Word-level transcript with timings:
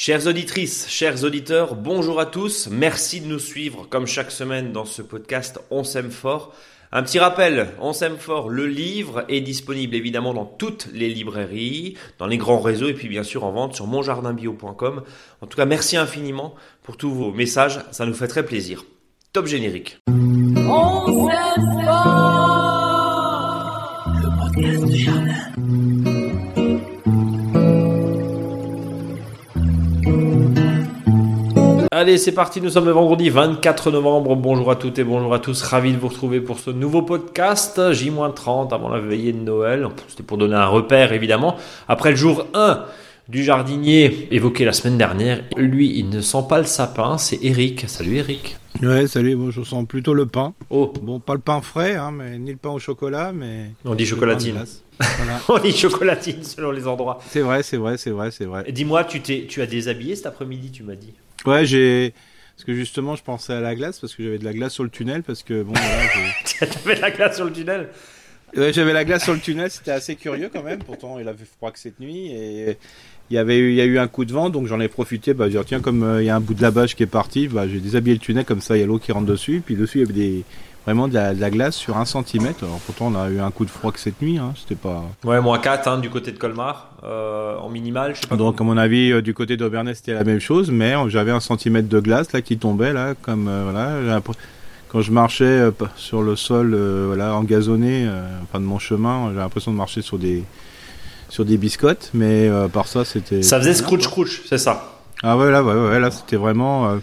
Chères 0.00 0.28
auditrices, 0.28 0.86
chers 0.88 1.24
auditeurs, 1.24 1.74
bonjour 1.74 2.20
à 2.20 2.26
tous. 2.26 2.68
Merci 2.70 3.20
de 3.20 3.26
nous 3.26 3.40
suivre 3.40 3.84
comme 3.90 4.06
chaque 4.06 4.30
semaine 4.30 4.70
dans 4.70 4.84
ce 4.84 5.02
podcast 5.02 5.58
On 5.72 5.82
s'aime 5.82 6.12
fort. 6.12 6.54
Un 6.92 7.02
petit 7.02 7.18
rappel, 7.18 7.70
On 7.80 7.92
s'aime 7.92 8.16
fort, 8.16 8.48
le 8.48 8.68
livre 8.68 9.24
est 9.28 9.40
disponible 9.40 9.96
évidemment 9.96 10.34
dans 10.34 10.44
toutes 10.44 10.86
les 10.94 11.08
librairies, 11.08 11.96
dans 12.20 12.28
les 12.28 12.36
grands 12.36 12.60
réseaux 12.60 12.86
et 12.86 12.94
puis 12.94 13.08
bien 13.08 13.24
sûr 13.24 13.42
en 13.42 13.50
vente 13.50 13.74
sur 13.74 13.88
monjardinbio.com. 13.88 15.02
En 15.40 15.46
tout 15.48 15.56
cas, 15.56 15.66
merci 15.66 15.96
infiniment 15.96 16.54
pour 16.84 16.96
tous 16.96 17.10
vos 17.10 17.32
messages, 17.32 17.80
ça 17.90 18.06
nous 18.06 18.14
fait 18.14 18.28
très 18.28 18.44
plaisir. 18.44 18.84
Top 19.32 19.46
générique. 19.46 19.98
On 20.06 21.28
s'aime 21.28 21.84
fort, 21.84 22.07
Allez, 31.90 32.18
c'est 32.18 32.32
parti, 32.32 32.60
nous 32.60 32.68
sommes 32.68 32.84
le 32.84 32.92
vendredi 32.92 33.30
24 33.30 33.90
novembre. 33.90 34.36
Bonjour 34.36 34.70
à 34.70 34.76
toutes 34.76 34.98
et 34.98 35.04
bonjour 35.04 35.32
à 35.32 35.38
tous. 35.38 35.62
Ravi 35.62 35.94
de 35.94 35.96
vous 35.96 36.08
retrouver 36.08 36.42
pour 36.42 36.58
ce 36.58 36.70
nouveau 36.70 37.00
podcast. 37.00 37.80
J-30 37.92 38.74
avant 38.74 38.90
la 38.90 39.00
veillée 39.00 39.32
de 39.32 39.38
Noël. 39.38 39.88
C'était 40.06 40.22
pour 40.22 40.36
donner 40.36 40.56
un 40.56 40.66
repère, 40.66 41.14
évidemment. 41.14 41.56
Après 41.88 42.10
le 42.10 42.16
jour 42.16 42.46
1 42.52 42.84
du 43.30 43.42
jardinier 43.42 44.28
évoqué 44.30 44.66
la 44.66 44.74
semaine 44.74 44.98
dernière, 44.98 45.42
lui, 45.56 45.98
il 45.98 46.10
ne 46.10 46.20
sent 46.20 46.44
pas 46.46 46.58
le 46.58 46.66
sapin. 46.66 47.16
C'est 47.16 47.38
Eric. 47.42 47.88
Salut 47.88 48.16
Eric. 48.16 48.58
Ouais, 48.82 49.06
salut, 49.06 49.38
je 49.50 49.62
sens 49.62 49.86
plutôt 49.86 50.12
le 50.12 50.26
pain. 50.26 50.52
Oh. 50.68 50.92
Bon, 51.02 51.20
pas 51.20 51.32
le 51.32 51.40
pain 51.40 51.62
frais, 51.62 51.96
hein, 51.96 52.10
mais 52.10 52.38
ni 52.38 52.50
le 52.50 52.58
pain 52.58 52.70
au 52.70 52.78
chocolat, 52.78 53.32
mais. 53.32 53.70
On 53.86 53.94
dit 53.94 54.04
chocolatine. 54.04 54.62
On 55.48 55.58
dit 55.58 55.72
chocolatine 55.72 56.42
selon 56.42 56.70
les 56.70 56.86
endroits. 56.86 57.18
C'est 57.30 57.40
vrai, 57.40 57.62
c'est 57.62 57.78
vrai, 57.78 57.96
c'est 57.96 58.10
vrai, 58.10 58.30
c'est 58.30 58.44
vrai. 58.44 58.70
Dis-moi, 58.70 59.04
tu, 59.04 59.22
tu 59.22 59.62
as 59.62 59.66
déshabillé 59.66 60.16
cet 60.16 60.26
après-midi, 60.26 60.70
tu 60.70 60.82
m'as 60.82 60.94
dit? 60.94 61.14
Ouais, 61.46 61.64
j'ai. 61.64 62.14
Parce 62.56 62.64
que 62.64 62.74
justement, 62.74 63.14
je 63.14 63.22
pensais 63.22 63.52
à 63.52 63.60
la 63.60 63.76
glace, 63.76 64.00
parce 64.00 64.16
que 64.16 64.24
j'avais 64.24 64.38
de 64.38 64.44
la 64.44 64.52
glace 64.52 64.72
sur 64.72 64.82
le 64.82 64.90
tunnel, 64.90 65.22
parce 65.22 65.44
que 65.44 65.62
bon, 65.62 65.74
T'avais 66.58 66.96
de 66.96 67.00
la 67.00 67.10
glace 67.12 67.36
sur 67.36 67.44
le 67.44 67.52
tunnel 67.52 67.88
Ouais, 68.56 68.72
j'avais 68.72 68.92
la 68.92 69.04
glace 69.04 69.24
sur 69.24 69.34
le 69.34 69.40
tunnel, 69.40 69.70
c'était 69.70 69.90
assez 69.90 70.16
curieux 70.16 70.50
quand 70.52 70.62
même. 70.62 70.82
Pourtant, 70.82 71.18
il 71.18 71.28
avait 71.28 71.44
froid 71.44 71.70
que 71.70 71.78
cette 71.78 72.00
nuit 72.00 72.32
et 72.32 72.78
il 73.30 73.34
y 73.34 73.38
avait 73.38 73.58
eu, 73.58 73.70
il 73.70 73.76
y 73.76 73.80
a 73.80 73.84
eu 73.84 73.98
un 73.98 74.08
coup 74.08 74.24
de 74.24 74.32
vent, 74.32 74.48
donc 74.48 74.66
j'en 74.66 74.80
ai 74.80 74.88
profité. 74.88 75.34
Bah, 75.34 75.48
dire 75.48 75.64
tiens, 75.64 75.80
comme 75.80 76.02
euh, 76.02 76.22
il 76.22 76.26
y 76.26 76.30
a 76.30 76.36
un 76.36 76.40
bout 76.40 76.54
de 76.54 76.62
la 76.62 76.70
bâche 76.70 76.96
qui 76.96 77.02
est 77.02 77.06
parti, 77.06 77.46
bah, 77.46 77.68
j'ai 77.68 77.78
déshabillé 77.78 78.14
le 78.14 78.20
tunnel 78.20 78.44
comme 78.44 78.62
ça, 78.62 78.76
il 78.76 78.80
y 78.80 78.82
a 78.82 78.86
l'eau 78.86 78.98
qui 78.98 79.12
rentre 79.12 79.26
dessus. 79.26 79.62
Puis 79.64 79.76
dessus, 79.76 79.98
il 79.98 80.00
y 80.00 80.04
avait 80.04 80.14
des, 80.14 80.44
vraiment 80.88 81.06
de 81.06 81.12
la, 81.12 81.50
glace 81.50 81.76
sur 81.76 81.98
un 81.98 82.06
centimètre. 82.06 82.64
Alors 82.64 82.78
pourtant, 82.78 83.12
on 83.12 83.14
a 83.14 83.28
eu 83.28 83.40
un 83.40 83.50
coup 83.50 83.66
de 83.66 83.70
froid 83.70 83.92
que 83.92 84.00
cette 84.00 84.22
nuit. 84.22 84.38
Hein. 84.38 84.54
C'était 84.56 84.74
pas. 84.74 85.04
Ouais, 85.22 85.38
moins 85.38 85.58
4 85.58 85.86
hein, 85.86 85.98
du 85.98 86.08
côté 86.08 86.32
de 86.32 86.38
Colmar, 86.38 86.92
euh, 87.04 87.58
en 87.58 87.68
minimal. 87.68 88.14
Je 88.14 88.22
sais 88.22 88.26
pas 88.26 88.36
Donc, 88.36 88.58
à 88.58 88.64
mon 88.64 88.78
avis, 88.78 89.12
euh, 89.12 89.20
du 89.20 89.34
côté 89.34 89.58
d'Aubernais, 89.58 89.92
c'était 89.92 90.14
la 90.14 90.24
même 90.24 90.40
chose, 90.40 90.70
mais 90.70 90.94
j'avais 91.08 91.30
un 91.30 91.40
centimètre 91.40 91.88
de 91.88 92.00
glace 92.00 92.32
là 92.32 92.40
qui 92.40 92.56
tombait 92.56 92.94
là, 92.94 93.14
comme 93.20 93.48
euh, 93.48 93.64
voilà. 93.70 94.22
Quand 94.88 95.02
je 95.02 95.12
marchais 95.12 95.68
sur 95.96 96.22
le 96.22 96.34
sol, 96.34 96.74
voilà, 96.74 97.34
engazonné, 97.34 98.08
enfin 98.42 98.58
de 98.58 98.64
mon 98.64 98.78
chemin, 98.78 99.30
j'ai 99.34 99.38
l'impression 99.38 99.70
de 99.70 99.76
marcher 99.76 100.00
sur 100.00 100.18
des 100.18 100.42
sur 101.28 101.44
des 101.44 101.58
biscottes, 101.58 102.08
mais 102.14 102.50
par 102.72 102.88
ça, 102.88 103.04
c'était. 103.04 103.42
Ça 103.42 103.58
faisait 103.58 103.74
scrouch 103.74 104.04
scrouch, 104.04 104.40
c'est 104.48 104.56
ça. 104.56 104.94
Ah 105.22 105.36
ouais, 105.36 105.50
là, 105.50 105.62
ouais, 105.62 105.74
ouais, 105.74 106.00
là, 106.00 106.10
c'était 106.10 106.36
vraiment. 106.36 106.98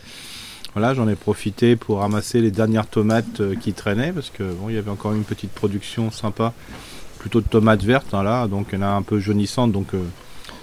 Voilà, 0.75 0.93
j'en 0.93 1.07
ai 1.07 1.15
profité 1.15 1.77
pour 1.77 1.99
ramasser 1.99 2.41
les 2.41 2.51
dernières 2.51 2.87
tomates 2.87 3.39
euh, 3.39 3.55
qui 3.55 3.71
traînaient 3.71 4.11
parce 4.11 4.29
que 4.29 4.43
bon, 4.43 4.67
il 4.67 4.75
y 4.75 4.77
avait 4.77 4.91
encore 4.91 5.13
une 5.13 5.23
petite 5.23 5.51
production 5.51 6.11
sympa, 6.11 6.51
plutôt 7.17 7.39
de 7.39 7.47
tomates 7.47 7.83
vertes 7.83 8.13
hein, 8.13 8.23
là, 8.23 8.45
donc 8.47 8.73
en 8.73 8.81
a 8.81 8.87
un 8.87 9.01
peu 9.01 9.17
jaunissantes, 9.17 9.71
donc 9.71 9.93
euh, 9.93 10.03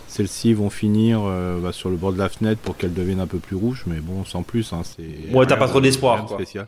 celles-ci 0.08 0.52
vont 0.52 0.68
finir 0.68 1.22
euh, 1.24 1.58
bah, 1.58 1.72
sur 1.72 1.88
le 1.88 1.96
bord 1.96 2.12
de 2.12 2.18
la 2.18 2.28
fenêtre 2.28 2.60
pour 2.60 2.76
qu'elles 2.76 2.92
deviennent 2.92 3.20
un 3.20 3.26
peu 3.26 3.38
plus 3.38 3.56
rouges, 3.56 3.84
mais 3.86 4.00
bon, 4.00 4.26
sans 4.26 4.42
plus, 4.42 4.74
hein, 4.74 4.82
c'est. 4.84 5.34
Ouais, 5.34 5.46
t'as 5.46 5.56
pas 5.56 5.66
trop 5.66 5.80
d'espoir, 5.80 6.26
quoi. 6.26 6.36
Spécial. 6.36 6.66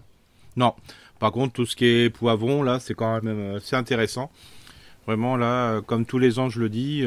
Non. 0.56 0.72
Par 1.18 1.30
contre, 1.30 1.52
tout 1.52 1.66
ce 1.66 1.76
qui 1.76 1.84
est 1.84 2.08
poivron 2.08 2.62
là, 2.62 2.80
c'est 2.80 2.94
quand 2.94 3.22
même 3.22 3.60
intéressant. 3.72 4.30
Vraiment 5.06 5.36
là, 5.36 5.82
comme 5.82 6.06
tous 6.06 6.18
les 6.18 6.38
ans, 6.38 6.48
je 6.48 6.60
le 6.60 6.70
dis, 6.70 7.04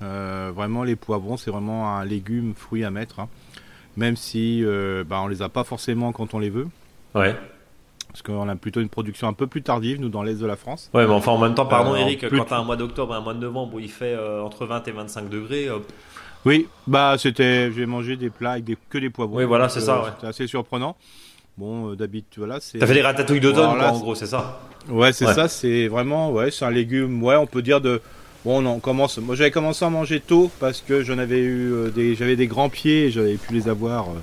vraiment 0.00 0.82
les 0.82 0.96
poivrons, 0.96 1.36
c'est 1.36 1.50
vraiment 1.50 1.94
un 1.94 2.06
légume, 2.06 2.54
fruit 2.56 2.84
à 2.84 2.90
mettre. 2.90 3.20
Hein 3.20 3.28
même 3.96 4.16
si 4.16 4.64
euh, 4.64 5.04
bah, 5.04 5.20
on 5.22 5.28
les 5.28 5.42
a 5.42 5.48
pas 5.48 5.64
forcément 5.64 6.12
quand 6.12 6.34
on 6.34 6.38
les 6.38 6.50
veut. 6.50 6.66
Ouais. 7.14 7.34
Parce 8.08 8.22
qu'on 8.22 8.48
a 8.48 8.56
plutôt 8.56 8.80
une 8.80 8.88
production 8.88 9.26
un 9.26 9.32
peu 9.32 9.46
plus 9.46 9.62
tardive, 9.62 10.00
nous, 10.00 10.10
dans 10.10 10.22
l'est 10.22 10.40
de 10.40 10.46
la 10.46 10.56
France. 10.56 10.90
Ouais, 10.92 11.06
mais 11.06 11.12
enfin, 11.12 11.32
en 11.32 11.38
même 11.38 11.54
temps, 11.54 11.64
pardon, 11.64 11.94
euh, 11.94 11.98
Eric, 11.98 12.28
quand 12.28 12.44
tu 12.44 12.54
as 12.54 12.58
un 12.58 12.64
mois 12.64 12.76
d'octobre 12.76 13.14
et 13.14 13.16
un 13.16 13.20
mois 13.20 13.34
de 13.34 13.38
novembre 13.38 13.74
où 13.74 13.78
il 13.78 13.90
fait 13.90 14.12
euh, 14.12 14.42
entre 14.42 14.66
20 14.66 14.86
et 14.88 14.90
25 14.92 15.28
degrés. 15.28 15.68
Oui, 16.44 16.68
bah, 16.86 17.14
c'était. 17.18 17.72
J'ai 17.72 17.86
mangé 17.86 18.16
des 18.16 18.28
plats 18.28 18.52
avec 18.52 18.64
des, 18.64 18.76
que 18.90 18.98
des 18.98 19.10
poivrons. 19.10 19.38
Oui, 19.38 19.44
voilà, 19.44 19.68
c'est 19.68 19.80
ça. 19.80 20.02
Ouais. 20.02 20.10
C'était 20.16 20.26
assez 20.26 20.46
surprenant. 20.46 20.96
Bon, 21.56 21.94
d'habitude, 21.94 22.38
voilà. 22.38 22.58
T'as 22.60 22.86
fait 22.86 22.94
des 22.94 23.02
ratatouilles 23.02 23.40
d'automne, 23.40 23.80
en 23.80 23.98
gros, 23.98 24.14
c'est 24.14 24.26
ça 24.26 24.60
Ouais, 24.88 25.12
c'est 25.12 25.26
ça, 25.26 25.48
c'est 25.48 25.88
vraiment. 25.88 26.30
Ouais, 26.32 26.50
c'est 26.50 26.64
un 26.64 26.70
légume, 26.70 27.22
ouais, 27.22 27.36
on 27.36 27.46
peut 27.46 27.62
dire 27.62 27.80
de 27.80 28.00
Bon, 28.44 28.66
on 28.66 28.80
commence. 28.80 29.18
Moi, 29.18 29.36
j'avais 29.36 29.52
commencé 29.52 29.84
à 29.84 29.90
manger 29.90 30.18
tôt 30.18 30.50
parce 30.58 30.80
que 30.80 31.04
j'en 31.04 31.18
avais 31.18 31.38
eu 31.38 31.72
euh, 31.72 31.90
des, 31.90 32.16
j'avais 32.16 32.34
des 32.34 32.48
grands 32.48 32.70
pieds 32.70 33.04
et 33.04 33.10
j'avais 33.12 33.36
pu 33.36 33.52
les 33.52 33.68
avoir 33.68 34.08
euh, 34.08 34.14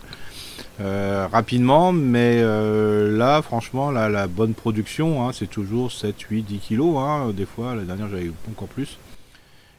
euh, 0.82 1.28
rapidement. 1.32 1.94
Mais 1.94 2.42
là, 2.42 3.42
franchement, 3.42 3.92
là, 3.92 4.10
la 4.10 4.28
bonne 4.28 4.54
production, 4.54 5.26
hein, 5.26 5.32
c'est 5.32 5.50
toujours 5.50 5.94
7, 5.94 6.20
8, 6.20 6.42
10 6.44 6.58
kilos. 6.58 6.98
Hein, 6.98 7.32
des 7.32 7.46
fois, 7.46 7.76
la 7.76 7.84
dernière, 7.84 8.10
j'avais 8.10 8.30
encore 8.50 8.68
plus. 8.68 8.98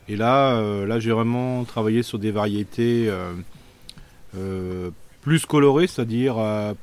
Et 0.09 0.17
là, 0.17 0.59
là, 0.87 0.99
j'ai 0.99 1.13
vraiment 1.13 1.65
travaillé 1.65 2.03
sur 2.03 2.19
des 2.19 2.31
variétés 2.31 3.13
plus 5.21 5.45
colorées, 5.45 5.87
c'est-à-dire 5.87 6.37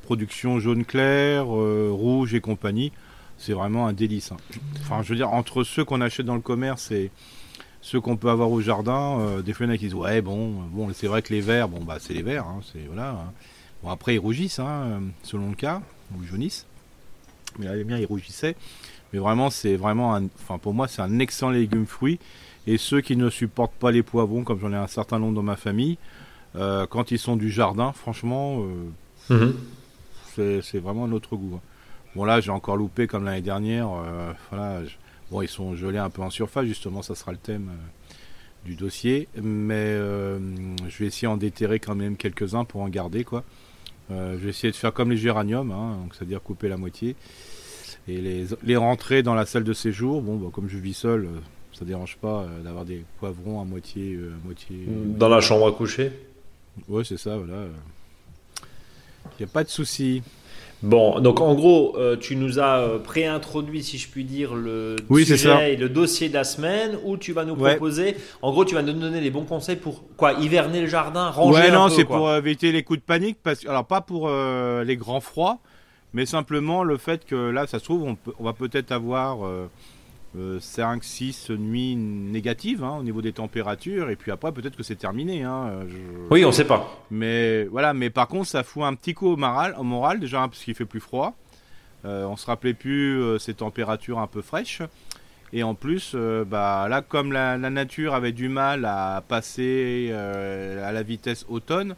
production 0.03 0.59
jaune 0.59 0.85
clair, 0.85 1.45
rouge 1.47 2.35
et 2.35 2.39
compagnie. 2.39 2.91
C'est 3.37 3.53
vraiment 3.53 3.87
un 3.87 3.93
délice. 3.93 4.31
Hein. 4.31 4.37
Enfin, 4.81 5.01
je 5.03 5.09
veux 5.09 5.15
dire, 5.15 5.31
entre 5.33 5.63
ceux 5.63 5.83
qu'on 5.83 6.01
achète 6.01 6.25
dans 6.25 6.35
le 6.35 6.41
commerce 6.41 6.91
et 6.91 7.11
ceux 7.87 8.01
qu'on 8.01 8.17
peut 8.17 8.29
avoir 8.29 8.51
au 8.51 8.59
jardin, 8.59 9.17
euh, 9.21 9.41
des 9.41 9.53
fois 9.53 9.65
qui 9.77 9.85
disent 9.85 9.93
ouais 9.93 10.21
bon, 10.21 10.49
bon 10.71 10.91
c'est 10.93 11.07
vrai 11.07 11.21
que 11.21 11.33
les 11.33 11.39
verts, 11.39 11.69
bon 11.69 11.85
bah 11.85 11.99
c'est 12.01 12.13
les 12.13 12.21
verts, 12.21 12.45
hein, 12.45 12.59
c'est 12.73 12.85
voilà. 12.85 13.11
Hein. 13.11 13.31
Bon 13.81 13.89
après 13.89 14.15
ils 14.15 14.19
rougissent, 14.19 14.59
hein, 14.59 15.03
selon 15.23 15.51
le 15.51 15.55
cas, 15.55 15.81
ou 16.11 16.21
ils 16.21 16.27
jaunissent. 16.27 16.65
Mais 17.57 17.65
là 17.65 17.77
les 17.77 17.85
miens 17.85 17.97
ils 17.97 18.05
rougissaient. 18.05 18.57
Mais 19.13 19.19
vraiment 19.19 19.49
c'est 19.49 19.77
vraiment, 19.77 20.13
un, 20.13 20.25
enfin 20.25 20.57
pour 20.57 20.73
moi 20.73 20.89
c'est 20.89 21.01
un 21.01 21.19
excellent 21.19 21.51
légume 21.51 21.85
fruit. 21.85 22.19
Et 22.67 22.77
ceux 22.77 22.99
qui 22.99 23.15
ne 23.15 23.29
supportent 23.29 23.79
pas 23.79 23.91
les 23.91 24.03
poivrons, 24.03 24.43
comme 24.43 24.59
j'en 24.59 24.73
ai 24.73 24.75
un 24.75 24.87
certain 24.87 25.17
nombre 25.17 25.35
dans 25.35 25.43
ma 25.43 25.55
famille, 25.55 25.97
euh, 26.57 26.85
quand 26.87 27.11
ils 27.11 27.19
sont 27.19 27.37
du 27.37 27.49
jardin, 27.49 27.93
franchement, 27.93 28.65
euh, 29.29 29.33
mhm. 29.33 30.61
c'est 30.61 30.79
vraiment 30.79 31.05
un 31.05 31.13
autre 31.13 31.37
goût. 31.37 31.61
Bon 32.17 32.25
là 32.25 32.41
j'ai 32.41 32.51
encore 32.51 32.75
loupé 32.75 33.07
comme 33.07 33.23
l'année 33.23 33.39
dernière. 33.39 33.87
voilà. 34.51 34.81
Bon, 35.31 35.41
ils 35.41 35.49
sont 35.49 35.75
gelés 35.75 35.97
un 35.97 36.09
peu 36.09 36.21
en 36.21 36.29
surface, 36.29 36.65
justement, 36.65 37.01
ça 37.01 37.15
sera 37.15 37.31
le 37.31 37.37
thème 37.37 37.69
euh, 37.69 38.13
du 38.65 38.75
dossier. 38.75 39.27
Mais 39.41 39.73
euh, 39.75 40.39
je 40.87 40.97
vais 40.97 41.07
essayer 41.07 41.27
d'en 41.27 41.37
déterrer 41.37 41.79
quand 41.79 41.95
même 41.95 42.15
quelques-uns 42.15 42.63
pour 42.63 42.81
en 42.81 42.89
garder, 42.89 43.23
quoi. 43.23 43.43
Euh, 44.09 44.37
je 44.39 44.45
vais 44.45 44.49
essayer 44.51 44.71
de 44.71 44.77
faire 44.77 44.93
comme 44.93 45.11
les 45.11 45.17
géraniums, 45.17 45.71
hein, 45.71 45.97
c'est-à-dire 46.13 46.41
couper 46.41 46.69
la 46.69 46.77
moitié. 46.77 47.15
Et 48.07 48.21
les, 48.21 48.45
les, 48.63 48.77
rentrer 48.77 49.21
dans 49.21 49.35
la 49.35 49.45
salle 49.45 49.65
de 49.65 49.73
séjour. 49.73 50.21
Bon, 50.21 50.37
bah, 50.37 50.47
comme 50.53 50.69
je 50.69 50.77
vis 50.77 50.93
seul, 50.93 51.27
ça 51.73 51.83
dérange 51.83 52.15
pas 52.15 52.47
d'avoir 52.63 52.85
des 52.85 53.03
poivrons 53.19 53.59
à 53.59 53.65
moitié, 53.65 54.15
à 54.15 54.45
moitié. 54.45 54.77
Dans 54.87 55.27
la 55.27 55.41
chambre 55.41 55.67
à 55.67 55.73
coucher? 55.73 56.13
Ouais, 56.87 57.03
c'est 57.03 57.17
ça, 57.17 57.35
voilà. 57.35 57.65
Il 59.37 59.43
n'y 59.43 59.49
a 59.49 59.51
pas 59.51 59.65
de 59.65 59.69
souci. 59.69 60.23
Bon, 60.83 61.19
donc 61.19 61.41
en 61.41 61.55
gros, 61.55 61.95
euh, 61.97 62.15
tu 62.17 62.35
nous 62.35 62.59
as 62.59 62.79
euh, 62.79 62.99
préintroduit, 62.99 63.83
si 63.83 63.97
je 63.97 64.07
puis 64.07 64.23
dire, 64.23 64.53
le 64.53 64.95
sujet 65.25 65.73
et 65.73 65.75
le 65.75 65.89
dossier 65.89 66.29
de 66.29 66.35
la 66.35 66.43
semaine 66.43 66.97
où 67.03 67.17
tu 67.17 67.33
vas 67.33 67.45
nous 67.45 67.55
proposer. 67.55 68.15
En 68.41 68.51
gros, 68.51 68.63
tu 68.63 68.75
vas 68.75 68.83
nous 68.83 68.93
donner 68.93 69.19
les 69.19 69.31
bons 69.31 69.45
conseils 69.45 69.75
pour 69.77 70.03
quoi 70.17 70.33
Hiverner 70.33 70.81
le 70.81 70.87
jardin, 70.87 71.29
ranger 71.29 71.59
Ouais, 71.59 71.71
non, 71.71 71.89
c'est 71.89 72.05
pour 72.05 72.31
éviter 72.33 72.71
les 72.71 72.83
coups 72.83 72.99
de 72.99 73.05
panique. 73.05 73.37
Parce, 73.41 73.65
alors, 73.65 73.85
pas 73.85 74.01
pour 74.01 74.27
euh, 74.27 74.83
les 74.83 74.97
grands 74.97 75.19
froids, 75.21 75.57
mais 76.13 76.27
simplement 76.27 76.83
le 76.83 76.97
fait 76.97 77.25
que 77.25 77.35
là, 77.35 77.65
ça 77.65 77.79
se 77.79 77.83
trouve, 77.83 78.03
on, 78.03 78.17
on 78.39 78.43
va 78.43 78.53
peut-être 78.53 78.91
avoir 78.91 79.39
5, 80.59 81.03
6 81.03 81.51
nuits 81.51 81.95
négatives 81.95 82.83
hein, 82.83 82.97
au 82.99 83.03
niveau 83.03 83.21
des 83.21 83.33
températures, 83.33 84.09
et 84.09 84.15
puis 84.15 84.31
après 84.31 84.51
peut-être 84.51 84.75
que 84.75 84.83
c'est 84.83 84.95
terminé. 84.95 85.43
Hein, 85.43 85.71
Oui, 86.31 86.45
on 86.45 86.51
sait 86.51 86.65
pas. 86.65 87.03
Mais 87.11 87.65
voilà, 87.65 87.93
mais 87.93 88.09
par 88.09 88.27
contre 88.27 88.47
ça 88.47 88.63
fout 88.63 88.83
un 88.83 88.95
petit 88.95 89.13
coup 89.13 89.27
au 89.27 89.37
moral, 89.37 89.75
au 89.77 89.83
moral 89.83 90.19
déjà 90.19 90.39
parce 90.39 90.63
qu'il 90.63 90.75
fait 90.75 90.85
plus 90.85 90.99
froid. 90.99 91.35
Euh, 92.05 92.25
on 92.25 92.37
se 92.37 92.45
rappelait 92.45 92.73
plus 92.73 93.21
euh, 93.21 93.39
ces 93.39 93.53
températures 93.53 94.19
un 94.19 94.27
peu 94.27 94.41
fraîches. 94.41 94.81
Et 95.53 95.63
en 95.63 95.75
plus, 95.75 96.11
euh, 96.15 96.43
bah, 96.45 96.87
là, 96.89 97.01
comme 97.01 97.31
la, 97.31 97.57
nature 97.57 98.13
avait 98.13 98.31
du 98.31 98.49
mal 98.49 98.85
à 98.85 99.23
passer 99.27 100.11
à 100.13 100.91
la 100.91 101.03
vitesse 101.03 101.45
automne, 101.49 101.95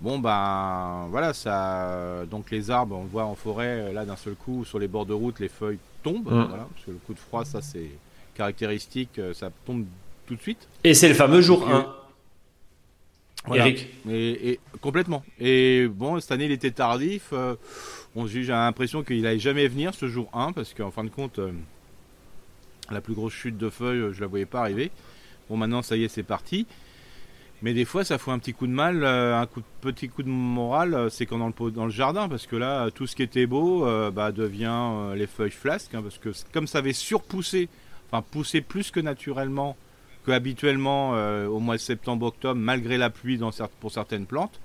bon 0.00 0.18
ben 0.18 1.06
voilà, 1.10 1.32
ça. 1.32 2.24
Donc 2.30 2.50
les 2.50 2.70
arbres, 2.70 2.96
on 2.96 3.02
le 3.02 3.08
voit 3.08 3.24
en 3.24 3.34
forêt, 3.34 3.92
là 3.92 4.04
d'un 4.04 4.16
seul 4.16 4.34
coup, 4.34 4.64
sur 4.64 4.78
les 4.78 4.88
bords 4.88 5.06
de 5.06 5.14
route, 5.14 5.40
les 5.40 5.48
feuilles 5.48 5.78
tombe. 6.02 6.30
Mmh. 6.30 6.48
parce 6.48 6.84
que 6.86 6.90
le 6.90 6.98
coup 7.06 7.14
de 7.14 7.18
froid, 7.18 7.44
ça 7.44 7.62
c'est 7.62 7.90
caractéristique, 8.34 9.18
euh, 9.18 9.34
ça 9.34 9.50
tombe 9.66 9.84
tout 10.26 10.34
de 10.34 10.40
suite. 10.40 10.68
Et 10.84 10.94
c'est 10.94 11.08
le 11.08 11.14
fameux 11.14 11.40
jour 11.40 11.68
1. 11.68 11.96
Eric 13.54 13.88
et, 14.08 14.60
complètement. 14.80 15.24
Et 15.38 15.88
bon, 15.88 16.20
cette 16.20 16.32
année, 16.32 16.44
il 16.44 16.52
était 16.52 16.70
tardif. 16.70 17.30
Euh, 17.32 17.56
j'ai 18.26 18.42
l'impression 18.44 19.02
qu'il 19.02 19.22
n'allait 19.22 19.38
jamais 19.38 19.66
venir 19.66 19.94
ce 19.94 20.08
jour 20.08 20.28
1 20.34 20.52
parce 20.52 20.74
qu'en 20.74 20.90
fin 20.90 21.04
de 21.04 21.08
compte, 21.08 21.38
euh, 21.38 21.52
la 22.90 23.00
plus 23.00 23.14
grosse 23.14 23.32
chute 23.32 23.56
de 23.56 23.70
feuilles, 23.70 24.12
je 24.12 24.20
la 24.20 24.26
voyais 24.26 24.46
pas 24.46 24.60
arriver. 24.60 24.90
Bon, 25.48 25.56
maintenant, 25.56 25.82
ça 25.82 25.96
y 25.96 26.04
est, 26.04 26.08
c'est 26.08 26.22
parti. 26.22 26.66
Mais 27.62 27.74
des 27.74 27.84
fois, 27.84 28.04
ça 28.04 28.16
fout 28.16 28.32
un 28.32 28.38
petit 28.38 28.54
coup 28.54 28.66
de 28.66 28.72
mal, 28.72 29.04
euh, 29.04 29.38
un 29.38 29.46
coup 29.46 29.62
petit 29.80 30.08
coup 30.08 30.22
de 30.22 30.28
moral, 30.28 31.10
c'est 31.10 31.26
quand 31.26 31.38
dans 31.38 31.48
le, 31.48 31.70
dans 31.70 31.84
le 31.84 31.90
jardin, 31.90 32.28
parce 32.28 32.46
que 32.46 32.56
là, 32.56 32.90
tout 32.90 33.06
ce 33.06 33.14
qui 33.14 33.22
était 33.22 33.46
beau 33.46 33.86
bah, 34.10 34.32
devient 34.32 35.14
les 35.14 35.26
feuilles 35.26 35.50
flasques, 35.50 35.94
hein, 35.94 36.02
parce 36.02 36.18
que 36.18 36.30
comme 36.52 36.66
ça 36.66 36.78
avait 36.78 36.94
surpoussé, 36.94 37.68
enfin 38.10 38.22
poussé 38.22 38.60
plus 38.60 38.90
que 38.90 39.00
naturellement 39.00 39.76
que 40.24 40.32
habituellement 40.32 41.12
euh, 41.14 41.46
au 41.46 41.60
mois 41.60 41.76
de 41.76 41.80
septembre-octobre, 41.80 42.60
malgré 42.60 42.98
la 42.98 43.10
pluie 43.10 43.40
pour 43.80 43.92
certaines 43.92 44.26
plantes, 44.26 44.60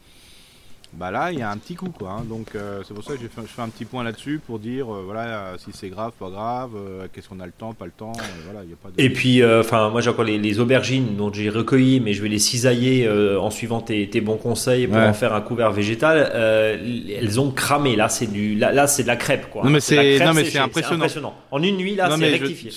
bah 0.93 1.11
là 1.11 1.31
il 1.31 1.39
y 1.39 1.41
a 1.41 1.49
un 1.49 1.57
petit 1.57 1.75
coup 1.75 1.89
quoi. 1.89 2.11
Hein. 2.11 2.25
donc 2.27 2.55
euh, 2.55 2.81
c'est 2.87 2.93
pour 2.93 3.03
ça 3.03 3.13
que 3.13 3.19
je 3.19 3.27
fais 3.27 3.61
un 3.61 3.69
petit 3.69 3.85
point 3.85 4.03
là-dessus 4.03 4.39
pour 4.45 4.59
dire 4.59 4.93
euh, 4.93 5.03
voilà 5.05 5.53
si 5.57 5.71
c'est 5.73 5.89
grave, 5.89 6.11
pas 6.17 6.29
grave, 6.29 6.71
qu'est-ce 7.11 7.27
qu'on 7.27 7.39
a 7.39 7.45
le 7.45 7.51
temps, 7.51 7.73
pas 7.73 7.85
le 7.85 7.91
temps. 7.91 8.13
voilà, 8.45 8.63
y 8.63 8.73
a 8.73 8.75
pas 8.81 8.89
Et 8.97 9.09
puis 9.09 9.43
enfin 9.43 9.89
moi 9.89 10.01
j'ai 10.01 10.09
encore 10.09 10.25
les, 10.25 10.59
aubergines 10.59 11.17
dont 11.17 11.31
j'ai 11.33 11.49
recueilli, 11.49 11.99
mais 11.99 12.13
je 12.13 12.21
vais 12.21 12.29
les 12.29 12.39
cisailler 12.39 13.09
en 13.09 13.49
suivant 13.49 13.81
tes, 13.81 14.21
bons 14.21 14.37
conseils 14.37 14.87
pour 14.87 14.97
en 14.97 15.13
faire 15.13 15.33
un 15.33 15.41
couvert 15.41 15.71
végétal. 15.71 16.31
elles 16.33 17.39
ont 17.39 17.51
cramé 17.51 17.95
là 17.95 18.09
c'est 18.09 18.27
du 18.27 18.55
là, 18.55 18.87
c'est 18.87 19.03
de 19.03 19.07
la 19.07 19.15
crêpe 19.17 19.49
quoi. 19.49 19.63
Non 19.63 19.69
mais 19.69 19.79
c'est 19.79 20.21
impressionnant. 20.21 20.65
impressionnant. 20.95 21.35
En 21.51 21.61
une 21.61 21.77
nuit 21.77 21.95
là 21.95 22.09
c'est 22.17 22.29
rectifié. 22.29 22.71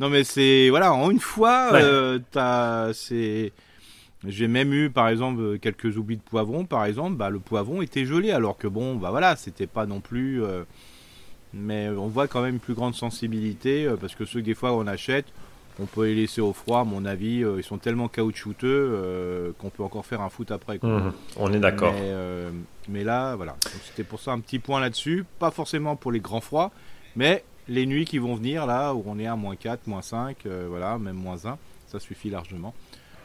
Non 0.00 0.08
mais 0.08 0.24
c'est 0.24 0.70
voilà 0.70 0.94
en 0.94 1.10
une 1.10 1.20
fois 1.20 1.72
euh, 1.74 2.18
t'as 2.32 2.92
c'est 2.94 3.52
j'ai 4.26 4.48
même 4.48 4.72
eu 4.72 4.90
par 4.90 5.08
exemple 5.08 5.58
quelques 5.58 5.96
oublis 5.96 6.16
de 6.16 6.22
poivron 6.22 6.64
par 6.64 6.84
exemple 6.84 7.16
bah 7.16 7.30
le 7.30 7.38
poivron 7.38 7.82
était 7.82 8.04
gelé 8.04 8.32
alors 8.32 8.58
que 8.58 8.68
bon 8.68 8.96
bah 8.96 9.10
voilà 9.10 9.36
c'était 9.36 9.66
pas 9.66 9.86
non 9.86 10.00
plus 10.00 10.42
euh, 10.42 10.64
mais 11.54 11.88
on 11.88 12.08
voit 12.08 12.28
quand 12.28 12.42
même 12.42 12.54
une 12.54 12.60
plus 12.60 12.74
grande 12.74 12.94
sensibilité 12.94 13.86
euh, 13.86 13.96
parce 13.96 14.14
que 14.14 14.24
ceux 14.24 14.40
que 14.40 14.44
des 14.44 14.54
fois 14.54 14.72
on 14.74 14.86
achète 14.86 15.26
on 15.80 15.86
peut 15.86 16.04
les 16.04 16.14
laisser 16.14 16.40
au 16.40 16.52
froid 16.52 16.80
à 16.80 16.84
mon 16.84 17.06
avis 17.06 17.42
ils 17.56 17.62
sont 17.62 17.78
tellement 17.78 18.08
caoutchouteux 18.08 19.54
qu'on 19.58 19.70
peut 19.70 19.82
encore 19.82 20.04
faire 20.04 20.20
un 20.20 20.28
foot 20.28 20.50
après 20.50 20.78
mmh, 20.82 21.12
on 21.38 21.52
est 21.54 21.60
d'accord. 21.60 21.94
Mais, 21.94 22.12
mais, 22.90 23.04
là 23.04 23.34
voilà. 23.36 23.56
C'était 23.86 24.04
pour 24.04 24.20
ça 24.20 24.32
un 24.32 24.40
petit 24.40 24.58
point 24.58 24.78
là-dessus. 24.80 25.24
Pas 25.38 25.50
forcément 25.50 25.96
pour 25.96 26.12
les 26.12 26.20
grands 26.20 26.42
froids 26.42 26.70
mais 27.16 27.44
les 27.68 27.86
nuits 27.86 28.04
qui 28.04 28.18
vont 28.18 28.34
venir, 28.34 28.66
là, 28.66 28.94
où 28.94 29.02
on 29.06 29.18
est 29.18 29.26
à 29.26 29.36
moins 29.36 29.56
4, 29.56 29.86
moins 29.86 30.02
5, 30.02 30.38
euh, 30.46 30.66
voilà, 30.68 30.98
même 30.98 31.16
moins 31.16 31.46
1, 31.46 31.56
ça 31.86 32.00
suffit 32.00 32.30
largement. 32.30 32.74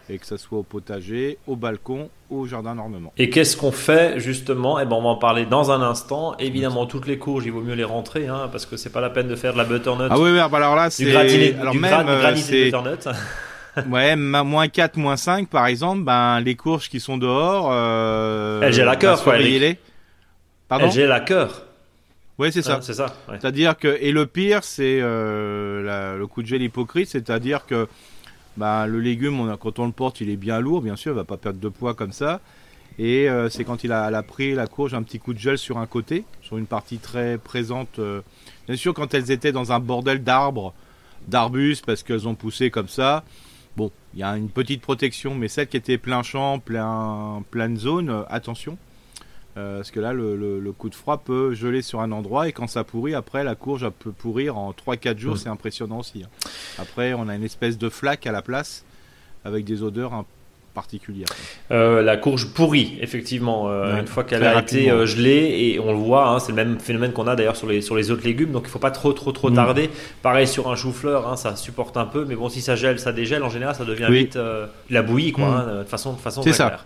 Et 0.10 0.18
que 0.20 0.26
ça 0.26 0.38
soit 0.38 0.60
au 0.60 0.64
potager, 0.64 1.38
au 1.48 1.56
balcon, 1.56 2.10
au 2.30 2.46
jardin 2.46 2.76
d'ornement. 2.76 3.12
Et 3.18 3.30
qu'est-ce 3.30 3.58
qu'on 3.58 3.72
fait 3.72 4.20
justement? 4.20 4.80
Eh 4.80 4.86
ben, 4.86 4.96
on 4.96 5.02
va 5.02 5.10
en 5.10 5.16
parler 5.16 5.46
dans 5.46 5.72
un 5.72 5.82
instant. 5.82 6.36
Évidemment, 6.38 6.86
toutes 6.86 7.08
les 7.08 7.18
courges, 7.18 7.46
il 7.46 7.52
vaut 7.52 7.62
mieux 7.62 7.74
les 7.74 7.84
rentrer, 7.84 8.28
hein, 8.28 8.50
parce 8.52 8.66
que 8.66 8.78
c'est 8.78 8.92
pas 8.92 9.02
la 9.02 9.10
peine 9.10 9.28
de 9.28 9.36
faire 9.36 9.54
de 9.54 9.58
la 9.58 9.64
butternut. 9.64 10.08
Ah 10.12 10.20
oui, 10.20 10.32
oui 10.32 10.38
bah 10.38 10.58
alors 10.58 10.76
là, 10.76 10.90
c'est 10.90 11.10
alors 11.16 11.74
du 11.74 11.80
même 11.80 12.08
euh, 12.08 12.32
butternut. 12.32 13.08
ouais, 13.90 14.16
moins 14.16 14.68
4, 14.68 14.98
moins 14.98 15.18
5, 15.18 15.50
par 15.50 15.68
exemple, 15.68 16.04
ben 16.04 16.40
les 16.40 16.56
courges 16.56 16.90
qui 16.90 17.00
sont 17.00 17.18
dehors. 17.18 17.70
Euh, 17.72 18.72
gèlent 18.72 18.86
la 18.86 18.96
cœur, 18.96 19.22
quoi. 19.24 19.36
Pardon? 20.68 20.86
Elles 20.86 20.92
gèlent 20.92 21.10
la 21.10 21.20
cœur. 21.20 21.64
Oui, 22.38 22.52
c'est 22.52 22.62
ça. 22.62 22.80
c'est 22.82 22.94
ça. 22.94 23.16
C'est-à-dire 23.30 23.78
que 23.78 23.98
et 24.02 24.12
le 24.12 24.26
pire, 24.26 24.64
c'est 24.64 25.00
euh, 25.02 26.18
le 26.18 26.28
coup 26.28 26.42
de 26.42 26.48
gel 26.48 26.62
hypocrite, 26.62 27.08
c'est-à-dire 27.08 27.66
que 27.66 27.88
bah, 28.58 28.88
le 28.88 29.00
légume, 29.00 29.56
quand 29.60 29.80
on 29.80 29.86
le 29.86 29.92
porte, 29.92 30.22
il 30.22 30.30
est 30.30 30.38
bien 30.38 30.60
lourd, 30.60 30.82
bien 30.82 30.96
sûr, 30.96 31.12
il 31.12 31.16
va 31.16 31.24
pas 31.24 31.38
perdre 31.38 31.60
de 31.60 31.70
poids 31.70 31.94
comme 31.94 32.12
ça. 32.12 32.42
Et 32.98 33.30
euh, 33.30 33.50
c'est 33.50 33.66
quand 33.66 33.84
il 33.84 33.92
a, 33.92 34.24
pris 34.24 34.54
la 34.54 34.68
courge 34.68 34.94
un 34.94 35.04
petit 35.04 35.20
coup 35.20 35.34
de 35.34 35.40
gel 35.40 35.58
sur 35.58 35.78
un 35.78 35.86
côté, 35.86 36.24
sur 36.42 36.58
une 36.58 36.66
partie 36.66 36.98
très 36.98 37.38
présente. 37.38 38.00
Euh, 38.00 38.22
bien 38.68 38.78
sûr, 38.78 38.94
quand 38.94 39.14
elles 39.14 39.32
étaient 39.32 39.52
dans 39.52 39.74
un 39.74 39.80
bordel 39.80 40.24
d'arbres, 40.24 40.74
d'arbustes, 41.28 41.86
parce 41.86 42.04
qu'elles 42.04 42.28
ont 42.28 42.36
poussé 42.36 42.70
comme 42.70 42.88
ça. 42.88 43.24
Bon, 43.76 43.92
il 44.14 44.22
y 44.22 44.24
a 44.24 44.38
une 44.38 44.50
petite 44.50 44.82
protection, 44.82 45.36
mais 45.36 45.50
celles 45.50 45.68
qui 45.68 45.76
étaient 45.76 45.98
plein 45.98 46.24
champ, 46.24 46.60
plein, 46.60 47.44
pleine 47.52 47.76
zone, 47.76 48.24
attention. 48.30 48.78
Euh, 49.58 49.78
parce 49.78 49.92
que 49.92 50.00
là, 50.00 50.12
le, 50.12 50.72
coup 50.78 50.90
de 50.90 50.96
froid 50.96 51.18
peut 51.18 51.54
geler 51.54 51.82
sur 51.82 52.02
un 52.02 52.12
endroit 52.12 52.48
et 52.48 52.52
quand 52.52 52.68
ça 52.68 52.84
pourrit, 52.84 53.16
après, 53.16 53.44
la 53.44 53.56
courge 53.56 53.90
peut 54.00 54.12
pourrir 54.12 54.58
en 54.58 54.72
3-4 54.72 55.18
jours. 55.18 55.36
Mm. 55.36 55.38
C'est 55.38 55.50
impressionnant 55.50 56.00
aussi. 56.00 56.24
Hein. 56.24 56.50
Après, 56.78 57.14
on 57.14 57.28
a 57.30 57.36
une 57.36 57.44
espèce 57.44 57.78
de 57.78 57.90
flaque 57.90 58.28
à 58.28 58.32
la 58.32 58.42
place 58.42 58.84
avec 59.46 59.64
des 59.64 59.84
odeurs 59.84 60.26
particulières. 60.74 61.28
Euh, 61.72 62.02
la 62.02 62.18
courge 62.18 62.48
pourrit, 62.48 62.98
effectivement, 63.00 63.70
euh, 63.70 63.98
une 63.98 64.08
fois 64.08 64.26
qu'elle 64.26 64.44
a 64.44 64.60
été 64.60 64.90
gelée 65.06 65.56
et 65.58 65.80
on 65.80 65.94
le 65.94 65.98
voit, 65.98 66.28
hein, 66.28 66.40
c'est 66.40 66.52
le 66.52 66.58
même 66.58 66.80
phénomène 66.82 67.14
qu'on 67.14 67.28
a 67.28 67.38
d'ailleurs 67.38 67.56
sur 67.56 67.68
les, 67.68 67.80
sur 67.80 67.96
les 67.96 68.12
autres 68.12 68.26
légumes, 68.26 68.52
donc 68.52 68.64
il 68.64 68.68
ne 68.68 68.72
faut 68.72 68.80
pas 68.80 68.92
trop 68.92 69.14
trop 69.14 69.32
trop 69.32 69.50
mm. 69.50 69.56
tarder. 69.56 69.90
Pareil 70.22 70.48
sur 70.48 70.70
un 70.70 70.76
chou-fleur, 70.76 71.30
hein, 71.30 71.38
ça 71.38 71.56
supporte 71.56 71.96
un 71.96 72.04
peu, 72.04 72.26
mais 72.26 72.36
bon, 72.36 72.50
si 72.50 72.62
ça 72.62 72.76
gèle, 72.76 73.00
ça 73.00 73.14
dégèle, 73.14 73.44
en 73.44 73.50
général, 73.50 73.74
ça 73.76 73.86
devient 73.86 74.08
vite 74.10 74.38
la 74.90 75.02
bouillie, 75.02 75.32
quoi, 75.32 75.62
mm. 75.62 75.84
de 75.84 75.88
façon, 75.88 76.12
de 76.12 76.20
façon 76.20 76.42
C'est 76.42 76.52
ça. 76.52 76.80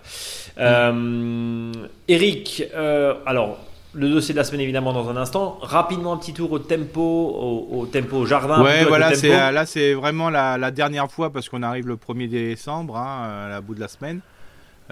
Euh, 0.60 1.72
Eric, 2.08 2.64
euh, 2.74 3.16
alors 3.26 3.60
le 3.94 4.10
dossier 4.10 4.34
de 4.34 4.38
la 4.38 4.44
semaine 4.44 4.62
évidemment 4.62 4.94
dans 4.94 5.10
un 5.10 5.18
instant. 5.18 5.58
Rapidement 5.62 6.14
un 6.14 6.18
petit 6.18 6.34
tour 6.34 6.52
au 6.52 6.60
tempo, 6.60 7.02
au, 7.72 7.86
tempo 7.86 8.18
au 8.18 8.26
jardin. 8.26 8.62
Ouais, 8.62 8.86
voilà, 8.86 9.16
c'est 9.16 9.30
là 9.30 9.66
c'est 9.66 9.94
vraiment 9.94 10.30
la, 10.30 10.72
dernière 10.72 11.10
fois 11.10 11.32
parce 11.32 11.50
qu'on 11.50 11.64
arrive 11.64 11.88
le 11.88 11.96
1er 11.96 12.28
décembre, 12.28 12.98
hein, 12.98 13.46
à 13.46 13.50
la 13.50 13.62
bout 13.62 13.76
de 13.76 13.80
la 13.80 13.88
semaine. 13.88 14.22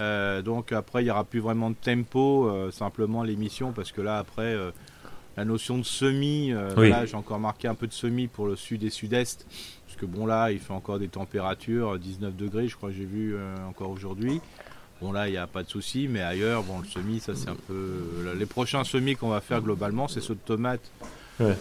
Euh, 0.00 0.42
donc 0.42 0.72
après 0.72 1.02
il 1.02 1.06
y 1.06 1.10
aura 1.10 1.24
plus 1.24 1.40
vraiment 1.40 1.70
de 1.70 1.76
tempo, 1.76 2.50
simplement 2.72 3.22
l'émission 3.22 3.72
parce 3.72 3.92
que 3.92 4.00
là 4.00 4.18
après 4.18 4.56
la 5.36 5.44
notion 5.44 5.78
de 5.78 5.84
semi, 5.84 6.52
là 6.76 7.04
j'ai 7.06 7.16
encore 7.16 7.38
marqué 7.38 7.68
un 7.68 7.74
peu 7.74 7.86
de 7.86 7.92
semi 7.92 8.26
pour 8.26 8.46
le 8.46 8.56
sud 8.56 8.82
et 8.82 8.90
sud-est 8.90 9.46
parce 9.86 9.96
que 9.96 10.06
bon 10.06 10.26
là 10.26 10.50
il 10.50 10.58
fait 10.58 10.72
encore 10.72 10.98
des 10.98 11.08
températures 11.08 11.98
19 11.98 12.34
degrés, 12.34 12.66
je 12.66 12.76
crois 12.76 12.88
que 12.88 12.96
j'ai 12.96 13.04
vu 13.04 13.36
encore 13.68 13.90
aujourd'hui. 13.90 14.40
Bon 15.00 15.12
là, 15.12 15.28
il 15.28 15.30
n'y 15.30 15.36
a 15.36 15.46
pas 15.46 15.62
de 15.62 15.68
souci, 15.68 16.08
mais 16.10 16.22
ailleurs, 16.22 16.64
bon, 16.64 16.80
le 16.80 16.86
semis, 16.86 17.20
ça 17.20 17.32
c'est 17.36 17.48
un 17.48 17.56
peu. 17.68 17.72
Euh, 17.72 18.34
les 18.36 18.46
prochains 18.46 18.82
semis 18.82 19.14
qu'on 19.14 19.28
va 19.28 19.40
faire 19.40 19.60
globalement, 19.60 20.08
c'est 20.08 20.20
ceux 20.20 20.34
de 20.34 20.40
tomates 20.44 20.90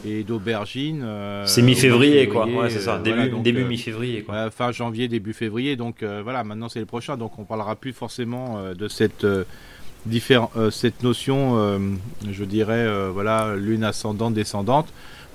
et 0.03 0.23
d'aubergines. 0.23 1.03
Euh, 1.03 1.45
c'est 1.45 1.61
mi-février, 1.61 2.27
quoi. 2.27 2.47
Ouais, 2.47 2.71
c'est 2.71 2.79
ça. 2.79 2.95
Euh, 2.95 2.99
début, 3.03 3.39
début 3.41 3.63
mi-février, 3.63 4.23
quoi. 4.23 4.49
fin 4.49 4.71
janvier, 4.71 5.07
début 5.07 5.33
février. 5.33 5.75
Donc 5.75 6.03
voilà, 6.03 6.43
maintenant 6.43 6.67
c'est 6.67 6.79
les 6.79 6.85
prochains. 6.85 7.15
Donc 7.15 7.37
on 7.37 7.43
parlera 7.43 7.75
plus 7.75 7.93
forcément 7.93 8.59
de 8.73 8.87
cette 8.87 9.27
cette 10.71 11.03
notion, 11.03 11.89
je 12.27 12.43
dirais, 12.43 13.09
voilà, 13.11 13.55
lune 13.55 13.83
ascendante, 13.83 14.33
descendante. 14.33 14.87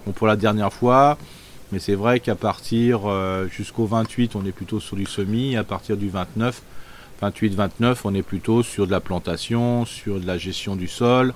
Bon, 0.06 0.12
pour 0.12 0.26
la 0.26 0.37
dernière 0.37 0.73
fois. 0.73 1.18
Mais 1.71 1.78
c'est 1.78 1.94
vrai 1.94 2.18
qu'à 2.21 2.35
partir 2.35 3.02
jusqu'au 3.49 3.87
28, 3.87 4.35
on 4.35 4.44
est 4.44 4.52
plutôt 4.52 4.80
sur 4.80 4.97
du 4.97 5.06
semis. 5.06 5.56
À 5.56 5.62
partir 5.62 5.97
du 5.97 6.09
29, 6.09 6.62
28-29, 7.23 7.99
on 8.05 8.14
est 8.14 8.23
plutôt 8.23 8.62
sur 8.62 8.87
de 8.87 8.91
la 8.91 9.00
plantation, 9.00 9.85
sur 9.85 10.19
de 10.19 10.26
la 10.26 10.38
gestion 10.38 10.75
du 10.75 10.88
sol, 10.88 11.33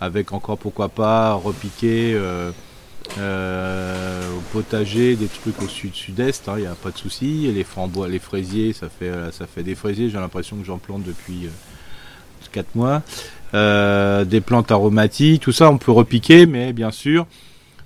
avec 0.00 0.32
encore 0.32 0.58
pourquoi 0.58 0.90
pas 0.90 1.32
repiquer 1.32 2.12
euh, 2.14 2.50
euh, 3.18 4.22
au 4.36 4.40
potager 4.52 5.16
des 5.16 5.26
trucs 5.26 5.60
au 5.62 5.68
sud-sud-est, 5.68 6.44
il 6.46 6.50
hein, 6.50 6.58
n'y 6.58 6.66
a 6.66 6.74
pas 6.74 6.90
de 6.90 6.98
souci. 6.98 7.50
Les 7.52 7.64
frambois, 7.64 8.08
les 8.08 8.18
fraisiers, 8.18 8.72
ça 8.72 8.88
fait, 8.88 9.08
euh, 9.08 9.30
ça 9.30 9.46
fait 9.46 9.62
des 9.62 9.74
fraisiers, 9.74 10.10
j'ai 10.10 10.18
l'impression 10.18 10.56
que 10.56 10.64
j'en 10.64 10.78
plante 10.78 11.02
depuis 11.02 11.48
4 12.52 12.74
mois. 12.74 13.02
des 14.24 14.40
plantes 14.40 14.70
aromatiques, 14.70 15.42
tout 15.42 15.52
ça 15.52 15.70
on 15.70 15.78
peut 15.78 15.92
repiquer, 15.92 16.44
mais 16.44 16.72
bien 16.72 16.90
sûr, 16.90 17.26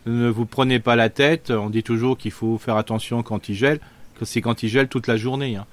ne 0.06 0.28
vous 0.28 0.46
prenez 0.46 0.80
pas 0.80 0.96
la 0.96 1.08
tête. 1.08 1.50
On 1.50 1.70
dit 1.70 1.82
toujours 1.84 2.18
qu'il 2.18 2.32
faut 2.32 2.58
faire 2.58 2.76
attention 2.76 3.22
quand 3.22 3.48
il 3.48 3.54
gèle, 3.54 3.78
que 4.18 4.24
c'est 4.24 4.40
quand 4.40 4.62
il 4.62 4.68
gèle 4.68 4.88
toute 4.88 5.06
la 5.06 5.16
journée. 5.16 5.56
Hein. 5.56 5.66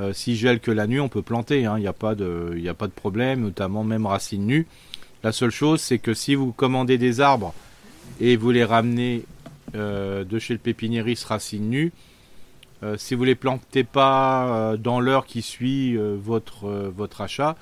Euh, 0.00 0.12
si 0.12 0.36
gèle 0.36 0.60
que 0.60 0.70
la 0.70 0.86
nuit, 0.86 1.00
on 1.00 1.08
peut 1.08 1.22
planter, 1.22 1.66
hein. 1.66 1.74
il 1.76 1.80
n'y 1.80 1.88
a, 1.88 1.92
pas 1.92 2.14
de, 2.14 2.56
a 2.68 2.74
pas 2.74 2.86
de 2.86 2.92
problème, 2.92 3.40
notamment 3.40 3.82
même 3.82 4.06
racines 4.06 4.46
nues. 4.46 4.66
La 5.24 5.32
seule 5.32 5.50
chose, 5.50 5.80
c'est 5.80 5.98
que 5.98 6.14
si 6.14 6.36
vous 6.36 6.52
commandez 6.52 6.98
des 6.98 7.20
arbres 7.20 7.52
et 8.20 8.36
vous 8.36 8.50
les 8.52 8.64
ramenez 8.64 9.24
euh, 9.74 10.24
de 10.24 10.38
chez 10.38 10.54
le 10.54 10.60
pépiniériste 10.60 11.24
racines 11.24 11.68
nues, 11.68 11.92
euh, 12.84 12.96
si 12.96 13.16
vous 13.16 13.22
ne 13.22 13.28
les 13.28 13.34
plantez 13.34 13.82
pas 13.82 14.76
dans 14.78 15.00
l'heure 15.00 15.26
qui 15.26 15.42
suit 15.42 15.96
votre, 15.96 16.68
votre 16.68 17.20
achat, 17.20 17.56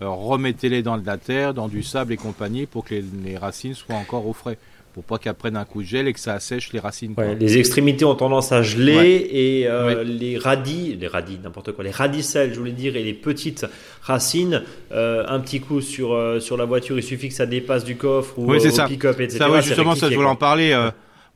remettez-les 0.00 0.82
dans 0.82 0.96
de 0.96 1.06
la 1.06 1.18
terre, 1.18 1.52
dans 1.52 1.68
du 1.68 1.82
sable 1.82 2.14
et 2.14 2.16
compagnie 2.16 2.64
pour 2.64 2.86
que 2.86 2.94
les 3.22 3.36
racines 3.36 3.74
soient 3.74 3.96
encore 3.96 4.26
au 4.26 4.32
frais 4.32 4.56
pour 4.92 5.04
pas 5.04 5.18
qu'elles 5.18 5.34
prennent 5.34 5.56
un 5.56 5.64
coup 5.64 5.82
de 5.82 5.86
gel 5.86 6.08
et 6.08 6.12
que 6.12 6.20
ça 6.20 6.34
assèche 6.34 6.72
les 6.72 6.80
racines. 6.80 7.14
les 7.38 7.58
extrémités 7.58 8.04
ont 8.04 8.14
tendance 8.14 8.52
à 8.52 8.62
geler 8.62 9.28
et 9.30 9.66
euh, 9.66 10.04
les 10.04 10.38
radis, 10.38 10.96
les 11.00 11.06
radis, 11.06 11.38
n'importe 11.42 11.72
quoi, 11.72 11.84
les 11.84 11.90
radicelles, 11.90 12.52
je 12.52 12.58
voulais 12.58 12.72
dire, 12.72 12.96
et 12.96 13.02
les 13.02 13.14
petites 13.14 13.66
racines, 14.02 14.62
euh, 14.92 15.24
un 15.28 15.40
petit 15.40 15.60
coup 15.60 15.80
sur, 15.80 16.12
euh, 16.12 16.40
sur 16.40 16.56
la 16.56 16.64
voiture, 16.64 16.98
il 16.98 17.02
suffit 17.02 17.28
que 17.28 17.34
ça 17.34 17.46
dépasse 17.46 17.84
du 17.84 17.96
coffre 17.96 18.38
ou 18.38 18.52
au 18.52 18.86
pick-up, 18.86 19.20
etc. 19.20 19.38
Ça, 19.38 19.60
justement, 19.60 19.94
ça, 19.94 20.10
je 20.10 20.14
voulais 20.14 20.28
en 20.28 20.36
parler. 20.36 20.76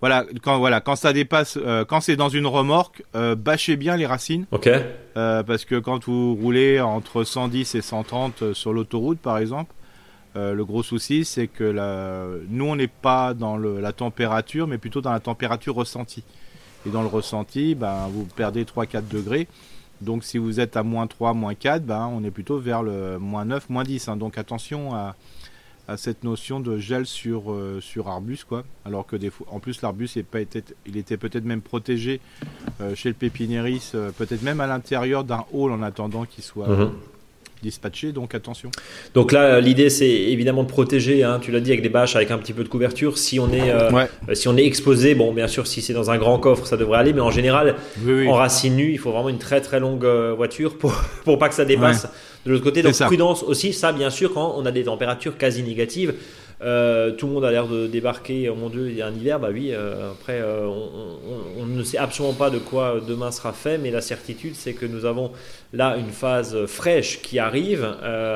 voilà, 0.01 0.27
quand 0.43 0.59
voilà, 0.59 0.81
quand 0.81 0.97
ça 0.97 1.13
dépasse, 1.13 1.59
quand 1.89 2.01
c'est 2.01 2.17
dans 2.17 2.29
une 2.29 2.47
remorque, 2.47 3.03
bâchez 3.37 3.77
bien 3.77 3.97
les 3.97 4.07
racines. 4.07 4.47
Ok. 4.51 4.69
Parce 5.15 5.65
que 5.65 5.79
quand 5.79 6.05
vous 6.05 6.35
roulez 6.35 6.81
entre 6.81 7.25
110 7.25 7.75
et 7.75 7.83
130 7.83 8.43
euh, 8.43 8.55
sur 8.55 8.73
l'autoroute, 8.73 9.19
par 9.19 9.39
exemple, 9.39 9.73
euh, 10.37 10.55
le 10.55 10.65
gros 10.65 10.83
souci, 10.83 11.25
c'est 11.25 11.49
que 11.49 12.45
nous, 12.49 12.65
on 12.65 12.77
n'est 12.77 12.87
pas 12.87 13.35
dans 13.35 13.57
la 13.57 13.93
température, 13.93 14.67
mais 14.67 14.79
plutôt 14.79 15.01
dans 15.01 15.13
la 15.13 15.21
température 15.21 15.75
ressentie. 15.75 16.25
Et 16.87 16.91
dans 16.91 17.03
le 17.03 17.09
ressenti, 17.09 17.75
ben, 17.75 18.09
vous 18.13 18.25
perdez 18.37 18.65
3-4 18.65 19.09
degrés. 19.09 19.49
Donc, 20.01 20.25
si 20.25 20.39
vous 20.39 20.61
êtes 20.61 20.77
à 20.77 20.83
moins 20.83 21.07
3, 21.07 21.33
moins 21.33 21.55
4, 21.55 21.85
ben, 21.85 22.09
on 22.13 22.23
est 22.23 22.31
plutôt 22.31 22.59
vers 22.59 22.83
le 22.83 23.19
moins 23.19 23.45
9, 23.45 23.71
moins 23.71 23.83
10. 23.83 24.09
Hein. 24.09 24.17
Donc, 24.17 24.39
attention 24.39 24.95
à, 24.95 25.15
cette 25.97 26.25
notion 26.25 26.59
de 26.59 26.79
gel 26.79 27.07
sur, 27.07 27.53
euh, 27.53 27.81
sur 27.81 28.09
Arbus, 28.09 28.39
quoi. 28.49 28.65
Alors 28.85 29.07
que 29.07 29.15
des 29.15 29.31
fois, 29.31 29.47
en 29.53 29.61
plus, 29.61 29.83
l'Arbus, 29.83 30.11
il, 30.17 30.97
était 30.97 31.17
peut-être 31.17 31.45
même 31.45 31.61
protégé 31.61 32.21
euh, 32.81 32.97
chez 32.97 33.09
le 33.09 33.15
pépiniériste, 33.15 33.95
euh, 33.95 34.11
peut-être 34.11 34.43
même 34.43 34.61
à 34.61 34.67
l'intérieur 34.67 35.23
d'un 35.23 35.45
hall 35.53 35.71
en 35.71 35.83
attendant 35.83 36.25
qu'il 36.25 36.43
soit 36.43 36.67
Mhm. 36.67 36.91
Euh, 37.57 37.63
dispatché. 37.63 38.13
Donc, 38.13 38.35
attention. 38.35 38.71
Donc 39.15 39.33
là, 39.33 39.61
l'idée, 39.61 39.91
c'est 39.91 40.09
évidemment 40.09 40.63
de 40.63 40.69
protéger. 40.69 41.25
Hein, 41.25 41.39
tu 41.41 41.51
l'as 41.51 41.61
dit 41.61 41.71
avec 41.71 41.83
des 41.83 41.89
bâches, 41.89 42.17
avec 42.17 42.31
un 42.31 42.39
petit 42.39 42.53
peu 42.53 42.63
de 42.63 42.69
couverture. 42.69 43.19
Si 43.19 43.41
on 43.41 43.53
est, 43.53 43.71
euh, 43.71 43.91
Ouais, 43.91 44.09
euh, 44.29 44.35
si 44.35 44.49
on 44.49 44.57
est 44.57 44.65
exposé, 44.65 45.15
bon, 45.15 45.33
bien 45.33 45.49
sûr, 45.49 45.67
si 45.67 45.81
c'est 45.81 45.93
dans 45.93 46.11
un 46.11 46.19
grand 46.19 46.39
coffre, 46.39 46.67
ça 46.67 46.77
devrait 46.77 46.99
aller. 46.99 47.13
Mais 47.13 47.21
en 47.21 47.31
général, 47.31 47.77
oui, 48.05 48.13
oui. 48.13 48.29
en 48.29 48.35
racine 48.35 48.77
nue, 48.77 48.93
il 48.93 48.99
faut 48.99 49.13
vraiment 49.13 49.29
une 49.29 49.39
très 49.39 49.61
très 49.61 49.81
longue 49.81 50.05
euh, 50.05 50.35
voiture 50.37 50.77
pour 50.77 50.93
pour 51.25 51.39
pas 51.39 51.49
que 51.49 51.55
ça 51.55 51.65
dépasse 51.65 52.09
de 52.45 52.53
l'autre 52.53 52.65
côté. 52.65 52.83
Donc 52.83 52.95
prudence 52.99 53.43
aussi, 53.43 53.73
ça 53.73 53.93
bien 53.93 54.11
sûr 54.11 54.33
quand 54.33 54.55
on 54.57 54.67
a 54.67 54.71
des 54.71 54.85
températures 54.85 55.37
quasi 55.37 55.63
négatives. 55.63 56.15
Euh, 56.63 57.11
tout 57.13 57.27
le 57.27 57.35
monde 57.35 57.45
a 57.45 57.51
l'air 57.51 57.67
de 57.67 57.87
débarquer. 57.87 58.49
Oh 58.49 58.55
mon 58.55 58.71
Dieu, 58.71 58.89
il 58.89 58.97
y 58.97 59.03
a 59.03 59.07
un 59.07 59.13
hiver. 59.15 59.39
Bah 59.39 59.49
oui. 59.53 59.73
euh, 59.73 60.13
après, 60.13 60.41
euh, 60.41 60.65
on, 60.67 60.71
on- 61.61 61.63
on 61.63 61.67
ne 61.67 61.83
sait 61.83 61.99
absolument 61.99 62.33
pas 62.35 62.49
de 62.49 62.59
quoi 62.59 62.99
demain 63.07 63.31
sera 63.31 63.53
fait, 63.53 63.77
mais 63.77 63.91
la 63.91 64.01
certitude, 64.01 64.55
c'est 64.55 64.73
que 64.73 64.87
nous 64.87 65.05
avons 65.05 65.33
là 65.75 65.97
une 65.99 66.09
phase 66.11 66.65
fraîche 66.67 67.21
qui 67.21 67.39
arrive 67.39 67.85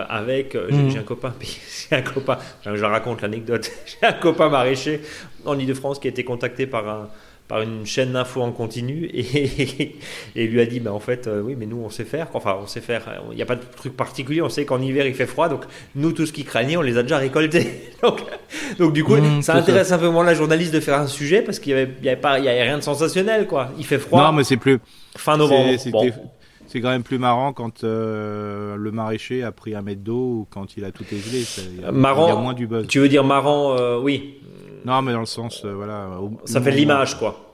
avec. 0.08 0.52
j'ai- 0.52 0.76
Mhm. 0.76 0.90
J'ai 0.90 0.98
un 0.98 1.02
copain, 1.02 1.34
j'ai 1.90 1.96
un 1.96 2.02
copain. 2.02 2.36
Je 2.66 2.76
je 2.76 2.84
raconte 2.84 3.22
l'anecdote. 3.22 3.70
J'ai 3.86 4.06
un 4.06 4.12
copain 4.12 4.48
maraîcher 4.50 5.00
en 5.46 5.58
Ile-de-France 5.58 5.98
qui 5.98 6.08
a 6.08 6.10
été 6.10 6.22
contacté 6.24 6.66
par 6.66 6.86
un 6.88 7.08
par 7.50 7.60
une 7.60 7.84
chaîne 7.84 8.12
d'infos 8.12 8.40
en 8.40 8.52
continu 8.52 9.10
et, 9.14 9.96
et 10.36 10.46
lui 10.46 10.60
a 10.60 10.66
dit 10.66 10.80
bah 10.80 10.92
en 10.94 11.00
fait 11.00 11.26
euh, 11.26 11.42
oui 11.42 11.56
mais 11.58 11.66
nous 11.66 11.82
on 11.84 11.90
sait 11.90 12.04
faire 12.04 12.28
enfin 12.34 12.56
on 12.62 12.66
sait 12.66 12.80
faire 12.80 13.02
il 13.30 13.36
n'y 13.36 13.42
a 13.42 13.46
pas 13.46 13.56
de 13.56 13.62
truc 13.76 13.94
particulier 13.96 14.40
on 14.40 14.48
sait 14.48 14.64
qu'en 14.64 14.80
hiver 14.80 15.06
il 15.06 15.14
fait 15.14 15.26
froid 15.26 15.48
donc 15.50 15.64
nous 15.96 16.12
tout 16.12 16.24
ce 16.24 16.32
qui 16.32 16.44
craignait 16.44 16.76
on 16.78 16.82
les 16.82 16.96
a 16.96 17.02
déjà 17.02 17.18
récoltés 17.18 17.66
donc, 18.02 18.20
donc 18.78 18.92
du 18.94 19.04
coup 19.04 19.16
Mmh, 19.16 19.42
ça 19.42 19.54
intéresse 19.56 19.90
un 19.92 19.98
peu 19.98 20.08
moins 20.08 20.24
la 20.24 20.34
journaliste 20.34 20.72
de 20.72 20.80
faire 20.80 20.98
un 20.98 21.06
sujet 21.08 21.42
parce 21.42 21.58
qu'il 21.58 21.72
y 21.72 21.74
avait, 21.74 21.90
il 21.98 22.04
y 22.06 22.08
avait 22.08 22.20
pas 22.20 22.38
il 22.38 22.44
y 22.44 22.48
avait 22.48 22.62
rien 22.62 22.78
de 22.78 22.82
sensationnel 22.82 23.46
quoi 23.48 23.70
il 23.76 23.84
fait 23.84 23.98
froid 23.98 24.22
Non, 24.22 24.32
mais 24.32 24.44
c'est 24.44 24.56
plus. 24.56 24.78
fin 25.16 25.36
novembre 25.36 25.76
c'est- 25.76 25.90
Bon. 25.90 26.08
quand 26.74 26.88
même 26.90 27.02
plus 27.02 27.18
marrant 27.18 27.52
quand 27.52 27.82
euh, 27.82 28.76
le 28.76 28.92
maraîcher 28.92 29.42
a 29.42 29.50
pris 29.50 29.74
un 29.74 29.82
mètre 29.82 30.02
d'eau 30.02 30.14
ou 30.42 30.46
quand 30.48 30.76
il 30.76 30.84
a 30.84 30.92
tout 30.92 31.02
égelé. 31.10 31.42
ça- 31.42 31.62
Il 31.76 31.82
y 31.82 31.84
a, 31.84 31.90
Marrant. 31.90 32.26
il 32.26 32.28
y 32.28 32.32
a 32.32 32.40
moins 32.40 32.54
du 32.54 32.68
buzz. 32.68 32.86
tu 32.86 33.00
veux 33.00 33.08
dire 33.08 33.24
marrant 33.24 33.76
euh, 33.76 33.98
oui 34.00 34.36
Non, 34.84 35.02
mais 35.02 35.12
dans 35.12 35.20
le 35.20 35.26
sens, 35.26 35.62
euh, 35.64 35.72
voilà. 35.74 36.08
au- 36.20 36.32
ça 36.44 36.60
fait 36.60 36.70
de 36.72 36.76
l'image 36.76 37.16
quoi 37.18 37.46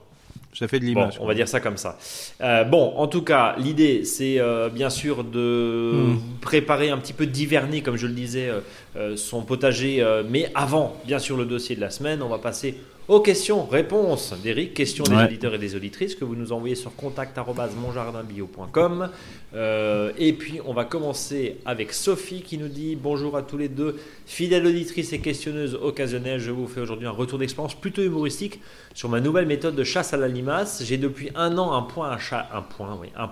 Ça 0.53 0.67
fait 0.67 0.79
de 0.79 0.85
Bon, 0.85 0.89
l'image. 1.01 1.17
on 1.19 1.27
va 1.27 1.33
dire 1.35 1.47
ça 1.47 1.59
comme 1.59 1.77
ça. 1.77 1.97
Euh, 2.41 2.63
bon, 2.63 2.93
en 2.97 3.07
tout 3.07 3.21
cas, 3.21 3.55
l'idée, 3.59 4.03
c'est 4.05 4.39
euh, 4.39 4.69
bien 4.69 4.89
sûr 4.89 5.23
de 5.23 6.13
Hmm. 6.13 6.17
préparer 6.41 6.89
un 6.89 6.97
petit 6.97 7.13
peu 7.13 7.25
d'hiverner, 7.27 7.81
comme 7.81 7.95
je 7.97 8.07
le 8.07 8.13
disais, 8.13 8.49
euh, 8.95 9.15
son 9.15 9.41
potager. 9.43 10.03
mais 10.29 10.49
avant, 10.55 10.95
bien 11.05 11.19
sûr, 11.19 11.37
le 11.37 11.45
dossier 11.45 11.75
de 11.75 11.81
la 11.81 11.89
semaine, 11.91 12.21
on 12.23 12.29
va 12.29 12.39
passer 12.39 12.75
aux 13.07 13.19
questions-réponses 13.21 14.33
d'Eric. 14.43 14.73
Questions 14.73 15.03
des 15.05 15.15
Ouais. 15.15 15.23
auditeurs 15.25 15.53
et 15.55 15.57
des 15.57 15.75
auditrices 15.75 16.15
que 16.15 16.25
vous 16.25 16.35
nous 16.35 16.51
envoyez 16.51 16.75
sur 16.75 16.93
contact@monjardinbio.com. 16.95 19.09
Euh, 19.55 20.11
et 20.17 20.33
puis, 20.33 20.59
on 20.65 20.73
va 20.73 20.83
commencer 20.85 21.57
avec 21.65 21.93
Sophie 21.93 22.41
qui 22.41 22.57
nous 22.57 22.67
dit 22.67 22.95
bonjour 22.95 23.37
à 23.37 23.41
tous 23.43 23.57
les 23.57 23.69
deux, 23.69 23.97
fidèle 24.25 24.65
auditrice 24.67 25.13
et 25.13 25.19
questionneuse 25.19 25.75
occasionnelle. 25.81 26.39
Je 26.39 26.51
vous 26.51 26.67
fais 26.67 26.81
aujourd'hui 26.81 27.07
un 27.07 27.11
retour 27.11 27.39
d'expérience 27.39 27.75
plutôt 27.75 28.01
humoristique 28.01 28.59
sur 28.93 29.09
ma 29.09 29.21
nouvelle 29.21 29.45
méthode 29.45 29.75
de 29.75 29.83
chasse 29.83 30.13
à 30.13 30.17
la 30.17 30.27
limace. 30.27 30.83
J'ai 30.83 30.97
depuis 30.97 31.29
un 31.35 31.57
an 31.57 31.73
un 31.73 31.83
point, 31.83 32.09
un 32.11 32.17
chat, 32.17 32.49
un 32.53 32.61
point, 32.61 32.97
oui, 32.99 33.07
un, 33.15 33.29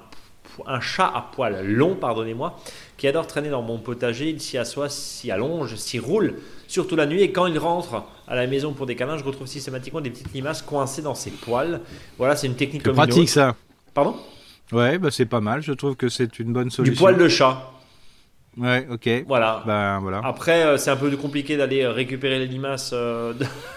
un 0.68 0.80
chat 0.80 1.12
à 1.14 1.30
poil 1.34 1.66
long, 1.68 1.96
pardonnez-moi, 1.96 2.58
qui 2.98 3.08
adore 3.08 3.28
traîner 3.28 3.50
dans 3.50 3.62
mon 3.62 3.78
potager. 3.78 4.30
Il 4.30 4.40
s'y 4.40 4.58
assoit, 4.58 4.88
s'y 4.88 5.32
allonge, 5.32 5.76
s'y 5.76 6.00
roule, 6.00 6.36
surtout 6.68 6.96
la 6.96 7.06
nuit. 7.08 7.22
Et 7.22 7.32
quand 7.34 7.46
il 7.48 7.60
rentre 7.60 8.04
à 8.28 8.36
la 8.36 8.48
maison 8.48 8.74
pour 8.74 8.86
des 8.86 8.96
câlins, 8.96 9.18
je 9.18 9.24
retrouve 9.24 9.48
systématiquement 9.48 10.02
des 10.02 10.10
petites 10.10 10.34
limaces 10.34 10.62
coincées 10.62 11.02
dans 11.02 11.16
ses 11.16 11.32
poils. 11.32 11.82
Voilà, 12.18 12.36
c'est 12.36 12.48
une 12.48 12.56
technique 12.56 12.84
comme 12.84 12.96
pratique 12.96 13.30
ça. 13.30 13.56
Pardon? 13.94 14.16
Ouais, 14.72 14.98
bah 14.98 15.10
c'est 15.12 15.26
pas 15.28 15.42
mal. 15.42 15.62
Je 15.62 15.74
trouve 15.74 15.96
que 15.96 16.10
c'est 16.10 16.40
une 16.40 16.52
bonne 16.52 16.70
Du 16.70 16.76
solution. 16.76 17.04
poil 17.04 17.18
de 17.18 17.28
chat. 17.28 17.72
Ouais, 18.58 18.88
ok. 18.90 19.26
Voilà. 19.28 19.64
Ben 19.66 20.00
voilà. 20.00 20.22
Après, 20.24 20.64
euh, 20.64 20.78
c'est 20.78 20.90
un 20.90 20.96
peu 20.96 21.16
compliqué 21.18 21.58
d'aller 21.58 21.86
récupérer 21.86 22.40
les 22.40 22.48
limaces 22.48 22.92
euh, 22.94 23.34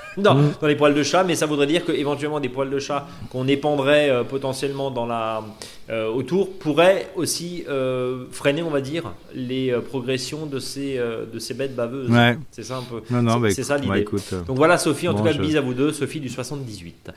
dans, 0.16 0.34
Mm. 0.34 0.52
dans 0.60 0.66
les 0.66 0.76
poils 0.76 0.94
de 0.94 1.02
chat, 1.02 1.24
mais 1.24 1.34
ça 1.34 1.46
voudrait 1.46 1.66
dire 1.66 1.84
que 1.84 1.92
éventuellement 1.92 2.40
des 2.40 2.48
poils 2.48 2.70
de 2.70 2.78
chat 2.78 3.06
qu'on 3.30 3.46
épandrait 3.48 4.10
euh, 4.10 4.24
potentiellement 4.24 4.90
dans 4.90 5.06
la, 5.06 5.44
euh, 5.90 6.08
autour 6.08 6.50
pourraient 6.58 7.08
aussi 7.16 7.64
euh, 7.68 8.24
freiner, 8.30 8.62
on 8.62 8.70
va 8.70 8.80
dire, 8.80 9.12
les 9.34 9.72
progressions 9.88 10.46
de 10.46 10.58
ces, 10.58 10.96
de 10.98 11.38
ces 11.38 11.54
bêtes 11.54 11.76
baveuses. 11.76 12.10
Ouais. 12.10 12.36
C'est 12.50 12.62
ça 12.64 12.78
un 12.78 12.82
peu. 12.82 13.02
Non, 13.10 13.22
non, 13.22 13.34
c'est- 13.50 13.60
bah, 13.60 13.64
ça 13.64 13.78
bah, 13.78 13.96
l'idée. 13.96 14.06
euh, 14.32 14.42
Donc 14.42 14.56
voilà 14.56 14.78
Sophie, 14.78 15.08
en 15.08 15.12
Bon, 15.12 15.18
tout 15.18 15.24
cas 15.24 15.32
je- 15.32 15.40
bise 15.40 15.56
à 15.56 15.60
vous 15.60 15.74
deux, 15.74 15.92
Sophie 15.92 16.20
du 16.20 16.28
78. 16.28 17.10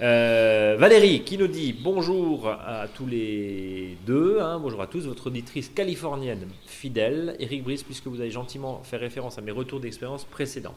Euh, 0.00 0.76
Valérie 0.78 1.22
qui 1.24 1.36
nous 1.38 1.48
dit 1.48 1.72
bonjour 1.72 2.46
à 2.48 2.86
tous 2.86 3.06
les 3.06 3.96
deux, 4.06 4.38
hein, 4.40 4.60
bonjour 4.62 4.80
à 4.80 4.86
tous, 4.86 5.06
votre 5.08 5.26
auditrice 5.26 5.70
californienne 5.74 6.46
fidèle, 6.66 7.34
Eric 7.40 7.64
Brice, 7.64 7.82
puisque 7.82 8.06
vous 8.06 8.20
avez 8.20 8.30
gentiment 8.30 8.80
fait 8.84 8.96
référence 8.96 9.38
à 9.38 9.40
mes 9.40 9.50
retours 9.50 9.80
d'expérience 9.80 10.22
précédents. 10.24 10.76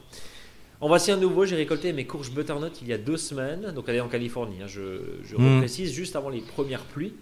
En 0.81 0.87
voici 0.87 1.11
un 1.11 1.17
nouveau, 1.17 1.45
j'ai 1.45 1.55
récolté 1.55 1.93
mes 1.93 2.05
courges 2.05 2.31
butternut 2.31 2.71
il 2.81 2.87
y 2.87 2.93
a 2.93 2.97
deux 2.97 3.17
semaines, 3.17 3.71
donc 3.75 3.85
elle 3.87 3.97
est 3.97 4.01
en 4.01 4.07
Californie, 4.07 4.57
hein, 4.63 4.67
je, 4.67 4.99
je 5.23 5.35
Mm. 5.35 5.55
reprécise, 5.55 5.93
juste 5.93 6.15
avant 6.15 6.29
les 6.29 6.41
premières 6.41 6.83
pluies. 6.85 7.13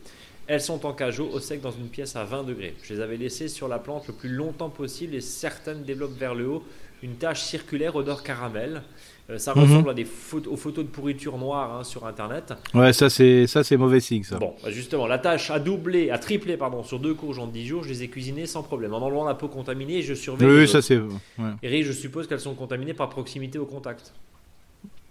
Elles 0.48 0.62
sont 0.62 0.86
en 0.86 0.94
cajot 0.94 1.30
au 1.32 1.40
sec 1.40 1.62
dans 1.62 1.72
une 1.72 1.90
pièce 1.90 2.16
à 2.16 2.24
20 2.24 2.44
degrés. 2.44 2.74
Je 2.82 2.94
les 2.94 3.02
avais 3.02 3.18
laissées 3.18 3.50
sur 3.50 3.68
la 3.68 3.78
plante 3.78 4.08
le 4.08 4.14
plus 4.14 4.30
longtemps 4.30 4.70
possible 4.70 5.14
et 5.14 5.22
certaines 5.22 5.84
développent 5.84 6.18
vers 6.18 6.34
le 6.34 6.48
haut 6.48 6.64
une 7.04 7.16
tache 7.16 7.42
circulaire 7.42 7.96
odeur 7.96 8.24
caramel. 8.24 8.82
Euh, 9.30 9.38
ça 9.38 9.54
Mhm. 9.56 9.62
ressemble 9.62 9.90
à 9.92 9.94
des 9.94 10.06
photos, 10.06 10.52
aux 10.52 10.58
photos 10.58 10.84
de 10.86 10.90
pourriture 10.90 11.38
noire 11.38 11.78
hein, 11.78 11.84
sur 11.84 12.06
internet. 12.08 12.54
Ouais, 12.74 12.94
ça 12.94 13.10
c'est 13.12 13.46
ça 13.46 13.64
c'est 13.64 13.78
mauvais 13.78 14.00
signe 14.00 14.24
ça. 14.24 14.38
Bon, 14.40 14.56
bah, 14.64 14.72
justement, 14.72 15.06
la 15.06 15.20
tâche 15.20 15.52
a 15.52 15.60
doublé, 15.60 16.10
a 16.10 16.18
triplé 16.18 16.58
pardon, 16.58 16.82
sur 16.84 17.00
deux 17.00 17.14
courges 17.14 17.38
en 17.38 17.46
10 17.46 17.68
jours. 17.68 17.84
Je 17.84 17.90
les 17.90 18.04
ai 18.04 18.08
cuisinées 18.08 18.48
sans 18.48 18.64
problème. 18.64 18.94
En 18.94 19.02
enlevant 19.04 19.26
la 19.26 19.36
peau 19.36 19.48
contaminée, 19.48 20.02
je 20.02 20.16
surveille. 20.16 20.48
Oui, 20.50 20.58
oui, 20.62 20.68
ça 20.68 20.82
c'est. 20.82 20.98
ouais. 20.98 21.10
Eric, 21.62 21.84
je 21.86 21.92
suppose 21.92 22.28
qu'elles 22.28 22.40
sont 22.40 22.56
contaminées 22.56 22.96
par 22.96 23.10
proximité 23.10 23.60
au 23.60 23.66
contact. 23.66 24.14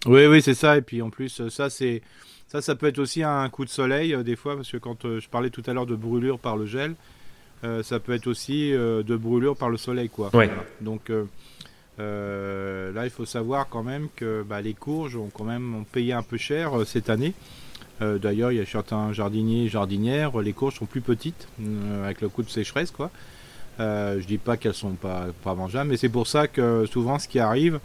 Oui, 0.05 0.25
oui, 0.25 0.41
c'est 0.41 0.53
ça. 0.53 0.77
Et 0.77 0.81
puis 0.81 1.01
en 1.01 1.09
plus, 1.09 1.47
ça 1.49 1.69
c'est 1.69 2.01
ça, 2.47 2.61
ça 2.61 2.75
peut 2.75 2.87
être 2.87 2.99
aussi 2.99 3.23
un 3.23 3.47
coup 3.49 3.63
de 3.63 3.69
soleil 3.69 4.13
euh, 4.13 4.23
des 4.23 4.35
fois 4.35 4.55
parce 4.55 4.71
que 4.71 4.77
quand 4.77 5.05
euh, 5.05 5.19
je 5.19 5.29
parlais 5.29 5.49
tout 5.49 5.63
à 5.67 5.73
l'heure 5.73 5.85
de 5.85 5.95
brûlure 5.95 6.39
par 6.39 6.57
le 6.57 6.65
gel, 6.65 6.95
euh, 7.63 7.83
ça 7.83 7.99
peut 7.99 8.13
être 8.13 8.27
aussi 8.27 8.71
de 8.71 9.15
brûlure 9.15 9.55
par 9.55 9.69
le 9.69 9.77
soleil, 9.77 10.09
quoi. 10.09 10.27
Ouais. 10.35 10.47
Voilà. 10.47 10.63
Donc 10.81 11.09
euh, 11.99 12.91
là, 12.93 13.03
il 13.05 13.09
faut 13.09 13.25
savoir 13.25 13.67
quand 13.69 13.83
même 13.83 14.07
que 14.15 14.43
bah, 14.47 14.61
les 14.61 14.73
courges 14.73 15.15
ont 15.15 15.29
quand 15.33 15.43
même 15.43 15.83
payé 15.91 16.13
un 16.13 16.21
peu 16.23 16.37
cher 16.37 16.77
euh, 16.79 16.85
cette 16.85 17.09
année. 17.09 17.33
Euh, 18.01 18.17
D'ailleurs, 18.17 18.51
il 18.51 18.57
y 18.57 18.61
a 18.61 18.65
certains 18.65 19.11
jardiniers 19.11 19.65
et 19.65 19.69
jardinières, 19.69 20.37
les 20.39 20.53
courges 20.53 20.75
sont 20.75 20.85
plus 20.85 21.01
petites 21.01 21.47
avec 22.03 22.21
le 22.21 22.29
coup 22.29 22.43
de 22.43 22.49
sécheresse, 22.49 22.91
quoi. 22.91 23.11
Je 23.79 24.25
dis 24.25 24.37
pas 24.37 24.57
qu'elles 24.57 24.73
sont 24.73 24.91
pas, 24.91 25.27
pas 25.43 25.55
mangeables, 25.55 25.89
mais 25.89 25.97
c'est 25.97 26.09
pour 26.09 26.27
ça 26.27 26.47
que 26.47 26.85
souvent 26.85 27.17
ce 27.19 27.27
qui 27.29 27.39
arrive, 27.39 27.79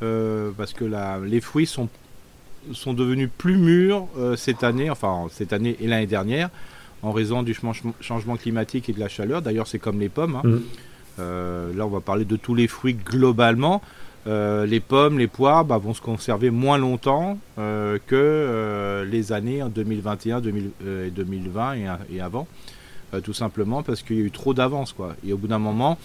parce 0.00 0.72
que 0.74 0.84
les 1.24 1.40
fruits 1.42 1.66
sont, 1.66 1.88
sont 2.72 2.94
devenus 2.94 3.28
plus 3.36 3.56
mûrs 3.58 4.06
cette 4.36 4.64
année, 4.64 4.88
enfin 4.88 5.26
cette 5.30 5.52
année 5.52 5.76
et 5.80 5.86
l'année 5.86 6.06
dernière, 6.06 6.48
en 7.02 7.12
raison 7.12 7.42
du 7.42 7.54
changement- 8.00 8.36
climatique 8.36 8.88
et 8.88 8.92
de 8.94 9.00
la 9.00 9.08
chaleur. 9.08 9.42
D'ailleurs, 9.42 9.66
c'est 9.66 9.78
comme 9.78 10.00
les 10.00 10.08
pommes. 10.08 10.36
hein. 10.36 10.42
Mhm. 10.44 10.62
Euh, 11.18 11.74
là, 11.74 11.86
on 11.86 11.90
va 11.90 12.00
parler 12.00 12.24
de 12.24 12.36
tous 12.36 12.54
les 12.54 12.68
fruits 12.68 12.94
globalement. 12.94 13.82
Euh, 14.28 14.66
les 14.66 14.80
pommes, 14.80 15.18
les 15.18 15.26
poires 15.26 15.64
bah, 15.64 15.78
vont 15.78 15.94
se 15.94 16.02
conserver 16.02 16.50
moins 16.50 16.76
longtemps 16.76 17.38
euh, 17.58 17.98
que 18.06 19.04
les 19.08 19.32
années 19.32 19.62
en 19.62 19.68
2021, 19.68 20.40
2000, 20.40 20.70
euh, 20.84 21.06
et 21.06 21.10
2020 21.10 21.74
et, 22.12 22.20
avant. 22.20 22.46
Tout 23.24 23.32
simplement 23.32 23.82
parce 23.82 24.02
qu'il 24.02 24.16
y 24.16 24.20
a 24.20 24.24
eu 24.24 24.30
trop 24.30 24.52
d'avance. 24.52 24.94
Et 25.26 25.32
au 25.32 25.38
bout 25.38 25.46
d'un 25.46 25.58
moment, 25.58 25.96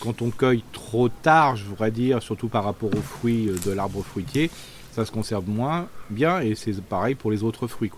quand 0.00 0.20
on 0.20 0.28
cueille 0.28 0.62
trop 0.74 1.08
tard, 1.08 1.56
je 1.56 1.64
voudrais 1.64 1.90
dire, 1.90 2.22
surtout 2.22 2.48
par 2.48 2.62
rapport 2.64 2.90
aux 2.94 3.00
fruits 3.00 3.48
de 3.64 3.70
l'arbre 3.70 4.02
fruitier, 4.02 4.50
ça 4.92 5.06
se 5.06 5.10
conserve 5.10 5.48
moins 5.48 5.88
bien 6.10 6.40
et 6.40 6.54
c'est 6.54 6.78
pareil 6.82 7.14
pour 7.14 7.30
les 7.30 7.42
autres 7.42 7.66
fruits. 7.66 7.90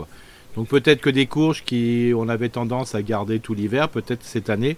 Donc 0.54 0.68
peut-être 0.68 1.00
que 1.00 1.10
des 1.10 1.26
courges 1.26 1.64
qui 1.64 2.12
on 2.14 2.28
avait 2.28 2.48
tendance 2.48 2.94
à 2.94 3.02
garder 3.02 3.40
tout 3.40 3.54
l'hiver, 3.54 3.88
peut-être 3.88 4.22
cette 4.22 4.50
année, 4.50 4.76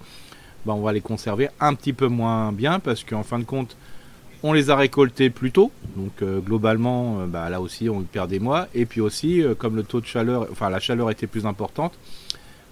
bah, 0.67 0.75
on 0.75 0.83
va 0.83 0.93
les 0.93 1.01
conserver 1.01 1.49
un 1.61 1.75
petit 1.75 1.93
peu 1.93 2.09
moins 2.09 2.53
bien 2.53 2.81
parce 2.81 3.05
qu'en 3.05 3.23
fin 3.23 3.39
de 3.39 3.45
compte, 3.45 3.77
on 4.43 4.53
les 4.53 4.71
a 4.71 4.77
récoltés 4.77 5.29
plus 5.29 5.53
tôt, 5.53 5.71
donc 5.97 6.25
globalement, 6.47 7.27
bah, 7.27 7.51
là 7.51 7.61
aussi, 7.61 7.91
on 7.91 8.01
perd 8.03 8.31
des 8.31 8.39
mois. 8.39 8.69
Et 8.75 8.87
puis 8.87 9.03
aussi, 9.03 9.43
comme 9.59 9.77
le 9.77 9.83
taux 9.83 10.01
de 10.01 10.07
chaleur, 10.07 10.47
enfin 10.51 10.71
la 10.71 10.81
chaleur 10.81 11.11
était 11.11 11.27
plus 11.27 11.45
importante, 11.45 11.93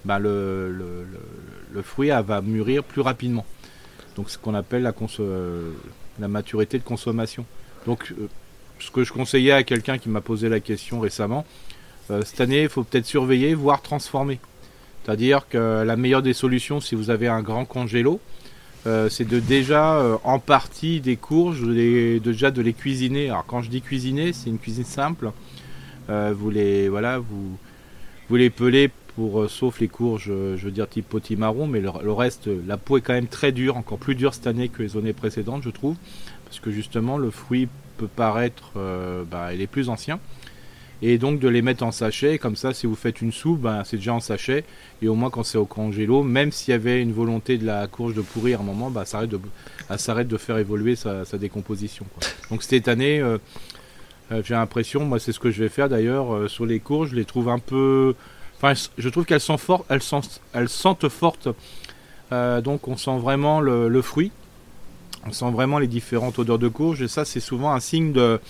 bah, 0.07 0.19
le, 0.19 1.05
fruit 1.83 2.09
va 2.09 2.41
mûrir 2.41 2.85
plus 2.85 3.03
rapidement. 3.03 3.45
Donc, 4.17 4.31
ce 4.31 4.39
qu'on 4.39 4.55
appelle 4.55 4.83
la, 4.83 4.95
la 6.19 6.29
maturité 6.29 6.79
de 6.79 6.85
consommation. 6.85 7.45
Donc, 7.87 8.15
ce 8.81 8.91
que 8.91 9.05
je 9.05 9.13
conseillais 9.13 9.53
à 9.53 9.63
quelqu'un 9.63 9.99
qui 9.99 10.09
m'a 10.09 10.21
posé 10.21 10.49
la 10.49 10.61
question 10.61 11.01
récemment, 11.01 11.45
euh, 12.11 12.23
cette 12.25 12.41
année, 12.41 12.63
il 12.63 12.69
faut 12.69 12.85
peut-être 12.85 13.07
surveiller, 13.07 13.55
voire 13.55 13.83
transformer. 13.83 14.41
C'est-à-dire 15.09 15.49
que 15.49 15.85
la 15.85 15.97
meilleure 15.97 16.21
des 16.21 16.35
solutions, 16.35 16.83
si 16.83 16.95
vous 16.95 17.09
avez 17.09 17.29
un 17.29 17.41
grand 17.41 17.65
congélo, 17.65 18.21
euh, 18.87 19.09
c'est 19.09 19.27
de 19.27 19.41
déjà 19.41 19.95
euh, 19.95 20.19
en 20.23 20.39
partie 20.39 21.01
des 21.01 21.17
courges, 21.17 21.63
de 21.63 22.19
déjà 22.19 22.51
de 22.51 22.61
les 22.61 22.75
cuisiner. 22.75 23.31
Alors 23.31 23.47
quand 23.47 23.63
je 23.63 23.71
dis 23.71 23.81
cuisiner, 23.81 24.35
c'est 24.35 24.51
une 24.51 24.59
cuisine 24.59 24.85
simple. 24.85 25.31
vous 26.11 26.51
les 26.51 26.91
voilà, 26.91 27.21
vous 27.21 27.57
vous 28.29 28.37
les 28.37 28.51
pelez 28.51 28.91
pour 29.17 29.49
sauf 29.49 29.81
les 29.81 29.89
courges, 29.89 30.27
je 30.27 30.63
veux 30.63 30.71
dire 30.71 30.87
type 30.87 31.09
potimarron, 31.09 31.67
mais 31.67 31.81
le, 31.81 32.13
reste, 32.13 32.51
la 32.67 32.77
peau 32.77 32.99
est 32.99 33.01
quand 33.01 33.15
même 33.15 33.29
très 33.29 33.51
dure, 33.51 33.79
encore 33.79 33.97
plus 33.97 34.15
dure 34.15 34.35
cette 34.35 34.47
année 34.47 34.69
que 34.69 34.83
les 34.83 34.95
années 34.99 35.15
précédentes, 35.15 35.63
je 35.63 35.71
trouve, 35.71 35.97
parce 36.45 36.61
que 36.61 36.71
justement 36.71 37.17
le 37.17 37.31
fruit 37.31 37.67
peut 37.97 38.09
paraître, 38.15 38.73
bah, 39.31 39.55
il 39.55 39.63
est 39.63 39.67
plus 39.67 39.89
ancien 39.89 40.21
et 41.03 41.19
donc 41.19 41.39
de 41.39 41.49
les 41.49 41.63
mettre 41.63 41.85
en 41.85 41.93
sachet. 41.93 42.39
Comme 42.39 42.57
ça, 42.57 42.75
si 42.75 42.87
vous 42.87 42.95
faites 42.95 43.21
une 43.21 43.33
soupe, 43.33 43.61
ben, 43.61 43.83
c'est 43.85 43.97
déjà 43.97 44.15
en 44.15 44.21
sachet. 44.21 44.65
Et 45.03 45.09
au 45.09 45.15
moins, 45.15 45.31
quand 45.31 45.45
c'est 45.45 45.59
au 45.59 45.67
congélo, 45.67 46.23
même 46.23 46.53
s'il 46.53 46.73
y 46.73 46.75
avait 46.75 47.01
une 47.01 47.13
volonté 47.13 47.59
de 47.59 47.67
la 47.67 47.87
courge 47.87 48.15
de 48.15 48.21
pourrir 48.21 48.61
à 48.61 48.63
un 48.63 48.67
moment, 48.67 48.91
ben, 48.91 49.05
ça, 49.05 49.19
arrête 49.19 49.31
de, 49.31 49.41
s'arrête 49.97 50.29
de 50.29 50.37
faire 50.37 50.59
évoluer 50.59 50.97
sa, 50.97 51.25
décomposition. 51.39 52.07
Donc 52.51 52.63
cette 52.63 52.89
année, 52.89 53.21
euh, 53.21 53.39
euh, 54.33 54.43
j'ai 54.45 54.55
l'impression, 54.55 55.05
moi 55.05 55.19
c'est 55.19 55.33
ce 55.33 55.39
que 55.39 55.51
je 55.51 55.63
vais 55.63 55.69
faire 55.69 55.89
d'ailleurs, 55.89 56.35
euh, 56.35 56.49
sur 56.49 56.67
les 56.67 56.81
courges, 56.81 57.11
je 57.11 57.17
les 57.17 57.25
trouve 57.25 57.49
un 57.49 57.59
peu... 57.59 58.15
Enfin, 58.61 58.73
je 58.99 59.09
trouve 59.09 59.25
qu'elles 59.25 59.41
sont 59.41 59.57
fortes, 59.57 59.85
elles, 59.89 60.01
elles 60.53 60.69
sentent 60.69 61.09
fortes. 61.09 61.49
donc 62.33 62.89
on 62.89 62.97
sent 62.97 63.19
vraiment 63.19 63.61
le 63.61 64.03
fruit. 64.03 64.33
On 65.27 65.33
sent 65.33 65.51
vraiment 65.51 65.79
les 65.79 65.87
différentes 65.87 66.39
odeurs 66.39 66.59
de 66.59 66.69
courge. 66.69 67.03
Et 67.03 67.09
ça, 67.09 67.25
c'est 67.25 67.41
souvent 67.41 67.73
un 67.73 67.81
signe 67.81 68.13
de 68.13 68.41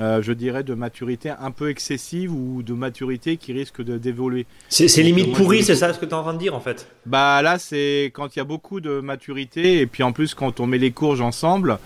euh, 0.00 0.22
je 0.22 0.32
dirais, 0.32 0.62
de 0.62 0.74
maturité 0.74 1.30
un 1.30 1.50
peu 1.50 1.68
excessive 1.68 2.32
ou 2.32 2.62
de 2.62 2.72
maturité 2.72 3.36
qui 3.36 3.52
risque 3.52 3.82
d'évoluer. 3.82 4.46
C'est 4.68 4.86
limite 5.02 5.32
pourri, 5.34 5.62
c'est 5.62 5.74
ça 5.74 5.92
ce 5.92 5.98
que 5.98 6.06
tu 6.06 6.12
es 6.12 6.14
en 6.14 6.22
train 6.22 6.34
de 6.34 6.38
dire 6.38 6.54
en 6.54 6.60
fait? 6.60 6.88
Bah 7.06 7.42
là, 7.42 7.58
c'est 7.58 8.10
quand 8.14 8.34
il 8.34 8.38
y 8.38 8.42
a 8.42 8.44
beaucoup 8.44 8.80
de 8.80 9.00
maturité 9.00 9.80
et 9.80 9.86
puis 9.86 10.02
en 10.02 10.12
plus 10.12 10.34
quand 10.34 10.60
on 10.60 10.66
met 10.66 10.78
les 10.78 10.92
courges 10.92 11.20
ensemble, 11.20 11.78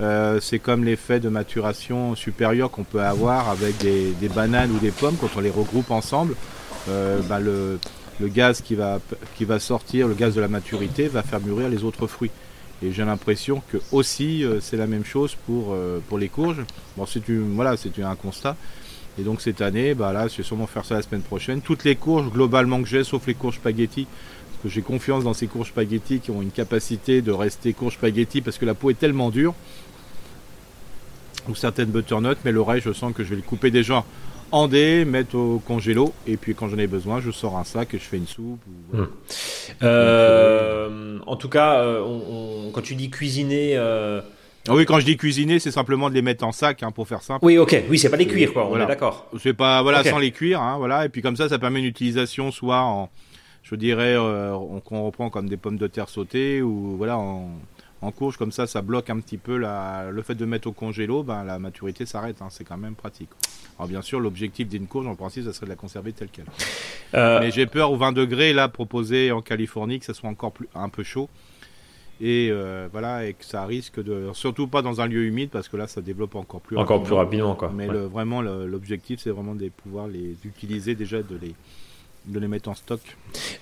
euh, 0.00 0.40
c'est 0.40 0.58
comme 0.58 0.84
l'effet 0.84 1.20
de 1.20 1.28
maturation 1.28 2.14
supérieure 2.14 2.70
qu'on 2.70 2.84
peut 2.84 3.00
avoir 3.00 3.48
avec 3.48 3.78
des, 3.78 4.28
bananes 4.34 4.70
ou 4.72 4.78
des 4.78 4.90
pommes 4.90 5.16
quand 5.20 5.30
on 5.36 5.40
les 5.40 5.50
regroupe 5.50 5.90
ensemble. 5.90 6.34
Euh, 6.88 7.20
bah, 7.28 7.40
le, 7.40 7.78
le, 8.20 8.28
gaz 8.28 8.60
qui 8.60 8.74
va, 8.74 9.00
qui 9.36 9.44
va 9.44 9.58
sortir, 9.58 10.08
le 10.08 10.14
gaz 10.14 10.34
de 10.34 10.40
la 10.40 10.48
maturité, 10.48 11.08
va 11.08 11.22
faire 11.22 11.40
mûrir 11.40 11.68
les 11.68 11.84
autres 11.84 12.06
fruits. 12.06 12.32
Et 12.84 12.92
j'ai 12.92 13.04
l'impression 13.04 13.62
que 13.72 13.78
aussi 13.92 14.44
euh, 14.44 14.60
c'est 14.60 14.76
la 14.76 14.86
même 14.86 15.04
chose 15.06 15.36
pour, 15.46 15.72
euh, 15.72 16.00
pour 16.06 16.18
les 16.18 16.28
courges. 16.28 16.62
Bon, 16.96 17.06
c'est 17.06 17.22
voilà, 17.30 17.76
un 18.02 18.14
constat. 18.14 18.56
Et 19.18 19.22
donc 19.22 19.40
cette 19.40 19.62
année, 19.62 19.94
bah 19.94 20.12
là, 20.12 20.28
je 20.28 20.36
vais 20.36 20.42
sûrement 20.42 20.66
faire 20.66 20.84
ça 20.84 20.96
la 20.96 21.02
semaine 21.02 21.22
prochaine. 21.22 21.62
Toutes 21.62 21.84
les 21.84 21.96
courges 21.96 22.30
globalement 22.30 22.82
que 22.82 22.88
j'ai, 22.88 23.02
sauf 23.02 23.26
les 23.26 23.34
courges 23.34 23.56
spaghetti, 23.56 24.04
parce 24.04 24.62
que 24.64 24.68
j'ai 24.68 24.82
confiance 24.82 25.24
dans 25.24 25.32
ces 25.32 25.46
courges 25.46 25.68
spaghetti 25.68 26.20
qui 26.20 26.30
ont 26.30 26.42
une 26.42 26.50
capacité 26.50 27.22
de 27.22 27.32
rester 27.32 27.72
courges 27.72 27.94
spaghetti 27.94 28.42
parce 28.42 28.58
que 28.58 28.66
la 28.66 28.74
peau 28.74 28.90
est 28.90 28.98
tellement 28.98 29.30
dure. 29.30 29.54
Ou 31.48 31.54
certaines 31.54 31.90
butternuts, 31.90 32.36
mais 32.44 32.52
le 32.52 32.60
reste, 32.60 32.86
je 32.86 32.92
sens 32.92 33.14
que 33.14 33.24
je 33.24 33.30
vais 33.30 33.36
le 33.36 33.42
couper 33.42 33.70
déjà 33.70 34.04
en 34.54 34.68
dés, 34.68 35.04
mettre 35.04 35.34
au 35.34 35.58
congélo, 35.58 36.14
et 36.28 36.36
puis 36.36 36.54
quand 36.54 36.68
j'en 36.68 36.78
ai 36.78 36.86
besoin, 36.86 37.20
je 37.20 37.32
sors 37.32 37.58
un 37.58 37.64
sac 37.64 37.92
et 37.92 37.98
je 37.98 38.04
fais 38.04 38.18
une 38.18 38.28
soupe. 38.28 38.60
Ou, 38.92 38.96
hum. 38.96 39.08
euh, 39.82 41.18
en 41.26 41.34
tout 41.34 41.48
cas, 41.48 41.80
euh, 41.80 42.70
quand 42.72 42.80
tu 42.80 42.94
dis 42.94 43.10
cuisiner. 43.10 43.72
Euh, 43.76 44.20
ah 44.68 44.74
oui, 44.74 44.86
quand 44.86 45.00
je 45.00 45.06
dis 45.06 45.16
cuisiner, 45.16 45.58
c'est 45.58 45.72
simplement 45.72 46.08
de 46.08 46.14
les 46.14 46.22
mettre 46.22 46.44
en 46.44 46.52
sac, 46.52 46.84
hein, 46.84 46.92
pour 46.92 47.08
faire 47.08 47.22
simple. 47.22 47.44
Oui, 47.44 47.58
ok, 47.58 47.82
oui, 47.90 47.98
c'est 47.98 48.08
pas 48.10 48.16
les 48.16 48.28
cuire, 48.28 48.52
quoi. 48.52 48.68
On 48.70 48.80
est 48.80 48.86
d'accord. 48.86 49.28
C'est 49.42 49.54
pas, 49.54 49.82
voilà, 49.82 50.04
sans 50.04 50.18
les 50.18 50.30
cuire, 50.30 50.62
hein, 50.62 50.78
voilà. 50.78 51.04
Et 51.04 51.08
puis 51.08 51.20
comme 51.20 51.36
ça, 51.36 51.48
ça 51.48 51.58
permet 51.58 51.80
une 51.80 51.86
utilisation 51.86 52.52
soit 52.52 52.80
en, 52.80 53.10
je 53.64 53.74
dirais, 53.74 54.14
qu'on 54.84 55.04
reprend 55.04 55.30
comme 55.30 55.48
des 55.48 55.56
pommes 55.56 55.78
de 55.78 55.88
terre 55.88 56.08
sautées 56.08 56.62
ou 56.62 56.96
voilà 56.96 57.18
en, 57.18 57.50
en 58.04 58.10
courge, 58.10 58.36
comme 58.36 58.52
ça, 58.52 58.66
ça 58.66 58.82
bloque 58.82 59.08
un 59.08 59.18
petit 59.18 59.38
peu 59.38 59.56
la, 59.56 60.10
le 60.10 60.22
fait 60.22 60.34
de 60.34 60.44
mettre 60.44 60.68
au 60.68 60.72
congélo, 60.72 61.22
ben, 61.22 61.42
la 61.42 61.58
maturité 61.58 62.04
s'arrête. 62.04 62.42
Hein, 62.42 62.48
c'est 62.50 62.64
quand 62.64 62.76
même 62.76 62.94
pratique. 62.94 63.30
Alors 63.78 63.88
bien 63.88 64.02
sûr, 64.02 64.20
l'objectif 64.20 64.68
d'une 64.68 64.86
courge, 64.86 65.06
en 65.06 65.14
principe, 65.14 65.44
ça 65.44 65.52
serait 65.52 65.66
de 65.66 65.70
la 65.70 65.76
conserver 65.76 66.12
telle 66.12 66.28
qu'elle. 66.28 66.44
Euh, 67.14 67.40
Mais 67.40 67.50
j'ai 67.50 67.66
peur 67.66 67.92
au 67.92 67.96
20 67.96 68.12
degrés, 68.12 68.52
là, 68.52 68.68
proposé 68.68 69.32
en 69.32 69.40
Californie, 69.40 70.00
que 70.00 70.04
ça 70.04 70.14
soit 70.14 70.28
encore 70.28 70.52
plus, 70.52 70.68
un 70.74 70.88
peu 70.88 71.02
chaud. 71.02 71.28
Et 72.20 72.48
euh, 72.50 72.88
voilà, 72.92 73.26
et 73.26 73.34
que 73.34 73.44
ça 73.44 73.64
risque 73.64 74.02
de. 74.02 74.28
Surtout 74.34 74.68
pas 74.68 74.82
dans 74.82 75.00
un 75.00 75.06
lieu 75.06 75.24
humide, 75.24 75.50
parce 75.50 75.68
que 75.68 75.76
là, 75.76 75.86
ça 75.86 76.00
développe 76.00 76.34
encore 76.34 76.60
plus 76.60 76.76
encore 76.76 76.98
rapidement. 76.98 77.06
plus 77.06 77.14
rapidement, 77.16 77.54
quoi. 77.54 77.72
Mais 77.74 77.86
le, 77.88 78.04
vraiment, 78.04 78.42
l'objectif, 78.42 79.20
c'est 79.20 79.30
vraiment 79.30 79.54
de 79.54 79.68
pouvoir 79.68 80.08
les 80.08 80.36
utiliser 80.44 80.94
déjà, 80.94 81.22
de 81.22 81.36
les 81.40 81.54
de 82.26 82.38
les 82.38 82.48
mettre 82.48 82.70
en 82.70 82.74
stock. 82.74 83.00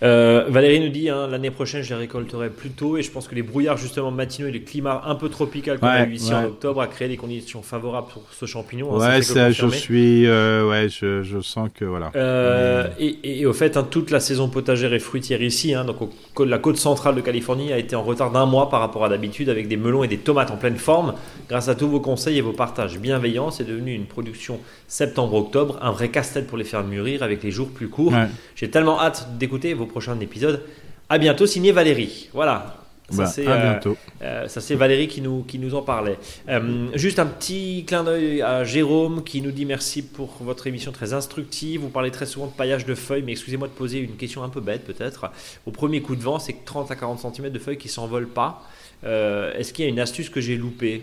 Euh, 0.02 0.44
Valérie 0.48 0.80
nous 0.80 0.88
dit 0.88 1.08
hein, 1.08 1.26
l'année 1.26 1.50
prochaine 1.50 1.82
je 1.82 1.90
les 1.90 2.00
récolterai 2.00 2.50
plus 2.50 2.70
tôt 2.70 2.96
et 2.96 3.02
je 3.02 3.10
pense 3.10 3.26
que 3.26 3.34
les 3.34 3.42
brouillards 3.42 3.76
justement 3.76 4.10
matinaux 4.10 4.48
et 4.48 4.52
le 4.52 4.60
climat 4.60 5.02
un 5.06 5.14
peu 5.14 5.28
tropical 5.28 5.78
qu'on 5.78 5.86
a 5.86 6.04
eu 6.04 6.12
ici 6.12 6.32
en 6.32 6.44
octobre 6.44 6.80
a 6.80 6.86
créé 6.86 7.08
des 7.08 7.16
conditions 7.16 7.62
favorables 7.62 8.08
pour 8.08 8.22
ce 8.30 8.46
champignon. 8.46 8.94
Hein, 8.94 9.16
ouais, 9.16 9.22
ça, 9.22 9.50
je 9.50 9.66
suis, 9.68 10.26
euh, 10.26 10.68
ouais, 10.68 10.88
je, 10.88 11.22
je, 11.22 11.40
sens 11.40 11.70
que 11.74 11.84
voilà. 11.84 12.12
Euh, 12.14 12.88
et, 12.98 13.40
et, 13.40 13.46
au 13.46 13.52
fait, 13.52 13.76
hein, 13.76 13.86
toute 13.88 14.10
la 14.10 14.20
saison 14.20 14.48
potagère 14.48 14.92
et 14.92 14.98
fruitière 14.98 15.42
ici, 15.42 15.74
hein, 15.74 15.84
donc 15.84 15.98
la 16.38 16.58
côte 16.58 16.76
centrale 16.76 17.14
de 17.14 17.20
Californie 17.20 17.72
a 17.72 17.78
été 17.78 17.96
en 17.96 18.02
retard 18.02 18.30
d'un 18.30 18.46
mois 18.46 18.68
par 18.68 18.80
rapport 18.80 19.04
à 19.04 19.08
d'habitude 19.08 19.48
avec 19.48 19.68
des 19.68 19.76
melons 19.76 20.04
et 20.04 20.08
des 20.08 20.18
tomates 20.18 20.50
en 20.50 20.56
pleine 20.56 20.76
forme. 20.76 21.14
Grâce 21.48 21.68
à 21.68 21.74
tous 21.74 21.88
vos 21.88 22.00
conseils 22.00 22.38
et 22.38 22.42
vos 22.42 22.52
partages 22.52 22.98
bienveillants, 22.98 23.50
c'est 23.50 23.64
devenu 23.64 23.92
une 23.94 24.06
production 24.06 24.60
septembre-octobre, 24.92 25.78
un 25.80 25.90
vrai 25.90 26.10
casse-tête 26.10 26.46
pour 26.46 26.58
les 26.58 26.64
faire 26.64 26.84
mûrir 26.84 27.22
avec 27.22 27.42
les 27.42 27.50
jours 27.50 27.70
plus 27.70 27.88
courts. 27.88 28.12
J'ai 28.54 28.68
tellement 28.68 29.00
hâte 29.00 29.26
d'écouter 29.38 29.72
vos 29.72 29.86
prochains 29.86 30.20
épisodes. 30.20 30.62
À 31.08 31.16
bientôt, 31.16 31.46
signé 31.46 31.72
Valérie. 31.72 32.28
Voilà. 32.34 32.76
Ça, 33.08 33.16
bah, 33.16 33.26
c'est, 33.26 33.46
à 33.46 33.52
euh, 33.52 33.70
bientôt. 33.70 33.96
Euh, 34.20 34.48
ça, 34.48 34.60
c'est 34.60 34.74
Valérie 34.74 35.08
qui 35.08 35.22
nous, 35.22 35.44
qui 35.44 35.58
nous 35.58 35.74
en 35.74 35.80
parlait. 35.80 36.18
Euh, 36.50 36.88
juste 36.94 37.18
un 37.18 37.24
petit 37.24 37.84
clin 37.86 38.04
d'œil 38.04 38.42
à 38.42 38.64
Jérôme 38.64 39.24
qui 39.24 39.40
nous 39.40 39.50
dit 39.50 39.64
merci 39.64 40.02
pour 40.02 40.36
votre 40.40 40.66
émission 40.66 40.92
très 40.92 41.14
instructive. 41.14 41.80
Vous 41.80 41.88
parlez 41.88 42.10
très 42.10 42.26
souvent 42.26 42.46
de 42.46 42.52
paillage 42.52 42.84
de 42.84 42.94
feuilles, 42.94 43.22
mais 43.22 43.32
excusez-moi 43.32 43.68
de 43.68 43.72
poser 43.72 43.98
une 43.98 44.16
question 44.16 44.42
un 44.42 44.50
peu 44.50 44.60
bête 44.60 44.84
peut-être. 44.84 45.30
Au 45.64 45.70
premier 45.70 46.02
coup 46.02 46.16
de 46.16 46.22
vent, 46.22 46.38
c'est 46.38 46.66
30 46.66 46.90
à 46.90 46.96
40 46.96 47.34
cm 47.34 47.48
de 47.48 47.58
feuilles 47.58 47.78
qui 47.78 47.88
s'envolent 47.88 48.28
pas. 48.28 48.62
est-ce 49.04 49.72
qu'il 49.72 49.86
y 49.86 49.88
a 49.88 49.90
une 49.90 50.00
astuce 50.00 50.28
que 50.28 50.42
j'ai 50.42 50.58
loupée? 50.58 51.02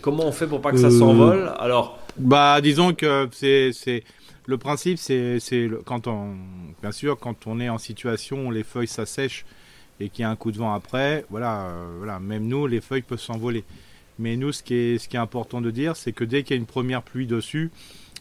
Comment 0.00 0.26
on 0.26 0.32
fait 0.32 0.46
pour 0.46 0.60
pas 0.60 0.72
que 0.72 0.78
ça 0.78 0.90
s'envole 0.90 1.52
Alors. 1.58 1.98
Bah, 2.16 2.60
disons 2.60 2.94
que 2.94 3.28
c'est 3.32 3.72
le 4.46 4.58
principe, 4.58 4.98
c'est 4.98 5.70
quand 5.84 6.06
on, 6.06 6.34
bien 6.82 6.92
sûr, 6.92 7.18
quand 7.18 7.46
on 7.46 7.60
est 7.60 7.68
en 7.68 7.78
situation 7.78 8.46
où 8.46 8.50
les 8.50 8.62
feuilles 8.62 8.88
s'assèchent 8.88 9.44
et 10.00 10.08
qu'il 10.08 10.22
y 10.22 10.24
a 10.24 10.30
un 10.30 10.36
coup 10.36 10.52
de 10.52 10.58
vent 10.58 10.74
après, 10.74 11.24
voilà, 11.30 11.66
euh, 11.66 11.94
voilà, 11.98 12.18
même 12.18 12.46
nous, 12.46 12.66
les 12.66 12.80
feuilles 12.80 13.02
peuvent 13.02 13.20
s'envoler. 13.20 13.64
Mais 14.18 14.36
nous, 14.36 14.52
ce 14.52 14.62
qui 14.62 14.74
est, 14.74 14.98
ce 14.98 15.08
qui 15.08 15.16
est 15.16 15.20
important 15.20 15.60
de 15.60 15.70
dire, 15.70 15.96
c'est 15.96 16.12
que 16.12 16.24
dès 16.24 16.42
qu'il 16.42 16.56
y 16.56 16.58
a 16.58 16.60
une 16.60 16.66
première 16.66 17.02
pluie 17.02 17.26
dessus, 17.26 17.70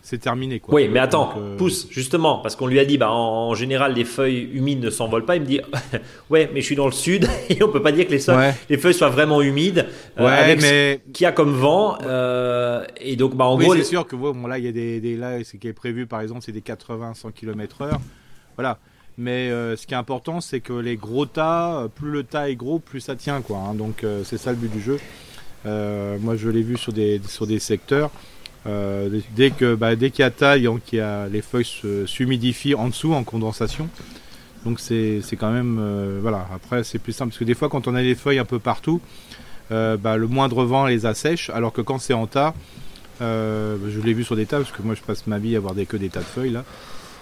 c'est 0.04 0.18
terminé. 0.18 0.60
Quoi. 0.60 0.76
Oui, 0.76 0.90
mais 0.90 1.00
attends, 1.00 1.34
euh, 1.38 1.56
pousse, 1.56 1.88
justement, 1.90 2.40
parce 2.40 2.58
qu'on 2.58 2.68
lui 2.68 2.78
a 2.78 2.84
dit, 2.84 2.98
bah, 2.98 3.10
en, 3.10 3.56
général, 3.56 3.94
les 3.94 4.04
feuilles 4.04 4.50
humides 4.54 4.84
ne 4.84 4.90
s'envolent 4.90 5.24
pas. 5.24 5.38
Il 5.38 5.44
me 5.44 5.48
dit, 5.48 5.62
ouais, 6.30 6.52
mais 6.54 6.60
je 6.60 6.66
suis 6.66 6.76
dans 6.76 6.88
le 6.88 6.92
sud 6.92 7.26
et 7.50 7.64
on 7.64 7.70
peut 7.70 7.82
pas 7.82 7.94
dire 7.94 8.06
que 8.06 8.12
les, 8.12 8.54
les 8.70 8.78
feuilles 8.78 8.94
soient 8.94 9.10
vraiment 9.10 9.42
humides. 9.42 9.88
Euh, 10.20 10.26
ouais, 10.26 10.58
mais. 10.58 11.00
Qui 11.14 11.26
a 11.26 11.32
comme 11.32 11.54
vent. 11.54 11.98
Euh, 12.04 12.86
et 13.00 13.16
donc, 13.16 13.36
bah, 13.36 13.46
en 13.46 13.58
oui, 13.58 13.64
gros. 13.64 13.76
c'est 13.76 13.86
sûr 13.86 14.06
que 14.06 14.18
bon, 14.18 14.46
là, 14.46 14.60
il 14.60 14.66
y 14.66 14.68
a 14.68 14.74
des, 14.74 15.00
des 15.00 15.16
là, 15.16 15.42
ce 15.42 15.56
qui 15.56 15.70
est 15.70 15.74
prévu, 15.74 16.06
par 16.06 16.20
exemple, 16.20 16.42
c'est 16.44 16.52
des 16.52 16.62
80-100 16.62 17.32
km/h. 17.32 17.98
Voilà. 18.58 18.80
Mais 19.18 19.50
ce 19.50 19.88
qui 19.88 19.94
est 19.94 19.98
important, 19.98 20.42
c'est 20.42 20.60
que 20.60 20.74
les 20.74 20.98
gros 20.98 21.26
tas, 21.26 21.88
plus 21.96 22.12
le 22.12 22.24
tas 22.24 22.50
est 22.50 22.56
gros, 22.56 22.80
plus 22.80 23.00
ça 23.00 23.16
tient, 23.16 23.42
quoi. 23.42 23.60
Hein. 23.60 23.74
donc, 23.76 24.06
c'est 24.26 24.38
ça 24.38 24.52
le 24.52 24.58
but 24.58 24.72
du 24.72 24.82
jeu. 24.82 25.00
moi, 25.64 26.36
je 26.36 26.50
l'ai 26.50 26.64
vu 26.64 26.78
sur 26.78 26.92
des, 26.92 27.22
sur 27.26 27.48
des 27.48 27.60
secteurs. 27.60 28.12
Euh, 28.66 29.20
dès 29.36 29.52
que 29.52 29.76
bah, 29.76 29.96
dès 29.96 30.10
qu'il 30.10 30.24
y 30.24 30.26
a 30.26 30.32
taille, 30.32 30.70
les 31.32 31.42
feuilles 31.42 31.68
s'humidifient 32.06 32.76
en 32.76 32.88
dessous 32.88 33.14
en 33.14 33.24
condensation. 33.24 33.90
Donc 34.66 34.80
c'est 34.80 35.22
quand 35.38 35.52
même 35.52 35.78
euh, 35.80 36.20
voilà. 36.22 36.48
Après 36.54 36.84
c'est 36.84 37.00
plus 37.00 37.14
simple 37.14 37.32
parce 37.32 37.40
que 37.40 37.44
des 37.44 37.56
fois 37.56 37.70
quand 37.70 37.88
on 37.88 37.96
a 37.96 38.02
les 38.02 38.16
feuilles 38.16 38.40
un 38.40 38.46
peu 38.46 38.60
partout, 38.60 39.02
euh, 39.72 39.98
bah, 39.98 40.18
le 40.18 40.28
moindre 40.28 40.64
vent 40.64 40.86
les 40.86 41.06
assèche, 41.06 41.50
alors 41.50 41.74
que 41.74 41.82
quand 41.82 42.00
c'est 42.00 42.14
en 42.14 42.28
tas, 42.28 42.54
je 43.20 44.02
l'ai 44.04 44.14
vu 44.14 44.24
sur 44.24 44.36
des 44.36 44.46
tas 44.46 44.58
parce 44.58 44.72
que 44.72 44.82
moi 44.82 44.96
je 44.96 45.02
passe 45.02 45.28
ma 45.28 45.40
vie 45.40 45.56
à 45.56 45.58
avoir 45.58 45.76
des 45.76 45.86
que 45.86 45.98
des 45.98 46.10
tas 46.10 46.22
de 46.22 46.26
feuilles 46.26 46.52
là. 46.52 46.64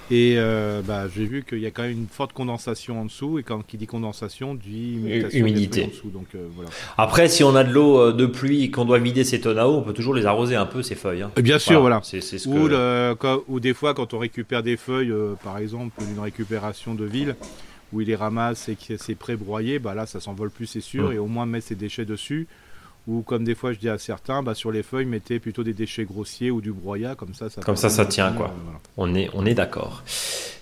Et 0.10 0.36
euh, 0.38 0.82
bah, 0.82 1.08
j'ai 1.14 1.26
vu 1.26 1.44
qu'il 1.44 1.60
y 1.60 1.66
a 1.66 1.72
quand 1.72 1.84
même 1.84 1.92
une 1.92 2.08
forte 2.08 2.34
condensation 2.34 3.02
en 3.02 3.06
dessous, 3.06 3.40
et 3.40 3.44
quand 3.44 3.66
qui 3.66 3.78
dit 3.78 3.88
condensation 3.88 4.56
dit 4.56 5.00
humidité 5.34 5.86
en 5.86 5.88
dessous. 5.88 6.10
Donc, 6.10 6.28
euh, 6.36 6.48
voilà. 6.54 6.70
Après, 6.98 7.30
si 7.30 7.44
on 7.44 7.56
a 7.56 7.64
de 7.64 7.72
l'eau 7.72 8.00
euh, 8.00 8.12
de 8.12 8.26
pluie 8.26 8.64
et 8.64 8.72
qu'on 8.72 8.86
doit 8.86 9.00
vider 9.00 9.24
ces 9.24 9.40
tonnes 9.40 9.60
à 9.60 9.68
eau, 9.68 9.76
on 9.78 9.82
peut 9.84 9.94
toujours 9.94 10.14
les 10.14 10.26
arroser 10.26 10.56
un 10.56 10.66
peu 10.66 10.84
ces 10.84 10.96
feuilles. 10.96 11.22
Hein. 11.22 11.32
Bien 11.38 11.60
sûr, 11.60 11.80
voilà. 11.80 12.02
C'est, 12.04 12.22
ce 12.22 12.48
ou, 12.50 12.68
le, 12.68 13.16
ou, 13.48 13.60
des 13.60 13.74
fois, 13.74 13.94
quand 13.94 14.14
on 14.14 14.20
récupère 14.20 14.64
des 14.64 14.78
feuilles, 14.78 15.14
par 15.44 15.58
exemple, 15.58 16.04
d'une 16.04 16.20
récupération 16.20 16.94
de 16.94 17.06
ville, 17.06 17.36
où 17.94 18.02
il 18.02 18.08
les 18.08 18.16
ramasse 18.16 18.70
et 18.70 18.76
que 18.76 18.98
c'est 18.98 19.16
pré-broyé, 19.16 19.80
bah 19.80 19.94
là, 19.94 20.06
ça 20.06 20.20
s'envole 20.20 20.50
plus, 20.50 20.66
c'est 20.66 20.82
sûr, 20.82 21.10
mmh. 21.10 21.14
et 21.14 21.18
au 21.18 21.28
moins 21.28 21.46
mettre 21.46 21.68
ses 21.68 21.76
déchets 21.76 22.06
dessus 22.06 22.48
ou 23.08 23.22
comme 23.22 23.44
des 23.44 23.56
fois 23.56 23.74
je 23.74 23.80
dis 23.80 23.90
à 23.90 23.98
certains, 23.98 24.44
bah, 24.44 24.54
sur 24.54 24.72
les 24.72 24.84
feuilles, 24.84 25.06
mettez 25.06 25.40
plutôt 25.40 25.64
des 25.64 25.74
déchets 25.74 26.06
grossiers 26.06 26.52
ou 26.52 26.62
du 26.62 26.72
broyat, 26.72 27.16
comme 27.16 27.34
ça, 27.34 27.50
ça 27.50 27.62
Comme 27.62 27.76
ça, 27.76 27.90
ça 27.90 28.06
tient, 28.06 28.32
quoi. 28.32 28.48
Euh, 28.48 28.78
on 28.98 29.16
est, 29.16 29.30
on 29.34 29.46
est 29.46 29.54
d'accord. 29.54 30.04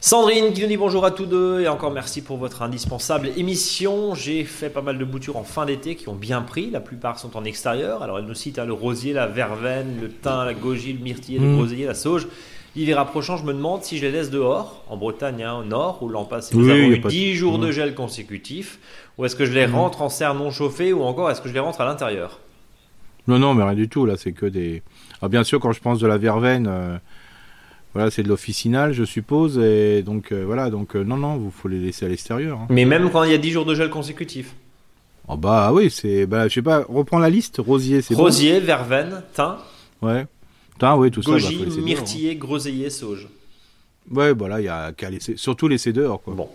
Sandrine 0.02 0.54
qui 0.54 0.62
nous 0.62 0.68
dit 0.68 0.78
bonjour 0.78 1.04
à 1.04 1.12
tous 1.12 1.26
deux 1.26 1.60
et 1.60 1.68
encore 1.68 1.92
merci 1.92 2.22
pour 2.22 2.38
votre 2.38 2.62
indispensable 2.62 3.32
émission. 3.36 4.16
J'ai 4.16 4.46
fait 4.46 4.70
pas 4.70 4.82
mal 4.82 4.98
de 4.98 5.04
boutures 5.04 5.36
en 5.36 5.44
fin 5.44 5.66
d'été 5.66 5.96
qui 5.96 6.08
ont 6.08 6.16
bien 6.16 6.42
pris, 6.42 6.70
la 6.70 6.80
plupart 6.80 7.20
sont 7.20 7.36
en 7.36 7.44
extérieur. 7.44 8.02
Alors 8.02 8.20
elle 8.20 8.26
nous 8.26 8.34
cite 8.34 8.60
hein, 8.60 8.66
le 8.66 8.74
rosier, 8.74 9.12
la 9.12 9.28
verveine, 9.28 10.00
le 10.00 10.10
thym, 10.10 10.46
la 10.46 10.54
goji, 10.54 10.94
le 10.94 11.04
myrtille, 11.04 11.40
le 11.40 11.54
groseillier, 11.56 11.86
la 11.86 11.94
sauge. 11.94 12.28
L'hiver 12.76 13.00
approchant, 13.00 13.36
je 13.36 13.44
me 13.44 13.54
demande 13.54 13.84
si 13.84 13.98
je 13.98 14.06
les 14.06 14.12
laisse 14.12 14.30
dehors, 14.30 14.84
en 14.90 14.98
Bretagne, 14.98 15.44
hein, 15.44 15.56
au 15.56 15.64
nord, 15.64 16.04
où 16.04 16.08
l'an 16.08 16.26
passé 16.26 16.56
nous 16.56 16.70
avons 16.70 16.78
eu 16.78 17.00
10 17.00 17.36
jours 17.36 17.60
de 17.60 17.68
mmh. 17.68 17.72
gel 17.72 17.96
consécutifs. 17.96 18.80
Ou 19.20 19.26
est-ce 19.26 19.36
que 19.36 19.46
je 19.46 19.52
les 19.52 19.68
mhm. 19.68 19.76
rentre 19.76 20.02
en 20.02 20.08
serre 20.08 20.34
non 20.34 20.50
chauffée 20.50 20.94
ou 20.94 21.04
encore 21.04 21.30
est-ce 21.30 21.42
que 21.42 21.50
je 21.50 21.54
les 21.54 21.60
rentre 21.60 21.82
à 21.82 21.86
l'intérieur? 21.86 22.40
Non, 23.28 23.38
non, 23.38 23.54
mais 23.54 23.64
rien 23.64 23.74
du 23.74 23.90
tout. 23.90 24.06
Là, 24.06 24.16
c'est 24.16 24.32
que 24.32 24.46
des. 24.46 24.82
Alors, 25.20 25.30
bien 25.30 25.44
sûr, 25.44 25.60
quand 25.60 25.74
je 25.74 25.82
pense 25.82 26.00
de 26.00 26.08
la 26.08 26.18
verveine, 26.18 26.68
euh, 26.68 26.98
voilà, 27.94 28.12
c'est 28.12 28.24
de 28.24 28.30
l'officinal, 28.30 28.94
je 28.94 29.04
suppose. 29.04 29.60
Et 29.60 30.04
donc, 30.04 30.32
euh, 30.32 30.46
voilà, 30.46 30.70
donc, 30.70 30.96
euh, 30.96 31.04
non, 31.04 31.18
non, 31.18 31.36
vous 31.36 31.52
faut 31.52 31.68
les 31.68 31.80
laisser 31.80 32.06
à 32.06 32.08
l'extérieur. 32.08 32.60
Hein. 32.62 32.68
Mais 32.70 32.86
même 32.86 33.10
quand 33.12 33.26
il 33.26 33.32
y 33.32 33.36
a 33.36 33.38
10 33.38 33.52
jours 33.52 33.66
de 33.66 33.76
gel 33.76 33.90
consécutifs? 33.90 34.56
Oh, 35.28 35.36
bah 35.36 35.72
oui, 35.74 35.90
c'est. 35.92 36.26
Bah, 36.26 36.48
je 36.48 36.54
sais 36.54 36.62
pas, 36.62 36.86
reprends 36.88 37.20
la 37.20 37.30
liste. 37.30 37.58
Rosier, 37.60 38.02
c'est 38.02 38.16
Rosier, 38.16 38.62
verveine, 38.62 39.22
thym. 39.34 39.58
Ouais. 40.02 40.28
Thym, 40.80 40.96
oui, 40.98 41.12
tout 41.12 41.22
ça. 41.22 41.32
Goji, 41.32 41.66
bah, 41.66 41.82
myrtillé, 41.82 42.32
hein. 42.32 42.36
groseillier, 42.36 42.90
sauge. 42.90 43.28
Ouais, 44.12 44.34
voilà, 44.34 44.60
il 44.60 44.64
y 44.64 44.70
a 44.70 44.92
qu'à 44.92 45.10
laisser, 45.10 45.38
surtout 45.38 45.68
laisser 45.68 45.94
dehors. 45.94 46.22
Quoi. 46.22 46.34
Bon, 46.34 46.50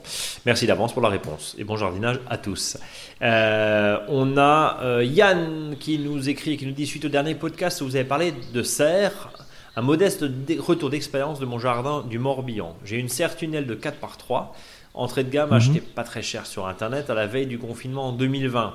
merci 0.45 0.67
d'avance 0.67 0.93
pour 0.93 1.03
la 1.03 1.09
réponse 1.09 1.55
et 1.57 1.63
bon 1.63 1.77
jardinage 1.77 2.19
à 2.29 2.37
tous. 2.37 2.77
Euh, 3.23 3.99
on 4.09 4.37
a 4.37 4.81
euh, 4.83 5.05
Yann 5.05 5.77
qui 5.79 5.99
nous 6.01 6.29
écrit, 6.29 6.57
qui 6.57 6.67
nous 6.67 6.73
dit 6.73 6.87
suite 6.87 7.05
au 7.05 7.09
dernier 7.09 7.37
podcast 7.37 7.81
où 7.81 7.85
vous 7.85 7.95
avez 7.95 8.05
parlé 8.05 8.35
de 8.53 8.63
serre, 8.65 9.31
un 9.77 9.83
modeste 9.83 10.25
retour 10.59 10.91
d'expérience 10.91 11.39
de 11.39 11.47
mon 11.47 11.61
jardin 11.61 12.03
du 12.09 12.19
Morbihan. 12.19 12.77
J'ai 12.85 12.97
une 12.97 13.09
serre 13.09 13.37
tunnel 13.37 13.67
de 13.67 13.75
4 13.75 13.99
par 13.99 14.17
3 14.17 14.55
entrée 14.95 15.25
de 15.25 15.31
gamme 15.31 15.53
achetée 15.53 15.81
mhm. 15.81 15.87
pas 15.95 16.05
très 16.05 16.23
cher 16.23 16.47
sur 16.47 16.67
internet 16.67 17.11
à 17.11 17.15
la 17.15 17.27
veille 17.27 17.47
du 17.47 17.59
confinement 17.59 18.09
en 18.09 18.13
2020. 18.13 18.75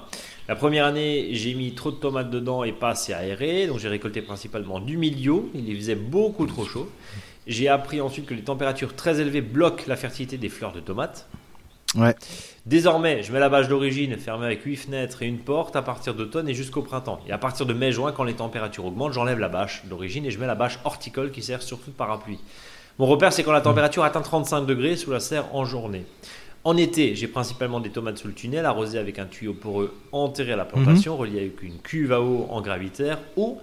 La 0.49 0.55
première 0.55 0.85
année, 0.85 1.27
j'ai 1.33 1.53
mis 1.53 1.73
trop 1.73 1.91
de 1.91 1.97
tomates 1.97 2.31
dedans 2.31 2.63
et 2.63 2.71
pas 2.71 2.89
assez 2.89 3.13
aéré, 3.13 3.67
donc 3.67 3.77
j'ai 3.77 3.87
récolté 3.87 4.23
principalement 4.23 4.79
du 4.79 4.97
milieu. 4.97 5.43
Il 5.53 5.75
faisait 5.77 5.93
beaucoup 5.93 6.47
trop 6.47 6.65
chaud. 6.65 6.89
J'ai 7.45 7.67
appris 7.67 8.01
ensuite 8.01 8.25
que 8.25 8.33
les 8.33 8.41
températures 8.41 8.95
très 8.95 9.21
élevées 9.21 9.41
bloquent 9.41 9.83
la 9.85 9.95
fertilité 9.95 10.39
des 10.39 10.49
fleurs 10.49 10.71
de 10.71 10.79
tomates. 10.79 11.29
Ouais. 11.93 12.15
Désormais, 12.65 13.21
je 13.21 13.31
mets 13.31 13.39
la 13.39 13.49
bâche 13.49 13.67
d'origine 13.67 14.17
fermée 14.17 14.47
avec 14.47 14.63
8 14.63 14.75
fenêtres 14.75 15.21
et 15.21 15.27
une 15.27 15.37
porte 15.37 15.75
à 15.75 15.83
partir 15.83 16.15
d'automne 16.15 16.49
et 16.49 16.55
jusqu'au 16.55 16.81
printemps. 16.81 17.19
Et 17.27 17.31
à 17.31 17.37
partir 17.37 17.67
de 17.67 17.73
mai-juin, 17.73 18.11
quand 18.11 18.23
les 18.23 18.33
températures 18.33 18.87
augmentent, 18.87 19.13
j'enlève 19.13 19.37
la 19.37 19.49
bâche 19.49 19.85
d'origine 19.85 20.25
et 20.25 20.31
je 20.31 20.39
mets 20.39 20.47
la 20.47 20.55
bâche 20.55 20.79
horticole 20.83 21.29
qui 21.29 21.43
sert 21.43 21.61
surtout 21.61 21.91
de 21.91 21.95
parapluie. 21.95 22.39
Mon 22.97 23.05
repère, 23.05 23.31
c'est 23.31 23.43
quand 23.43 23.51
la 23.51 23.61
température 23.61 24.03
atteint 24.03 24.21
35 24.21 24.65
degrés 24.65 24.95
sous 24.95 25.11
la 25.11 25.19
serre 25.19 25.55
en 25.55 25.63
journée. 25.63 26.05
En 26.63 26.75
été, 26.75 27.15
j'ai 27.15 27.27
principalement 27.27 27.79
des 27.79 27.89
tomates 27.89 28.17
sous 28.17 28.27
le 28.27 28.33
tunnel, 28.33 28.65
arrosées 28.65 28.99
avec 28.99 29.17
un 29.17 29.25
tuyau 29.25 29.53
poreux 29.53 29.93
enterré 30.11 30.53
à 30.53 30.55
la 30.57 30.65
plantation, 30.65 31.13
mhm. 31.13 31.19
relié 31.19 31.39
avec 31.39 31.63
une 31.63 31.79
cuve 31.79 32.11
à 32.11 32.21
eau 32.21 32.47
en 32.49 32.61
gravitaire 32.61 33.19
ou 33.37 33.59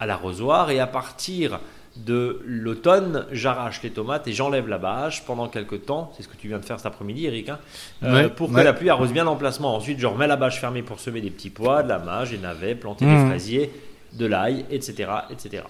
à 0.00 0.06
l'arrosoir. 0.06 0.70
Et 0.70 0.80
à 0.80 0.86
partir 0.86 1.60
de 1.96 2.40
l'automne, 2.44 3.26
j'arrache 3.30 3.82
les 3.82 3.90
tomates 3.90 4.26
et 4.26 4.32
j'enlève 4.32 4.68
la 4.68 4.78
bâche 4.78 5.24
pendant 5.24 5.48
quelques 5.48 5.86
temps. 5.86 6.12
C'est 6.16 6.22
ce 6.22 6.28
que 6.28 6.36
tu 6.36 6.48
viens 6.48 6.58
de 6.58 6.64
faire 6.64 6.78
cet 6.78 6.86
après-midi, 6.86 7.26
Eric, 7.26 7.50
hein, 7.50 7.58
euh, 8.02 8.28
pour 8.28 8.52
que 8.52 8.60
la 8.60 8.72
pluie 8.72 8.90
arrose 8.90 9.12
bien 9.12 9.24
l'emplacement. 9.24 9.76
Ensuite, 9.76 10.00
je 10.00 10.06
remets 10.06 10.26
la 10.26 10.36
bâche 10.36 10.60
fermée 10.60 10.82
pour 10.82 10.98
semer 10.98 11.20
des 11.20 11.30
petits 11.30 11.50
pois, 11.50 11.82
de 11.82 11.88
la 11.88 11.98
mâche, 11.98 12.30
des 12.30 12.38
navets, 12.38 12.74
planter 12.74 13.04
des 13.04 13.12
mmh. 13.12 13.28
fraisiers, 13.28 13.70
de 14.12 14.26
l'ail, 14.26 14.64
etc. 14.70 15.10
etc. 15.30 15.64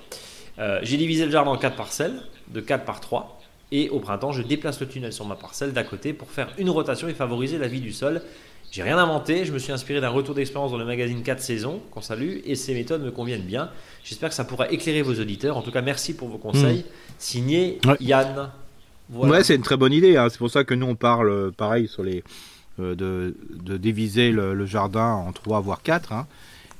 Euh, 0.58 0.80
j'ai 0.82 0.96
divisé 0.96 1.24
le 1.24 1.30
jardin 1.30 1.50
en 1.50 1.56
4 1.56 1.76
parcelles, 1.76 2.20
de 2.48 2.60
4 2.60 2.84
par 2.84 3.00
3. 3.00 3.39
Et 3.72 3.88
au 3.90 4.00
printemps, 4.00 4.32
je 4.32 4.42
déplace 4.42 4.80
le 4.80 4.88
tunnel 4.88 5.12
sur 5.12 5.24
ma 5.26 5.36
parcelle 5.36 5.72
d'à 5.72 5.84
côté 5.84 6.12
pour 6.12 6.30
faire 6.30 6.48
une 6.58 6.70
rotation 6.70 7.08
et 7.08 7.14
favoriser 7.14 7.58
la 7.58 7.68
vie 7.68 7.80
du 7.80 7.92
sol. 7.92 8.22
J'ai 8.72 8.82
rien 8.82 8.98
inventé, 8.98 9.44
je 9.44 9.52
me 9.52 9.58
suis 9.58 9.72
inspiré 9.72 10.00
d'un 10.00 10.10
retour 10.10 10.34
d'expérience 10.34 10.70
dans 10.70 10.78
le 10.78 10.84
magazine 10.84 11.22
4 11.22 11.40
saisons, 11.40 11.80
qu'on 11.90 12.00
salue, 12.00 12.38
et 12.44 12.54
ces 12.54 12.72
méthodes 12.72 13.02
me 13.02 13.10
conviennent 13.10 13.42
bien. 13.42 13.70
J'espère 14.04 14.28
que 14.28 14.34
ça 14.34 14.44
pourra 14.44 14.70
éclairer 14.70 15.02
vos 15.02 15.14
auditeurs. 15.14 15.56
En 15.56 15.62
tout 15.62 15.72
cas, 15.72 15.82
merci 15.82 16.14
pour 16.14 16.28
vos 16.28 16.38
conseils. 16.38 16.80
Hmm. 16.80 17.14
Signé 17.18 17.78
Yann. 17.98 18.50
Ouais, 19.12 19.42
c'est 19.42 19.56
une 19.56 19.62
très 19.62 19.76
bonne 19.76 19.92
idée. 19.92 20.16
Hein. 20.16 20.28
C'est 20.30 20.38
pour 20.38 20.50
ça 20.50 20.62
que 20.62 20.74
nous, 20.74 20.86
on 20.86 20.94
parle, 20.94 21.30
euh, 21.30 21.50
pareil, 21.50 21.88
sur 21.88 22.04
les, 22.04 22.22
euh, 22.78 22.94
de, 22.94 23.34
de, 23.50 23.76
diviser 23.76 24.30
le, 24.30 24.64
jardin 24.66 25.12
en 25.14 25.32
3 25.32 25.60
voire 25.60 25.82
4. 25.82 26.12
Hein. 26.12 26.26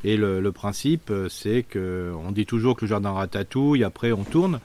Et 0.04 0.16
le, 0.16 0.52
principe, 0.52 1.10
euh, 1.10 1.28
c'est 1.28 1.64
que 1.68 2.12
on 2.24 2.30
dit 2.30 2.46
toujours 2.46 2.76
que 2.76 2.82
le 2.82 2.88
jardin 2.88 3.10
ratatouille, 3.10 3.84
après 3.84 4.12
on 4.12 4.24
tourne. 4.24 4.60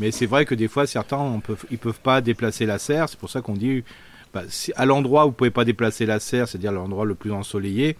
Mais 0.00 0.10
c'est 0.10 0.26
vrai 0.26 0.46
que 0.46 0.54
des 0.54 0.66
fois, 0.66 0.86
certains, 0.86 1.18
on 1.18 1.40
peuvent 1.40 2.00
pas 2.02 2.20
déplacer 2.20 2.66
la 2.66 2.78
serre. 2.78 3.08
C'est 3.08 3.18
pour 3.18 3.30
ça 3.30 3.42
qu'on 3.42 3.54
dit 3.54 3.84
bah, 4.32 4.42
à 4.76 4.86
l'endroit 4.86 5.26
où 5.26 5.28
vous 5.28 5.34
pouvez 5.34 5.50
pas 5.50 5.64
déplacer 5.64 6.06
la 6.06 6.20
serre, 6.20 6.48
c'est-à-dire 6.48 6.72
l'endroit 6.72 7.04
le 7.04 7.14
plus 7.14 7.32
ensoleillé 7.32 7.96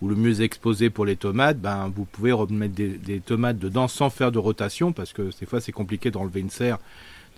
ou 0.00 0.08
le 0.08 0.16
mieux 0.16 0.42
exposé 0.42 0.90
pour 0.90 1.04
les 1.06 1.14
tomates, 1.14 1.60
ben, 1.60 1.90
vous 1.94 2.04
pouvez 2.04 2.32
remettre 2.32 2.74
des, 2.74 3.20
tomates 3.20 3.58
dedans 3.58 3.86
sans 3.86 4.10
faire 4.10 4.32
de 4.32 4.38
rotation 4.38 4.92
parce 4.92 5.12
que 5.12 5.30
des 5.38 5.46
fois 5.46 5.60
c'est 5.60 5.70
compliqué 5.70 6.10
d'enlever 6.10 6.40
une 6.40 6.50
serre. 6.50 6.78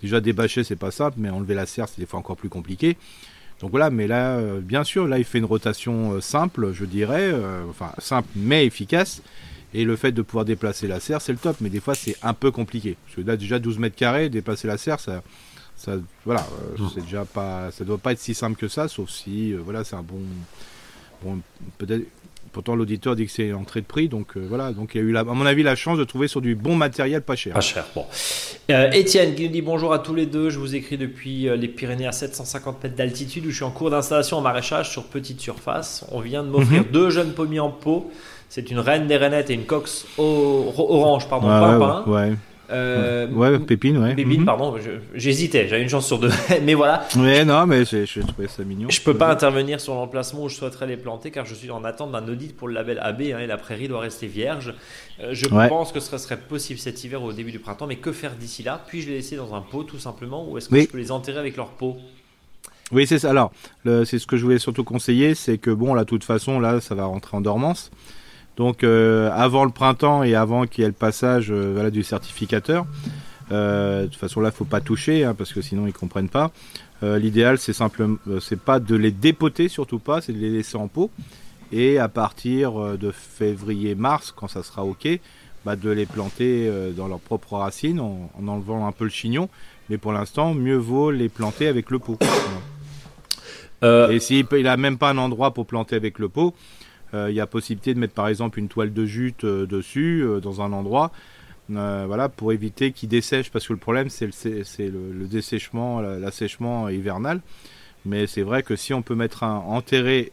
Déjà 0.01 0.19
débâcher 0.19 0.63
c'est 0.63 0.75
pas 0.75 0.89
simple, 0.89 1.17
mais 1.19 1.29
enlever 1.29 1.53
la 1.53 1.67
serre 1.67 1.87
c'est 1.87 1.99
des 1.99 2.07
fois 2.07 2.19
encore 2.19 2.37
plus 2.37 2.49
compliqué. 2.49 2.97
Donc 3.61 3.71
voilà, 3.71 3.89
mais 3.89 4.07
là, 4.07 4.37
euh, 4.37 4.59
bien 4.59 4.83
sûr, 4.83 5.07
là 5.07 5.17
il 5.17 5.23
fait 5.23 5.37
une 5.37 5.45
rotation 5.45 6.13
euh, 6.13 6.21
simple, 6.21 6.73
je 6.73 6.85
dirais, 6.85 7.31
euh, 7.33 7.63
enfin 7.69 7.91
simple 7.99 8.27
mais 8.35 8.65
efficace. 8.65 9.21
Et 9.73 9.83
le 9.83 9.97
fait 9.97 10.13
de 10.13 10.21
pouvoir 10.21 10.45
déplacer 10.45 10.87
la 10.87 11.01
serre, 11.01 11.21
c'est 11.21 11.33
le 11.33 11.37
top, 11.37 11.57
mais 11.59 11.69
des 11.69 11.81
fois 11.81 11.95
c'est 11.95 12.15
un 12.23 12.33
peu 12.33 12.51
compliqué. 12.51 12.97
Parce 13.05 13.15
que 13.15 13.21
là 13.21 13.37
déjà 13.37 13.59
12 13.59 13.79
mètres 13.79 13.95
carrés, 13.95 14.29
déplacer 14.29 14.67
la 14.67 14.77
serre, 14.77 14.99
ça, 14.99 15.21
ça, 15.75 15.97
voilà, 16.23 16.45
euh, 16.79 16.87
c'est 16.93 17.01
déjà 17.01 17.25
pas, 17.25 17.71
ça 17.71 17.83
doit 17.83 17.97
pas 17.97 18.13
être 18.13 18.19
si 18.19 18.33
simple 18.33 18.57
que 18.57 18.67
ça, 18.67 18.87
sauf 18.87 19.09
si, 19.09 19.51
euh, 19.53 19.59
voilà, 19.63 19.83
c'est 19.83 19.95
un 19.95 20.03
bon, 20.03 20.21
bon 21.23 21.39
peut-être. 21.77 22.05
Pourtant, 22.55 22.77
l'auditeur 22.77 23.17
dit 23.17 23.25
que 23.25 23.33
c'est 23.33 23.51
entrée 23.51 23.81
de 23.81 23.85
prix, 23.85 24.07
donc 24.07 24.37
euh, 24.37 24.45
voilà. 24.47 24.71
Donc, 24.71 24.95
il 24.95 25.01
y 25.01 25.03
a 25.03 25.03
eu, 25.03 25.17
à 25.17 25.25
mon 25.25 25.45
avis, 25.45 25.61
la 25.61 25.75
chance 25.75 25.97
de 25.97 26.05
trouver 26.05 26.29
sur 26.29 26.39
du 26.39 26.55
bon 26.55 26.77
matériel 26.77 27.21
pas 27.21 27.35
cher. 27.35 27.53
Pas 27.53 27.59
cher. 27.59 27.85
Bon. 27.93 28.05
Étienne 28.93 29.35
qui 29.35 29.43
nous 29.43 29.49
dit 29.49 29.61
bonjour 29.61 29.91
à 29.91 29.99
tous 29.99 30.15
les 30.15 30.25
deux. 30.25 30.49
Je 30.49 30.57
vous 30.57 30.73
écris 30.73 30.97
depuis 30.97 31.49
les 31.53 31.67
Pyrénées 31.67 32.07
à 32.07 32.13
750 32.13 32.81
mètres 32.81 32.95
d'altitude 32.95 33.45
où 33.45 33.49
je 33.49 33.55
suis 33.55 33.65
en 33.65 33.71
cours 33.71 33.89
d'installation 33.89 34.37
en 34.37 34.41
maraîchage 34.41 34.89
sur 34.89 35.03
petite 35.03 35.41
surface. 35.41 36.05
On 36.13 36.21
vient 36.21 36.43
de 36.43 36.47
m'offrir 36.47 36.83
mhm. 36.83 36.91
deux 36.93 37.09
jeunes 37.09 37.33
pommiers 37.33 37.59
en 37.59 37.71
pot. 37.71 38.09
C'est 38.47 38.71
une 38.71 38.79
reine 38.79 39.05
des 39.07 39.17
rainettes 39.17 39.49
et 39.49 39.53
une 39.53 39.65
cox 39.65 40.07
orange, 40.17 41.27
pardon, 41.27 42.05
ouais, 42.07 42.13
ouais. 42.13 42.33
Euh, 42.71 43.27
ouais, 43.27 43.59
Pépine, 43.59 43.97
ouais. 43.97 44.15
Pépine, 44.15 44.39
mhm. 44.39 44.45
pardon, 44.45 44.75
j'hésitais, 45.13 45.67
j'avais 45.67 45.83
une 45.83 45.89
chance 45.89 46.07
sur 46.07 46.19
deux, 46.19 46.31
mais 46.63 46.73
voilà. 46.73 47.07
Ouais, 47.15 47.45
non, 47.45 47.65
mais 47.65 47.85
je 47.85 48.21
trouvais 48.21 48.47
ça 48.47 48.63
mignon. 48.63 48.89
Je 48.89 49.01
peux 49.01 49.15
pas 49.15 49.29
intervenir 49.29 49.79
sur 49.79 49.93
l'emplacement 49.93 50.43
où 50.43 50.49
je 50.49 50.55
souhaiterais 50.55 50.87
les 50.87 50.97
planter 50.97 51.31
car 51.31 51.45
je 51.45 51.53
suis 51.53 51.69
en 51.71 51.83
attente 51.83 52.11
d'un 52.11 52.27
audit 52.27 52.55
pour 52.55 52.67
le 52.67 52.73
label 52.73 52.99
AB 52.99 53.21
hein, 53.21 53.39
et 53.39 53.47
la 53.47 53.57
prairie 53.57 53.87
doit 53.87 53.99
rester 53.99 54.27
vierge. 54.27 54.73
Euh, 55.21 55.29
je 55.33 55.47
pense 55.47 55.91
que 55.91 55.99
ce 55.99 56.17
serait 56.17 56.37
possible 56.37 56.79
cet 56.79 57.03
hiver 57.03 57.21
ou 57.21 57.27
au 57.27 57.33
début 57.33 57.51
du 57.51 57.59
printemps, 57.59 57.87
mais 57.87 57.97
que 57.97 58.11
faire 58.11 58.35
d'ici 58.35 58.63
là? 58.63 58.81
Puis-je 58.87 59.07
les 59.09 59.15
laisser 59.15 59.35
dans 59.35 59.53
un 59.53 59.61
pot 59.61 59.83
tout 59.83 59.99
simplement 59.99 60.49
ou 60.49 60.57
est-ce 60.57 60.69
que 60.69 60.79
je 60.79 60.87
peux 60.87 60.97
les 60.97 61.11
enterrer 61.11 61.39
avec 61.39 61.57
leur 61.57 61.69
pot 61.69 61.97
Oui, 62.91 63.05
c'est 63.05 63.19
ça. 63.19 63.29
Alors, 63.29 63.51
c'est 63.83 64.19
ce 64.19 64.25
que 64.25 64.37
je 64.37 64.43
voulais 64.43 64.59
surtout 64.59 64.83
conseiller, 64.83 65.35
c'est 65.35 65.57
que 65.57 65.71
bon, 65.71 65.93
là, 65.93 66.03
de 66.03 66.09
toute 66.09 66.23
façon, 66.23 66.59
là, 66.59 66.81
ça 66.81 66.95
va 66.95 67.05
rentrer 67.05 67.37
en 67.37 67.41
dormance. 67.41 67.91
Donc 68.57 68.83
euh, 68.83 69.29
avant 69.33 69.65
le 69.65 69.71
printemps 69.71 70.23
et 70.23 70.35
avant 70.35 70.65
qu'il 70.65 70.83
y 70.83 70.85
ait 70.85 70.89
le 70.89 70.93
passage 70.93 71.51
euh, 71.51 71.71
voilà, 71.73 71.91
du 71.91 72.03
certificateur, 72.03 72.85
euh, 73.51 74.03
de 74.03 74.07
toute 74.07 74.15
façon 74.15 74.39
là 74.39 74.51
faut 74.51 74.65
pas 74.65 74.81
toucher 74.81 75.23
hein, 75.23 75.35
parce 75.37 75.53
que 75.53 75.61
sinon 75.61 75.87
ils 75.87 75.93
comprennent 75.93 76.29
pas. 76.29 76.51
L'idéal 77.01 77.59
c'est 77.59 77.73
simplement 77.73 78.17
c'est 78.41 78.59
pas 78.59 78.79
de 78.79 78.95
les 78.95 79.11
dépoter 79.11 79.67
surtout 79.67 79.99
pas, 79.99 80.21
c'est 80.21 80.33
de 80.33 80.39
les 80.39 80.49
laisser 80.49 80.75
en 80.75 80.87
pot 80.87 81.11
et 81.71 81.99
à 81.99 82.07
partir 82.07 82.97
de 82.97 83.11
février-mars 83.11 84.33
quand 84.35 84.47
ça 84.47 84.63
sera 84.63 84.83
ok, 84.83 85.07
bah, 85.65 85.75
de 85.75 85.91
les 85.91 86.07
planter 86.07 86.71
dans 86.97 87.07
leurs 87.07 87.19
propres 87.19 87.57
racines 87.57 87.99
en, 87.99 88.31
enlevant 88.47 88.87
un 88.87 88.91
peu 88.91 89.03
le 89.03 89.11
chignon. 89.11 89.49
Mais 89.89 89.99
pour 89.99 90.13
l'instant 90.13 90.55
mieux 90.55 90.77
vaut 90.77 91.11
les 91.11 91.29
planter 91.29 91.67
avec 91.67 91.91
le 91.91 91.99
pot. 91.99 92.17
Et 93.83 94.19
s'il 94.19 94.47
n'a 94.51 94.77
même 94.77 94.97
pas 94.97 95.11
un 95.11 95.19
endroit 95.19 95.53
pour 95.53 95.67
planter 95.67 95.95
avec 95.95 96.17
le 96.17 96.27
pot, 96.27 96.55
il 97.15 97.17
euh, 97.17 97.31
y 97.31 97.39
a 97.39 97.47
possibilité 97.47 97.93
de 97.93 97.99
mettre 97.99 98.13
par 98.13 98.27
exemple 98.27 98.59
une 98.59 98.67
toile 98.67 98.93
de 98.93 99.05
jute 99.05 99.45
euh, 99.45 99.65
dessus, 99.65 100.21
euh, 100.21 100.39
dans 100.39 100.61
un 100.61 100.73
endroit. 100.73 101.11
voilà, 101.69 102.29
pour 102.29 102.51
éviter 102.51 102.91
qu'il 102.91 103.09
dessèche, 103.09 103.49
parce 103.51 103.67
que 103.67 103.73
le 103.73 103.79
problème 103.79 104.09
c'est 104.09 104.27
le, 104.27 105.11
le, 105.13 105.27
dessèchement, 105.27 106.01
l'assèchement 106.01 106.89
hivernal. 106.89 107.41
Mais 108.05 108.27
c'est 108.27 108.43
vrai 108.43 108.61
que 108.61 108.75
si 108.75 108.93
on 108.93 109.01
peut 109.01 109.15
mettre 109.15 109.43
un 109.43 109.55
enterré 109.55 110.31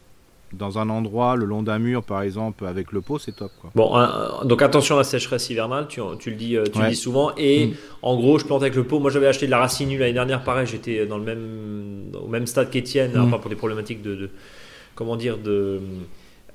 dans 0.51 0.77
un 0.77 0.89
endroit 0.89 1.35
le 1.35 1.45
long 1.45 1.63
d'un 1.63 1.79
mur 1.79 2.03
par 2.03 2.21
exemple 2.21 2.67
avec 2.67 2.91
le 2.91 3.01
pot 3.01 3.17
c'est 3.17 3.35
top 3.35 3.51
quoi. 3.59 3.71
bon 3.73 3.91
donc 4.45 4.61
attention 4.61 4.93
à 4.93 4.99
la 4.99 5.03
sécheresse 5.03 5.49
hivernale 5.49 5.87
tu, 5.87 5.99
tu 6.19 6.29
le 6.29 6.35
dis 6.35 6.55
tu 6.71 6.79
le 6.79 6.89
dis 6.89 6.95
souvent 6.95 7.31
et 7.37 7.65
mm. 7.65 7.73
en 8.03 8.15
gros 8.17 8.37
je 8.37 8.45
plante 8.45 8.61
avec 8.61 8.75
le 8.75 8.83
pot 8.83 8.99
moi 8.99 9.09
j'avais 9.09 9.25
acheté 9.25 9.47
de 9.47 9.51
la 9.51 9.57
racine 9.57 9.89
nue 9.89 9.97
l'année 9.97 10.13
dernière 10.13 10.43
pareil 10.43 10.67
j'étais 10.67 11.07
dans 11.07 11.17
le 11.17 11.23
même 11.23 12.11
au 12.23 12.27
même 12.27 12.45
stade 12.45 12.69
qu'Étienne 12.69 13.13
mm. 13.17 13.39
pour 13.39 13.49
des 13.49 13.55
problématiques 13.55 14.03
de, 14.03 14.13
de 14.13 14.29
comment 14.93 15.15
dire 15.15 15.39
de 15.39 15.81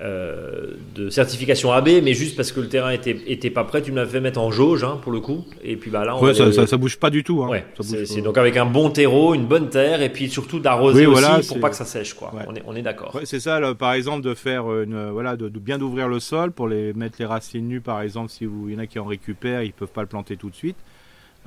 euh, 0.01 0.75
de 0.95 1.09
certification 1.09 1.73
AB, 1.73 1.89
mais 2.01 2.13
juste 2.13 2.37
parce 2.37 2.53
que 2.53 2.61
le 2.61 2.69
terrain 2.69 2.91
était, 2.91 3.17
était 3.27 3.49
pas 3.49 3.65
prêt, 3.65 3.81
tu 3.81 3.91
me 3.91 3.97
l'as 3.97 4.05
fait 4.05 4.21
mettre 4.21 4.39
en 4.39 4.49
jauge 4.49 4.85
hein, 4.85 4.97
pour 5.01 5.11
le 5.11 5.19
coup. 5.19 5.45
Et 5.61 5.75
puis 5.75 5.91
bah 5.91 6.05
là, 6.05 6.15
on 6.15 6.33
ça, 6.33 6.67
ça, 6.67 6.77
bouge 6.77 6.97
pas 6.97 7.09
du 7.09 7.23
tout. 7.23 7.43
Hein. 7.43 7.59
c'est 7.81 8.21
donc 8.21 8.37
avec 8.37 8.55
un 8.55 8.65
bon 8.65 8.91
terreau, 8.91 9.33
une 9.33 9.45
bonne 9.45 9.69
terre, 9.69 10.01
et 10.01 10.09
puis 10.09 10.29
surtout 10.29 10.59
d'arroser 10.59 11.05
aussi 11.05 11.47
pour 11.49 11.59
pas 11.59 11.69
que 11.69 11.75
ça 11.75 11.83
sèche. 11.83 12.13
Quoi. 12.13 12.31
On 12.47 12.55
est, 12.55 12.63
on 12.65 12.75
est 12.77 12.81
d'accord. 12.81 13.19
c'est 13.25 13.41
ça, 13.41 13.59
par 13.75 13.91
exemple, 13.91 14.23
de 14.23 14.33
faire 14.33 14.71
une, 14.71 15.09
voilà, 15.09 15.35
de, 15.35 15.49
bien 15.49 15.77
d'ouvrir 15.77 16.07
le 16.07 16.19
sol 16.19 16.51
pour 16.53 16.69
les 16.69 16.93
mettre 16.93 17.17
les 17.19 17.25
racines 17.25 17.67
nues, 17.67 17.81
par 17.81 18.01
exemple, 18.01 18.31
si 18.31 18.45
vous, 18.45 18.69
il 18.69 18.75
y 18.75 18.77
en 18.77 18.79
a 18.79 18.87
qui 18.87 18.99
en 18.99 19.05
récupèrent, 19.05 19.63
ils 19.63 19.73
peuvent 19.73 19.89
pas 19.89 20.01
le 20.01 20.07
planter 20.07 20.37
tout 20.37 20.49
de 20.49 20.55
suite. 20.55 20.77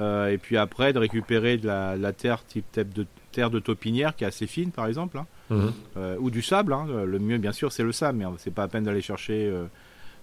Euh, 0.00 0.30
et 0.30 0.38
puis 0.38 0.56
après, 0.56 0.92
de 0.92 0.98
récupérer 0.98 1.56
de 1.56 1.66
la, 1.66 1.96
la 1.96 2.12
terre 2.12 2.44
type 2.44 2.66
de 2.74 3.06
terre 3.32 3.50
de 3.50 3.58
taupinière 3.58 4.14
qui 4.14 4.24
est 4.24 4.26
assez 4.26 4.46
fine, 4.46 4.70
par 4.70 4.86
exemple. 4.86 5.18
Hein. 5.18 5.26
Mhm. 5.50 5.72
Euh, 5.96 6.16
ou 6.20 6.30
du 6.30 6.42
sable. 6.42 6.72
Hein. 6.72 6.86
Le 7.04 7.18
mieux, 7.18 7.38
bien 7.38 7.52
sûr, 7.52 7.72
c'est 7.72 7.82
le 7.82 7.92
sable, 7.92 8.18
mais 8.18 8.24
c'est 8.38 8.54
pas 8.54 8.64
à 8.64 8.68
peine 8.68 8.84
d'aller 8.84 9.02
chercher 9.02 9.52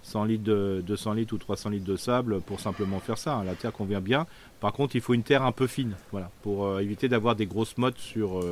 100 0.02 0.22
euh, 0.22 0.26
litres 0.26 0.44
de, 0.44 0.82
200 0.86 1.12
litres 1.14 1.34
ou 1.34 1.38
300 1.38 1.70
litres 1.70 1.84
de 1.84 1.96
sable 1.96 2.40
pour 2.40 2.60
simplement 2.60 3.00
faire 3.00 3.18
ça. 3.18 3.34
Hein. 3.34 3.44
La 3.44 3.54
terre 3.54 3.72
convient 3.72 4.00
bien. 4.00 4.26
Par 4.60 4.72
contre, 4.72 4.96
il 4.96 5.02
faut 5.02 5.14
une 5.14 5.22
terre 5.22 5.42
un 5.42 5.52
peu 5.52 5.66
fine, 5.66 5.94
voilà, 6.10 6.30
pour 6.42 6.66
euh, 6.66 6.80
éviter 6.80 7.08
d'avoir 7.08 7.36
des 7.36 7.46
grosses 7.46 7.76
mottes 7.78 7.98
sur, 7.98 8.42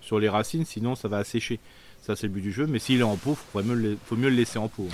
sur 0.00 0.18
les 0.18 0.28
racines, 0.28 0.64
sinon 0.64 0.94
ça 0.94 1.08
va 1.08 1.18
assécher. 1.18 1.58
Ça, 2.02 2.16
c'est 2.16 2.26
le 2.26 2.34
but 2.34 2.42
du 2.42 2.52
jeu. 2.52 2.66
Mais 2.66 2.78
s'il 2.78 3.00
est 3.00 3.04
en 3.04 3.16
pot, 3.16 3.36
il 3.54 3.96
faut 4.04 4.16
mieux 4.16 4.28
le 4.28 4.36
laisser 4.36 4.58
en 4.58 4.68
pot. 4.68 4.88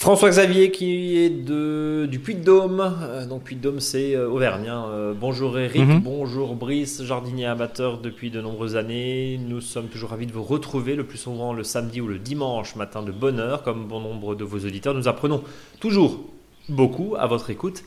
François 0.00 0.30
Xavier 0.30 0.70
qui 0.70 1.18
est 1.18 1.28
de, 1.28 2.08
du 2.10 2.20
Puy-de-Dôme. 2.20 2.80
Euh, 3.02 3.26
donc 3.26 3.42
Puy-de-Dôme 3.42 3.80
c'est 3.80 4.16
euh, 4.16 4.30
Auvergne. 4.30 4.66
Hein. 4.66 4.86
Euh, 4.88 5.12
bonjour 5.12 5.58
Eric, 5.58 5.82
mhm. 5.82 6.00
bonjour 6.00 6.54
Brice, 6.54 7.02
jardinier 7.02 7.44
amateur 7.44 7.98
depuis 7.98 8.30
de 8.30 8.40
nombreuses 8.40 8.76
années. 8.76 9.38
Nous 9.46 9.60
sommes 9.60 9.88
toujours 9.88 10.08
ravis 10.08 10.24
de 10.24 10.32
vous 10.32 10.42
retrouver 10.42 10.94
le 10.96 11.04
plus 11.04 11.18
souvent 11.18 11.52
le 11.52 11.64
samedi 11.64 12.00
ou 12.00 12.08
le 12.08 12.18
dimanche 12.18 12.76
matin 12.76 13.02
de 13.02 13.12
bonne 13.12 13.40
heure. 13.40 13.62
Comme 13.62 13.88
bon 13.88 14.00
nombre 14.00 14.34
de 14.34 14.42
vos 14.42 14.60
auditeurs, 14.60 14.94
nous 14.94 15.06
apprenons 15.06 15.44
toujours 15.80 16.24
beaucoup 16.70 17.14
à 17.18 17.26
votre 17.26 17.50
écoute. 17.50 17.82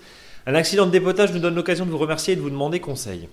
Un 0.46 0.54
accident 0.54 0.86
de 0.86 0.92
dépotage 0.92 1.34
nous 1.34 1.40
donne 1.40 1.56
l'occasion 1.56 1.84
de 1.84 1.90
vous 1.90 1.98
remercier 1.98 2.34
et 2.34 2.36
de 2.36 2.42
vous 2.42 2.52
demander 2.52 2.80
conseil. 2.80 3.28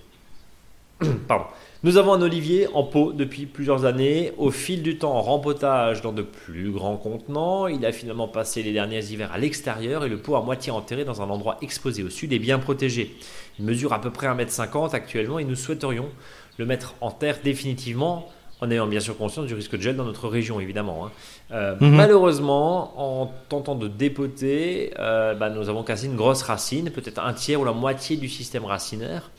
Pardon. 1.29 1.45
Nous 1.83 1.97
avons 1.97 2.13
un 2.13 2.21
olivier 2.21 2.69
en 2.75 2.83
pot 2.83 3.15
depuis 3.15 3.47
plusieurs 3.47 3.87
années. 3.87 4.33
Au 4.37 4.51
fil 4.51 4.83
du 4.83 4.99
temps, 4.99 5.15
en 5.15 5.23
rempotage 5.23 6.03
dans 6.03 6.13
de 6.13 6.21
plus 6.21 6.71
grands 6.71 6.99
contenants, 6.99 7.69
il 7.69 7.87
a 7.87 7.93
finalement 7.93 8.29
passé 8.29 8.63
les 8.63 8.75
derniers 8.75 9.03
hivers 9.03 9.33
à 9.33 9.39
l'extérieur 9.39 10.05
et 10.05 10.11
le 10.11 10.19
pot 10.19 10.37
à 10.37 10.43
moitié 10.43 10.71
enterré 10.71 11.07
dans 11.07 11.23
un 11.23 11.31
endroit 11.31 11.57
exposé 11.63 12.03
au 12.03 12.11
sud 12.11 12.35
et 12.35 12.39
bien 12.39 12.59
protégé. 12.59 13.17
Il 13.59 13.65
mesure 13.65 13.95
à 13.95 14.01
peu 14.03 14.11
près 14.11 14.27
1m50 14.27 14.95
actuellement 14.95 15.39
et 15.39 15.45
nous 15.45 15.55
souhaiterions 15.55 16.11
le 16.59 16.67
mettre 16.67 16.97
en 17.01 17.11
terre 17.11 17.39
définitivement 17.43 18.29
en 18.61 18.71
ayant 18.71 18.87
bien 18.87 19.01
sûr 19.01 19.17
conscience 19.17 19.47
du 19.47 19.55
risque 19.55 19.75
de 19.79 19.81
gel 19.81 19.97
dans 19.97 20.05
notre 20.05 20.29
région, 20.29 20.61
évidemment. 20.61 21.07
Hein. 21.07 21.11
Euh, 21.53 21.77
mhm. 21.81 21.97
Malheureusement, 21.97 22.93
en 23.23 23.33
tentant 23.49 23.75
de 23.75 23.89
dépoter, 23.89 24.93
euh, 24.99 25.33
bah, 25.33 25.49
nous 25.49 25.71
avons 25.71 25.83
cassé 25.83 26.09
une 26.09 26.17
grosse 26.17 26.43
racine, 26.43 26.91
peut-être 26.91 27.25
un 27.25 27.33
tiers 27.33 27.59
ou 27.59 27.65
la 27.65 27.73
moitié 27.73 28.19
du 28.19 28.29
système 28.29 28.67
racinaire. 28.67 29.31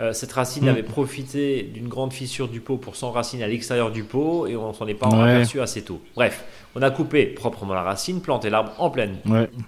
Euh, 0.00 0.12
cette 0.12 0.32
racine 0.32 0.66
mm. 0.66 0.68
avait 0.68 0.82
profité 0.82 1.62
d'une 1.62 1.88
grande 1.88 2.12
fissure 2.12 2.48
du 2.48 2.60
pot 2.60 2.76
pour 2.76 2.96
s'enraciner 2.96 3.44
à 3.44 3.48
l'extérieur 3.48 3.90
du 3.90 4.04
pot 4.04 4.46
et 4.46 4.56
on 4.56 4.72
s'en 4.72 4.86
est 4.86 4.94
pas 4.94 5.08
aperçu 5.08 5.60
assez 5.60 5.82
tôt. 5.82 6.00
Bref, 6.14 6.44
on 6.74 6.82
a 6.82 6.90
coupé 6.90 7.26
proprement 7.26 7.74
la 7.74 7.82
racine, 7.82 8.20
planté 8.20 8.50
l'arbre 8.50 8.72
en 8.78 8.90
pleine, 8.90 9.16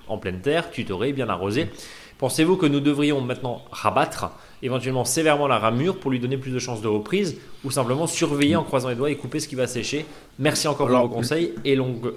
en 0.08 0.18
pleine 0.18 0.40
terre, 0.40 0.70
tutoré, 0.70 1.12
bien 1.12 1.28
arrosé. 1.28 1.68
Pensez-vous 2.18 2.56
que 2.56 2.66
nous 2.66 2.80
devrions 2.80 3.22
maintenant 3.22 3.62
rabattre 3.70 4.30
éventuellement 4.62 5.06
sévèrement 5.06 5.48
la 5.48 5.58
ramure 5.58 5.98
pour 5.98 6.10
lui 6.10 6.20
donner 6.20 6.36
plus 6.36 6.52
de 6.52 6.58
chances 6.58 6.82
de 6.82 6.88
reprise 6.88 7.38
ou 7.64 7.70
simplement 7.70 8.06
surveiller 8.06 8.56
en 8.56 8.62
croisant 8.62 8.90
les 8.90 8.94
doigts 8.94 9.10
et 9.10 9.16
couper 9.16 9.40
ce 9.40 9.48
qui 9.48 9.54
va 9.54 9.66
sécher? 9.66 10.04
Merci 10.38 10.68
encore 10.68 10.88
pour 10.88 10.98
vos 10.98 11.08
conseils 11.08 11.54
et 11.64 11.74
longue 11.74 12.12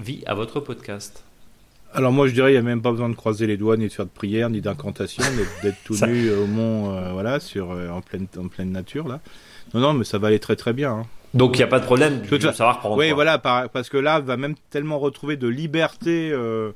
vie 0.00 0.24
à 0.26 0.34
votre 0.34 0.58
podcast. 0.58 1.25
Alors 1.94 2.12
moi 2.12 2.26
je 2.28 2.32
dirais 2.32 2.50
il 2.50 2.54
n'y 2.54 2.58
a 2.58 2.62
même 2.62 2.82
pas 2.82 2.90
besoin 2.90 3.08
de 3.08 3.14
croiser 3.14 3.46
les 3.46 3.56
doigts 3.56 3.76
ni 3.76 3.88
de 3.88 3.92
faire 3.92 4.04
de 4.04 4.10
prière 4.10 4.50
ni 4.50 4.60
d'incantation, 4.60 5.22
d'être 5.62 5.78
tout 5.84 5.96
nu 6.06 6.30
au 6.30 6.46
mont 6.46 6.94
euh, 6.94 7.12
voilà 7.12 7.40
sur 7.40 7.72
euh, 7.72 7.88
en 7.88 8.00
pleine 8.00 8.26
en 8.38 8.48
pleine 8.48 8.70
nature 8.70 9.08
là. 9.08 9.20
Non 9.74 9.80
non 9.80 9.92
mais 9.94 10.04
ça 10.04 10.18
va 10.18 10.28
aller 10.28 10.38
très 10.38 10.56
très 10.56 10.72
bien. 10.72 10.92
Hein. 10.92 11.06
Donc 11.34 11.56
il 11.56 11.58
n'y 11.58 11.64
a 11.64 11.68
pas 11.68 11.80
de 11.80 11.84
problème 11.84 12.20
de 12.20 12.38
savoir 12.52 12.80
prendre. 12.80 12.96
Oui 12.96 13.12
voilà 13.12 13.38
parce 13.38 13.88
que 13.88 13.96
là 13.96 14.20
va 14.20 14.36
même 14.36 14.54
tellement 14.70 14.98
retrouver 14.98 15.36
de 15.36 15.48
liberté 15.48 16.30
euh, 16.32 16.72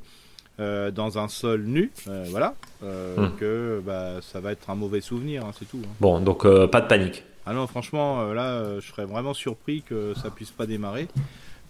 dans 0.90 1.18
un 1.18 1.28
sol 1.28 1.64
nu 1.64 1.90
voilà 2.28 2.54
hum. 2.82 3.32
que 3.38 3.82
bah, 3.84 4.16
ça 4.20 4.40
va 4.40 4.52
être 4.52 4.68
un 4.70 4.74
mauvais 4.74 5.00
souvenir 5.00 5.44
hein, 5.44 5.50
c'est 5.58 5.68
tout. 5.68 5.80
Hein. 5.82 5.94
Bon 6.00 6.20
donc 6.20 6.46
pas 6.68 6.80
de 6.80 6.86
panique. 6.86 7.24
Ah 7.46 7.52
non 7.52 7.66
franchement 7.66 8.32
là 8.32 8.80
je 8.80 8.86
serais 8.86 9.06
vraiment 9.06 9.34
surpris 9.34 9.82
que 9.82 10.14
ça 10.22 10.30
puisse 10.30 10.50
pas 10.50 10.66
démarrer. 10.66 11.08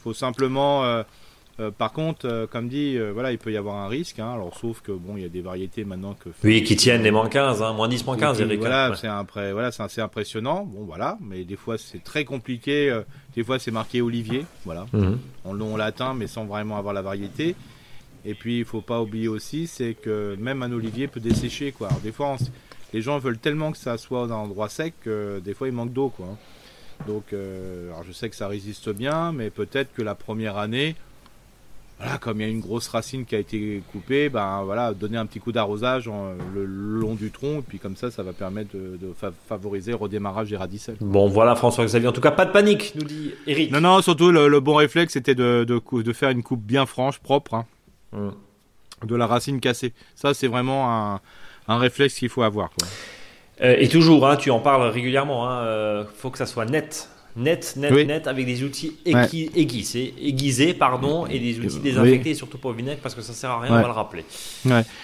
Faut 0.03 0.14
simplement 0.14 1.05
euh, 1.60 1.70
par 1.70 1.92
contre, 1.92 2.26
euh, 2.26 2.46
comme 2.46 2.68
dit, 2.68 2.96
euh, 2.96 3.10
voilà, 3.12 3.32
il 3.32 3.38
peut 3.38 3.52
y 3.52 3.56
avoir 3.56 3.76
un 3.76 3.88
risque. 3.88 4.18
Hein. 4.18 4.32
alors, 4.32 4.56
sauf 4.56 4.80
que 4.80 4.92
bon, 4.92 5.16
il 5.16 5.22
y 5.22 5.26
a 5.26 5.28
des 5.28 5.42
variétés 5.42 5.84
maintenant 5.84 6.14
que. 6.14 6.30
Oui, 6.42 6.62
qui 6.62 6.74
tiennent 6.74 7.02
les 7.02 7.10
moins 7.10 7.28
15, 7.28 7.62
hein, 7.62 7.74
moins 7.74 7.88
10, 7.88 8.06
moins 8.06 8.16
15, 8.16 8.40
Eric. 8.40 8.60
Voilà, 8.60 8.94
c'est 8.96 9.08
voilà, 9.52 9.70
c'est 9.70 9.82
assez 9.82 10.00
impressionnant. 10.00 10.64
Bon, 10.64 10.84
voilà, 10.84 11.18
mais 11.20 11.44
des 11.44 11.56
fois 11.56 11.76
c'est 11.76 12.02
très 12.02 12.24
compliqué. 12.24 12.98
des 13.34 13.44
fois 13.44 13.58
c'est 13.58 13.70
marqué 13.70 14.00
Olivier, 14.00 14.46
voilà, 14.64 14.86
mhm. 14.92 15.18
on 15.44 15.76
l'atteint, 15.76 16.14
mais 16.14 16.26
sans 16.26 16.46
vraiment 16.46 16.78
avoir 16.78 16.94
la 16.94 17.02
variété. 17.02 17.54
Et 18.24 18.34
puis, 18.34 18.58
il 18.58 18.64
faut 18.66 18.82
pas 18.82 19.00
oublier 19.00 19.28
aussi, 19.28 19.66
c'est 19.66 19.94
que 19.94 20.36
même 20.38 20.62
un 20.62 20.70
olivier 20.72 21.08
peut 21.08 21.20
dessécher, 21.20 21.72
quoi. 21.72 21.88
des 22.02 22.12
fois, 22.12 22.36
les 22.92 23.00
gens 23.00 23.18
veulent 23.18 23.38
tellement 23.38 23.72
que 23.72 23.78
ça 23.78 23.96
soit 23.96 24.26
dans 24.26 24.34
un 24.34 24.38
endroit 24.40 24.68
sec 24.68 24.92
que 25.00 25.40
des 25.42 25.54
fois 25.54 25.68
il 25.68 25.74
manque 25.74 25.92
d'eau, 25.92 26.08
quoi. 26.08 26.36
Donc, 27.06 27.32
alors 27.32 28.04
je 28.04 28.12
sais 28.12 28.30
que 28.30 28.36
ça 28.36 28.48
résiste 28.48 28.90
bien, 28.90 29.32
mais 29.32 29.50
peut-être 29.50 29.92
que 29.92 30.02
la 30.02 30.14
première 30.14 30.56
année, 30.56 30.96
voilà, 32.00 32.16
comme 32.16 32.40
il 32.40 32.44
y 32.44 32.46
a 32.46 32.50
une 32.50 32.60
grosse 32.60 32.88
racine 32.88 33.26
qui 33.26 33.34
a 33.36 33.38
été 33.38 33.82
coupée, 33.92 34.30
ben 34.30 34.62
voilà, 34.64 34.94
donner 34.94 35.18
un 35.18 35.26
petit 35.26 35.38
coup 35.38 35.52
d'arrosage 35.52 36.10
le, 36.54 36.64
long 36.64 37.14
du 37.14 37.30
tronc, 37.30 37.58
et 37.58 37.62
puis 37.62 37.78
comme 37.78 37.94
ça, 37.94 38.10
ça 38.10 38.22
va 38.22 38.32
permettre 38.32 38.70
de, 38.74 38.98
favoriser 39.46 39.90
le 39.90 39.98
redémarrage 39.98 40.48
des 40.48 40.56
radicelles. 40.56 40.96
Bon, 41.00 41.28
voilà, 41.28 41.54
François 41.56 41.84
Xavier. 41.84 42.08
En 42.08 42.12
tout 42.12 42.22
cas, 42.22 42.30
pas 42.30 42.46
de 42.46 42.52
panique, 42.52 42.94
nous 42.94 43.04
dit 43.04 43.32
Eric. 43.46 43.70
Non, 43.70 43.82
non, 43.82 44.00
surtout 44.00 44.30
le, 44.32 44.60
bon 44.60 44.76
réflexe, 44.76 45.12
c'était 45.12 45.34
de, 45.34 45.64
de, 45.64 46.12
faire 46.12 46.30
une 46.30 46.42
coupe 46.42 46.62
bien 46.62 46.86
franche, 46.86 47.18
propre, 47.18 47.52
hein, 47.52 47.66
hum. 48.12 48.32
de 49.04 49.14
la 49.14 49.26
racine 49.26 49.60
cassée. 49.60 49.92
Ça, 50.14 50.32
c'est 50.32 50.48
vraiment 50.48 50.90
un, 50.90 51.20
un 51.68 51.78
réflexe 51.78 52.14
qu'il 52.14 52.30
faut 52.30 52.42
avoir. 52.42 52.70
Quoi. 52.70 52.88
Euh, 53.62 53.76
et 53.78 53.88
toujours, 53.88 54.26
hein, 54.26 54.36
tu 54.36 54.50
en 54.50 54.60
parles 54.60 54.88
régulièrement. 54.88 55.44
Il 55.44 55.52
hein, 55.52 55.60
euh, 55.64 56.04
faut 56.16 56.30
que 56.30 56.38
ça 56.38 56.46
soit 56.46 56.64
net 56.64 57.10
net, 57.36 57.74
net, 57.76 58.06
net, 58.06 58.26
avec 58.26 58.46
des 58.46 58.64
outils 58.64 58.96
aiguisés, 59.04 60.14
aiguisés, 60.20 60.74
pardon, 60.74 61.26
et 61.26 61.38
des 61.38 61.58
outils 61.58 61.80
désinfectés, 61.80 62.34
surtout 62.34 62.58
pour 62.58 62.72
vinaigre, 62.72 63.00
parce 63.02 63.14
que 63.14 63.22
ça 63.22 63.32
sert 63.32 63.50
à 63.50 63.60
rien, 63.60 63.70
on 63.72 63.80
va 63.80 63.86
le 63.86 63.92
rappeler. 63.92 64.24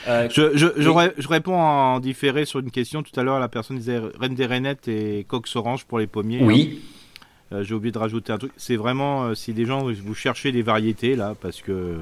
Euh, 0.09 0.29
je, 0.31 0.57
je, 0.57 0.67
je, 0.77 1.29
réponds 1.29 1.59
en 1.59 2.01
différé 2.01 2.45
sur 2.45 2.61
une 2.61 2.71
question. 2.71 3.03
Tout 3.03 3.19
à 3.19 3.23
l'heure, 3.23 3.39
la 3.39 3.49
personne 3.49 3.79
disait 3.79 4.01
Reine 4.19 4.35
des 4.35 4.47
Rainettes 4.47 4.89
et 4.89 5.25
Cox 5.29 5.55
Orange 5.57 5.85
pour 5.85 5.99
les 5.99 6.07
pommiers. 6.07 6.41
Oui. 6.43 6.81
Hein. 6.81 7.57
Euh, 7.57 7.63
j'ai 7.63 7.75
oublié 7.75 7.93
de 7.93 7.99
rajouter 7.99 8.33
un 8.33 8.39
truc. 8.39 8.53
C'est 8.57 8.77
vraiment, 8.77 9.25
euh, 9.25 9.35
si 9.35 9.53
des 9.53 9.65
gens, 9.65 9.85
vous 9.85 10.15
cherchez 10.15 10.51
des 10.51 10.63
variétés, 10.63 11.15
là, 11.15 11.35
parce 11.41 11.61
que 11.61 11.97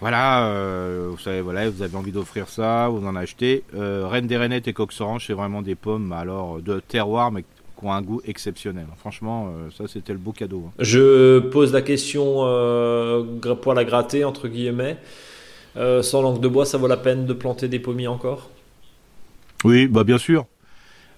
voilà, 0.00 0.52
vous 1.08 1.18
savez, 1.18 1.40
voilà, 1.40 1.70
vous 1.70 1.80
avez 1.80 1.96
envie 1.96 2.12
d'offrir 2.12 2.48
ça, 2.48 2.88
vous 2.88 3.06
en 3.06 3.16
achetez. 3.16 3.64
Reine 3.72 4.26
des 4.26 4.36
Rainettes 4.36 4.68
et 4.68 4.74
Cox 4.74 5.00
Orange, 5.00 5.24
c'est 5.26 5.32
vraiment 5.32 5.62
des 5.62 5.74
pommes, 5.74 6.12
alors 6.12 6.60
de 6.60 6.80
terroir, 6.80 7.32
mais 7.32 7.44
qui 7.78 7.84
ont 7.84 7.92
un 7.92 8.02
goût 8.02 8.20
exceptionnel. 8.24 8.86
Franchement, 8.98 9.48
euh, 9.48 9.70
ça 9.70 9.84
c'était 9.86 10.12
le 10.12 10.18
beau 10.18 10.32
cadeau. 10.32 10.64
Hein. 10.66 10.72
Je 10.78 11.38
pose 11.38 11.72
la 11.72 11.82
question 11.82 12.40
euh, 12.44 13.22
poil 13.62 13.78
à 13.78 13.84
gratter, 13.84 14.24
entre 14.24 14.48
guillemets. 14.48 14.98
Euh, 15.76 16.02
sans 16.02 16.22
langue 16.22 16.40
de 16.40 16.48
bois, 16.48 16.64
ça 16.64 16.78
vaut 16.78 16.88
la 16.88 16.96
peine 16.96 17.26
de 17.26 17.32
planter 17.32 17.68
des 17.68 17.78
pommiers 17.78 18.06
encore? 18.06 18.50
Oui, 19.64 19.86
bah 19.86 20.04
bien 20.04 20.18
sûr. 20.18 20.46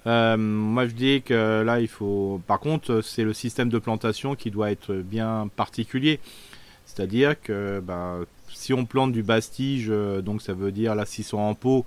Euh, 0.06 0.36
moi 0.36 0.86
je 0.86 0.94
dis 0.94 1.22
que 1.22 1.62
là 1.62 1.80
il 1.80 1.88
faut. 1.88 2.40
Par 2.46 2.60
contre, 2.60 3.00
c'est 3.02 3.24
le 3.24 3.34
système 3.34 3.68
de 3.68 3.78
plantation 3.78 4.34
qui 4.34 4.50
doit 4.50 4.70
être 4.70 4.94
bien 4.94 5.48
particulier. 5.54 6.20
C'est-à-dire 6.86 7.40
que 7.40 7.80
bah, 7.80 8.16
si 8.48 8.72
on 8.72 8.84
plante 8.84 9.12
du 9.12 9.22
bastige, 9.22 9.92
donc 10.24 10.40
ça 10.42 10.54
veut 10.54 10.72
dire 10.72 10.94
là 10.94 11.04
s'ils 11.04 11.24
sont 11.24 11.38
en 11.38 11.54
pot, 11.54 11.84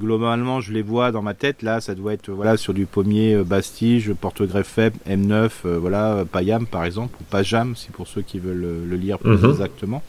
globalement, 0.00 0.60
je 0.60 0.72
les 0.72 0.82
vois 0.82 1.12
dans 1.12 1.22
ma 1.22 1.34
tête. 1.34 1.62
Là, 1.62 1.80
ça 1.80 1.94
doit 1.94 2.12
être 2.12 2.30
voilà 2.30 2.56
sur 2.56 2.74
du 2.74 2.86
pommier 2.86 3.34
euh, 3.34 3.44
Bastige, 3.44 4.12
porte-greffe 4.12 4.66
faible, 4.66 4.96
M9, 5.08 5.50
euh, 5.66 5.78
voilà, 5.78 6.24
Payam 6.30 6.66
par 6.66 6.84
exemple, 6.84 7.16
ou 7.20 7.24
Pajam, 7.24 7.76
si 7.76 7.90
pour 7.90 8.08
ceux 8.08 8.22
qui 8.22 8.38
veulent 8.38 8.86
le, 8.88 8.96
lire 8.96 9.18
plus 9.18 9.38
mhm. 9.38 9.50
exactement. 9.50 10.02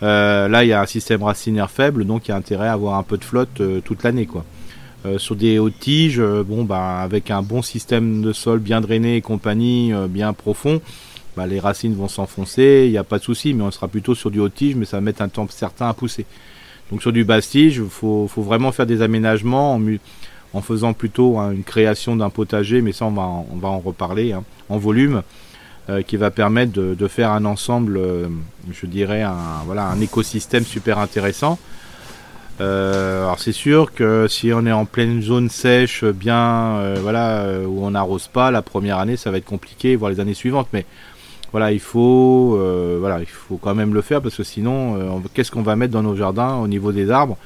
là, 0.00 0.64
il 0.64 0.68
y 0.68 0.72
a 0.72 0.80
un 0.80 0.86
système 0.86 1.22
racinaire 1.22 1.70
faible, 1.70 2.04
donc 2.04 2.28
il 2.28 2.30
y 2.30 2.32
a 2.32 2.36
intérêt 2.36 2.68
à 2.68 2.72
avoir 2.72 2.98
un 2.98 3.02
peu 3.02 3.16
de 3.16 3.24
flotte 3.24 3.62
toute 3.84 4.02
l'année, 4.02 4.26
quoi. 4.26 4.44
sur 5.18 5.36
des 5.36 5.58
hautes 5.58 5.78
tiges, 5.78 6.20
bon, 6.20 6.64
bah, 6.64 6.98
avec 7.00 7.30
un 7.30 7.42
bon 7.42 7.62
système 7.62 8.22
de 8.22 8.32
sol 8.32 8.58
bien 8.58 8.80
drainé 8.80 9.16
et 9.16 9.20
compagnie, 9.22 9.92
bien 10.08 10.32
profond, 10.32 10.82
bah, 11.36 11.46
les 11.46 11.58
racines 11.58 11.94
vont 11.94 12.08
s'enfoncer, 12.08 12.84
il 12.86 12.90
n'y 12.90 12.98
a 12.98 13.04
pas 13.04 13.18
de 13.18 13.24
souci, 13.24 13.54
mais 13.54 13.62
on 13.62 13.70
sera 13.70 13.88
plutôt 13.88 14.14
sur 14.14 14.30
du 14.30 14.40
haut 14.40 14.48
tige, 14.48 14.76
mais 14.76 14.84
ça 14.84 14.98
va 14.98 15.00
mettre 15.00 15.22
un 15.22 15.28
temps 15.28 15.46
certain 15.48 15.88
à 15.88 15.94
pousser. 15.94 16.26
Donc 16.90 17.02
sur 17.02 17.12
du 17.12 17.24
bastige, 17.24 17.76
il 17.76 17.88
faut, 17.88 18.28
vraiment 18.36 18.72
faire 18.72 18.86
des 18.86 19.02
aménagements 19.02 19.80
en, 20.52 20.60
faisant 20.60 20.92
plutôt 20.92 21.38
hein, 21.38 21.52
une 21.52 21.64
création 21.64 22.16
d'un 22.16 22.30
potager, 22.30 22.80
mais 22.82 22.92
ça 22.92 23.06
on 23.06 23.10
va, 23.10 23.22
en, 23.22 23.46
on 23.52 23.56
va 23.56 23.68
en 23.68 23.80
reparler, 23.80 24.32
hein, 24.32 24.44
en 24.68 24.78
volume, 24.78 25.22
euh, 25.90 26.00
qui 26.00 26.16
va 26.16 26.30
permettre 26.30 26.72
de, 26.72 27.08
faire 27.08 27.30
un 27.30 27.44
ensemble, 27.44 27.98
euh, 27.98 28.26
je 28.72 28.86
dirais, 28.86 29.20
un, 29.20 30.00
écosystème 30.00 30.64
super 30.64 30.98
intéressant. 30.98 31.58
Euh, 32.60 33.24
alors 33.24 33.38
c'est 33.38 33.52
sûr 33.52 33.92
que 33.92 34.26
si 34.26 34.50
on 34.54 34.64
est 34.64 34.72
en 34.72 34.86
pleine 34.86 35.20
zone 35.20 35.50
sèche, 35.50 36.04
bien, 36.04 36.94
voilà, 37.02 37.58
où 37.66 37.84
on 37.84 37.90
n'arrose 37.90 38.28
pas, 38.28 38.50
la 38.50 38.62
première 38.62 38.98
année 38.98 39.18
ça 39.18 39.30
va 39.30 39.36
être 39.36 39.44
compliqué, 39.44 39.94
voire 39.94 40.10
les 40.10 40.20
années 40.20 40.32
suivantes, 40.32 40.68
voilà, 41.54 41.70
il 41.70 41.78
faut, 41.78 42.58
euh, 42.58 42.96
voilà, 42.98 43.20
il 43.20 43.26
faut 43.26 43.58
quand 43.58 43.76
même 43.76 43.94
le 43.94 44.00
faire 44.00 44.20
parce 44.20 44.36
que 44.36 44.42
sinon, 44.42 44.96
euh, 44.98 45.20
qu'est-ce 45.32 45.52
qu'on 45.52 45.62
va 45.62 45.76
mettre 45.76 45.92
dans 45.92 46.02
nos 46.02 46.16
jardins 46.16 46.56
au 46.56 46.66
niveau 46.66 46.90
des 46.90 47.12
arbres? 47.12 47.38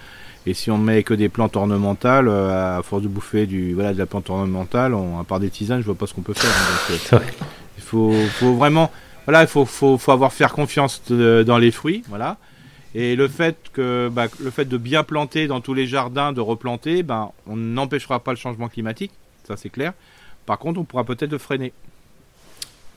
Et 0.47 0.55
si 0.55 0.71
on 0.71 0.79
met 0.79 1.03
que 1.03 1.13
des 1.13 1.29
plantes 1.29 1.57
ornementales, 1.57 2.27
euh, 2.27 2.79
à 2.79 2.83
force 2.83 3.03
de 3.03 3.09
bouffer 3.09 3.45
du, 3.45 3.75
voilà, 3.75 3.93
de 3.93 3.99
la 3.99 4.07
plante 4.07 4.31
ornementale, 4.31 4.95
on, 4.95 5.21
à 5.21 5.25
part 5.25 5.41
des 5.41 5.51
tisanes, 5.51 5.81
je 5.81 5.85
vois 5.85 5.95
pas 5.95 6.07
ce 6.07 6.15
qu'on 6.15 6.23
peut 6.23 6.33
faire. 6.33 6.51
Hein, 6.51 7.21
il 7.77 7.83
faut, 7.83 8.15
faut, 8.31 8.55
vraiment, 8.55 8.91
voilà, 9.27 9.43
il 9.43 9.47
faut, 9.47 9.67
faut, 9.67 9.99
faut 9.99 10.13
avoir 10.13 10.33
faire 10.33 10.55
confiance 10.55 11.03
dans 11.11 11.59
les 11.59 11.71
fruits, 11.71 12.03
voilà. 12.09 12.39
Et 12.95 13.15
le 13.15 13.29
fait 13.29 13.59
que, 13.75 14.09
bah, 14.11 14.29
le 14.43 14.51
fait 14.51 14.65
de 14.65 14.79
bien 14.79 15.03
planter 15.03 15.49
dans 15.49 15.61
tous 15.61 15.75
les 15.75 15.87
jardins, 15.87 16.33
de 16.33 16.41
replanter, 16.41 17.03
ben, 17.03 17.29
on 17.47 17.57
n'empêchera 17.57 18.21
pas 18.21 18.31
le 18.31 18.39
changement 18.39 18.71
climatique, 18.71 19.13
ça 19.47 19.59
c'est 19.59 19.69
clair. 19.69 19.93
Par 20.47 20.59
contre, 20.59 20.81
on 20.81 20.85
pourra 20.85 21.05
peut-être 21.05 21.33
le 21.33 21.37
freiner. 21.37 21.75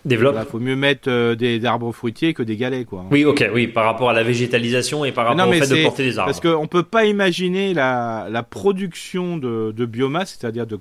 Développe. 0.04 0.36
Il 0.40 0.50
faut 0.50 0.60
mieux 0.60 0.76
mettre 0.76 1.10
euh, 1.10 1.36
des, 1.36 1.64
arbres 1.66 1.92
fruitiers 1.92 2.34
que 2.34 2.42
des 2.42 2.58
galets, 2.58 2.86
quoi. 2.86 3.06
Oui, 3.12 3.24
ok, 3.24 3.50
oui, 3.54 3.68
par 3.68 3.86
rapport 3.86 4.10
à 4.10 4.14
la 4.14 4.24
végétalisation 4.24 5.06
et 5.06 5.12
par 5.12 5.28
rapport 5.28 5.48
au 5.48 5.54
fait 5.54 5.76
de 5.76 5.84
porter 5.84 6.04
des 6.04 6.18
arbres. 6.18 6.32
Parce 6.32 6.40
qu'on 6.40 6.64
ne 6.64 6.68
peut 6.68 6.84
pas 6.84 7.06
imaginer 7.06 7.74
la, 7.74 8.28
la 8.30 8.44
production 8.44 9.38
de, 9.38 9.72
de 9.76 9.86
biomasse, 9.86 10.38
c'est-à-dire 10.40 10.66
de, 10.66 10.80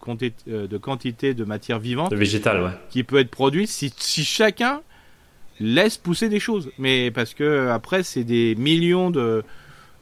euh, 0.49 0.67
de 0.67 0.79
quantité 0.79 1.35
de 1.35 1.45
matière 1.45 1.79
vivante, 1.79 2.11
de 2.11 2.17
végétal, 2.17 2.63
ouais. 2.63 2.71
qui 2.89 3.05
peut 3.05 3.19
être 3.19 3.31
produite 3.31 3.69
si, 3.69 3.93
si 3.97 4.25
chacun 4.25 4.81
laisse 5.61 5.99
pousser 5.99 6.29
des 6.31 6.41
choses. 6.41 6.71
Mais 6.79 7.11
parce 7.11 7.35
que 7.35 7.69
après, 7.69 8.03
c'est 8.03 8.25
des 8.25 8.55
millions 8.55 9.11
de, 9.11 9.43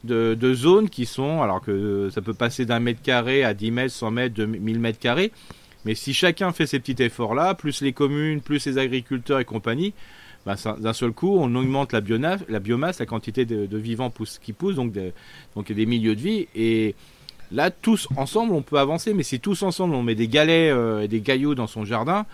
de, 0.05 0.33
de, 0.33 0.53
zones 0.53 0.89
qui 0.89 1.05
sont, 1.05 1.41
alors 1.41 1.59
que 1.59 2.09
ça 2.13 2.21
peut 2.21 2.33
passer 2.33 2.65
d'un 2.65 2.79
mètre 2.79 3.01
carré 3.01 3.43
à 3.43 3.53
10 3.53 3.71
mètres, 3.71 3.93
100 3.93 4.11
mètres, 4.11 4.41
1000 4.41 4.79
mètres 4.79 4.99
carrés 4.99 5.33
mais 5.85 5.95
si 5.95 6.13
chacun 6.13 6.51
fait 6.51 6.67
ces 6.67 6.79
petits 6.79 7.01
efforts-là, 7.01 7.55
plus 7.55 7.81
les 7.81 7.93
communes, 7.93 8.41
plus 8.41 8.65
les 8.65 8.77
agriculteurs 8.77 9.39
et 9.39 9.45
compagnie, 9.45 9.93
bah, 10.45 10.55
d'un 10.79 10.93
seul 10.93 11.11
coup, 11.11 11.37
on 11.37 11.53
augmente 11.55 11.93
la, 11.93 12.01
biomasse, 12.01 12.99
la, 12.99 13.05
quantité 13.05 13.45
de, 13.45 13.77
vivants 13.77 14.11
qui 14.41 14.53
poussent, 14.53 14.75
donc, 14.75 14.93
donc 15.55 15.71
des 15.71 15.85
milieux 15.85 16.15
de 16.15 16.21
vie. 16.21 16.47
Et 16.55 16.95
là, 17.51 17.71
tous 17.71 18.07
ensemble, 18.15 18.53
on 18.53 18.61
peut 18.61 18.79
avancer. 18.79 19.13
Mais 19.13 19.23
si 19.23 19.39
tous 19.39 19.63
ensemble, 19.63 19.95
on 19.95 20.03
met 20.03 20.15
des 20.15 20.27
galets 20.27 20.71
euh, 20.71 21.01
et 21.01 21.07
des 21.07 21.21
cailloux 21.21 21.55
dans 21.55 21.67
son 21.67 21.85
jardin, 21.85 22.25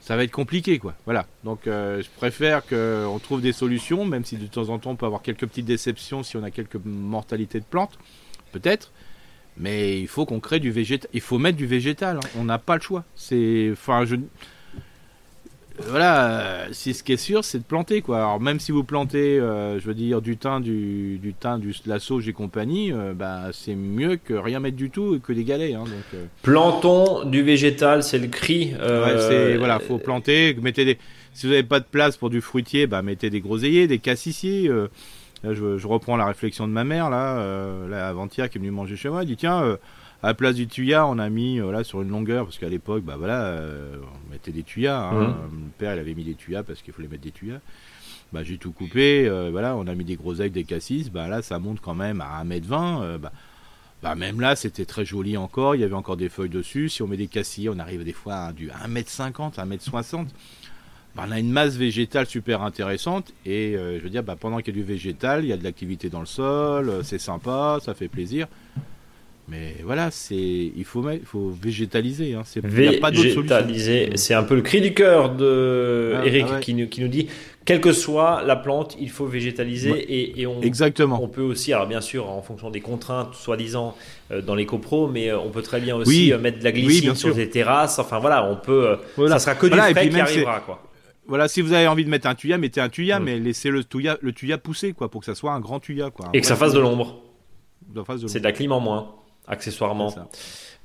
ça 0.00 0.16
va 0.16 0.24
être 0.24 0.32
compliqué, 0.32 0.78
quoi. 0.78 0.94
Voilà. 1.06 1.26
Donc, 1.44 1.66
euh, 1.66 2.02
je 2.02 2.08
préfère 2.16 2.64
qu'on 2.66 3.18
trouve 3.22 3.40
des 3.40 3.52
solutions, 3.52 4.04
même 4.04 4.24
si 4.24 4.36
de 4.36 4.46
temps 4.46 4.68
en 4.68 4.78
temps, 4.78 4.90
on 4.90 4.96
peut 4.96 5.06
avoir 5.06 5.22
quelques 5.22 5.46
petites 5.46 5.64
déceptions 5.64 6.22
si 6.22 6.36
on 6.36 6.42
a 6.42 6.50
quelques 6.50 6.80
mortalités 6.84 7.58
de 7.58 7.64
plantes, 7.64 7.98
peut-être. 8.52 8.92
Mais 9.56 10.00
il 10.00 10.08
faut 10.08 10.26
qu'on 10.26 10.40
crée 10.40 10.60
du 10.60 10.70
végétal. 10.70 11.08
Il 11.12 11.20
faut 11.20 11.38
mettre 11.38 11.56
du 11.56 11.66
végétal. 11.66 12.18
Hein. 12.18 12.28
On 12.38 12.44
n'a 12.44 12.58
pas 12.58 12.76
le 12.76 12.82
choix. 12.82 13.04
C'est, 13.14 13.68
enfin, 13.72 14.04
je, 14.04 14.16
voilà, 15.88 16.66
c'est 16.70 16.92
ce 16.92 17.02
qui 17.02 17.12
est 17.12 17.16
sûr, 17.16 17.44
c'est 17.44 17.58
de 17.58 17.64
planter 17.64 18.00
quoi. 18.00 18.18
Alors 18.18 18.40
même 18.40 18.60
si 18.60 18.70
vous 18.70 18.84
plantez, 18.84 19.40
euh, 19.40 19.80
je 19.80 19.86
veux 19.86 19.94
dire 19.94 20.22
du 20.22 20.36
thym, 20.36 20.60
du, 20.60 21.18
du 21.18 21.34
thym, 21.34 21.58
du, 21.58 21.72
de 21.72 21.88
la 21.88 21.98
sauge 21.98 22.28
et 22.28 22.32
compagnie, 22.32 22.92
euh, 22.92 23.12
bah, 23.12 23.48
c'est 23.52 23.74
mieux 23.74 24.16
que 24.16 24.34
rien 24.34 24.60
mettre 24.60 24.76
du 24.76 24.90
tout 24.90 25.16
et 25.16 25.18
que 25.18 25.32
des 25.32 25.42
galets. 25.42 25.74
Hein, 25.74 25.80
donc, 25.84 26.04
euh. 26.14 26.26
Plantons 26.42 27.24
du 27.24 27.42
végétal, 27.42 28.04
c'est 28.04 28.18
le 28.18 28.28
cri. 28.28 28.72
Ouais, 28.74 29.16
c'est 29.18 29.56
voilà, 29.56 29.80
faut 29.80 29.98
planter. 29.98 30.56
Mettez 30.62 30.84
des. 30.84 30.98
Si 31.32 31.46
vous 31.46 31.52
n'avez 31.52 31.64
pas 31.64 31.80
de 31.80 31.86
place 31.90 32.16
pour 32.16 32.30
du 32.30 32.40
fruitier, 32.40 32.86
bah 32.86 33.02
mettez 33.02 33.28
des 33.28 33.40
groseilliers, 33.40 33.88
des 33.88 33.98
cassissiers 33.98 34.70
je, 35.52 35.86
reprends 35.86 36.16
la 36.16 36.26
réflexion 36.26 36.66
de 36.66 36.72
ma 36.72 36.84
mère, 36.84 37.10
là, 37.10 37.38
euh, 37.38 38.08
avant-hier, 38.08 38.48
qui 38.48 38.58
est 38.58 38.60
venue 38.60 38.70
manger 38.70 38.96
chez 38.96 39.08
moi. 39.08 39.22
Elle 39.22 39.28
dit 39.28 39.36
Tiens, 39.36 39.62
euh, 39.62 39.76
à 40.22 40.28
la 40.28 40.34
place 40.34 40.54
du 40.54 40.66
tuya, 40.66 41.06
on 41.06 41.18
a 41.18 41.28
mis 41.28 41.60
euh, 41.60 41.84
sur 41.84 42.00
une 42.00 42.08
longueur, 42.08 42.44
parce 42.44 42.58
qu'à 42.58 42.68
l'époque, 42.68 43.04
bah 43.04 43.16
voilà, 43.18 43.58
on 44.28 44.32
mettait 44.32 44.52
des 44.52 44.62
tuyas. 44.62 44.98
Hein. 44.98 45.28
Mmh. 45.28 45.56
Mon 45.56 45.68
père, 45.76 45.94
il 45.94 45.98
avait 45.98 46.14
mis 46.14 46.24
des 46.24 46.34
tuyas 46.34 46.62
parce 46.62 46.80
qu'il 46.80 46.94
fallait 46.94 47.08
mettre 47.08 47.22
des 47.22 47.32
tuyas. 47.32 47.60
Bah, 48.32 48.42
j'ai 48.42 48.56
tout 48.56 48.72
coupé, 48.72 49.28
voilà, 49.50 49.76
on 49.76 49.86
a 49.86 49.94
mis 49.94 50.04
des 50.04 50.16
groseilles, 50.16 50.50
des 50.50 50.64
cassis. 50.64 51.10
Bah 51.10 51.28
là, 51.28 51.42
ça 51.42 51.58
monte 51.58 51.80
quand 51.80 51.94
même 51.94 52.20
à 52.20 52.42
1m20. 52.42 53.18
bah, 53.18 53.32
bah, 54.02 54.14
même 54.14 54.38
là, 54.40 54.54
c'était 54.54 54.84
très 54.84 55.04
joli 55.04 55.36
encore. 55.36 55.74
Il 55.76 55.80
y 55.80 55.84
avait 55.84 55.94
encore 55.94 56.18
des 56.18 56.28
feuilles 56.28 56.50
dessus. 56.50 56.90
Si 56.90 57.02
on 57.02 57.06
met 57.06 57.16
des 57.16 57.26
cassis, 57.26 57.68
on 57.70 57.78
arrive 57.78 58.04
des 58.04 58.12
fois 58.12 58.34
à 58.34 58.52
du 58.52 58.68
1m50, 58.68 59.54
1m60. 59.54 60.26
Bah, 61.14 61.24
on 61.28 61.30
a 61.30 61.38
une 61.38 61.50
masse 61.50 61.76
végétale 61.76 62.26
super 62.26 62.62
intéressante 62.62 63.32
et 63.46 63.76
euh, 63.76 63.98
je 63.98 64.04
veux 64.04 64.10
dire, 64.10 64.24
bah, 64.24 64.36
pendant 64.38 64.58
qu'il 64.58 64.74
y 64.74 64.78
a 64.78 64.82
du 64.82 64.86
végétal, 64.86 65.44
il 65.44 65.48
y 65.48 65.52
a 65.52 65.56
de 65.56 65.62
l'activité 65.62 66.08
dans 66.08 66.20
le 66.20 66.26
sol, 66.26 66.88
euh, 66.88 67.02
c'est 67.04 67.20
sympa, 67.20 67.78
ça 67.84 67.94
fait 67.94 68.08
plaisir. 68.08 68.48
Mais 69.46 69.76
voilà, 69.84 70.10
c'est 70.10 70.34
il 70.34 70.84
faut 70.84 71.08
il 71.10 71.24
faut 71.24 71.50
végétaliser. 71.50 72.34
Hein. 72.34 72.42
C'est 72.46 72.64
végétaliser, 72.64 74.12
c'est 74.14 74.32
un 74.32 74.42
peu 74.42 74.54
le 74.54 74.62
cri 74.62 74.80
du 74.80 74.94
cœur 74.94 75.34
de 75.34 76.14
ah, 76.16 76.26
Eric 76.26 76.46
ah 76.50 76.60
qui, 76.60 76.72
nous, 76.72 76.88
qui 76.88 77.02
nous 77.02 77.08
dit 77.08 77.28
quelle 77.66 77.82
que 77.82 77.92
soit 77.92 78.42
la 78.42 78.56
plante, 78.56 78.96
il 78.98 79.10
faut 79.10 79.26
végétaliser 79.26 79.90
et, 79.90 80.40
et, 80.40 80.46
on 80.46 80.62
exactement. 80.62 81.22
On 81.22 81.28
peut 81.28 81.42
aussi, 81.42 81.74
alors 81.74 81.86
bien 81.86 82.00
sûr, 82.00 82.30
en 82.30 82.40
fonction 82.40 82.70
des 82.70 82.80
contraintes 82.80 83.34
soi-disant 83.34 83.94
euh, 84.32 84.40
dans 84.40 84.54
les 84.54 84.64
copros, 84.64 85.08
mais 85.08 85.30
on 85.32 85.50
peut 85.50 85.62
très 85.62 85.80
bien 85.80 85.94
aussi 85.94 86.32
mettre 86.40 86.58
de 86.60 86.64
la 86.64 86.72
glycine 86.72 87.14
sur 87.14 87.34
des 87.34 87.50
terrasses. 87.50 87.98
Enfin 87.98 88.18
voilà, 88.18 88.50
on 88.50 88.56
peut. 88.56 88.96
Ça 89.28 89.38
sera 89.38 89.54
que 89.54 89.66
du 89.66 89.78
frais 89.78 90.08
qui 90.08 90.20
arrivera 90.20 90.60
quoi 90.60 90.82
voilà, 91.26 91.48
si 91.48 91.60
vous 91.60 91.72
avez 91.72 91.86
envie 91.86 92.04
de 92.04 92.10
mettre 92.10 92.26
un 92.26 92.34
tuya, 92.34 92.58
mettez 92.58 92.80
un 92.80 92.88
tuya, 92.88 93.18
mm. 93.18 93.24
mais 93.24 93.38
laissez 93.38 93.70
le 93.70 93.84
tuya, 93.84 94.18
le 94.20 94.32
tuya 94.32 94.58
pousser, 94.58 94.92
quoi, 94.92 95.10
pour 95.10 95.20
que 95.20 95.26
ça 95.26 95.34
soit 95.34 95.52
un 95.52 95.60
grand 95.60 95.80
tuya, 95.80 96.10
quoi. 96.10 96.28
Et 96.32 96.40
que 96.40 96.46
ça 96.46 96.56
fasse 96.56 96.72
de 96.72 96.80
l'ombre. 96.80 97.20
C'est 98.26 98.40
de 98.40 98.44
la 98.44 98.52
clim 98.52 98.72
en 98.72 98.80
moins, 98.80 99.14
accessoirement. 99.46 100.14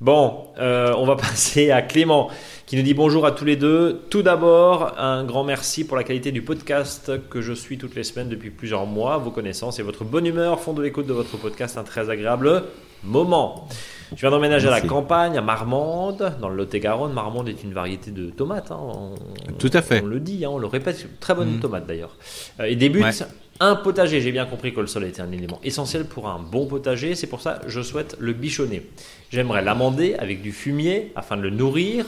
Bon, 0.01 0.47
euh, 0.59 0.93
on 0.97 1.05
va 1.05 1.15
passer 1.17 1.71
à 1.71 1.81
Clément 1.81 2.29
qui 2.65 2.77
nous 2.77 2.83
dit 2.83 2.93
bonjour 2.93 3.25
à 3.25 3.31
tous 3.31 3.45
les 3.45 3.55
deux. 3.55 4.01
Tout 4.09 4.21
d'abord, 4.21 4.97
un 4.97 5.23
grand 5.23 5.43
merci 5.43 5.85
pour 5.85 5.97
la 5.97 6.03
qualité 6.03 6.31
du 6.31 6.41
podcast 6.41 7.11
que 7.29 7.41
je 7.41 7.53
suis 7.53 7.77
toutes 7.77 7.95
les 7.95 8.03
semaines 8.03 8.29
depuis 8.29 8.49
plusieurs 8.49 8.85
mois. 8.85 9.17
Vos 9.17 9.31
connaissances 9.31 9.79
et 9.79 9.83
votre 9.83 10.05
bonne 10.05 10.25
humeur 10.25 10.61
font 10.61 10.73
de 10.73 10.81
l'écoute 10.81 11.07
de 11.07 11.13
votre 11.13 11.37
podcast 11.37 11.77
un 11.77 11.83
très 11.83 12.09
agréable 12.09 12.63
moment. 13.03 13.67
Je 14.15 14.21
viens 14.21 14.31
d'emménager 14.31 14.67
à 14.67 14.71
la 14.71 14.81
campagne, 14.81 15.37
à 15.37 15.41
Marmande, 15.41 16.33
dans 16.41 16.49
le 16.49 16.55
Lot-et-Garonne. 16.55 17.13
Marmande 17.13 17.49
est 17.49 17.63
une 17.63 17.73
variété 17.73 18.11
de 18.11 18.29
tomates. 18.29 18.71
Hein. 18.71 19.13
Tout 19.59 19.69
à 19.73 19.81
fait. 19.81 20.01
On 20.01 20.07
le 20.07 20.19
dit, 20.19 20.45
hein, 20.45 20.49
on 20.51 20.57
le 20.57 20.67
répète. 20.67 21.07
Très 21.19 21.35
bonne 21.35 21.57
mm. 21.57 21.59
tomate 21.59 21.87
d'ailleurs. 21.87 22.15
Euh, 22.59 22.65
et 22.65 22.75
débute 22.75 23.23
un 23.59 23.75
potager. 23.75 24.21
J'ai 24.21 24.31
bien 24.31 24.45
compris 24.45 24.73
que 24.73 24.79
le 24.79 24.87
sol 24.87 25.03
était 25.03 25.21
un 25.21 25.31
élément 25.31 25.59
essentiel 25.63 26.05
pour 26.05 26.29
un 26.29 26.39
bon 26.39 26.65
potager. 26.65 27.15
C'est 27.15 27.27
pour 27.27 27.41
ça 27.41 27.59
que 27.63 27.69
je 27.69 27.81
souhaite 27.81 28.15
le 28.19 28.33
bichonner. 28.33 28.83
J'aimerais 29.31 29.61
l'amender 29.61 30.15
avec 30.17 30.41
du 30.41 30.51
fumier 30.51 31.11
afin 31.15 31.37
de 31.37 31.41
le 31.41 31.49
nourrir. 31.49 32.07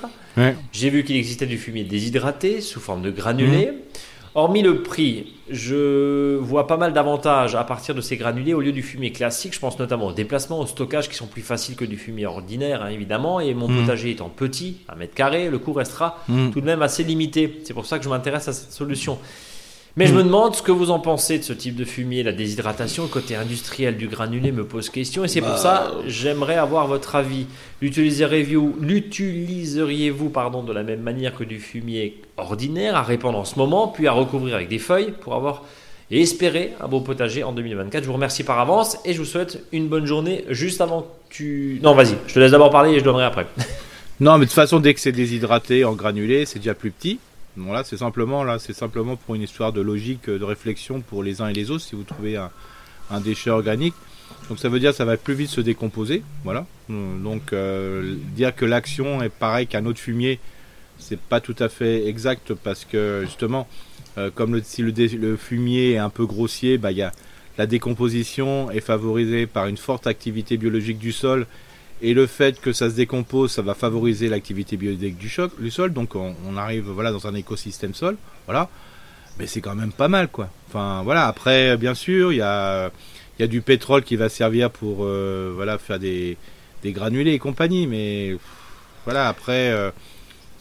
J'ai 0.72 0.90
vu 0.90 1.04
qu'il 1.04 1.18
existait 1.18 1.46
du 1.46 1.58
fumier 1.58 1.84
déshydraté 1.84 2.62
sous 2.62 2.80
forme 2.80 3.02
de 3.02 3.12
granulés. 3.12 3.72
Mm. 3.72 3.76
Hormis 4.34 4.62
le 4.62 4.82
prix, 4.82 5.34
je 5.50 6.38
vois 6.38 6.66
pas 6.66 6.78
mal 6.78 6.94
d'avantages 6.94 7.56
à 7.56 7.66
partir 7.66 7.94
de 7.94 8.00
ces 8.00 8.16
granulés 8.16 8.54
au 8.54 8.62
lieu 8.62 8.72
du 8.72 8.82
fumier 8.82 9.12
classique. 9.12 9.54
Je 9.54 9.60
pense 9.60 9.78
notamment 9.78 10.08
au 10.08 10.14
déplacement, 10.14 10.60
au 10.62 10.66
stockage 10.66 11.10
qui 11.10 11.16
sont 11.16 11.28
plus 11.28 11.42
faciles 11.42 11.76
que 11.76 11.84
du 11.84 11.98
fumier 11.98 12.26
ordinaire, 12.26 12.82
hein, 12.82 12.88
évidemment. 12.88 13.42
Et 13.42 13.54
mon 13.54 13.68
hmm. 13.68 13.82
potager 13.82 14.12
étant 14.12 14.30
petit, 14.30 14.78
un 14.88 14.96
mètre 14.96 15.14
carré, 15.14 15.50
le 15.50 15.60
coût 15.60 15.74
restera 15.74 16.18
hmm. 16.30 16.52
tout 16.52 16.62
de 16.62 16.66
même 16.66 16.82
assez 16.82 17.04
limité. 17.04 17.62
C'est 17.66 17.74
pour 17.74 17.86
ça 17.86 17.98
que 17.98 18.06
je 18.06 18.10
m'intéresse 18.10 18.48
à 18.48 18.54
cette 18.54 18.72
solution. 18.72 19.20
Mais 19.98 20.08
je 20.08 20.14
me 20.14 20.24
demande 20.24 20.56
ce 20.56 20.62
que 20.62 20.72
vous 20.72 20.90
en 20.90 21.00
pensez 21.00 21.38
de 21.38 21.44
ce 21.44 21.52
type 21.52 21.76
de 21.76 21.84
fumier, 21.84 22.24
la 22.24 22.32
déshydratation, 22.32 23.04
le 23.04 23.10
côté 23.10 23.36
industriel 23.36 23.98
du 23.98 24.08
granulé 24.08 24.54
me 24.54 24.64
pose 24.64 24.90
question 24.90 25.26
et 25.26 25.28
c'est 25.28 25.42
pour 25.42 25.58
ça 25.58 25.92
bah, 25.92 26.02
j'aimerais 26.08 26.56
avoir 26.56 26.88
votre 26.88 27.16
avis. 27.16 27.46
L'utiliseriez-vous 27.82 28.78
l'utiliseriez-vous 28.80 30.30
pardon 30.30 30.64
de 30.64 30.72
la 30.72 30.84
même 30.84 31.02
manière 31.02 31.36
que 31.36 31.44
du 31.44 31.60
fumier 31.60 32.22
ordinaire 32.38 32.96
à 32.96 33.04
répandre 33.04 33.38
en 33.38 33.44
ce 33.44 33.60
moment 33.60 33.90
puis 33.90 34.08
à 34.08 34.14
recouvrir 34.14 34.56
avec 34.56 34.70
des 34.70 34.80
feuilles 34.80 35.14
pour 35.20 35.36
avoir 35.36 35.64
et 36.10 36.22
espérer 36.22 36.74
un 36.80 36.88
beau 36.88 37.02
potager 37.02 37.44
en 37.44 37.52
2024. 37.52 38.04
Je 38.04 38.08
vous 38.08 38.14
remercie 38.14 38.44
par 38.44 38.60
avance 38.60 38.98
et 39.04 39.14
je 39.14 39.20
vous 39.20 39.26
souhaite 39.26 39.62
une 39.74 39.90
bonne 39.90 40.06
journée 40.06 40.46
juste 40.50 40.80
avant 40.80 41.02
que 41.02 41.08
tu 41.30 41.80
Non, 41.84 41.96
vas-y, 41.96 42.16
je 42.28 42.34
te 42.34 42.40
laisse 42.40 42.52
d'abord 42.52 42.70
parler 42.70 42.92
et 42.92 43.00
je 43.00 43.04
donnerai 43.04 43.26
après. 43.26 43.46
non, 44.22 44.38
mais 44.38 44.46
de 44.46 44.50
toute 44.50 44.56
façon 44.56 44.80
dès 44.80 44.94
que 44.94 45.02
c'est 45.02 45.12
déshydraté 45.12 45.84
en 45.84 45.94
granulé, 45.94 46.46
c'est 46.46 46.60
déjà 46.60 46.76
plus 46.76 46.92
petit. 46.92 47.20
Là, 47.58 47.84
c'est 47.84 47.98
simplement 47.98 48.44
là, 48.44 48.60
c'est 48.60 48.74
simplement 48.74 49.16
pour 49.16 49.36
une 49.36 49.42
histoire 49.42 49.74
de 49.74 49.82
logique, 49.82 50.30
de 50.30 50.44
réflexion 50.44 51.02
pour 51.02 51.24
les 51.24 51.42
uns 51.42 51.50
et 51.50 51.54
les 51.54 51.70
autres. 51.72 51.84
Si 51.84 51.96
vous 51.96 52.04
trouvez 52.04 52.38
un, 52.38 52.52
déchet 53.20 53.50
organique, 53.50 53.94
donc 54.48 54.58
ça 54.58 54.70
veut 54.70 54.80
dire 54.80 54.92
que 54.92 54.98
ça 54.98 55.06
va 55.06 55.18
plus 55.18 55.34
vite 55.34 55.50
se 55.50 55.60
décomposer. 55.60 56.24
Voilà. 56.46 56.66
Donc 56.88 57.54
dire 58.36 58.56
que 58.56 58.66
l'action 58.66 59.22
est 59.22 59.30
pareil 59.30 59.68
qu'un 59.68 59.86
autre 59.86 60.00
fumier, 60.00 60.40
c'est 60.98 61.20
pas 61.20 61.42
tout 61.42 61.56
à 61.60 61.68
fait 61.68 62.08
exact 62.08 62.54
parce 62.54 62.86
que 62.86 63.24
justement, 63.26 63.68
comme 64.36 64.56
le, 64.56 64.62
si 64.64 64.82
le, 64.82 65.36
fumier 65.36 65.94
est 65.94 65.98
un 65.98 66.10
peu 66.10 66.26
grossier, 66.26 66.78
bah 66.78 66.94
y 66.94 67.02
a 67.02 67.12
la 67.58 67.68
décomposition 67.68 68.72
est 68.72 68.80
favorisée 68.80 69.46
par 69.46 69.68
une 69.68 69.78
forte 69.78 70.08
activité 70.08 70.58
biologique 70.58 70.98
du 70.98 71.12
sol 71.12 71.48
et 72.02 72.14
le 72.14 72.26
fait 72.28 72.60
que 72.60 72.74
ça 72.74 72.90
se 72.90 72.96
décompose, 72.96 73.52
ça 73.52 73.62
va 73.62 73.76
favoriser 73.76 74.28
l'activité 74.28 74.76
biologique 74.78 75.18
du, 75.18 75.30
sol. 75.30 75.94
Donc 75.94 76.16
on, 76.16 76.58
arrive 76.58 76.90
voilà 76.90 77.12
dans 77.12 77.28
un 77.28 77.36
écosystème 77.36 77.94
sol, 77.94 78.18
voilà. 78.46 78.70
Mais 79.40 79.48
c'est 79.48 79.62
quand 79.62 79.76
même 79.76 79.92
pas 79.92 80.08
mal 80.08 80.28
quoi. 80.28 80.50
Enfin 80.68 81.02
voilà. 81.04 81.28
Après 81.28 81.78
bien 81.78 81.94
sûr 81.94 82.34
il 82.34 82.38
y 82.38 82.42
a 82.42 82.92
y 83.40 83.44
a 83.44 83.48
du 83.48 83.62
pétrole 83.62 84.04
qui 84.04 84.16
va 84.16 84.30
servir 84.30 84.70
pour 84.70 85.00
euh, 85.02 85.52
voilà 85.56 85.78
faire 85.78 86.00
des, 86.00 86.38
des 86.84 86.92
granulés 86.92 87.34
et 87.34 87.40
compagnie. 87.40 87.88
Mais 87.88 88.36
voilà 89.06 89.28
après 89.28 89.72
euh, 89.72 89.92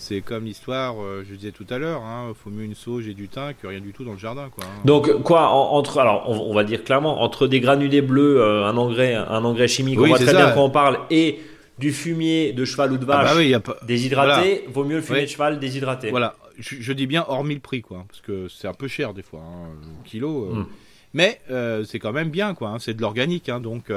c'est 0.01 0.22
comme 0.22 0.46
l'histoire, 0.46 0.96
euh, 1.01 1.24
je 1.28 1.34
disais 1.34 1.53
tout 1.53 1.66
à 1.68 1.76
l'heure, 1.76 2.03
hein, 2.03 2.32
faut 2.34 2.48
mieux 2.48 2.64
une 2.64 2.74
sauge 2.74 3.07
et 3.07 3.12
du 3.12 3.28
thym 3.28 3.53
que 3.61 3.66
rien 3.66 3.80
du 3.80 3.92
tout 3.92 4.03
dans 4.03 4.12
le 4.12 4.18
jardin. 4.18 4.48
Quoi, 4.48 4.64
hein. 4.64 4.80
Donc 4.86 5.22
quoi, 5.22 5.48
entre, 5.48 5.98
alors 5.98 6.28
on, 6.28 6.55
va 6.55 6.64
dire 6.64 6.84
clairement, 6.84 7.22
entre 7.22 7.46
des 7.46 7.61
granulés 7.61 8.01
bleus, 8.01 8.40
euh, 8.40 8.64
un 8.64 8.76
engrais, 8.78 9.14
un 9.14 9.44
engrais 9.44 9.68
chimique, 9.68 10.01
on 10.01 10.07
voit 10.07 10.18
très 10.18 10.32
bien 10.32 10.53
quand 10.53 10.64
on 10.64 10.70
parle, 10.70 11.01
et 11.11 11.38
du 11.78 11.92
fumier 11.92 12.53
de 12.53 12.64
cheval 12.64 12.92
ou 12.92 12.98
de 12.98 13.05
vache 13.05 13.28
ah 13.30 13.59
bah 13.59 13.76
déshydraté, 13.82 14.64
vaut 14.72 14.84
mieux 14.84 14.96
le 14.96 15.03
fumier 15.03 15.22
de 15.22 15.26
cheval 15.26 15.59
déshydraté. 15.61 16.11
Voilà, 16.11 16.34
je, 16.59 16.92
dis 16.92 17.07
bien 17.07 17.26
hormis 17.28 17.55
le 17.55 17.61
prix, 17.61 17.82
quoi, 17.82 18.05
parce 18.09 18.22
que 18.22 18.48
c'est 18.48 18.68
un 18.68 18.74
peu 18.74 18.88
cher 18.88 19.12
des 19.12 19.22
fois, 19.22 19.40
hein, 19.40 19.68
kilo. 20.05 20.46
Euh. 20.46 20.55
Hmm. 20.61 20.66
Mais 21.12 21.40
c'est 21.84 21.98
quand 21.98 22.12
même 22.12 22.30
bien, 22.30 22.55
quoi. 22.55 22.76
c'est 22.80 22.94
de 22.94 23.03
l'organique, 23.03 23.51
donc 23.51 23.92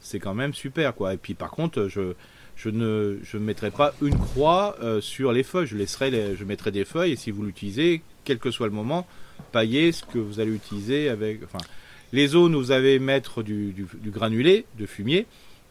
c'est 0.00 0.18
quand 0.18 0.34
même 0.34 0.54
super, 0.54 0.94
quoi. 0.94 1.14
Et 1.14 1.18
puis 1.18 1.34
par 1.34 1.50
contre, 1.50 1.86
je 1.88 2.14
je 2.56 2.70
ne 2.70 3.18
je 3.22 3.38
mettrai 3.38 3.70
pas 3.70 3.94
une 4.02 4.18
croix 4.18 4.76
euh, 4.82 5.00
sur 5.00 5.32
les 5.32 5.42
feuilles. 5.42 5.66
Je 5.66 5.76
laisserai 5.76 6.36
je 6.36 6.44
mettrai 6.44 6.70
des 6.72 6.84
feuilles 6.84 7.12
et 7.12 7.16
si 7.16 7.30
vous 7.30 7.42
l'utilisez, 7.42 8.02
quel 8.24 8.38
que 8.38 8.50
soit 8.50 8.66
le 8.66 8.72
moment, 8.72 9.06
paillez 9.52 9.92
ce 9.92 10.04
que 10.04 10.18
vous 10.18 10.40
allez 10.40 10.54
utiliser 10.54 11.08
avec. 11.08 11.42
Enfin, 11.44 11.64
les 12.12 12.28
zones 12.28 12.54
où 12.54 12.58
vous 12.58 12.72
allez 12.72 12.98
mettre 12.98 13.42
du, 13.42 13.72
du 13.72 14.10
granulé 14.10 14.64
de 14.78 14.86
fumier, 14.86 15.26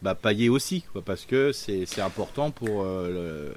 bah, 0.06 0.14
pailler 0.14 0.48
aussi, 0.48 0.84
quoi, 0.92 1.02
parce 1.04 1.24
que 1.24 1.50
c'est 1.50 2.00
important 2.00 2.52
pour, 2.52 2.84
euh, 2.84 3.50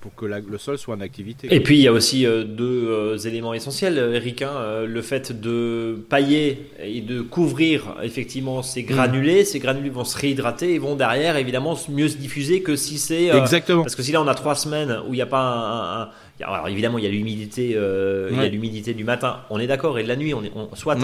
pour 0.00 0.12
que 0.16 0.24
le 0.24 0.58
sol 0.58 0.78
soit 0.78 0.96
en 0.96 1.00
activité. 1.00 1.46
Et 1.48 1.60
puis 1.60 1.76
il 1.76 1.82
y 1.82 1.86
a 1.86 1.92
aussi 1.92 2.26
euh, 2.26 2.42
deux 2.42 2.88
euh, 2.88 3.16
éléments 3.18 3.54
essentiels, 3.54 3.96
Eric. 3.96 4.42
Hein, 4.42 4.84
le 4.84 5.00
fait 5.00 5.40
de 5.40 6.04
pailler 6.10 6.72
et 6.82 7.02
de 7.02 7.20
couvrir 7.20 7.94
effectivement 8.02 8.64
ces 8.64 8.82
mm. 8.82 8.86
granulés. 8.86 9.44
Ces 9.44 9.60
granulés 9.60 9.90
vont 9.90 10.02
se 10.04 10.18
réhydrater 10.18 10.74
et 10.74 10.80
vont 10.80 10.96
derrière 10.96 11.36
évidemment 11.36 11.78
mieux 11.88 12.08
se 12.08 12.16
diffuser 12.16 12.62
que 12.62 12.74
si 12.74 12.98
c'est. 12.98 13.26
Exactement. 13.26 13.82
Parce 13.82 13.94
que 13.94 14.02
si 14.02 14.10
là 14.10 14.20
on 14.20 14.26
a 14.26 14.34
trois 14.34 14.56
semaines 14.56 14.90
où 15.06 15.14
il 15.14 15.18
n'y 15.18 15.22
a 15.22 15.26
pas 15.26 16.02
un 16.02 16.08
alors 16.44 16.68
évidemment, 16.68 16.98
il 16.98 17.04
y 17.04 17.06
a 17.06 17.10
l'humidité, 17.10 17.72
euh, 17.74 18.28
il 18.30 18.38
y 18.38 18.44
a 18.44 18.48
l'humidité 18.48 18.92
du 18.92 19.04
matin. 19.04 19.40
On 19.48 19.58
est 19.58 19.66
d'accord 19.66 19.98
et 19.98 20.02
de 20.02 20.08
la 20.08 20.16
nuit, 20.16 20.34
on 20.34 20.44
est, 20.44 20.52
soit. 20.74 20.96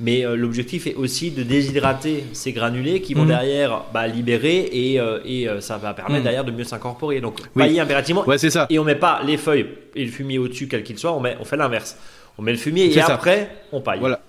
Mais 0.00 0.24
euh, 0.24 0.34
l'objectif 0.34 0.86
est 0.86 0.94
aussi 0.94 1.30
de 1.30 1.42
déshydrater 1.42 2.24
ces 2.32 2.52
granulés 2.52 3.02
qui 3.02 3.14
vont 3.14 3.24
mm. 3.24 3.28
derrière 3.28 3.82
bah, 3.92 4.06
libérer 4.06 4.68
et, 4.72 5.00
euh, 5.00 5.18
et 5.24 5.46
ça 5.60 5.76
va 5.76 5.92
permettre 5.92 6.20
mm. 6.20 6.24
derrière 6.24 6.44
de 6.44 6.52
mieux 6.52 6.64
s'incorporer. 6.64 7.20
Donc 7.20 7.40
pailler 7.54 7.80
impérativement. 7.80 8.24
Ouais, 8.26 8.38
c'est 8.38 8.50
ça. 8.50 8.66
Et 8.70 8.78
on 8.78 8.84
met 8.84 8.94
pas 8.94 9.20
les 9.24 9.36
feuilles 9.36 9.66
et 9.94 10.04
le 10.04 10.10
fumier 10.10 10.38
au-dessus, 10.38 10.68
quel 10.68 10.82
qu'il 10.82 10.98
soit. 10.98 11.12
On 11.12 11.20
met, 11.20 11.36
on 11.40 11.44
fait 11.44 11.56
l'inverse. 11.56 11.96
On 12.38 12.42
met 12.42 12.52
le 12.52 12.58
fumier 12.58 12.86
et 12.86 13.00
après 13.00 13.50
on 13.72 13.80
paille. 13.80 14.00
Voilà. 14.00 14.20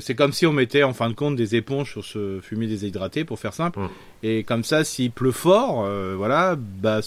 C'est 0.00 0.14
comme 0.14 0.32
si 0.32 0.46
on 0.46 0.52
mettait 0.52 0.82
en 0.82 0.92
fin 0.92 1.08
de 1.08 1.14
compte 1.14 1.36
des 1.36 1.54
éponges 1.54 1.92
sur 1.92 2.04
ce 2.04 2.40
fumier 2.40 2.66
déshydraté, 2.66 3.24
pour 3.24 3.38
faire 3.38 3.54
simple. 3.54 3.80
Mm. 3.80 3.88
Et 4.22 4.44
comme 4.44 4.64
ça, 4.64 4.84
s'il 4.84 5.10
pleut 5.10 5.32
fort, 5.32 5.84
euh, 5.84 6.14
voilà, 6.16 6.56
bah, 6.56 7.00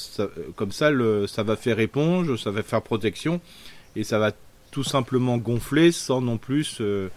comme 0.55 0.71
ça, 0.71 0.89
le, 0.91 1.27
ça 1.27 1.43
va 1.43 1.55
faire 1.55 1.79
éponge, 1.79 2.35
ça 2.41 2.51
va 2.51 2.63
faire 2.63 2.81
protection, 2.81 3.41
et 3.95 4.03
ça 4.03 4.19
va 4.19 4.31
tout 4.71 4.83
simplement 4.83 5.37
gonfler 5.37 5.91
sans 5.91 6.21
non 6.21 6.37
plus 6.37 6.77
euh, 6.79 7.09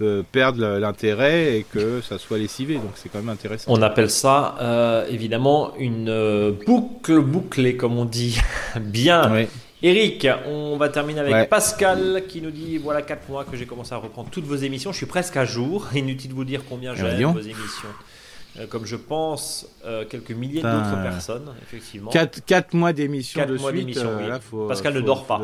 euh, 0.00 0.22
perdre 0.30 0.78
l'intérêt 0.78 1.58
et 1.58 1.66
que 1.70 2.00
ça 2.00 2.18
soit 2.18 2.38
lessivé. 2.38 2.74
Donc 2.74 2.92
c'est 2.94 3.08
quand 3.08 3.18
même 3.18 3.28
intéressant. 3.28 3.72
On 3.72 3.82
appelle 3.82 4.10
ça 4.10 5.04
évidemment 5.10 5.74
une 5.76 6.56
boucle 6.66 7.20
bouclée, 7.20 7.76
comme 7.76 7.98
on 7.98 8.04
dit. 8.04 8.38
Bien. 8.80 9.46
Eric, 9.82 10.26
on 10.46 10.76
va 10.76 10.90
terminer 10.90 11.20
avec 11.20 11.48
Pascal 11.48 12.24
qui 12.28 12.42
nous 12.42 12.50
dit 12.50 12.76
voilà 12.76 13.00
4 13.00 13.28
mois 13.30 13.44
que 13.44 13.56
j'ai 13.56 13.66
commencé 13.66 13.94
à 13.94 13.96
reprendre 13.96 14.28
toutes 14.30 14.44
vos 14.44 14.56
émissions. 14.56 14.92
Je 14.92 14.98
suis 14.98 15.06
presque 15.06 15.36
à 15.36 15.44
jour. 15.44 15.88
Inutile 15.94 16.30
de 16.30 16.34
vous 16.34 16.44
dire 16.44 16.62
combien 16.68 16.94
j'aime 16.94 17.32
vos 17.32 17.40
émissions. 17.40 17.88
Euh, 18.58 18.66
comme 18.66 18.84
je 18.84 18.96
pense 18.96 19.66
euh, 19.84 20.04
quelques 20.04 20.32
milliers 20.32 20.60
d'autres 20.60 21.02
personnes, 21.02 21.54
effectivement. 21.62 22.10
4, 22.10 22.74
mois 22.74 22.92
d'émission 22.92 23.46
de 23.46 23.56
mois 23.56 23.70
suite. 23.70 23.96
Euh, 23.96 24.38
Pascal 24.68 24.94
ne 24.94 25.00
dort 25.00 25.24
pas. 25.24 25.40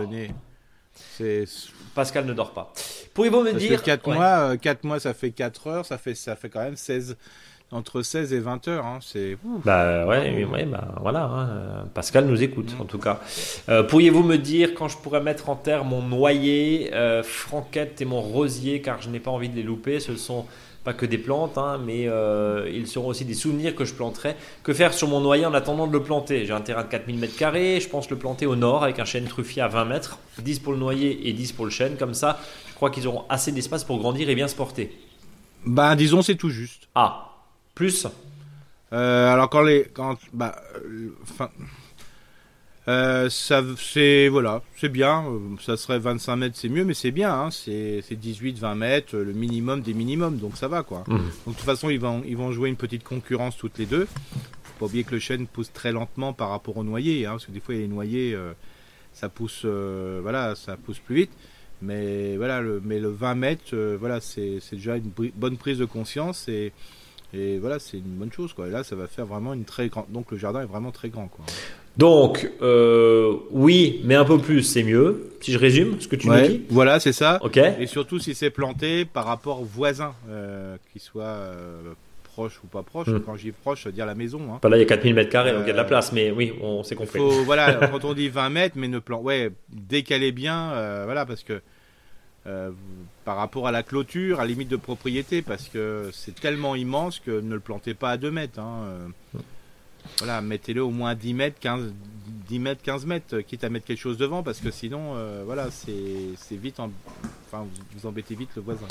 Pascal 1.95 2.27
ne 2.27 2.35
dort 2.35 2.53
pas. 2.53 2.73
Pourriez-vous 3.15 3.43
me 3.43 3.53
dire 3.53 3.83
4 3.83 4.11
mois, 4.11 4.57
4 4.57 4.85
mois, 4.85 5.01
ça 5.01 5.15
fait 5.15 5.31
4 5.31 5.67
heures, 5.69 5.87
ça 5.87 5.99
fait, 5.99 6.15
ça 6.15 6.37
fait 6.37 6.51
quand 6.51 6.63
même 6.63 6.77
16, 6.77 7.17
entre 7.73 8.03
16 8.03 8.33
et 8.33 8.41
20 8.41 8.69
heures. 8.69 8.87
Hein, 8.87 8.99
c'est. 9.01 9.37
Bah 9.65 10.07
ouais, 10.07 10.45
ouais 10.45 10.65
bah, 10.65 10.95
voilà. 11.01 11.25
Hein, 11.25 11.89
Pascal 11.95 12.27
nous 12.27 12.43
écoute 12.43 12.75
en 12.81 12.85
tout 12.85 12.99
cas. 12.99 13.21
Euh, 13.69 13.83
pourriez-vous 13.83 14.23
me 14.23 14.37
dire 14.37 14.75
quand 14.75 14.89
je 14.89 14.97
pourrais 14.97 15.21
mettre 15.21 15.49
en 15.49 15.57
terre 15.57 15.85
mon 15.85 16.03
noyer, 16.03 16.91
euh, 16.95 17.23
franquette 17.23 18.01
et 18.01 18.05
mon 18.05 18.21
rosier, 18.21 18.81
car 18.81 19.03
je 19.03 19.11
n'ai 19.11 19.21
pas 19.21 19.31
envie 19.31 19.49
de 19.49 19.57
les 19.57 19.63
louper. 19.63 20.01
Ce 20.01 20.17
sont 20.17 20.47
pas 20.85 20.93
que 20.93 21.05
des 21.05 21.19
plantes, 21.19 21.59
hein, 21.59 21.81
mais 21.85 22.07
euh, 22.07 22.71
ils 22.73 22.87
seront 22.87 23.09
aussi 23.09 23.25
des 23.25 23.35
souvenirs 23.35 23.75
que 23.75 23.85
je 23.85 23.93
planterai. 23.93 24.37
Que 24.63 24.73
faire 24.73 24.95
sur 24.95 25.09
mon 25.09 25.21
noyer 25.21 25.45
en 25.45 25.53
attendant 25.53 25.89
de 25.89 25.93
le 25.93 26.01
planter? 26.01 26.47
J'ai 26.47 26.53
un 26.53 26.61
terrain 26.61 26.85
de 26.85 26.89
4000 26.89 27.19
m2, 27.21 27.81
je 27.81 27.89
pense 27.89 28.09
le 28.09 28.17
planter 28.17 28.47
au 28.47 28.55
nord 28.55 28.85
avec 28.85 29.01
un 29.01 29.05
chêne 29.05 29.25
truffier 29.25 29.63
à 29.63 29.69
20 29.69 29.85
mètres, 29.87 30.21
10 30.39 30.61
pour 30.61 30.73
le 30.73 30.79
noyer 30.79 31.29
et 31.29 31.33
10 31.33 31.53
pour 31.53 31.65
le 31.65 31.73
chêne. 31.73 31.97
Comme 31.99 32.15
ça, 32.15 32.39
je 32.69 32.75
crois 32.75 32.91
qu'ils 32.91 33.09
auront 33.09 33.25
assez 33.29 33.51
d'espace 33.51 33.83
pour 33.83 33.99
grandir 33.99 34.31
et 34.31 34.37
bien 34.37 34.47
se 34.47 34.55
porter. 34.55 34.97
Ben 35.65 35.97
disons 35.97 36.23
c'est 36.23 36.37
tout 36.37 36.51
juste. 36.51 36.87
Ah, 36.95 37.36
plus 37.77 38.09
euh, 38.93 39.33
Alors 39.33 39.49
quand 39.49 39.63
les... 39.63 39.85
Quand, 39.95 40.19
bah, 40.33 40.57
enfin... 41.23 41.51
Euh, 42.89 43.29
ça, 43.29 43.65
c'est 43.79 44.29
voilà, 44.29 44.63
c'est 44.77 44.89
bien. 44.89 45.25
Euh, 45.27 45.57
ça 45.61 45.77
serait 45.77 45.99
25 45.99 46.37
mètres, 46.37 46.57
c'est 46.57 46.69
mieux, 46.69 46.85
mais 46.85 46.95
c'est 46.95 47.11
bien. 47.11 47.35
Hein, 47.35 47.51
c'est 47.51 48.01
18-20 48.01 48.77
mètres, 48.77 49.17
le 49.17 49.33
minimum 49.33 49.81
des 49.81 49.93
minimums, 49.93 50.37
donc 50.37 50.57
ça 50.57 50.69
va 50.69 50.85
quoi. 50.85 51.03
Mmh. 51.09 51.17
Donc 51.17 51.25
de 51.47 51.51
toute 51.51 51.61
façon, 51.63 51.91
ils 51.91 51.99
vont 51.99 52.23
ils 52.25 52.37
vont 52.37 52.53
jouer 52.53 52.69
une 52.69 52.77
petite 52.77 53.03
concurrence 53.03 53.57
toutes 53.57 53.77
les 53.79 53.87
deux. 53.87 54.07
Faut 54.07 54.79
pas 54.79 54.87
oublier 54.87 55.03
que 55.03 55.15
le 55.15 55.19
chêne 55.19 55.49
pousse 55.49 55.73
très 55.73 55.91
lentement 55.91 56.33
par 56.33 56.51
rapport 56.51 56.77
au 56.77 56.85
noyer, 56.85 57.27
hein, 57.27 57.33
parce 57.33 57.47
que 57.47 57.51
des 57.51 57.59
fois 57.59 57.75
il 57.75 57.79
a 57.79 57.81
les 57.81 57.89
noyers, 57.89 58.39
ça 59.13 59.29
pousse, 59.29 59.65
voilà, 59.65 60.55
ça 60.55 60.77
pousse 60.77 61.01
plus 61.01 61.17
vite. 61.17 61.33
Mais 61.83 62.37
voilà, 62.37 62.61
le, 62.61 62.81
mais 62.85 63.01
le 63.01 63.09
20 63.09 63.35
mètres, 63.35 63.77
voilà, 63.99 64.21
c'est 64.21 64.61
déjà 64.71 64.97
une 64.97 65.11
bonne 65.35 65.57
prise 65.57 65.79
de 65.79 65.87
conscience 65.87 66.47
et 66.47 66.73
et 67.35 67.59
voilà, 67.59 67.79
c'est 67.79 67.99
une 67.99 68.05
bonne 68.05 68.33
chose. 68.33 68.53
Quoi. 68.53 68.69
Et 68.69 68.71
là, 68.71 68.85
ça 68.85 68.97
va 68.97 69.07
faire 69.07 69.27
vraiment 69.27 69.53
une 69.55 69.65
très 69.65 69.89
grande. 69.89 70.07
Donc 70.11 70.31
le 70.31 70.39
jardin 70.39 70.63
est 70.63 70.67
vraiment 70.67 70.93
très 70.93 71.09
grand. 71.09 71.29
Quoi. 71.29 71.45
Donc, 71.97 72.51
euh, 72.63 73.35
oui, 73.51 74.01
mais 74.05 74.15
un 74.15 74.25
peu 74.25 74.39
plus, 74.39 74.63
c'est 74.63 74.83
mieux. 74.83 75.31
Si 75.41 75.53
je 75.53 75.59
résume 75.59 76.01
ce 76.01 76.09
que 76.09 76.17
tu 76.17 76.29
me 76.29 76.47
dis. 76.47 76.63
Voilà, 76.69 77.01
c'est 77.01 77.13
ça. 77.13 77.39
Ok. 77.43 77.57
Et 77.57 77.87
surtout 77.87 78.19
si 78.19 78.35
c'est 78.35 78.51
planté 78.51 79.05
par 79.05 79.25
rapport 79.25 79.61
aux 79.61 79.65
voisins, 79.65 80.15
euh, 80.29 80.77
qui 80.93 80.99
soient 80.99 81.25
euh, 81.25 81.95
proches 82.25 82.61
ou 82.63 82.67
pas 82.67 82.83
proches. 82.83 83.09
Hmm. 83.09 83.21
Quand 83.25 83.37
j'y 83.37 83.53
proche, 83.53 83.83
je 83.85 83.89
veux 83.89 83.93
dire 83.93 84.07
la 84.07 84.15
maison. 84.15 84.41
Hein. 84.53 84.69
là, 84.69 84.77
il 84.77 84.81
y 84.81 84.83
a 84.83 84.87
4000 84.87 85.15
mètres 85.15 85.31
carrés, 85.31 85.53
donc 85.53 85.63
il 85.63 85.69
y 85.69 85.71
a 85.71 85.73
de 85.73 85.79
la 85.79 85.85
place. 85.85 86.13
Mais 86.13 86.31
oui, 86.31 86.53
on 86.63 86.83
s'est 86.83 86.97
compris. 86.97 87.21
voilà, 87.45 87.75
quand 87.91 88.05
on 88.05 88.13
dit 88.13 88.29
20 88.29 88.51
mètres, 88.51 88.77
mais 88.79 88.89
ne 88.89 88.99
plante. 88.99 89.23
Ouais, 89.23 89.51
décaler 89.71 90.33
bien. 90.33 91.05
voilà, 91.07 91.25
parce 91.25 91.43
que 91.43 91.61
euh, 92.47 92.71
par 93.27 93.37
rapport 93.37 93.67
à 93.67 93.73
la 93.73 93.83
clôture, 93.83 94.39
à 94.39 94.47
limite 94.47 94.69
de 94.69 94.77
propriété, 94.77 95.43
parce 95.43 95.69
que 95.69 96.11
c'est 96.13 96.37
tellement 96.37 96.77
immense 96.77 97.19
que 97.19 97.41
ne 97.41 97.55
le 97.55 97.61
plantez 97.61 97.93
pas 97.93 98.11
à 98.11 98.17
2 98.17 98.31
mètres. 98.31 98.61
Hein. 98.61 98.85
Euh, 98.85 99.09
voilà, 100.19 100.41
mettez-le 100.41 100.81
au 100.81 100.91
moins 100.91 101.17
10 101.17 101.35
mètres, 101.35 101.57
15, 101.59 101.93
10 102.49 102.59
mètres, 102.61 102.83
15 102.85 103.05
mètres, 103.05 103.41
quitte 103.41 103.65
à 103.65 103.69
mettre 103.69 103.85
quelque 103.85 103.99
chose 103.99 104.17
devant, 104.17 104.45
parce 104.45 104.61
que 104.61 104.71
sinon, 104.71 105.15
euh, 105.17 105.43
voilà, 105.45 105.73
c'est 105.73 106.57
vite, 106.57 106.79
enfin, 106.79 107.67
vous 107.97 108.07
embêtez 108.07 108.37
vite 108.37 108.51
le 108.55 108.63
voisin. 108.63 108.87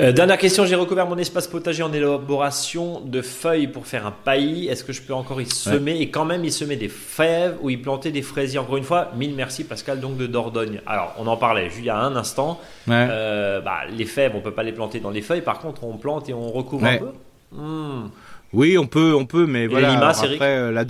Euh, 0.00 0.10
dernière 0.10 0.38
question, 0.38 0.64
j'ai 0.64 0.74
recouvert 0.74 1.06
mon 1.06 1.18
espace 1.18 1.46
potager 1.46 1.82
en 1.82 1.92
élaboration 1.92 3.00
de 3.00 3.20
feuilles 3.20 3.66
pour 3.66 3.86
faire 3.86 4.06
un 4.06 4.10
paillis. 4.10 4.68
Est-ce 4.68 4.84
que 4.84 4.92
je 4.92 5.02
peux 5.02 5.12
encore 5.12 5.40
y 5.40 5.46
semer 5.46 6.00
et 6.00 6.10
quand 6.10 6.24
même 6.24 6.44
y 6.44 6.50
semer 6.50 6.76
des 6.76 6.88
fèves 6.88 7.58
ou 7.60 7.68
y 7.68 7.76
planter 7.76 8.10
des 8.10 8.22
fraisiers? 8.22 8.58
Encore 8.58 8.78
une 8.78 8.84
fois, 8.84 9.10
mille 9.16 9.34
merci 9.34 9.64
Pascal 9.64 10.00
donc 10.00 10.16
de 10.16 10.26
Dordogne. 10.26 10.80
Alors 10.86 11.14
on 11.18 11.26
en 11.26 11.36
parlait 11.36 11.68
il 11.76 11.84
y 11.84 11.90
a 11.90 11.98
un 11.98 12.16
instant. 12.16 12.58
Euh, 12.88 13.60
bah, 13.60 13.80
les 13.90 14.06
fèves, 14.06 14.32
on 14.34 14.40
peut 14.40 14.52
pas 14.52 14.62
les 14.62 14.72
planter 14.72 14.98
dans 14.98 15.10
les 15.10 15.20
feuilles. 15.20 15.42
Par 15.42 15.58
contre, 15.58 15.84
on 15.84 15.98
plante 15.98 16.28
et 16.30 16.34
on 16.34 16.50
recouvre 16.50 16.86
un 16.86 16.96
peu. 16.96 17.12
Hmm. 17.52 18.08
Oui, 18.54 18.78
on 18.78 18.86
peut, 18.86 19.14
on 19.14 19.26
peut, 19.26 19.46
mais 19.46 19.66
voilà. 19.66 19.90
Limaces, 19.90 20.24
après, 20.24 20.56
euh, 20.56 20.72
la 20.72 20.84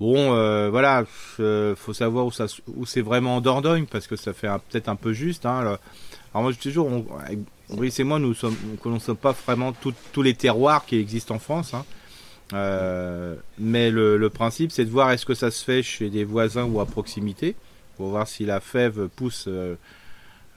Bon, 0.00 0.70
voilà, 0.70 1.04
faut 1.06 1.92
savoir 1.92 2.24
où, 2.24 2.32
ça, 2.32 2.46
où 2.74 2.86
c'est 2.86 3.02
vraiment 3.02 3.36
en 3.36 3.40
Dordogne, 3.42 3.84
parce 3.84 4.06
que 4.06 4.16
ça 4.16 4.32
fait 4.32 4.48
peut-être 4.70 4.88
un 4.88 4.96
peu 4.96 5.12
juste. 5.12 5.44
Hein, 5.44 5.78
alors 6.34 6.44
moi, 6.44 6.52
je 6.52 6.58
toujours, 6.58 6.86
on, 6.86 7.04
Brice 7.76 8.00
et 8.00 8.04
moi, 8.04 8.18
nous 8.18 8.30
ne 8.30 8.76
connaissons 8.76 9.14
pas 9.14 9.32
vraiment 9.32 9.72
tous 9.72 10.22
les 10.22 10.34
terroirs 10.34 10.84
qui 10.86 10.96
existent 10.96 11.34
en 11.34 11.38
France. 11.38 11.74
Hein. 11.74 11.84
Euh, 12.52 13.34
mais 13.58 13.90
le, 13.90 14.28
principe, 14.28 14.72
c'est 14.72 14.84
de 14.84 14.90
voir 14.90 15.10
est-ce 15.10 15.26
que 15.26 15.34
ça 15.34 15.50
se 15.50 15.64
fait 15.64 15.82
chez 15.82 16.10
des 16.10 16.24
voisins 16.24 16.64
ou 16.64 16.80
à 16.80 16.86
proximité, 16.86 17.54
pour 17.96 18.08
voir 18.08 18.28
si 18.28 18.44
la 18.44 18.60
fève 18.60 19.08
pousse 19.08 19.46
euh, 19.48 19.76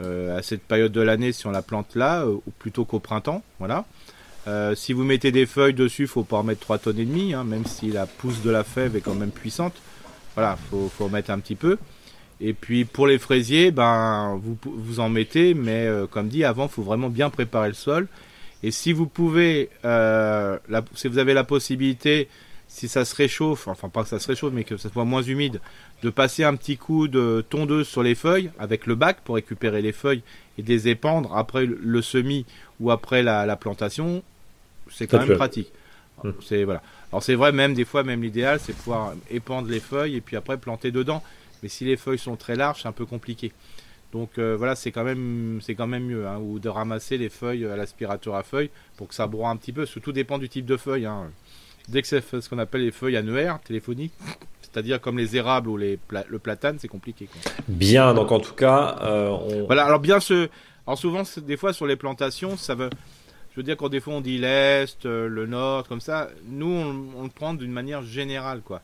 euh, 0.01 0.37
à 0.37 0.41
cette 0.41 0.63
période 0.63 0.91
de 0.91 1.01
l'année, 1.01 1.31
si 1.31 1.47
on 1.47 1.51
la 1.51 1.61
plante 1.61 1.95
là, 1.95 2.25
ou 2.27 2.41
plutôt 2.59 2.85
qu'au 2.85 2.99
printemps. 2.99 3.43
Voilà. 3.59 3.85
si 4.75 4.93
vous 4.93 5.03
mettez 5.03 5.31
des 5.31 5.45
feuilles 5.45 5.73
dessus, 5.73 6.07
faut 6.07 6.23
pas 6.23 6.37
en 6.37 6.43
mettre 6.43 6.61
3 6.61 6.79
tonnes 6.79 6.99
et 6.99 7.05
demi, 7.05 7.33
hein, 7.33 7.43
même 7.43 7.65
si 7.65 7.91
la 7.91 8.05
pousse 8.05 8.41
de 8.41 8.49
la 8.49 8.63
fève 8.63 8.95
est 8.95 9.01
quand 9.01 9.15
même 9.15 9.31
puissante. 9.31 9.75
Voilà, 10.35 10.57
faut, 10.69 10.89
faut 10.89 11.05
en 11.05 11.09
mettre 11.09 11.31
un 11.31 11.39
petit 11.39 11.55
peu. 11.55 11.77
Et 12.41 12.53
puis 12.53 12.85
pour 12.85 13.07
les 13.07 13.17
fraisiers, 13.17 13.71
ben 13.71 14.39
vous 14.43 14.57
vous 14.65 14.99
en 14.99 15.09
mettez, 15.09 15.53
mais 15.53 15.87
euh, 15.87 16.05
comme 16.05 16.27
dit 16.27 16.43
avant, 16.43 16.65
il 16.65 16.69
faut 16.69 16.83
vraiment 16.83 17.09
bien 17.09 17.29
préparer 17.29 17.69
le 17.69 17.73
sol. 17.73 18.07
Et 18.63 18.71
si 18.71 18.93
vous 18.93 19.07
pouvez, 19.07 19.69
euh, 19.85 20.57
si 20.95 21.07
vous 21.07 21.17
avez 21.17 21.33
la 21.33 21.43
possibilité, 21.43 22.27
si 22.67 22.87
ça 22.87 23.05
se 23.05 23.15
réchauffe, 23.15 23.67
enfin 23.67 23.89
pas 23.89 24.03
que 24.03 24.09
ça 24.09 24.19
se 24.19 24.27
réchauffe, 24.27 24.53
mais 24.53 24.63
que 24.63 24.75
ça 24.75 24.89
soit 24.89 25.05
moins 25.05 25.21
humide, 25.21 25.61
de 26.03 26.09
passer 26.09 26.43
un 26.43 26.55
petit 26.55 26.77
coup 26.77 27.07
de 27.07 27.45
tondeuse 27.49 27.87
sur 27.87 28.03
les 28.03 28.15
feuilles 28.15 28.51
avec 28.59 28.85
le 28.85 28.95
bac 28.95 29.17
pour 29.23 29.35
récupérer 29.35 29.81
les 29.81 29.93
feuilles 29.93 30.23
et 30.57 30.63
de 30.63 30.67
les 30.67 30.89
épandre 30.89 31.35
après 31.37 31.65
le 31.65 32.01
semis 32.01 32.45
ou 32.79 32.91
après 32.91 33.23
la, 33.23 33.55
plantation, 33.55 34.23
c'est 34.91 35.07
quand 35.07 35.25
même 35.25 35.37
pratique. 35.37 35.71
Hum. 36.23 36.33
C'est 36.41 36.63
voilà. 36.63 36.81
Alors 37.11 37.23
c'est 37.23 37.35
vrai, 37.35 37.51
même 37.51 37.73
des 37.73 37.85
fois, 37.85 38.03
même 38.03 38.21
l'idéal, 38.21 38.59
c'est 38.59 38.75
pouvoir 38.75 39.13
épandre 39.29 39.69
les 39.69 39.79
feuilles 39.79 40.15
et 40.15 40.21
puis 40.21 40.35
après 40.35 40.57
planter 40.57 40.91
dedans. 40.91 41.23
Mais 41.65 41.69
si 41.69 41.83
les 41.83 41.97
feuilles 41.97 42.19
sont 42.19 42.35
très 42.35 42.55
larges, 42.55 42.83
c'est 42.83 42.87
un 42.87 42.91
peu 42.91 43.07
compliqué. 43.07 43.51
Donc 44.13 44.37
euh, 44.37 44.55
voilà, 44.55 44.75
c'est 44.75 44.91
quand 44.91 45.03
même 45.03 45.57
c'est 45.63 45.73
quand 45.73 45.87
même 45.87 46.05
mieux, 46.05 46.27
hein, 46.27 46.37
ou 46.37 46.59
de 46.59 46.69
ramasser 46.69 47.17
les 47.17 47.29
feuilles 47.29 47.65
à 47.65 47.75
l'aspirateur 47.75 48.35
à 48.35 48.43
feuilles 48.43 48.69
pour 48.97 49.07
que 49.07 49.15
ça 49.15 49.25
broie 49.25 49.49
un 49.49 49.55
petit 49.55 49.73
peu. 49.73 49.87
tout 49.87 50.11
dépend 50.11 50.37
du 50.37 50.47
type 50.47 50.67
de 50.67 50.77
feuilles. 50.77 51.07
Hein. 51.07 51.31
Dès 51.87 52.03
que 52.03 52.07
c'est 52.07 52.21
ce 52.21 52.47
qu'on 52.47 52.59
appelle 52.59 52.81
les 52.81 52.91
feuilles 52.91 53.17
annuaires 53.17 53.59
téléphoniques, 53.63 54.13
c'est-à-dire 54.61 55.01
comme 55.01 55.17
les 55.17 55.37
érables 55.37 55.67
ou 55.67 55.75
les 55.75 55.97
le 56.27 56.37
platane, 56.37 56.77
c'est 56.77 56.87
compliqué. 56.87 57.27
Bien, 57.67 58.13
donc 58.13 58.31
en 58.31 58.39
tout 58.39 58.53
cas, 58.53 58.99
euh, 59.01 59.63
voilà. 59.65 59.85
Alors 59.85 59.99
bien 59.99 60.19
ce, 60.19 60.49
alors 60.85 60.99
souvent 60.99 61.23
des 61.35 61.57
fois 61.57 61.73
sur 61.73 61.87
les 61.87 61.95
plantations, 61.95 62.57
ça 62.57 62.75
veut, 62.75 62.91
je 63.53 63.55
veux 63.55 63.63
dire 63.63 63.75
quand 63.75 63.89
des 63.89 64.01
fois 64.01 64.13
on 64.13 64.21
dit 64.21 64.37
l'est, 64.37 65.03
euh, 65.07 65.27
le 65.27 65.47
nord, 65.47 65.87
comme 65.87 65.99
ça, 65.99 66.29
nous 66.47 66.67
on, 66.69 67.21
on 67.21 67.23
le 67.23 67.29
prend 67.29 67.55
d'une 67.55 67.71
manière 67.71 68.03
générale, 68.03 68.61
quoi. 68.63 68.83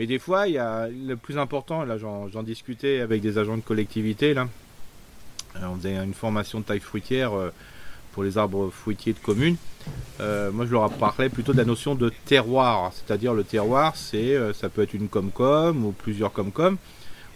Mais 0.00 0.06
des 0.06 0.18
fois, 0.18 0.48
il 0.48 0.54
y 0.54 0.58
a 0.58 0.88
le 0.88 1.14
plus 1.14 1.36
important, 1.36 1.84
là 1.84 1.98
j'en 1.98 2.42
discutais 2.42 3.00
avec 3.00 3.20
des 3.20 3.36
agents 3.36 3.58
de 3.58 3.62
collectivité, 3.62 4.32
là. 4.32 4.48
Euh, 5.56 5.66
on 5.70 5.76
faisait 5.76 5.94
une 5.94 6.14
formation 6.14 6.60
de 6.60 6.64
taille 6.64 6.80
fruitière 6.80 7.34
euh, 7.34 7.52
pour 8.12 8.22
les 8.22 8.38
arbres 8.38 8.70
fruitiers 8.70 9.12
de 9.12 9.18
communes. 9.18 9.56
Euh, 10.20 10.50
moi, 10.52 10.64
je 10.64 10.72
leur 10.72 10.88
parlais 10.88 11.28
plutôt 11.28 11.52
de 11.52 11.58
la 11.58 11.66
notion 11.66 11.96
de 11.96 12.10
terroir. 12.24 12.94
C'est-à-dire, 12.94 13.34
le 13.34 13.44
terroir, 13.44 13.94
c'est, 13.94 14.38
ça 14.54 14.70
peut 14.70 14.80
être 14.80 14.94
une 14.94 15.08
com-com 15.08 15.84
ou 15.84 15.92
plusieurs 15.92 16.32
com-com, 16.32 16.78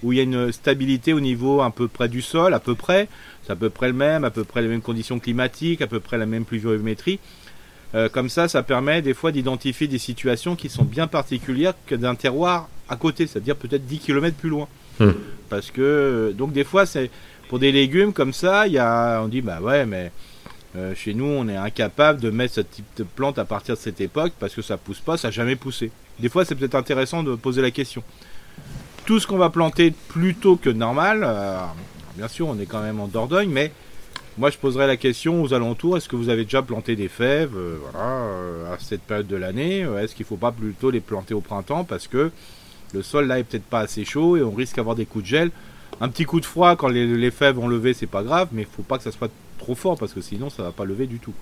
où 0.02 0.14
il 0.14 0.16
y 0.16 0.20
a 0.20 0.22
une 0.22 0.50
stabilité 0.50 1.12
au 1.12 1.20
niveau 1.20 1.60
un 1.60 1.70
peu 1.70 1.86
près 1.86 2.08
du 2.08 2.22
sol, 2.22 2.54
à 2.54 2.60
peu 2.60 2.74
près. 2.74 3.08
C'est 3.42 3.52
à 3.52 3.56
peu 3.56 3.68
près 3.68 3.88
le 3.88 3.92
même, 3.92 4.24
à 4.24 4.30
peu 4.30 4.44
près 4.44 4.62
les 4.62 4.68
mêmes 4.68 4.80
conditions 4.80 5.18
climatiques, 5.18 5.82
à 5.82 5.86
peu 5.86 6.00
près 6.00 6.16
la 6.16 6.24
même 6.24 6.46
pluviométrie. 6.46 7.20
Euh, 7.94 8.08
comme 8.08 8.28
ça, 8.28 8.48
ça 8.48 8.62
permet 8.62 9.02
des 9.02 9.14
fois 9.14 9.30
d'identifier 9.30 9.86
des 9.86 9.98
situations 9.98 10.56
qui 10.56 10.68
sont 10.68 10.84
bien 10.84 11.06
particulières 11.06 11.74
que 11.86 11.94
d'un 11.94 12.14
terroir 12.14 12.68
à 12.88 12.96
côté, 12.96 13.26
c'est-à-dire 13.26 13.56
peut-être 13.56 13.86
10 13.86 13.98
km 13.98 14.36
plus 14.36 14.50
loin. 14.50 14.68
Hmm. 14.98 15.12
Parce 15.48 15.70
que, 15.70 15.80
euh, 15.80 16.32
donc 16.32 16.52
des 16.52 16.64
fois, 16.64 16.86
c'est 16.86 17.10
pour 17.48 17.58
des 17.58 17.70
légumes 17.70 18.12
comme 18.12 18.32
ça, 18.32 18.66
y 18.66 18.78
a, 18.78 19.20
on 19.22 19.28
dit, 19.28 19.42
bah 19.42 19.60
ouais, 19.60 19.86
mais 19.86 20.10
euh, 20.76 20.94
chez 20.96 21.14
nous, 21.14 21.24
on 21.24 21.48
est 21.48 21.56
incapable 21.56 22.20
de 22.20 22.30
mettre 22.30 22.54
ce 22.54 22.60
type 22.62 22.86
de 22.96 23.04
plante 23.04 23.38
à 23.38 23.44
partir 23.44 23.76
de 23.76 23.80
cette 23.80 24.00
époque 24.00 24.32
parce 24.40 24.54
que 24.54 24.62
ça 24.62 24.76
pousse 24.76 25.00
pas, 25.00 25.16
ça 25.16 25.28
n'a 25.28 25.32
jamais 25.32 25.56
poussé. 25.56 25.92
Des 26.18 26.28
fois, 26.28 26.44
c'est 26.44 26.56
peut-être 26.56 26.74
intéressant 26.74 27.22
de 27.22 27.34
poser 27.36 27.62
la 27.62 27.70
question. 27.70 28.02
Tout 29.06 29.20
ce 29.20 29.26
qu'on 29.26 29.36
va 29.36 29.50
planter 29.50 29.92
plus 30.08 30.34
tôt 30.34 30.56
que 30.56 30.70
normal, 30.70 31.28
bien 32.16 32.28
sûr, 32.28 32.48
on 32.48 32.58
est 32.58 32.66
quand 32.66 32.80
même 32.80 33.00
en 33.00 33.06
Dordogne, 33.06 33.50
mais 33.50 33.70
moi, 34.36 34.50
je 34.50 34.58
poserais 34.58 34.86
la 34.86 34.96
question 34.96 35.42
aux 35.42 35.54
alentours 35.54 35.96
est-ce 35.96 36.08
que 36.08 36.16
vous 36.16 36.28
avez 36.28 36.44
déjà 36.44 36.62
planté 36.62 36.96
des 36.96 37.08
fèves 37.08 37.56
euh, 37.56 37.76
voilà, 37.80 38.06
euh, 38.06 38.74
à 38.74 38.78
cette 38.80 39.02
période 39.02 39.28
de 39.28 39.36
l'année 39.36 39.84
euh, 39.84 40.02
Est-ce 40.02 40.14
qu'il 40.14 40.24
ne 40.24 40.28
faut 40.28 40.36
pas 40.36 40.50
plutôt 40.50 40.90
les 40.90 41.00
planter 41.00 41.34
au 41.34 41.40
printemps 41.40 41.84
parce 41.84 42.08
que 42.08 42.32
le 42.92 43.02
sol 43.02 43.26
là 43.26 43.38
est 43.38 43.44
peut-être 43.44 43.64
pas 43.64 43.80
assez 43.80 44.04
chaud 44.04 44.36
et 44.36 44.42
on 44.42 44.50
risque 44.50 44.76
d'avoir 44.76 44.96
des 44.96 45.06
coups 45.06 45.24
de 45.24 45.28
gel 45.28 45.50
Un 46.00 46.08
petit 46.08 46.24
coup 46.24 46.40
de 46.40 46.46
froid 46.46 46.74
quand 46.74 46.88
les, 46.88 47.30
fèves 47.30 47.56
vont 47.56 47.68
lever, 47.68 47.94
c'est 47.94 48.06
pas 48.06 48.22
grave, 48.22 48.48
mais 48.52 48.62
il 48.62 48.68
faut 48.68 48.82
pas 48.82 48.98
que 48.98 49.04
ça 49.04 49.12
soit 49.12 49.30
trop 49.58 49.74
fort 49.76 49.96
parce 49.96 50.12
que 50.12 50.20
sinon 50.20 50.50
ça 50.50 50.64
va 50.64 50.72
pas 50.72 50.84
lever 50.84 51.06
du 51.06 51.18
tout. 51.18 51.32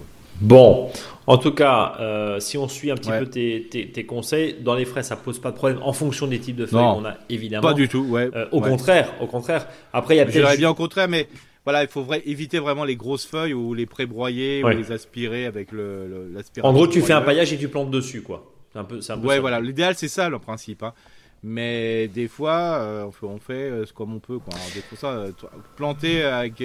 Bon, 0.41 0.91
en 1.27 1.37
tout 1.39 1.53
cas, 1.53 1.95
si 2.41 2.57
on 2.57 2.69
suit 2.69 2.91
un 2.91 2.95
petit 2.95 3.11
peu 3.11 3.27
tes, 3.27 4.07
conseils, 4.07 4.57
dans 4.61 4.75
les 4.75 4.87
frais, 4.87 5.03
ça 5.03 5.17
pose 5.17 5.39
pas 5.39 5.51
de 5.51 5.57
problème 5.57 5.79
en 5.83 5.93
fonction 5.93 6.27
des 6.27 6.41
types 6.41 6.57
de 6.57 6.67
feuilles 6.67 6.81
qu'on 6.81 7.05
a 7.05 7.15
évidemment. 7.29 7.69
Pas 7.69 7.75
du 7.75 7.89
tout, 7.89 8.05
ouais. 8.05 8.31
au 8.51 8.61
contraire, 8.61 9.13
au 9.21 9.27
contraire. 9.27 9.67
Après, 9.93 10.15
il 10.15 10.19
y 10.19 10.21
a 10.21 10.27
peut-être. 10.27 10.57
bien 10.57 10.71
au 10.71 10.75
contraire, 10.75 11.09
mais 11.09 11.29
voilà, 11.65 11.83
il 11.83 11.89
faut 11.89 12.05
éviter 12.25 12.59
vraiment 12.59 12.85
les 12.85 12.97
grosses 12.97 13.27
feuilles 13.27 13.55
ou 13.55 13.75
les 13.75 13.87
pré-broyer 13.87 14.65
ou 14.65 14.69
les 14.69 14.91
aspirer 14.91 15.47
avec 15.47 15.69
l'aspirateur. 15.73 16.65
en 16.65 16.73
gros, 16.73 16.87
tu 16.87 17.01
fais 17.03 17.13
un 17.13 17.23
paillage 17.23 17.53
et 17.53 17.59
tu 17.59 17.69
plantes 17.69 17.91
dessus, 17.91 18.23
quoi. 18.23 18.53
C'est 18.73 18.79
un 18.79 18.85
peu, 18.85 19.01
un 19.07 19.19
peu 19.19 19.27
ouais, 19.27 19.39
voilà. 19.39 19.61
L'idéal, 19.61 19.95
c'est 19.97 20.09
ça, 20.09 20.29
le 20.29 20.39
principe. 20.39 20.83
Hein. 20.83 20.95
Mais 21.43 22.09
des 22.09 22.29
fois, 22.29 22.79
euh, 22.79 23.11
on 23.23 23.39
fait, 23.39 23.53
euh, 23.53 23.85
comme 23.95 24.15
on 24.15 24.21
peut. 24.21 24.39
Quoi. 24.39 24.55
des 24.75 24.81
fois, 24.81 24.99
ça, 24.99 25.09
euh, 25.09 25.33
planter 25.77 26.23
avec. 26.23 26.63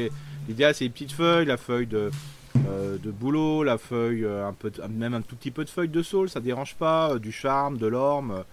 L'idéal, 0.47 0.73
c'est 0.73 0.85
les 0.85 0.89
petites 0.89 1.11
feuilles, 1.11 1.45
la 1.45 1.57
feuille 1.57 1.87
de, 1.87 2.11
de 2.55 3.11
boulot, 3.11 3.63
la 3.63 3.77
feuille, 3.77 4.25
un 4.25 4.53
peu, 4.53 4.71
même 4.89 5.13
un 5.13 5.21
tout 5.21 5.35
petit 5.35 5.51
peu 5.51 5.65
de 5.65 5.69
feuille 5.69 5.89
de 5.89 6.01
saule, 6.01 6.29
ça 6.29 6.39
dérange 6.39 6.75
pas. 6.75 7.17
du 7.19 7.31
charme, 7.31 7.77
de 7.77 7.87
l'orme. 7.87 8.43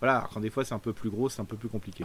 voilà, 0.00 0.28
quand 0.32 0.40
des 0.40 0.50
fois, 0.50 0.64
c'est 0.64 0.74
un 0.74 0.78
peu 0.80 0.92
plus 0.92 1.10
gros, 1.10 1.28
c'est 1.28 1.40
un 1.40 1.46
peu 1.46 1.56
plus 1.56 1.68
compliqué. 1.68 2.04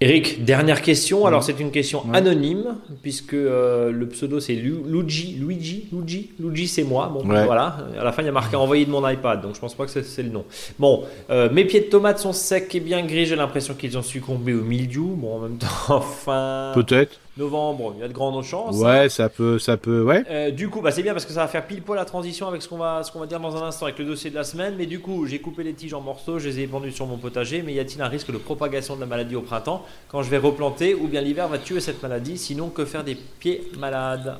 Eric, 0.00 0.44
dernière 0.44 0.80
question. 0.80 1.26
Alors 1.26 1.42
c'est 1.42 1.58
une 1.58 1.72
question 1.72 2.04
anonyme 2.12 2.76
puisque 3.02 3.34
euh, 3.34 3.90
le 3.90 4.06
pseudo 4.06 4.38
c'est 4.38 4.54
Luigi, 4.54 5.36
Luigi, 5.40 5.88
Luigi, 5.92 6.30
Luigi 6.38 6.68
c'est 6.68 6.84
moi. 6.84 7.10
Bon 7.12 7.24
voilà. 7.24 7.78
À 7.98 8.04
la 8.04 8.12
fin 8.12 8.22
il 8.22 8.26
y 8.26 8.28
a 8.28 8.32
marqué 8.32 8.54
envoyé 8.54 8.84
de 8.84 8.90
mon 8.90 9.06
iPad, 9.08 9.40
donc 9.40 9.56
je 9.56 9.60
pense 9.60 9.74
pas 9.74 9.86
que 9.86 9.90
c'est 9.90 10.22
le 10.22 10.30
nom. 10.30 10.44
Bon, 10.78 11.02
euh, 11.30 11.50
mes 11.50 11.64
pieds 11.64 11.80
de 11.80 11.86
tomates 11.86 12.20
sont 12.20 12.32
secs 12.32 12.72
et 12.76 12.80
bien 12.80 13.04
gris. 13.04 13.26
J'ai 13.26 13.34
l'impression 13.34 13.74
qu'ils 13.74 13.98
ont 13.98 14.02
succombé 14.02 14.54
au 14.54 14.62
mildiou. 14.62 15.16
Bon 15.16 15.36
en 15.36 15.40
même 15.40 15.58
temps, 15.58 15.66
enfin. 15.88 16.70
Peut-être 16.76 17.18
novembre, 17.38 17.94
il 17.96 18.00
y 18.00 18.04
a 18.04 18.08
de 18.08 18.12
grandes 18.12 18.42
chances. 18.44 18.76
Ouais, 18.76 19.08
ça 19.08 19.28
peut, 19.28 19.58
ça 19.58 19.76
peut, 19.76 20.02
ouais. 20.02 20.24
Euh, 20.30 20.50
du 20.50 20.68
coup, 20.68 20.80
bah, 20.80 20.90
c'est 20.90 21.02
bien 21.02 21.12
parce 21.12 21.24
que 21.24 21.32
ça 21.32 21.40
va 21.40 21.48
faire 21.48 21.66
pile 21.66 21.82
poil 21.82 21.98
la 21.98 22.04
transition 22.04 22.48
avec 22.48 22.60
ce 22.62 22.68
qu'on 22.68 22.76
va, 22.76 23.02
ce 23.02 23.12
qu'on 23.12 23.20
va 23.20 23.26
dire 23.26 23.40
dans 23.40 23.56
un 23.56 23.66
instant 23.66 23.86
avec 23.86 23.98
le 23.98 24.04
dossier 24.04 24.30
de 24.30 24.34
la 24.34 24.44
semaine. 24.44 24.74
Mais 24.76 24.86
du 24.86 25.00
coup, 25.00 25.26
j'ai 25.26 25.38
coupé 25.38 25.62
les 25.62 25.72
tiges 25.72 25.94
en 25.94 26.00
morceaux, 26.00 26.38
je 26.38 26.48
les 26.48 26.60
ai 26.60 26.62
épandus 26.64 26.92
sur 26.92 27.06
mon 27.06 27.16
potager. 27.16 27.62
Mais 27.62 27.72
y 27.72 27.80
a-t-il 27.80 28.02
un 28.02 28.08
risque 28.08 28.30
de 28.30 28.38
propagation 28.38 28.96
de 28.96 29.00
la 29.00 29.06
maladie 29.06 29.36
au 29.36 29.42
printemps 29.42 29.84
quand 30.08 30.22
je 30.22 30.30
vais 30.30 30.38
replanter 30.38 30.94
ou 30.94 31.06
bien 31.06 31.20
l'hiver 31.20 31.48
va 31.48 31.58
tuer 31.58 31.80
cette 31.80 32.02
maladie? 32.02 32.36
Sinon, 32.36 32.68
que 32.68 32.84
faire 32.84 33.04
des 33.04 33.14
pieds 33.14 33.62
malades? 33.78 34.36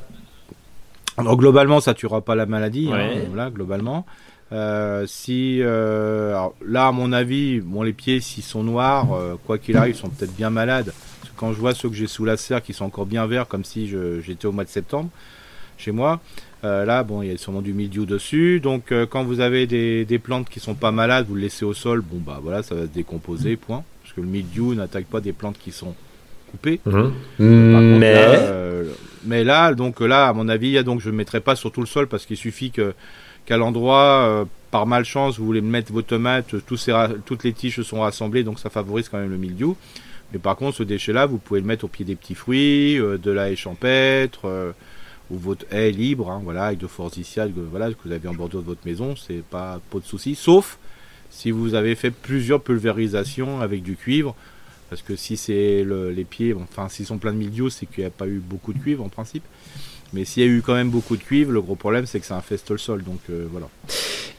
Alors 1.17 1.37
globalement, 1.37 1.81
ça 1.81 1.95
tuera 1.95 2.21
pas 2.21 2.35
la 2.35 2.47
maladie, 2.47 2.91
hein, 2.93 3.51
globalement. 3.51 4.05
Euh, 4.51 5.05
si 5.07 5.59
euh, 5.61 6.49
là, 6.65 6.87
à 6.87 6.93
mon 6.93 7.13
avis, 7.13 7.61
bon, 7.61 7.83
les 7.83 7.93
pieds, 7.93 8.21
s'ils 8.21 8.45
sont 8.45 8.63
noirs, 8.63 9.09
quoi 9.47 9.59
qu'il 9.59 9.77
arrive, 9.77 9.95
ils 9.95 9.99
sont 9.99 10.09
peut-être 10.09 10.35
bien 10.35 10.51
malades 10.51 10.93
quand 11.39 11.53
je 11.53 11.59
vois 11.59 11.75
ceux 11.75 11.89
que 11.89 11.95
j'ai 11.95 12.09
sous 12.09 12.25
la 12.25 12.37
serre 12.37 12.63
qui 12.63 12.75
sont 12.75 12.85
encore 12.85 13.07
bien 13.07 13.27
verts, 13.27 13.47
comme 13.47 13.65
si 13.65 13.89
j'étais 14.23 14.47
au 14.47 14.53
mois 14.53 14.65
de 14.65 14.69
septembre 14.69 15.09
chez 15.79 15.93
moi, 15.93 16.21
euh, 16.65 16.85
là, 16.85 17.05
bon, 17.05 17.23
il 17.23 17.31
y 17.31 17.33
a 17.33 17.39
sûrement 17.39 17.63
du 17.63 17.73
mildiou 17.73 18.05
dessus. 18.05 18.61
Donc, 18.61 18.91
euh, 18.91 19.07
quand 19.07 19.25
vous 19.25 19.41
avez 19.41 19.67
des, 19.67 20.19
plantes 20.19 20.49
qui 20.49 20.59
sont 20.61 20.75
pas 20.75 20.91
malades, 20.91 21.27
vous 21.29 21.37
le 21.37 21.43
laissez 21.43 21.65
au 21.65 21.73
sol, 21.75 22.03
bon, 22.03 22.19
bah 22.19 22.41
voilà, 22.43 22.63
ça 22.63 22.75
va 22.75 22.83
se 22.83 22.87
décomposer, 22.89 23.57
point. 23.57 23.85
Parce 24.03 24.15
que 24.15 24.21
le 24.21 24.27
mildiou 24.27 24.75
n'attaque 24.75 25.07
pas 25.07 25.21
des 25.21 25.33
plantes 25.33 25.57
qui 25.59 25.71
sont 25.71 25.95
coupées. 26.51 26.81
Mhm. 26.85 27.13
mais... 27.39 28.13
Là, 28.13 28.41
euh, 28.41 28.93
mais 29.25 29.45
là, 29.45 29.75
donc 29.75 30.01
là, 30.01 30.29
à 30.29 30.33
mon 30.33 30.49
avis, 30.49 30.83
donc 30.85 31.01
je 31.01 31.11
ne 31.11 31.17
mettrai 31.17 31.41
pas 31.41 31.57
sur 31.57 31.71
tout 31.73 31.81
le 31.81 31.87
sol 31.87 32.07
parce 32.07 32.25
qu'il 32.25 32.37
suffit 32.37 32.71
que 32.71 32.95
qu'à 33.45 33.57
l'endroit, 33.57 34.47
par 34.71 34.87
malchance, 34.87 35.39
vous 35.39 35.45
voulez 35.45 35.61
mettre 35.61 35.93
vos 35.93 36.03
tomates, 36.03 36.55
tous 36.67 36.89
toutes 37.27 37.45
les 37.45 37.53
tiges 37.53 37.83
sont 37.83 38.01
rassemblées, 38.01 38.45
donc 38.45 38.61
ça 38.61 38.71
favorise 38.71 39.09
quand 39.09 39.19
même 39.19 39.31
le 39.31 39.37
mildiou. 39.37 39.77
Mais 40.33 40.39
par 40.39 40.57
contre, 40.57 40.77
ce 40.77 40.83
déchet-là, 40.83 41.27
vous 41.27 41.39
pouvez 41.39 41.61
le 41.61 41.67
mettre 41.67 41.85
au 41.85 41.89
pied 41.89 42.05
des 42.05 42.17
petits 42.17 42.35
fruits, 42.35 42.99
euh, 42.99 43.19
de 43.19 43.31
la 43.31 43.51
haie 43.51 43.57
champêtre, 43.57 44.41
euh, 44.45 44.73
ou 45.31 45.39
votre 45.39 45.65
haie 45.73 45.91
libre, 45.91 46.31
hein, 46.31 46.41
voilà, 46.43 46.67
avec 46.67 46.79
de 46.79 46.87
forsythia, 46.87 47.47
voilà, 47.71 47.91
que 47.91 47.97
vous 48.05 48.13
avez 48.13 48.29
en 48.29 48.35
bordure 48.35 48.61
de 48.61 48.67
votre 48.67 48.87
maison, 48.87 49.15
c'est 49.17 49.43
pas, 49.43 49.81
pas 49.91 49.99
de 49.99 50.05
souci. 50.05 50.35
Sauf 50.35 50.79
si 51.31 51.51
vous 51.51 51.75
avez 51.75 51.95
fait 51.95 52.11
plusieurs 52.11 52.61
pulvérisations 52.61 53.61
avec 53.61 53.83
du 53.83 53.97
cuivre, 53.97 54.35
parce 54.91 55.03
que 55.03 55.17
si 55.17 55.37
c'est 55.37 55.83
le, 55.85 56.11
les 56.11 56.25
pieds, 56.25 56.55
enfin, 56.55 56.89
s'ils 56.89 57.07
sont 57.07 57.19
pleins 57.19 57.33
de 57.33 57.39
mildiou, 57.39 57.69
c'est 57.69 57.87
qu'il 57.87 58.03
n'y 58.03 58.07
a 58.07 58.11
pas 58.11 58.27
eu 58.27 58.39
beaucoup 58.39 58.73
de 58.73 58.79
cuivre 58.79 59.05
en 59.05 59.11
principe. 59.11 59.45
Mais 60.15 60.25
s'il 60.25 60.43
y 60.43 60.47
a 60.47 60.49
eu 60.49 60.63
quand 60.63 60.75
même 60.75 60.89
beaucoup 60.89 61.19
de 61.19 61.23
cuivre, 61.23 61.53
le 61.53 61.61
gros 61.61 61.75
problème 61.75 62.07
c'est 62.07 62.19
que 62.19 62.25
ça 62.25 62.37
infeste 62.37 62.71
le 62.71 62.79
sol, 62.79 63.03
donc 63.03 63.21
euh, 63.29 63.47
voilà. 63.51 63.69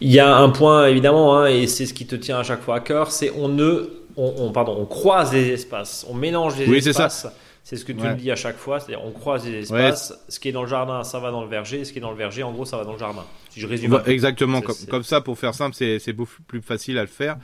Il 0.01 0.11
y 0.11 0.19
a 0.19 0.35
un 0.37 0.49
point 0.49 0.87
évidemment, 0.87 1.37
hein, 1.37 1.45
et 1.47 1.67
c'est 1.67 1.85
ce 1.85 1.93
qui 1.93 2.07
te 2.07 2.15
tient 2.15 2.39
à 2.39 2.43
chaque 2.43 2.63
fois 2.63 2.77
à 2.77 2.79
cœur, 2.79 3.11
c'est 3.11 3.31
on 3.37 3.49
ne, 3.49 3.87
on, 4.19 4.51
pardon, 4.51 4.75
on 4.79 4.85
croise 4.85 5.33
les 5.33 5.49
espaces, 5.49 6.05
on 6.09 6.13
mélange 6.13 6.57
les 6.57 6.67
oui, 6.67 6.77
espaces. 6.77 7.27
C'est 7.63 7.75
ce 7.75 7.85
que 7.85 7.91
tu 7.91 8.03
me 8.03 8.15
dis 8.15 8.31
à 8.31 8.35
chaque 8.35 8.57
fois, 8.57 8.79
c'est-à-dire 8.79 9.05
on 9.05 9.11
croise 9.11 9.45
les 9.45 9.59
espaces. 9.59 10.13
Ce 10.27 10.39
qui 10.39 10.49
est 10.49 10.51
dans 10.51 10.63
le 10.63 10.67
jardin, 10.67 11.03
ça 11.03 11.19
va 11.19 11.29
dans 11.31 11.43
le 11.43 11.49
verger. 11.49 11.85
Ce 11.85 11.91
qui 11.91 11.99
est 11.99 12.01
dans 12.01 12.11
le 12.11 12.17
verger, 12.17 12.41
en 12.41 12.51
gros, 12.51 12.65
ça 12.65 12.77
va 12.77 12.83
dans 12.83 12.93
le 12.93 12.99
jardin. 12.99 13.23
Si 13.49 13.59
je 13.59 13.67
résume. 13.67 13.91
Bah, 13.91 14.03
exactement, 14.07 14.61
comme, 14.61 15.03
ça, 15.03 15.21
pour 15.21 15.37
faire 15.37 15.53
simple, 15.53 15.75
c'est 15.75 16.13
beaucoup 16.13 16.41
plus 16.47 16.61
facile 16.61 16.97
à 16.97 17.01
le 17.01 17.07
faire. 17.07 17.37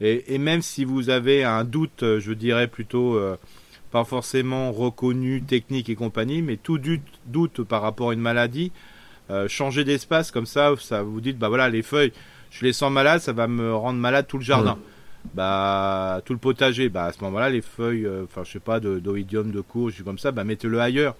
Et, 0.00 0.34
et, 0.34 0.38
même 0.38 0.62
si 0.62 0.84
vous 0.84 1.10
avez 1.10 1.44
un 1.44 1.64
doute, 1.64 2.04
je 2.18 2.32
dirais 2.32 2.68
plutôt 2.68 3.16
euh, 3.16 3.36
pas 3.90 4.04
forcément 4.04 4.72
reconnu, 4.72 5.42
technique 5.42 5.88
et 5.88 5.94
compagnie, 5.94 6.42
mais 6.42 6.56
tout 6.56 6.78
doute, 6.78 7.00
doute 7.26 7.62
par 7.62 7.82
rapport 7.82 8.10
à 8.10 8.12
une 8.12 8.20
maladie, 8.20 8.72
euh, 9.30 9.48
changer 9.48 9.84
d'espace 9.84 10.30
comme 10.30 10.46
ça, 10.46 10.72
ça 10.80 11.02
vous 11.02 11.20
dites, 11.20 11.38
bah 11.38 11.48
voilà, 11.48 11.68
les 11.68 11.82
feuilles, 11.82 12.12
je 12.50 12.64
les 12.64 12.72
sens 12.72 12.90
malades, 12.90 13.20
ça 13.20 13.32
va 13.32 13.46
me 13.46 13.74
rendre 13.74 13.98
malade 13.98 14.26
tout 14.26 14.38
le 14.38 14.44
jardin. 14.44 14.78
Bah, 15.34 16.20
tout 16.24 16.32
le 16.32 16.38
potager, 16.38 16.88
bah 16.88 17.04
à 17.04 17.12
ce 17.12 17.22
moment-là, 17.24 17.50
les 17.50 17.60
feuilles, 17.60 18.06
euh, 18.06 18.24
enfin, 18.24 18.42
je 18.44 18.52
sais 18.52 18.60
pas, 18.60 18.80
d'oïdium, 18.80 19.48
de, 19.48 19.56
de 19.56 19.60
courge, 19.60 20.02
comme 20.02 20.18
ça, 20.18 20.32
bah 20.32 20.44
mettez-le 20.44 20.80
ailleurs. 20.80 21.16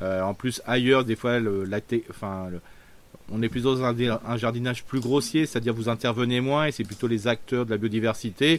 Euh, 0.00 0.22
en 0.22 0.34
plus, 0.34 0.62
ailleurs, 0.66 1.04
des 1.04 1.16
fois, 1.16 1.38
le, 1.38 1.64
la 1.64 1.80
enfin, 2.10 2.46
on 3.30 3.42
est 3.42 3.48
plutôt 3.48 3.76
dans 3.76 3.84
un, 3.84 4.20
un 4.26 4.36
jardinage 4.36 4.84
plus 4.84 5.00
grossier, 5.00 5.46
c'est-à-dire 5.46 5.74
vous 5.74 5.88
intervenez 5.88 6.40
moins 6.40 6.66
et 6.66 6.72
c'est 6.72 6.84
plutôt 6.84 7.06
les 7.06 7.28
acteurs 7.28 7.66
de 7.66 7.70
la 7.70 7.76
biodiversité 7.76 8.58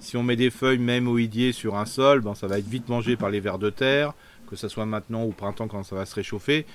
si 0.00 0.16
on 0.16 0.22
met 0.22 0.36
des 0.36 0.50
feuilles 0.50 0.78
même 0.78 1.08
oïdiées 1.08 1.52
sur 1.52 1.76
un 1.76 1.86
sol, 1.86 2.20
ben, 2.20 2.34
ça 2.34 2.46
va 2.46 2.58
être 2.58 2.68
vite 2.68 2.88
mangé 2.88 3.16
par 3.16 3.30
les 3.30 3.40
vers 3.40 3.58
de 3.58 3.70
terre, 3.70 4.12
que 4.48 4.56
ce 4.56 4.68
soit 4.68 4.86
maintenant 4.86 5.24
ou 5.24 5.30
printemps 5.30 5.68
quand 5.68 5.82
ça 5.82 5.96
va 5.96 6.06
se 6.06 6.14
réchauffer. 6.14 6.66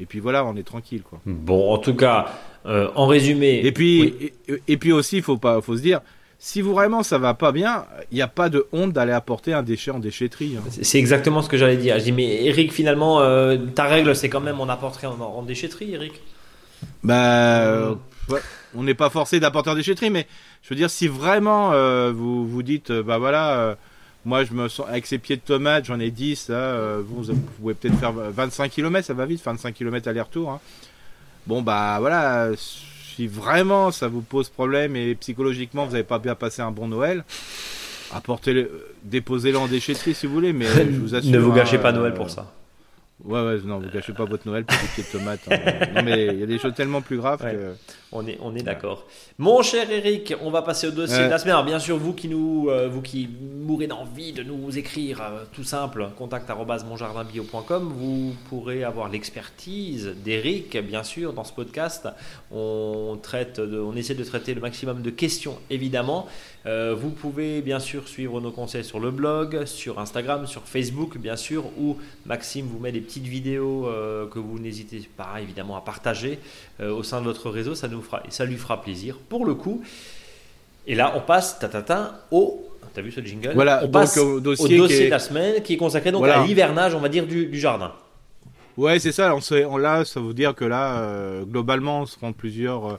Et 0.00 0.06
puis 0.06 0.20
voilà, 0.20 0.44
on 0.44 0.54
est 0.56 0.62
tranquille. 0.62 1.02
Quoi. 1.02 1.20
Bon, 1.26 1.72
en 1.72 1.78
tout 1.78 1.94
cas, 1.94 2.26
euh, 2.66 2.88
en 2.94 3.06
résumé. 3.06 3.60
Et 3.64 3.72
puis, 3.72 4.32
et, 4.68 4.76
puis 4.76 4.92
aussi, 4.92 5.16
il 5.16 5.22
faut, 5.22 5.38
pas, 5.38 5.60
faut 5.60 5.76
se 5.76 5.82
dire, 5.82 6.00
si 6.38 6.60
vous 6.60 6.72
vraiment 6.72 7.02
ça 7.02 7.18
va 7.18 7.34
pas 7.34 7.50
bien, 7.50 7.84
il 8.12 8.14
n'y 8.14 8.22
a 8.22 8.28
pas 8.28 8.48
de 8.48 8.66
honte 8.72 8.92
d'aller 8.92 9.12
apporter 9.12 9.52
un 9.52 9.62
déchet 9.62 9.90
en 9.90 9.98
déchetterie. 9.98 10.56
Hein. 10.56 10.62
C'est 10.82 10.98
exactement 10.98 11.42
ce 11.42 11.48
que 11.48 11.56
j'allais 11.56 11.76
dire. 11.76 11.98
Je 11.98 12.04
dis, 12.04 12.12
mais 12.12 12.44
Eric, 12.44 12.72
finalement, 12.72 13.20
euh, 13.20 13.56
ta 13.56 13.84
règle, 13.84 14.14
c'est 14.14 14.28
quand 14.28 14.40
même 14.40 14.60
on 14.60 14.68
apporterait 14.68 15.08
en, 15.08 15.20
en 15.20 15.42
déchetterie, 15.42 15.94
Eric 15.94 16.20
Bah. 17.02 17.62
Euh, 17.66 17.94
on 18.76 18.82
n'est 18.82 18.94
pas 18.94 19.08
forcé 19.10 19.40
d'apporter 19.40 19.70
en 19.70 19.74
déchetterie, 19.74 20.10
mais 20.10 20.28
je 20.62 20.68
veux 20.68 20.76
dire, 20.76 20.90
si 20.90 21.08
vraiment 21.08 21.72
euh, 21.72 22.12
vous 22.14 22.46
vous 22.46 22.62
dites, 22.62 22.92
bah 22.92 23.16
voilà, 23.16 23.76
moi 24.26 24.44
je 24.44 24.52
me 24.52 24.68
sens 24.68 24.86
avec 24.86 25.06
ces 25.06 25.16
pieds 25.16 25.36
de 25.36 25.40
tomate, 25.40 25.86
j'en 25.86 25.98
ai 25.98 26.10
10, 26.10 26.52
vous, 27.04 27.34
pouvez 27.58 27.72
peut-être 27.72 27.98
faire 27.98 28.12
25 28.12 28.70
km, 28.70 29.06
ça 29.06 29.14
va 29.14 29.24
vite, 29.24 29.42
25 29.42 29.74
km 29.74 30.06
aller-retour. 30.06 30.50
Hein. 30.50 30.60
Bon, 31.46 31.62
bah 31.62 31.96
voilà, 31.98 32.50
si 33.18 33.26
vraiment 33.26 33.90
ça 33.90 34.06
vous 34.06 34.20
pose 34.20 34.48
problème 34.48 34.94
et 34.94 35.16
psychologiquement 35.16 35.84
vous 35.84 35.92
n'avez 35.92 36.04
pas 36.04 36.20
bien 36.20 36.36
passé 36.36 36.62
un 36.62 36.70
bon 36.70 36.86
Noël, 36.86 37.24
apportez-le, 38.14 38.70
déposez-le 39.02 39.58
en 39.58 39.66
déchetterie 39.66 40.14
si 40.14 40.28
vous 40.28 40.34
voulez, 40.34 40.52
mais 40.52 40.66
je 40.76 41.00
vous 41.00 41.16
assure. 41.16 41.32
ne 41.32 41.38
vous 41.38 41.52
gâchez 41.52 41.78
pas 41.78 41.90
Noël 41.90 42.14
pour 42.14 42.30
ça. 42.30 42.52
Ouais, 43.24 43.42
ouais, 43.42 43.58
non, 43.64 43.80
vous 43.80 43.90
gâchez 43.90 44.12
pas 44.12 44.24
votre 44.24 44.46
Noël 44.46 44.64
pour 44.64 44.76
des 44.76 44.86
pieds 44.94 45.02
de 45.02 45.18
tomates. 45.18 45.40
Hein. 45.50 45.88
non, 45.96 46.02
mais 46.04 46.26
il 46.26 46.38
y 46.38 46.42
a 46.44 46.46
des 46.46 46.60
choses 46.60 46.74
tellement 46.74 47.00
plus 47.00 47.16
graves 47.16 47.40
que. 47.40 47.72
On 48.10 48.26
est, 48.26 48.38
on 48.40 48.54
est 48.56 48.62
d'accord. 48.62 49.06
Mon 49.36 49.60
cher 49.60 49.90
Eric, 49.90 50.34
on 50.40 50.50
va 50.50 50.62
passer 50.62 50.86
au 50.86 50.90
dossier 50.90 51.24
de 51.24 51.28
la 51.28 51.38
semaine. 51.38 51.52
Alors, 51.52 51.66
bien 51.66 51.78
sûr, 51.78 51.98
vous 51.98 52.14
qui 52.14 52.28
nous, 52.28 52.68
euh, 52.70 52.88
vous 52.88 53.02
qui 53.02 53.28
mourrez 53.28 53.86
d'envie 53.86 54.32
de 54.32 54.42
nous 54.42 54.78
écrire, 54.78 55.20
euh, 55.20 55.44
tout 55.52 55.62
simple, 55.62 56.08
contact@monjardinbio.com, 56.16 57.92
vous 57.94 58.34
pourrez 58.48 58.82
avoir 58.82 59.10
l'expertise 59.10 60.14
d'Eric, 60.24 60.78
bien 60.78 61.02
sûr, 61.02 61.34
dans 61.34 61.44
ce 61.44 61.52
podcast. 61.52 62.08
On 62.50 63.18
traite, 63.22 63.60
de, 63.60 63.78
on 63.78 63.94
essaie 63.94 64.14
de 64.14 64.24
traiter 64.24 64.54
le 64.54 64.62
maximum 64.62 65.02
de 65.02 65.10
questions, 65.10 65.58
évidemment. 65.68 66.26
Euh, 66.64 66.94
vous 66.98 67.10
pouvez 67.10 67.60
bien 67.60 67.78
sûr 67.78 68.08
suivre 68.08 68.40
nos 68.40 68.50
conseils 68.50 68.84
sur 68.84 69.00
le 69.00 69.10
blog, 69.10 69.66
sur 69.66 69.98
Instagram, 69.98 70.46
sur 70.46 70.62
Facebook, 70.62 71.18
bien 71.18 71.36
sûr, 71.36 71.66
où 71.78 71.98
Maxime 72.24 72.66
vous 72.66 72.78
met 72.78 72.92
des 72.92 73.00
petites 73.00 73.26
vidéos 73.26 73.88
que 74.30 74.38
vous 74.38 74.58
n'hésitez 74.58 75.08
pas 75.16 75.40
évidemment 75.40 75.76
à 75.76 75.80
partager 75.80 76.38
au 76.80 77.02
sein 77.02 77.20
de 77.20 77.24
votre 77.24 77.50
réseau. 77.50 77.74
Ça 77.74 77.88
nous 77.88 78.02
fera, 78.02 78.22
ça 78.28 78.44
lui 78.44 78.56
fera 78.56 78.80
plaisir 78.80 79.16
pour 79.28 79.44
le 79.44 79.54
coup. 79.54 79.82
Et 80.88 80.94
là, 80.94 81.12
on 81.16 81.20
passe 81.20 81.58
tatata 81.58 82.24
au. 82.32 82.64
T'as 82.94 83.02
vu 83.02 83.12
ce 83.12 83.20
jingle? 83.20 83.52
Voilà, 83.54 83.82
on 83.84 83.88
passe 83.88 84.16
au 84.16 84.40
dossier, 84.40 84.78
de 84.78 85.10
la 85.10 85.18
semaine 85.18 85.62
qui 85.62 85.74
est 85.74 85.76
consacré 85.76 86.10
donc 86.10 86.26
à 86.26 86.44
l'hivernage, 86.44 86.94
on 86.94 87.00
va 87.00 87.10
dire, 87.10 87.26
du, 87.26 87.56
jardin. 87.58 87.92
Ouais, 88.78 88.98
c'est 88.98 89.12
ça. 89.12 89.34
On 89.34 89.40
sait, 89.40 89.66
on, 89.66 89.76
là, 89.76 90.04
ça 90.04 90.18
veut 90.20 90.32
dire 90.32 90.54
que 90.54 90.64
là, 90.64 91.00
euh, 91.00 91.44
globalement, 91.44 92.00
on 92.00 92.06
se 92.06 92.16
prend 92.16 92.32
plusieurs. 92.32 92.86
Euh, 92.86 92.98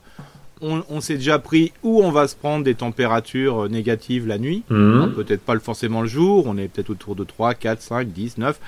on, 0.62 1.02
s'est 1.02 1.16
déjà 1.16 1.40
pris 1.40 1.72
où 1.84 2.04
on 2.04 2.12
va 2.12 2.28
se 2.28 2.36
prendre 2.36 2.64
des 2.64 2.76
températures 2.76 3.64
euh, 3.64 3.68
négatives 3.70 4.28
la 4.28 4.38
nuit. 4.38 4.64
Mhm. 4.70 5.14
Peut-être 5.16 5.42
pas 5.42 5.58
forcément 5.58 6.02
le 6.02 6.08
jour. 6.08 6.46
On 6.48 6.58
est 6.58 6.68
peut-être 6.68 6.92
autour 6.92 7.16
de 7.16 7.24
3, 7.24 7.56
4, 7.56 7.82
5, 7.82 8.08
10, 8.08 8.38
9. 8.38 8.60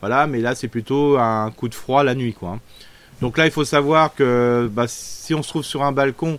Voilà, 0.00 0.26
mais 0.26 0.40
là, 0.40 0.54
c'est 0.54 0.68
plutôt 0.68 1.16
un 1.18 1.50
coup 1.52 1.68
de 1.68 1.74
froid 1.74 2.02
la 2.02 2.14
nuit, 2.14 2.32
quoi. 2.32 2.58
Donc 3.20 3.38
là, 3.38 3.46
il 3.46 3.52
faut 3.52 3.64
savoir 3.64 4.14
que 4.14 4.68
bah, 4.72 4.86
si 4.88 5.34
on 5.34 5.42
se 5.42 5.48
trouve 5.48 5.64
sur 5.64 5.82
un 5.82 5.92
balcon, 5.92 6.38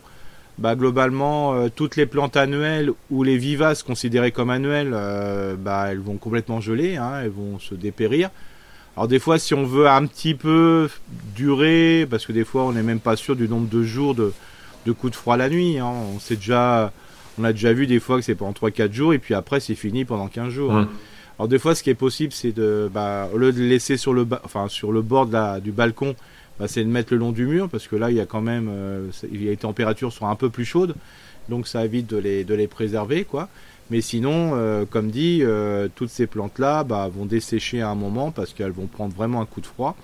bah, 0.58 0.76
globalement, 0.76 1.54
euh, 1.54 1.70
toutes 1.74 1.96
les 1.96 2.06
plantes 2.06 2.38
annuelles 2.38 2.92
ou 3.10 3.24
les 3.24 3.38
vivaces 3.38 3.84
considérées 3.84 4.32
comme 4.32 4.50
annuelles, 4.50 4.92
euh, 4.94 5.56
bah, 5.58 5.88
elles 5.90 6.00
vont 6.00 6.18
complètement 6.18 6.62
geler, 6.62 6.96
hein, 6.96 7.22
elles 7.24 7.30
vont 7.30 7.60
se 7.60 7.76
dépérir. 7.76 8.30
Alors 8.96 9.10
des 9.10 9.20
fois, 9.20 9.38
si 9.38 9.54
on 9.54 9.66
veut 9.66 9.90
un 9.90 10.06
petit 10.06 10.36
peu 10.36 10.90
durer, 11.36 12.08
parce 12.10 12.26
que 12.26 12.32
des 12.32 12.46
fois, 12.46 12.64
on 12.64 12.72
n'est 12.72 12.84
même 12.84 13.02
pas 13.02 13.18
sûr 13.18 13.36
du 13.36 13.50
nombre 13.50 13.68
de 13.68 13.84
jours 13.84 14.16
de, 14.16 14.32
coups 14.94 15.12
de 15.12 15.18
froid 15.18 15.36
la 15.36 15.50
nuit. 15.50 15.80
Hein. 15.80 15.92
on 16.16 16.20
sait 16.20 16.38
déjà, 16.38 16.94
on 17.38 17.44
a 17.44 17.52
déjà 17.52 17.74
vu 17.74 17.88
des 17.88 18.00
fois 18.00 18.18
que 18.18 18.22
c'est 18.24 18.36
pendant 18.36 18.54
3-4 18.54 18.94
jours 18.94 19.14
et 19.14 19.20
puis 19.20 19.34
après 19.34 19.60
c'est 19.60 19.76
fini 19.76 20.06
pendant 20.06 20.28
15 20.28 20.50
jours. 20.50 20.74
Hein. 20.74 20.88
Alors 21.38 21.50
des 21.50 21.60
fois, 21.60 21.76
ce 21.76 21.84
qui 21.84 21.90
est 21.90 21.96
possible, 21.96 22.32
c'est 22.32 22.54
de, 22.54 22.90
bah, 22.94 23.28
au 23.34 23.38
lieu 23.38 23.52
de 23.52 23.62
laisser 23.62 23.98
sur 23.98 24.14
le, 24.14 24.26
enfin, 24.46 24.70
sur 24.70 24.94
le 24.94 25.02
bord 25.02 25.28
du 25.60 25.74
balcon, 25.74 26.16
bah, 26.60 26.68
c'est 26.70 26.84
de 26.84 26.90
mettre 26.90 27.14
le 27.14 27.20
long 27.20 27.32
du 27.32 27.46
mur 27.46 27.68
parce 27.70 27.88
que 27.88 27.96
là 27.96 28.10
il 28.12 28.18
y 28.18 28.22
a 28.22 28.26
quand 28.26 28.42
même 28.42 28.70
euh, 28.70 29.10
il 29.32 29.44
y 29.44 29.48
a 29.48 29.52
les 29.52 29.58
températures 29.58 30.14
sont 30.14 30.28
un 30.28 30.36
peu 30.36 30.50
plus 30.50 30.64
chaudes 30.64 30.96
donc 31.50 31.68
ça 31.68 31.84
évite 31.84 32.08
de 32.08 32.18
les, 32.18 32.44
de 32.44 32.56
les 32.56 32.68
préserver 32.68 33.26
quoi. 33.26 33.50
Mais 33.92 34.02
sinon 34.02 34.52
euh, 34.54 34.86
comme 34.90 35.12
dit 35.12 35.42
euh, 35.44 35.90
toutes 35.94 36.10
ces 36.10 36.28
plantes 36.28 36.58
là 36.58 36.84
bah, 36.84 37.10
vont 37.14 37.26
dessécher 37.26 37.82
à 37.82 37.90
un 37.90 37.96
moment 37.96 38.32
parce 38.32 38.54
qu'elles 38.54 38.72
vont 38.72 38.88
prendre 38.88 39.14
vraiment 39.14 39.42
un 39.42 39.46
coup 39.46 39.62
de 39.62 39.68
froid. 39.68 39.96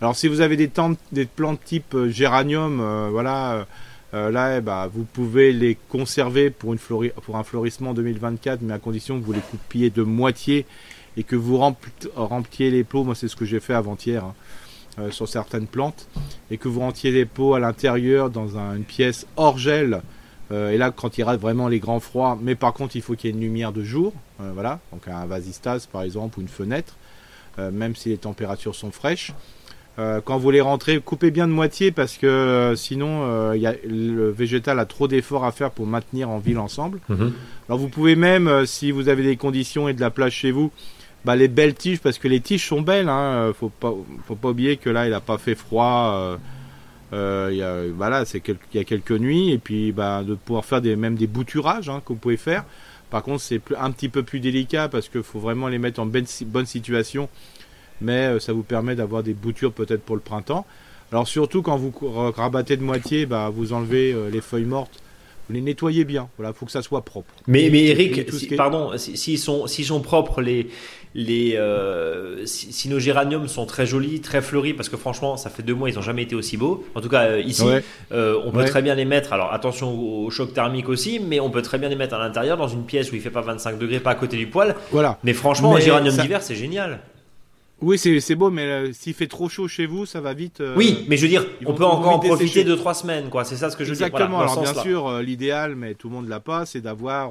Alors 0.00 0.14
si 0.14 0.28
vous 0.28 0.40
avez 0.40 0.56
des, 0.56 0.68
plantes 0.68 1.60
type 1.64 1.96
géranium 2.08 3.08
voilà 3.10 3.66
là 4.12 4.58
eh 4.58 4.60
bah, 4.60 4.88
vous 4.92 5.04
pouvez 5.04 5.52
les 5.52 5.76
conserver 5.88 6.50
pour, 6.50 6.72
une 6.72 6.78
pour 6.78 7.36
un 7.36 7.42
florissement 7.42 7.94
2024 7.94 8.60
mais 8.62 8.74
à 8.74 8.78
condition 8.78 9.18
que 9.18 9.24
vous 9.24 9.32
les 9.32 9.40
coupiez 9.40 9.90
de 9.90 10.02
moitié 10.02 10.66
et 11.16 11.24
que 11.24 11.34
vous 11.34 11.58
rempliez 12.14 12.70
les 12.70 12.84
plots. 12.84 13.02
Moi 13.02 13.16
c'est 13.16 13.26
ce 13.26 13.34
que 13.34 13.46
j'ai 13.46 13.58
fait 13.58 13.74
avant-hier 13.74 14.22
hein. 14.22 14.34
Euh, 15.00 15.10
sur 15.10 15.28
certaines 15.28 15.66
plantes 15.66 16.08
et 16.50 16.56
que 16.56 16.66
vous 16.66 16.80
rentiez 16.80 17.10
les 17.10 17.24
pots 17.24 17.54
à 17.54 17.60
l'intérieur 17.60 18.30
dans 18.30 18.56
une 18.56 18.84
pièce 18.84 19.26
hors 19.36 19.58
gel. 19.58 20.02
Euh, 20.50 20.70
et 20.70 20.78
là, 20.78 20.90
quand 20.90 21.18
il 21.18 21.22
rate 21.24 21.40
vraiment 21.40 21.68
les 21.68 21.78
grands 21.78 22.00
froids, 22.00 22.38
mais 22.40 22.54
par 22.54 22.72
contre, 22.72 22.96
il 22.96 23.02
faut 23.02 23.14
qu'il 23.14 23.30
y 23.30 23.32
ait 23.32 23.36
une 23.36 23.42
lumière 23.42 23.72
de 23.72 23.84
jour, 23.84 24.12
euh, 24.40 24.50
voilà, 24.54 24.80
donc 24.92 25.06
un 25.06 25.26
vasistas 25.26 25.86
par 25.92 26.02
exemple 26.02 26.38
ou 26.38 26.42
une 26.42 26.48
fenêtre, 26.48 26.96
même 27.58 27.96
si 27.96 28.08
les 28.10 28.18
températures 28.18 28.76
sont 28.76 28.92
fraîches. 28.92 29.32
quand 29.96 30.38
vous 30.38 30.52
les 30.52 30.60
rentrez, 30.60 31.00
coupez 31.00 31.32
bien 31.32 31.48
de 31.48 31.52
moitié 31.52 31.90
parce 31.90 32.16
que 32.16 32.74
sinon, 32.76 33.52
y 33.54 33.66
a, 33.66 33.74
le 33.84 34.30
végétal 34.30 34.78
a 34.78 34.84
trop 34.84 35.08
d'efforts 35.08 35.44
à 35.44 35.50
faire 35.50 35.72
pour 35.72 35.84
maintenir 35.84 36.30
en 36.30 36.38
ville 36.38 36.60
ensemble. 36.60 37.00
Mhm. 37.08 37.32
Alors 37.68 37.80
vous 37.80 37.88
pouvez 37.88 38.14
même, 38.14 38.64
si 38.64 38.92
vous 38.92 39.08
avez 39.08 39.24
des 39.24 39.36
conditions 39.36 39.88
et 39.88 39.92
de 39.92 40.00
la 40.00 40.10
place 40.10 40.32
chez 40.32 40.52
vous, 40.52 40.70
bah, 41.24 41.36
les 41.36 41.48
belles 41.48 41.74
tiges, 41.74 42.00
parce 42.00 42.18
que 42.18 42.28
les 42.28 42.40
tiges 42.40 42.66
sont 42.66 42.82
belles. 42.82 43.08
Hein, 43.08 43.52
faut 43.58 43.68
pas, 43.68 43.94
faut 44.26 44.36
pas 44.36 44.48
oublier 44.48 44.76
que 44.76 44.90
là, 44.90 45.06
il 45.06 45.14
a 45.14 45.20
pas 45.20 45.38
fait 45.38 45.54
froid. 45.54 46.12
Euh, 46.14 46.36
euh, 47.12 47.50
y 47.52 47.62
a, 47.62 47.90
voilà, 47.94 48.24
c'est 48.24 48.42
il 48.46 48.56
y 48.74 48.78
a 48.78 48.84
quelques 48.84 49.12
nuits 49.12 49.50
et 49.50 49.58
puis 49.58 49.92
bah, 49.92 50.22
de 50.22 50.34
pouvoir 50.34 50.64
faire 50.64 50.82
des, 50.82 50.94
même 50.94 51.14
des 51.14 51.26
bouturages 51.26 51.88
hein, 51.88 52.02
que 52.04 52.12
vous 52.12 52.18
pouvez 52.18 52.36
faire. 52.36 52.64
Par 53.10 53.22
contre, 53.22 53.40
c'est 53.40 53.60
un 53.78 53.90
petit 53.90 54.10
peu 54.10 54.22
plus 54.22 54.40
délicat 54.40 54.88
parce 54.88 55.08
qu'il 55.08 55.22
faut 55.22 55.38
vraiment 55.38 55.68
les 55.68 55.78
mettre 55.78 56.00
en 56.00 56.06
bonne, 56.06 56.26
bonne 56.46 56.66
situation. 56.66 57.28
Mais 58.00 58.26
euh, 58.26 58.38
ça 58.38 58.52
vous 58.52 58.62
permet 58.62 58.94
d'avoir 58.94 59.22
des 59.22 59.34
boutures 59.34 59.72
peut-être 59.72 60.02
pour 60.02 60.16
le 60.16 60.22
printemps. 60.22 60.66
Alors 61.10 61.26
surtout 61.26 61.62
quand 61.62 61.78
vous 61.78 61.92
rabattez 62.36 62.76
de 62.76 62.82
moitié, 62.82 63.24
bah, 63.24 63.50
vous 63.52 63.72
enlevez 63.72 64.12
euh, 64.12 64.28
les 64.30 64.42
feuilles 64.42 64.64
mortes 64.64 65.00
vous 65.48 65.54
les 65.54 65.60
nettoyez 65.60 66.04
bien. 66.04 66.28
Voilà, 66.36 66.52
faut 66.52 66.66
que 66.66 66.72
ça 66.72 66.82
soit 66.82 67.02
propre. 67.02 67.32
Mais, 67.46 67.70
mais 67.70 67.86
Eric, 67.86 68.54
pardon, 68.56 68.96
s'ils 68.98 69.38
sont, 69.38 69.66
s'ils 69.66 69.86
sont 69.86 70.00
propres, 70.00 70.42
les, 70.42 70.68
les, 71.14 71.56
euh, 71.56 72.44
si, 72.46 72.88
nos 72.88 72.98
géraniums 72.98 73.48
sont 73.48 73.66
très 73.66 73.86
jolis, 73.86 74.20
très 74.20 74.42
fleuris, 74.42 74.74
parce 74.74 74.88
que 74.88 74.96
franchement, 74.96 75.36
ça 75.36 75.50
fait 75.50 75.62
deux 75.62 75.74
mois, 75.74 75.90
ils 75.90 75.96
n'ont 75.96 76.02
jamais 76.02 76.22
été 76.22 76.34
aussi 76.34 76.56
beaux. 76.56 76.84
En 76.94 77.00
tout 77.00 77.08
cas, 77.08 77.22
euh, 77.22 77.40
ici, 77.40 77.64
euh, 78.12 78.40
on 78.44 78.50
peut 78.50 78.64
très 78.64 78.82
bien 78.82 78.94
les 78.94 79.04
mettre. 79.04 79.32
Alors 79.32 79.52
attention 79.52 79.92
au, 79.98 80.30
choc 80.30 80.52
thermique 80.52 80.88
aussi, 80.88 81.20
mais 81.20 81.40
on 81.40 81.50
peut 81.50 81.62
très 81.62 81.78
bien 81.78 81.88
les 81.88 81.96
mettre 81.96 82.14
à 82.14 82.18
l'intérieur 82.18 82.56
dans 82.56 82.68
une 82.68 82.84
pièce 82.84 83.10
où 83.12 83.14
il 83.14 83.20
fait 83.20 83.30
pas 83.30 83.40
25 83.40 83.78
degrés, 83.78 84.00
pas 84.00 84.10
à 84.10 84.14
côté 84.14 84.36
du 84.36 84.46
poêle. 84.46 84.74
Voilà. 84.90 85.18
Mais 85.24 85.32
franchement, 85.32 85.74
un 85.74 85.80
géranium 85.80 86.16
d'hiver, 86.16 86.42
c'est 86.42 86.54
génial. 86.54 87.00
Oui, 87.80 87.96
c'est 87.96 88.34
beau, 88.34 88.50
mais 88.50 88.62
euh, 88.62 88.92
s'il 88.92 89.14
fait 89.14 89.28
trop 89.28 89.48
chaud 89.48 89.68
chez 89.68 89.86
vous, 89.86 90.04
ça 90.04 90.20
va 90.20 90.34
vite. 90.34 90.60
euh, 90.60 90.74
Oui, 90.76 91.04
mais 91.08 91.16
je 91.16 91.22
veux 91.22 91.28
dire, 91.28 91.46
on 91.64 91.74
peut 91.74 91.84
encore 91.84 92.14
en 92.14 92.18
profiter 92.18 92.64
de 92.64 92.74
trois 92.74 92.94
semaines, 92.94 93.28
quoi. 93.30 93.44
C'est 93.44 93.56
ça 93.56 93.70
ce 93.70 93.76
que 93.76 93.84
je 93.84 93.90
veux 93.90 93.96
dire. 93.96 94.06
Exactement. 94.06 94.38
Voilà, 94.38 94.52
Alors 94.52 94.72
bien 94.72 94.82
sûr, 94.82 95.06
euh, 95.06 95.22
l'idéal, 95.22 95.76
mais 95.76 95.94
tout 95.94 96.08
le 96.08 96.14
monde 96.14 96.28
l'a 96.28 96.40
pas, 96.40 96.66
c'est 96.66 96.80
d'avoir 96.80 97.30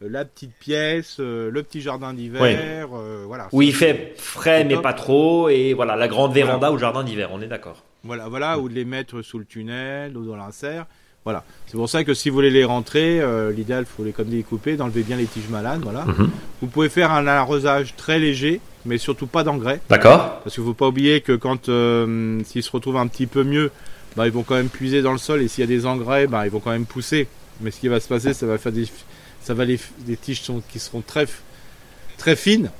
la 0.00 0.24
petite 0.24 0.52
pièce, 0.58 1.16
euh, 1.20 1.50
le 1.50 1.62
petit 1.62 1.80
jardin 1.80 2.14
d'hiver, 2.14 2.88
euh, 2.94 3.24
voilà. 3.26 3.48
Où 3.52 3.62
il 3.62 3.74
fait 3.74 4.14
frais, 4.16 4.64
mais 4.64 4.76
pas 4.76 4.92
trop, 4.92 5.48
et 5.48 5.74
voilà, 5.74 5.96
la 5.96 6.08
grande 6.08 6.30
Voilà. 6.32 6.46
véranda 6.46 6.72
ou 6.72 6.78
jardin 6.78 7.02
d'hiver, 7.04 7.30
on 7.32 7.40
est 7.40 7.46
d'accord. 7.46 7.82
Voilà, 8.04 8.28
voilà, 8.28 8.58
ou 8.58 8.68
de 8.68 8.74
les 8.74 8.84
mettre 8.84 9.22
sous 9.22 9.38
le 9.38 9.44
tunnel 9.44 10.16
ou 10.16 10.24
dans 10.24 10.36
l'insert. 10.36 10.86
Voilà. 11.24 11.44
C'est 11.66 11.76
pour 11.76 11.88
ça 11.90 12.04
que 12.04 12.14
si 12.14 12.30
vous 12.30 12.36
voulez 12.36 12.50
les 12.50 12.64
rentrer, 12.64 13.20
euh, 13.20 13.52
l'idéal, 13.52 13.84
faut 13.84 14.04
les 14.04 14.12
comme 14.12 14.28
couper, 14.44 14.76
d'enlever 14.76 15.02
bien 15.02 15.16
les 15.16 15.26
tiges 15.26 15.48
malades, 15.50 15.80
voilà. 15.82 16.04
Mhm. 16.04 16.30
Vous 16.62 16.68
pouvez 16.68 16.88
faire 16.88 17.12
un 17.12 17.26
arrosage 17.26 17.94
très 17.96 18.18
léger, 18.18 18.60
mais 18.86 18.98
surtout 18.98 19.26
pas 19.26 19.42
d'engrais, 19.42 19.80
D'accord 19.90 20.40
parce 20.42 20.54
qu'il 20.54 20.64
faut 20.64 20.74
pas 20.74 20.86
oublier 20.88 21.20
que 21.20 21.32
quand 21.32 21.68
euh, 21.68 22.40
s'ils 22.44 22.62
se 22.62 22.70
retrouvent 22.70 22.96
un 22.96 23.08
petit 23.08 23.26
peu 23.26 23.42
mieux, 23.42 23.70
bah, 24.16 24.26
ils 24.26 24.32
vont 24.32 24.42
quand 24.42 24.54
même 24.54 24.70
puiser 24.70 25.02
dans 25.02 25.12
le 25.12 25.18
sol, 25.18 25.42
et 25.42 25.48
s'il 25.48 25.60
y 25.60 25.64
a 25.64 25.66
des 25.66 25.84
engrais, 25.86 26.26
bah, 26.28 26.46
ils 26.46 26.50
vont 26.50 26.60
quand 26.60 26.70
même 26.70 26.86
pousser. 26.86 27.28
Mais 27.60 27.72
ce 27.72 27.80
qui 27.80 27.88
va 27.88 28.00
se 28.00 28.08
passer, 28.08 28.32
ça 28.32 28.46
va 28.46 28.56
faire 28.56 28.72
des, 28.72 28.86
ça 29.42 29.54
va 29.54 29.64
les, 29.64 29.78
des 30.00 30.16
tiges 30.16 30.42
sont- 30.42 30.62
qui 30.68 30.78
seront 30.78 31.00
très, 31.02 31.26
très 32.16 32.36
fines. 32.36 32.70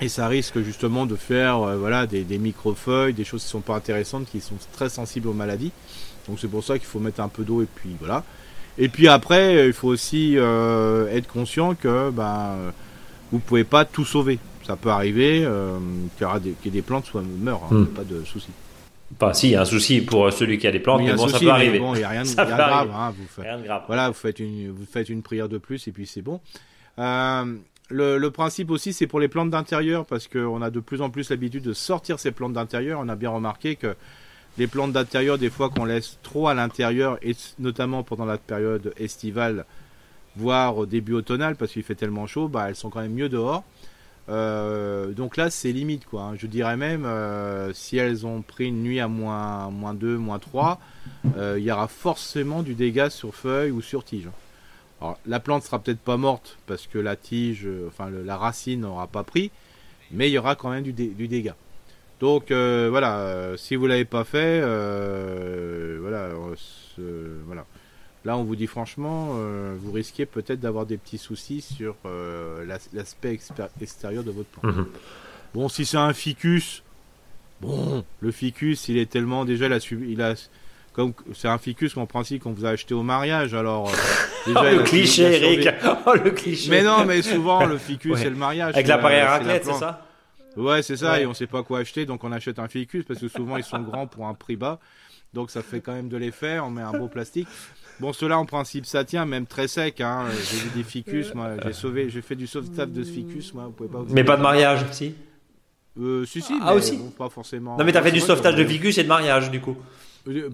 Et 0.00 0.08
ça 0.08 0.28
risque 0.28 0.60
justement 0.62 1.06
de 1.06 1.16
faire 1.16 1.62
euh, 1.62 1.76
voilà, 1.76 2.06
des, 2.06 2.22
des 2.22 2.36
microfeuilles, 2.38 3.14
des 3.14 3.24
choses 3.24 3.42
qui 3.42 3.48
sont 3.48 3.60
pas 3.62 3.76
intéressantes, 3.76 4.26
qui 4.30 4.40
sont 4.40 4.56
très 4.72 4.88
sensibles 4.90 5.28
aux 5.28 5.32
maladies. 5.32 5.72
Donc 6.28 6.38
c'est 6.40 6.48
pour 6.48 6.62
ça 6.62 6.78
qu'il 6.78 6.86
faut 6.86 6.98
mettre 6.98 7.20
un 7.20 7.28
peu 7.28 7.44
d'eau 7.44 7.62
et 7.62 7.66
puis 7.74 7.90
voilà. 7.98 8.22
Et 8.78 8.88
puis 8.90 9.08
après, 9.08 9.56
euh, 9.56 9.66
il 9.68 9.72
faut 9.72 9.88
aussi 9.88 10.34
euh, 10.36 11.08
être 11.10 11.28
conscient 11.28 11.74
que 11.74 12.10
ben, 12.10 12.24
euh, 12.58 12.70
vous 13.32 13.38
pouvez 13.38 13.64
pas 13.64 13.86
tout 13.86 14.04
sauver. 14.04 14.38
Ça 14.66 14.76
peut 14.76 14.90
arriver 14.90 15.44
euh, 15.46 15.78
qu'il 16.18 16.24
y 16.24 16.28
aura 16.28 16.40
des, 16.40 16.50
que 16.62 16.68
des 16.68 16.82
plantes 16.82 17.06
soient 17.06 17.22
meurent, 17.22 17.62
hein, 17.70 17.74
Hmm. 17.74 17.86
pas 17.86 18.04
de 18.04 18.22
souci. 18.24 18.48
Enfin, 19.14 19.32
si, 19.32 19.48
il 19.48 19.52
y 19.52 19.54
a 19.56 19.60
un 19.62 19.64
souci 19.64 20.00
pour 20.00 20.32
celui 20.32 20.58
qui 20.58 20.66
a 20.66 20.72
des 20.72 20.80
plantes, 20.80 21.00
Oui, 21.00 21.06
mais 21.06 21.14
bon, 21.14 21.28
ça 21.28 21.38
peut 21.38 21.48
arriver. 21.48 21.78
Bon, 21.78 21.94
il 21.94 21.98
n'y 21.98 22.04
a 22.04 22.08
rien 22.08 22.22
de 22.24 22.28
grave. 22.34 22.90
hein, 22.92 23.14
vous 23.16 23.26
faites, 23.28 23.44
Rien 23.44 23.58
de 23.58 23.62
grave. 23.64 23.82
voilà, 23.86 24.08
vous 24.08 24.14
faites 24.14 24.40
une, 24.40 24.70
vous 24.72 24.84
faites 24.84 25.08
une 25.08 25.22
prière 25.22 25.48
de 25.48 25.58
plus 25.58 25.86
et 25.86 25.92
puis 25.92 26.06
c'est 26.06 26.22
bon. 26.22 26.40
Euh, 26.98 27.56
le, 27.88 28.18
le 28.18 28.30
principe 28.32 28.70
aussi, 28.70 28.92
c'est 28.92 29.06
pour 29.06 29.20
les 29.20 29.28
plantes 29.28 29.50
d'intérieur 29.50 30.06
parce 30.06 30.26
qu'on 30.26 30.60
a 30.60 30.70
de 30.70 30.80
plus 30.80 31.00
en 31.02 31.10
plus 31.10 31.30
l'habitude 31.30 31.62
de 31.62 31.72
sortir 31.72 32.18
ces 32.18 32.32
plantes 32.32 32.52
d'intérieur. 32.54 32.98
On 33.02 33.08
a 33.08 33.14
bien 33.14 33.30
remarqué 33.30 33.76
que 33.76 33.94
les 34.58 34.66
plantes 34.66 34.92
d'intérieur, 34.92 35.38
des 35.38 35.50
fois 35.50 35.68
qu'on 35.70 35.84
laisse 35.84 36.18
trop 36.22 36.48
à 36.48 36.54
l'intérieur 36.54 37.18
et 37.22 37.36
notamment 37.60 38.02
pendant 38.02 38.24
la 38.24 38.38
période 38.38 38.92
estivale, 38.96 39.66
voire 40.34 40.76
au 40.78 40.86
début 40.86 41.12
automnal 41.12 41.54
parce 41.56 41.72
qu'il 41.72 41.82
fait 41.84 41.94
tellement 41.94 42.26
chaud, 42.26 42.48
bah 42.48 42.66
elles 42.68 42.74
sont 42.76 42.90
quand 42.90 43.00
même 43.02 43.12
mieux 43.14 43.28
dehors. 43.28 43.62
Euh, 44.28 45.12
donc 45.12 45.36
là, 45.36 45.50
c'est 45.50 45.70
limite 45.72 46.04
quoi. 46.06 46.22
hein. 46.22 46.34
Je 46.36 46.46
dirais 46.46 46.76
même 46.76 47.04
euh, 47.04 47.72
si 47.72 47.96
elles 47.96 48.26
ont 48.26 48.42
pris 48.42 48.66
une 48.66 48.82
nuit 48.82 48.98
à 49.00 49.06
moins, 49.08 49.70
moins 49.70 49.94
2, 49.94 50.16
moins 50.18 50.38
3, 50.40 50.80
euh, 51.36 51.56
il 51.58 51.64
y 51.64 51.70
aura 51.70 51.86
forcément 51.88 52.62
du 52.62 52.74
dégât 52.74 53.10
sur 53.10 53.34
feuilles 53.34 53.70
ou 53.70 53.80
sur 53.82 54.04
tige. 54.04 54.28
Alors, 55.00 55.18
la 55.26 55.38
plante 55.40 55.62
sera 55.62 55.78
peut-être 55.78 56.00
pas 56.00 56.16
morte 56.16 56.58
parce 56.66 56.86
que 56.86 56.98
la 56.98 57.14
tige, 57.16 57.68
enfin 57.86 58.10
la 58.10 58.36
racine 58.36 58.80
n'aura 58.80 59.06
pas 59.06 59.22
pris, 59.24 59.50
mais 60.10 60.28
il 60.28 60.32
y 60.32 60.38
aura 60.38 60.56
quand 60.56 60.70
même 60.70 60.82
du, 60.82 60.92
dé- 60.92 61.08
du 61.08 61.28
dégât. 61.28 61.54
Donc 62.18 62.50
voilà, 62.50 63.52
si 63.56 63.76
vous 63.76 63.86
l'avez 63.86 64.06
pas 64.06 64.24
fait, 64.24 64.60
voilà. 66.00 67.66
Là, 68.26 68.36
on 68.36 68.42
vous 68.42 68.56
dit 68.56 68.66
franchement, 68.66 69.28
euh, 69.36 69.76
vous 69.80 69.92
risquez 69.92 70.26
peut-être 70.26 70.58
d'avoir 70.60 70.84
des 70.84 70.96
petits 70.96 71.16
soucis 71.18 71.60
sur 71.60 71.94
euh, 72.06 72.66
l'as- 72.66 72.88
l'aspect 72.92 73.38
extérieur 73.80 74.24
de 74.24 74.32
votre 74.32 74.48
plante. 74.48 74.74
Mhm. 74.76 74.86
Bon, 75.54 75.68
si 75.68 75.86
c'est 75.86 75.96
un 75.96 76.12
ficus, 76.12 76.82
bon, 77.60 78.04
le 78.20 78.30
ficus, 78.32 78.88
il 78.88 78.98
est 78.98 79.08
tellement 79.08 79.44
déjà, 79.44 79.66
il 79.66 79.72
a, 79.72 79.78
il 80.08 80.22
a 80.22 80.34
comme 80.92 81.12
c'est 81.34 81.46
un 81.48 81.58
ficus 81.58 81.94
qu'en 81.94 82.06
principe 82.06 82.42
qu'on 82.42 82.52
vous 82.52 82.64
a 82.66 82.70
acheté 82.70 82.94
au 82.94 83.02
mariage, 83.04 83.54
alors 83.54 83.88
euh, 83.90 83.92
déjà, 84.46 84.60
Oh, 84.60 84.76
le 84.76 84.82
cliché. 84.82 85.22
Eric 85.22 85.68
Oh, 86.06 86.14
le 86.14 86.30
cliché 86.32 86.70
Mais 86.70 86.82
non, 86.82 87.04
mais 87.06 87.22
souvent 87.22 87.64
le 87.64 87.78
ficus 87.78 88.12
Ouais. 88.14 88.18
c'est 88.20 88.30
le 88.30 88.36
mariage. 88.36 88.74
Avec 88.74 88.88
l'appareil 88.88 89.20
à 89.20 89.30
raclette, 89.30 89.64
c'est 89.66 89.72
ça? 89.74 90.02
Ouais, 90.56 90.82
c'est 90.82 90.96
ça, 90.96 91.12
Ouais. 91.12 91.22
et 91.22 91.26
on 91.26 91.34
sait 91.34 91.46
pas 91.46 91.62
quoi 91.62 91.78
acheter, 91.80 92.06
donc 92.06 92.24
on 92.24 92.32
achète 92.32 92.58
un 92.58 92.66
ficus 92.66 93.04
parce 93.04 93.20
que 93.20 93.28
souvent 93.28 93.56
ils 93.56 93.62
sont 93.64 93.78
grands 93.80 94.06
pour 94.08 94.26
un 94.26 94.34
prix 94.34 94.56
bas, 94.56 94.80
donc 95.36 95.50
ça 95.52 95.62
fait 95.62 95.80
quand 95.80 95.92
même 95.92 96.08
de 96.08 96.16
l'effet. 96.16 96.58
On 96.58 96.70
met 96.70 96.82
un 96.82 96.92
beau 96.92 97.06
plastique. 97.06 97.46
Bon, 98.00 98.12
ceux-là 98.12 98.38
en 98.38 98.44
principe 98.46 98.84
ça 98.86 99.04
tient, 99.04 99.24
même 99.24 99.46
très 99.46 99.68
sec. 99.68 100.00
Hein. 100.00 100.24
J'ai 100.50 100.56
vu 100.58 100.70
des 100.74 100.82
ficus, 100.82 101.32
moi, 101.34 101.50
j'ai 101.64 101.72
sauvé, 101.72 102.10
j'ai 102.10 102.22
fait 102.22 102.34
du 102.34 102.46
sauvetage 102.46 102.88
de 102.88 103.04
ficus, 103.04 103.54
moi. 103.54 103.64
Vous 103.66 103.70
pouvez 103.72 103.88
pas. 103.88 103.98
vous 104.00 104.12
Mais 104.14 104.24
pas 104.24 104.36
de 104.36 104.42
mariage, 104.42 104.84
si 104.90 105.14
Euh, 105.98 106.24
si 106.26 106.42
si. 106.42 106.54
Ah, 106.60 106.70
mais 106.72 106.76
aussi 106.78 106.96
bon, 106.96 107.10
Pas 107.10 107.28
forcément. 107.30 107.76
Non, 107.78 107.84
mais 107.84 107.92
t'as 107.92 108.02
fait 108.02 108.12
du 108.12 108.20
sauvetage 108.20 108.56
de 108.56 108.64
ficus 108.64 108.98
et 108.98 109.02
de 109.04 109.08
mariage, 109.08 109.50
du 109.50 109.60
coup. 109.60 109.76
Euh, 110.28 110.50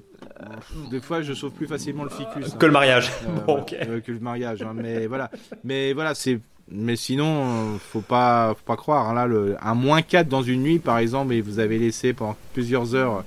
Des 0.90 1.00
fois, 1.00 1.22
je 1.22 1.32
sauve 1.32 1.50
plus 1.52 1.66
facilement 1.66 2.04
le 2.04 2.10
ficus. 2.10 2.52
hein. 2.52 2.56
Que 2.58 2.66
le 2.66 2.72
mariage. 2.72 3.10
Euh, 3.24 3.40
bon, 3.46 3.60
ok. 3.62 3.72
euh, 3.74 4.00
que 4.00 4.12
le 4.12 4.20
mariage. 4.20 4.62
hein, 4.62 4.72
mais 4.74 5.06
voilà, 5.06 5.30
mais 5.64 5.92
voilà, 5.94 6.14
c'est. 6.14 6.38
Mais 6.70 6.94
sinon, 6.96 7.74
euh, 7.74 7.78
faut 7.78 8.00
pas, 8.02 8.54
faut 8.54 8.64
pas 8.64 8.76
croire. 8.76 9.08
hein, 9.08 9.14
là, 9.14 9.26
le, 9.26 9.56
un 9.60 9.74
moins 9.74 10.00
4 10.02 10.28
dans 10.28 10.42
une 10.42 10.62
nuit, 10.62 10.78
par 10.78 10.98
exemple, 10.98 11.32
et 11.34 11.40
vous 11.40 11.58
avez 11.58 11.78
laissé 11.78 12.12
pendant 12.12 12.36
plusieurs 12.52 12.94
heures 12.94 13.16
euh, 13.18 13.22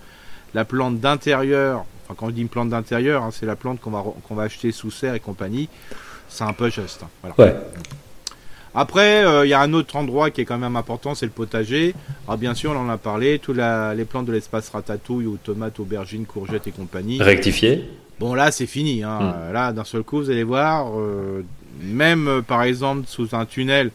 la 0.55 0.65
plante 0.65 0.99
d'intérieur. 0.99 1.85
Enfin, 2.05 2.15
quand 2.17 2.27
je 2.27 2.31
dis 2.33 2.41
une 2.41 2.49
plante 2.49 2.69
d'intérieur, 2.69 3.21
hein, 3.23 3.29
c'est 3.31 3.45
la 3.45 3.55
plante 3.55 3.79
qu'on 3.79 3.91
va 3.91 4.03
qu'on 4.27 4.35
va 4.35 4.43
acheter 4.43 4.71
sous 4.71 4.89
serre 4.89 5.13
et 5.13 5.19
compagnie. 5.19 5.69
C'est 6.29 6.43
un 6.43 6.53
peu 6.53 6.69
juste. 6.71 7.03
hein, 7.03 7.09
voilà. 7.21 7.35
Ouais. 7.53 7.59
Après, 8.77 9.23
euh, 9.25 9.45
il 9.45 9.49
y 9.49 9.53
a 9.53 9.61
un 9.61 9.71
autre 9.73 9.95
endroit 9.95 10.31
qui 10.31 10.41
est 10.41 10.45
quand 10.45 10.57
même 10.57 10.75
important, 10.75 11.15
c'est 11.15 11.25
le 11.25 11.31
potager. 11.31 11.93
Alors 12.27 12.37
bien 12.37 12.53
sûr, 12.53 12.71
on 12.71 12.77
en 12.77 12.89
a 12.89 12.97
parlé, 12.97 13.39
tous 13.39 13.53
la- 13.53 13.93
les 13.95 14.03
plantes 14.03 14.25
de 14.25 14.33
l'espace 14.33 14.69
ratatouille 14.69 15.27
ou 15.27 15.37
tomates, 15.37 15.79
aubergines, 15.79 16.25
courgettes 16.25 16.67
et 16.67 16.71
compagnie. 16.71 17.21
Rectifié. 17.21 17.89
Bon 18.19 18.33
là 18.33 18.51
c'est 18.51 18.65
fini. 18.65 19.03
Hein. 19.03 19.19
Mm. 19.21 19.33
Euh, 19.35 19.51
Là 19.53 19.71
d'un 19.73 19.83
seul 19.85 20.03
coup 20.03 20.17
vous 20.17 20.29
allez 20.29 20.43
voir, 20.43 20.87
euh, 20.99 21.43
même 21.81 22.27
euh, 22.27 22.41
par 22.41 22.63
exemple 22.63 23.03
sous 23.07 23.29
un 23.33 23.45
tunnel 23.45 23.91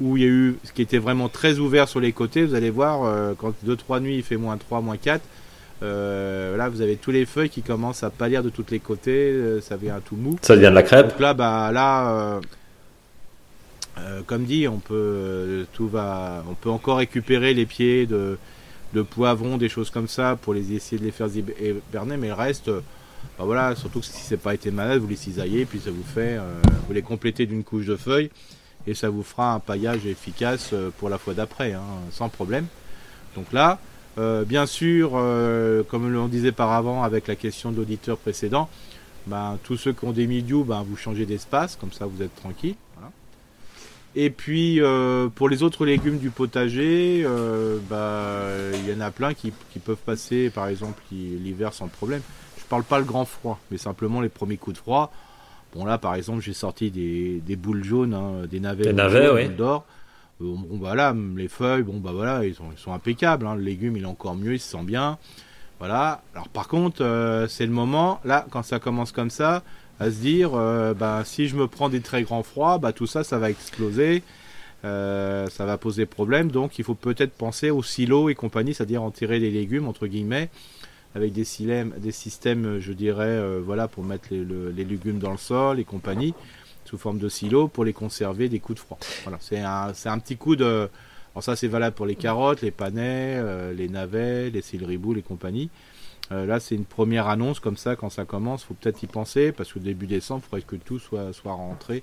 où 0.00 0.16
il 0.16 0.22
y 0.22 0.26
a 0.26 0.28
eu 0.28 0.56
ce 0.64 0.72
qui 0.72 0.82
était 0.82 0.98
vraiment 0.98 1.28
très 1.28 1.58
ouvert 1.58 1.86
sur 1.88 2.00
les 2.00 2.12
côtés, 2.12 2.44
vous 2.44 2.54
allez 2.54 2.70
voir 2.70 3.04
euh, 3.04 3.34
quand 3.38 3.52
2-3 3.66 4.00
nuits 4.00 4.16
il 4.16 4.22
fait 4.24 4.36
moins 4.38 4.56
3, 4.56 4.80
moins 4.80 4.96
4, 4.96 5.22
euh, 5.82 6.56
là 6.56 6.68
vous 6.68 6.80
avez 6.80 6.96
tous 6.96 7.10
les 7.10 7.26
feuilles 7.26 7.50
qui 7.50 7.62
commencent 7.62 8.02
à 8.02 8.10
pâlir 8.10 8.42
de 8.42 8.50
tous 8.50 8.66
les 8.70 8.80
côtés, 8.80 9.30
euh, 9.32 9.60
ça 9.60 9.76
devient 9.76 9.98
tout 10.04 10.16
mou. 10.16 10.36
Ça 10.42 10.54
devient 10.56 10.68
de 10.68 10.74
la 10.74 10.82
crêpe. 10.82 11.08
Donc 11.08 11.20
là 11.20 11.34
bah 11.34 11.70
là 11.72 12.10
euh, 12.10 12.40
euh, 13.98 14.20
comme 14.26 14.44
dit 14.44 14.68
on 14.68 14.78
peut 14.78 14.94
euh, 14.94 15.64
tout 15.72 15.88
va 15.88 16.44
on 16.48 16.54
peut 16.54 16.70
encore 16.70 16.98
récupérer 16.98 17.54
les 17.54 17.66
pieds 17.66 18.06
de 18.06 18.38
de 18.92 19.02
poivrons, 19.02 19.56
des 19.56 19.68
choses 19.68 19.88
comme 19.88 20.08
ça 20.08 20.36
pour 20.40 20.52
les 20.52 20.72
essayer 20.72 20.98
de 20.98 21.04
les 21.04 21.12
faire 21.12 21.28
hiberner, 21.28 22.16
mais 22.16 22.26
le 22.26 22.34
reste, 22.34 22.68
bah 23.38 23.44
voilà, 23.44 23.76
surtout 23.76 24.00
que 24.00 24.06
si 24.06 24.20
c'est 24.20 24.36
pas 24.36 24.52
été 24.52 24.72
malade, 24.72 24.98
vous 24.98 25.06
les 25.06 25.14
cisaillez, 25.14 25.64
puis 25.64 25.78
ça 25.78 25.92
vous 25.92 26.02
fait, 26.02 26.38
euh, 26.38 26.42
vous 26.88 26.92
les 26.92 27.02
complétez 27.02 27.46
d'une 27.46 27.62
couche 27.62 27.86
de 27.86 27.94
feuilles, 27.94 28.30
et 28.88 28.94
ça 28.94 29.08
vous 29.08 29.22
fera 29.22 29.54
un 29.54 29.60
paillage 29.60 30.06
efficace 30.06 30.74
pour 30.98 31.08
la 31.08 31.18
fois 31.18 31.34
d'après, 31.34 31.72
hein, 31.72 31.82
sans 32.10 32.28
problème. 32.28 32.66
Donc 33.36 33.52
là, 33.52 33.78
euh, 34.20 34.44
bien 34.44 34.66
sûr, 34.66 35.12
euh, 35.14 35.82
comme 35.82 36.12
l'on 36.12 36.28
disait 36.28 36.52
par 36.52 36.70
avant 36.72 37.02
avec 37.02 37.26
la 37.26 37.34
question 37.36 37.72
de 37.72 37.76
l'auditeur 37.78 38.16
précédent, 38.18 38.68
ben, 39.26 39.58
tous 39.64 39.76
ceux 39.76 39.92
qui 39.92 40.04
ont 40.04 40.12
des 40.12 40.26
mildiou, 40.26 40.62
ben, 40.64 40.84
vous 40.86 40.96
changez 40.96 41.26
d'espace, 41.26 41.76
comme 41.80 41.92
ça 41.92 42.06
vous 42.06 42.22
êtes 42.22 42.34
tranquille. 42.36 42.74
Voilà. 42.96 43.10
Et 44.16 44.30
puis 44.30 44.80
euh, 44.80 45.28
pour 45.34 45.48
les 45.48 45.62
autres 45.62 45.86
légumes 45.86 46.18
du 46.18 46.30
potager, 46.30 47.24
bah, 47.88 48.42
il 48.74 48.88
y 48.92 48.94
en 48.96 49.00
a 49.00 49.10
plein 49.10 49.34
qui, 49.34 49.52
qui 49.72 49.78
peuvent 49.78 49.96
passer 50.04 50.50
par 50.50 50.68
exemple 50.68 51.00
l'hi- 51.12 51.38
l'hiver 51.38 51.72
sans 51.72 51.88
problème. 51.88 52.22
Je 52.58 52.64
parle 52.64 52.84
pas 52.84 52.98
le 52.98 53.04
grand 53.04 53.24
froid, 53.24 53.58
mais 53.70 53.78
simplement 53.78 54.20
les 54.20 54.28
premiers 54.28 54.56
coups 54.56 54.76
de 54.76 54.80
froid. 54.82 55.12
Bon 55.74 55.84
là 55.84 55.98
par 55.98 56.14
exemple 56.16 56.40
j'ai 56.42 56.52
sorti 56.52 56.90
des, 56.90 57.40
des 57.46 57.56
boules 57.56 57.84
jaunes, 57.84 58.14
hein, 58.14 58.46
des 58.50 58.58
navets, 58.60 58.82
Des 58.84 58.88
boules 58.90 58.96
navets, 58.96 59.26
jaunes, 59.26 59.36
oui. 59.36 59.44
boules 59.46 59.56
d'or. 59.56 59.84
Bon 60.40 60.78
bah 60.78 60.94
là 60.94 61.14
les 61.36 61.48
feuilles, 61.48 61.82
bon 61.82 61.98
bah 61.98 62.12
voilà 62.14 62.44
ils 62.46 62.54
sont, 62.54 62.64
ils 62.74 62.78
sont 62.78 62.92
impeccables. 62.94 63.46
hein. 63.46 63.54
Le 63.56 63.62
légume 63.62 63.96
il 63.96 64.04
est 64.04 64.06
encore 64.06 64.34
mieux, 64.34 64.54
il 64.54 64.60
se 64.60 64.70
sent 64.70 64.82
bien. 64.84 65.18
Voilà. 65.78 66.22
Alors 66.34 66.48
par 66.48 66.66
contre 66.68 67.02
euh, 67.04 67.46
c'est 67.46 67.66
le 67.66 67.72
moment 67.72 68.20
là 68.24 68.46
quand 68.50 68.62
ça 68.62 68.78
commence 68.78 69.12
comme 69.12 69.30
ça 69.30 69.62
à 69.98 70.10
se 70.10 70.16
dire 70.16 70.52
euh, 70.54 70.94
bah, 70.94 71.22
si 71.26 71.46
je 71.46 71.56
me 71.56 71.66
prends 71.66 71.90
des 71.90 72.00
très 72.00 72.22
grands 72.22 72.42
froids, 72.42 72.78
bah, 72.78 72.92
tout 72.94 73.06
ça, 73.06 73.22
ça 73.22 73.38
va 73.38 73.50
exploser, 73.50 74.22
euh, 74.86 75.46
ça 75.48 75.66
va 75.66 75.76
poser 75.76 76.06
problème. 76.06 76.50
Donc 76.50 76.78
il 76.78 76.84
faut 76.86 76.94
peut-être 76.94 77.32
penser 77.34 77.68
au 77.70 77.82
silo 77.82 78.30
et 78.30 78.34
compagnie, 78.34 78.72
c'est-à-dire 78.72 79.02
enterrer 79.02 79.38
les 79.40 79.50
légumes, 79.50 79.86
entre 79.88 80.06
guillemets, 80.06 80.48
avec 81.14 81.34
des, 81.34 81.44
silèmes, 81.44 81.92
des 81.98 82.12
systèmes, 82.12 82.78
je 82.78 82.92
dirais, 82.94 83.38
voilà, 83.62 83.88
pour 83.88 84.04
mettre 84.04 84.28
les, 84.30 84.42
le- 84.42 84.70
les 84.70 84.84
légumes 84.86 85.18
dans 85.18 85.32
le 85.32 85.36
sol 85.38 85.78
et 85.80 85.84
compagnie, 85.84 86.32
sous 86.90 86.98
forme 86.98 87.18
de 87.18 87.28
silo, 87.28 87.68
pour 87.68 87.84
les 87.84 87.92
conserver 87.92 88.48
des 88.48 88.58
coups 88.58 88.80
de 88.80 88.84
froid. 88.84 88.98
Voilà, 89.22 89.38
c'est 89.40 89.60
un, 89.60 89.94
c'est 89.94 90.08
un 90.08 90.18
petit 90.18 90.36
coup 90.36 90.56
de... 90.56 90.88
Alors 91.32 91.44
ça 91.44 91.54
c'est 91.54 91.68
valable 91.68 91.94
pour 91.94 92.06
les 92.06 92.16
carottes, 92.16 92.60
les 92.62 92.72
panais, 92.72 93.36
euh, 93.38 93.72
les 93.72 93.88
navets, 93.88 94.50
les 94.50 94.62
céleri 94.62 94.98
boules 94.98 95.18
et 95.18 95.22
compagnie. 95.22 95.70
Euh, 96.32 96.46
là, 96.46 96.58
c'est 96.58 96.74
une 96.74 96.84
première 96.84 97.28
annonce 97.28 97.60
comme 97.60 97.76
ça 97.76 97.94
quand 97.94 98.10
ça 98.10 98.24
commence. 98.24 98.64
Faut 98.64 98.74
peut-être 98.74 99.02
y 99.02 99.06
penser 99.06 99.52
parce 99.52 99.72
que 99.72 99.78
début 99.78 100.06
décembre, 100.06 100.42
il 100.44 100.48
faudrait 100.48 100.66
que 100.66 100.76
tout 100.76 100.98
soit 100.98 101.32
soit 101.32 101.52
rentré 101.52 102.02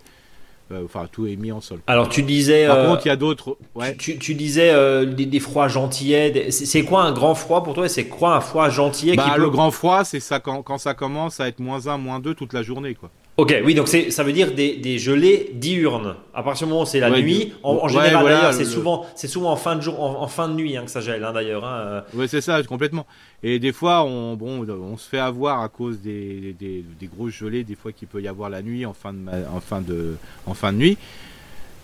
Euh, 0.69 0.83
enfin, 0.83 1.07
tout 1.09 1.27
est 1.27 1.37
mis 1.37 1.53
en 1.53 1.61
sol. 1.61 1.79
Alors 1.87 2.09
tu 2.09 2.23
disais. 2.23 2.67
Par 2.67 2.85
contre, 2.87 3.05
il 3.05 3.09
y 3.09 3.11
a 3.11 3.15
d'autres. 3.15 3.57
Ouais. 3.75 3.95
Tu, 3.95 4.17
tu, 4.17 4.33
disais 4.33 4.73
des, 5.05 5.25
des, 5.25 5.39
froids 5.39 5.69
gentillets. 5.69 6.51
C'est 6.51 6.83
quoi 6.83 7.03
un 7.03 7.13
grand 7.13 7.35
froid 7.35 7.63
pour 7.63 7.73
toi 7.73 7.87
C'est 7.89 8.07
quoi 8.07 8.35
un 8.35 8.41
froid 8.41 8.69
gentillet 8.69 9.15
bah, 9.15 9.31
qui 9.33 9.39
Le 9.39 9.49
grand 9.49 9.71
froid, 9.71 10.03
c'est 10.03 10.21
ça 10.21 10.39
quand, 10.39 10.63
quand, 10.63 10.77
ça 10.77 10.93
commence 10.93 11.39
à 11.41 11.47
être 11.47 11.59
moins 11.59 11.87
1, 11.87 11.97
moins 11.97 12.19
2 12.19 12.33
toute 12.33 12.53
la 12.53 12.63
journée. 12.63 12.95
quoi. 12.95 13.11
Ok, 13.37 13.55
oui, 13.63 13.75
donc 13.75 13.87
ça 13.87 14.23
veut 14.23 14.33
dire 14.33 14.53
des, 14.53 14.77
des 14.77 14.97
gelées 14.97 15.51
diurnes. 15.53 16.15
À 16.33 16.41
partir 16.41 16.65
du 16.65 16.71
moment 16.71 16.83
où 16.83 16.87
c'est 16.87 16.99
la 16.99 17.11
nuit, 17.11 17.53
en, 17.61 17.87
général 17.87 18.25
d'ailleurs, 18.25 18.53
c'est 18.53 18.65
souvent, 18.65 19.05
c'est 19.15 19.27
souvent 19.27 19.51
en 19.51 19.55
fin 19.55 19.75
de 19.75 19.81
jour, 19.81 20.01
en, 20.01 20.27
fin 20.27 20.49
de 20.49 20.55
nuit 20.55 20.75
hein, 20.75 20.83
que 20.85 20.89
ça 20.89 21.01
gèle 21.01 21.23
hein, 21.23 21.33
d'ailleurs. 21.33 21.63
Hein. 21.63 22.03
Oui, 22.15 22.25
c'est 22.27 22.41
ça, 22.41 22.63
complètement. 22.63 23.05
Et 23.43 23.59
des 23.59 23.73
fois, 23.73 24.03
on, 24.03 24.35
bon, 24.35 24.67
on 24.67 24.97
se 24.97 25.07
fait 25.07 25.19
avoir 25.19 25.61
à 25.61 25.69
cause 25.69 25.99
des, 26.01 26.55
des, 26.59 26.83
des 26.99 27.05
grosses 27.05 27.33
gelées, 27.33 27.63
des 27.63 27.75
fois 27.75 27.91
qu'il 27.91 28.07
peut 28.07 28.23
y 28.23 28.27
avoir 28.27 28.49
la 28.49 28.63
nuit 28.63 28.87
en 28.87 28.93
fin 28.93 29.13
de, 29.13 29.19
en 29.53 29.59
fin 29.59 29.81
de, 29.81 30.15
en 30.47 30.55
fin 30.55 30.73
de 30.73 30.79
nuit. 30.79 30.97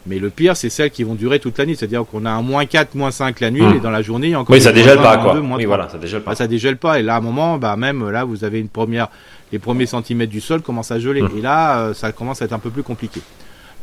Mais 0.06 0.20
le 0.20 0.30
pire, 0.30 0.58
c'est 0.58 0.70
celles 0.70 0.92
qui 0.92 1.04
vont 1.04 1.16
durer 1.16 1.40
toute 1.40 1.58
la 1.58 1.66
nuit. 1.66 1.76
C'est-à-dire 1.76 2.04
qu'on 2.06 2.26
a 2.26 2.32
un 2.32 2.42
moins 2.42 2.66
4, 2.66 2.96
moins 2.96 3.12
5 3.12 3.40
la 3.40 3.52
nuit, 3.52 3.62
hmm. 3.62 3.78
et 3.78 3.80
dans 3.80 3.92
la 3.92 4.02
journée, 4.02 4.28
il 4.28 4.32
y 4.32 4.34
a 4.34 4.40
encore. 4.40 4.54
Oui, 4.54 4.62
ça 4.62 4.74
dégèle 4.74 4.98
pas, 4.98 5.18
quoi. 5.18 5.40
oui, 5.40 5.66
voilà, 5.66 5.88
ça 5.88 5.98
dégèle 5.98 6.22
pas. 6.22 6.32
Bah, 6.32 6.36
ça 6.36 6.48
dégèle 6.48 6.78
pas. 6.78 7.00
Et 7.00 7.04
là, 7.04 7.16
à 7.16 7.18
un 7.20 7.22
moment, 7.22 7.58
bah, 7.58 7.76
même 7.78 8.10
là, 8.10 8.26
vous 8.26 8.44
avez 8.44 8.60
une 8.60 8.68
première, 8.68 9.08
les 9.54 9.60
premiers 9.60 9.86
centimètres 9.86 10.32
du 10.32 10.42
sol 10.42 10.64
commencent 10.64 10.92
à 10.92 11.00
geler. 11.00 11.22
Hmm. 11.22 11.38
Et 11.38 11.42
là, 11.42 11.80
euh, 11.80 11.94
ça 11.94 12.12
commence 12.12 12.42
à 12.42 12.46
être 12.46 12.54
un 12.54 12.60
peu 12.60 12.72
plus 12.72 12.82
compliqué. 12.82 13.22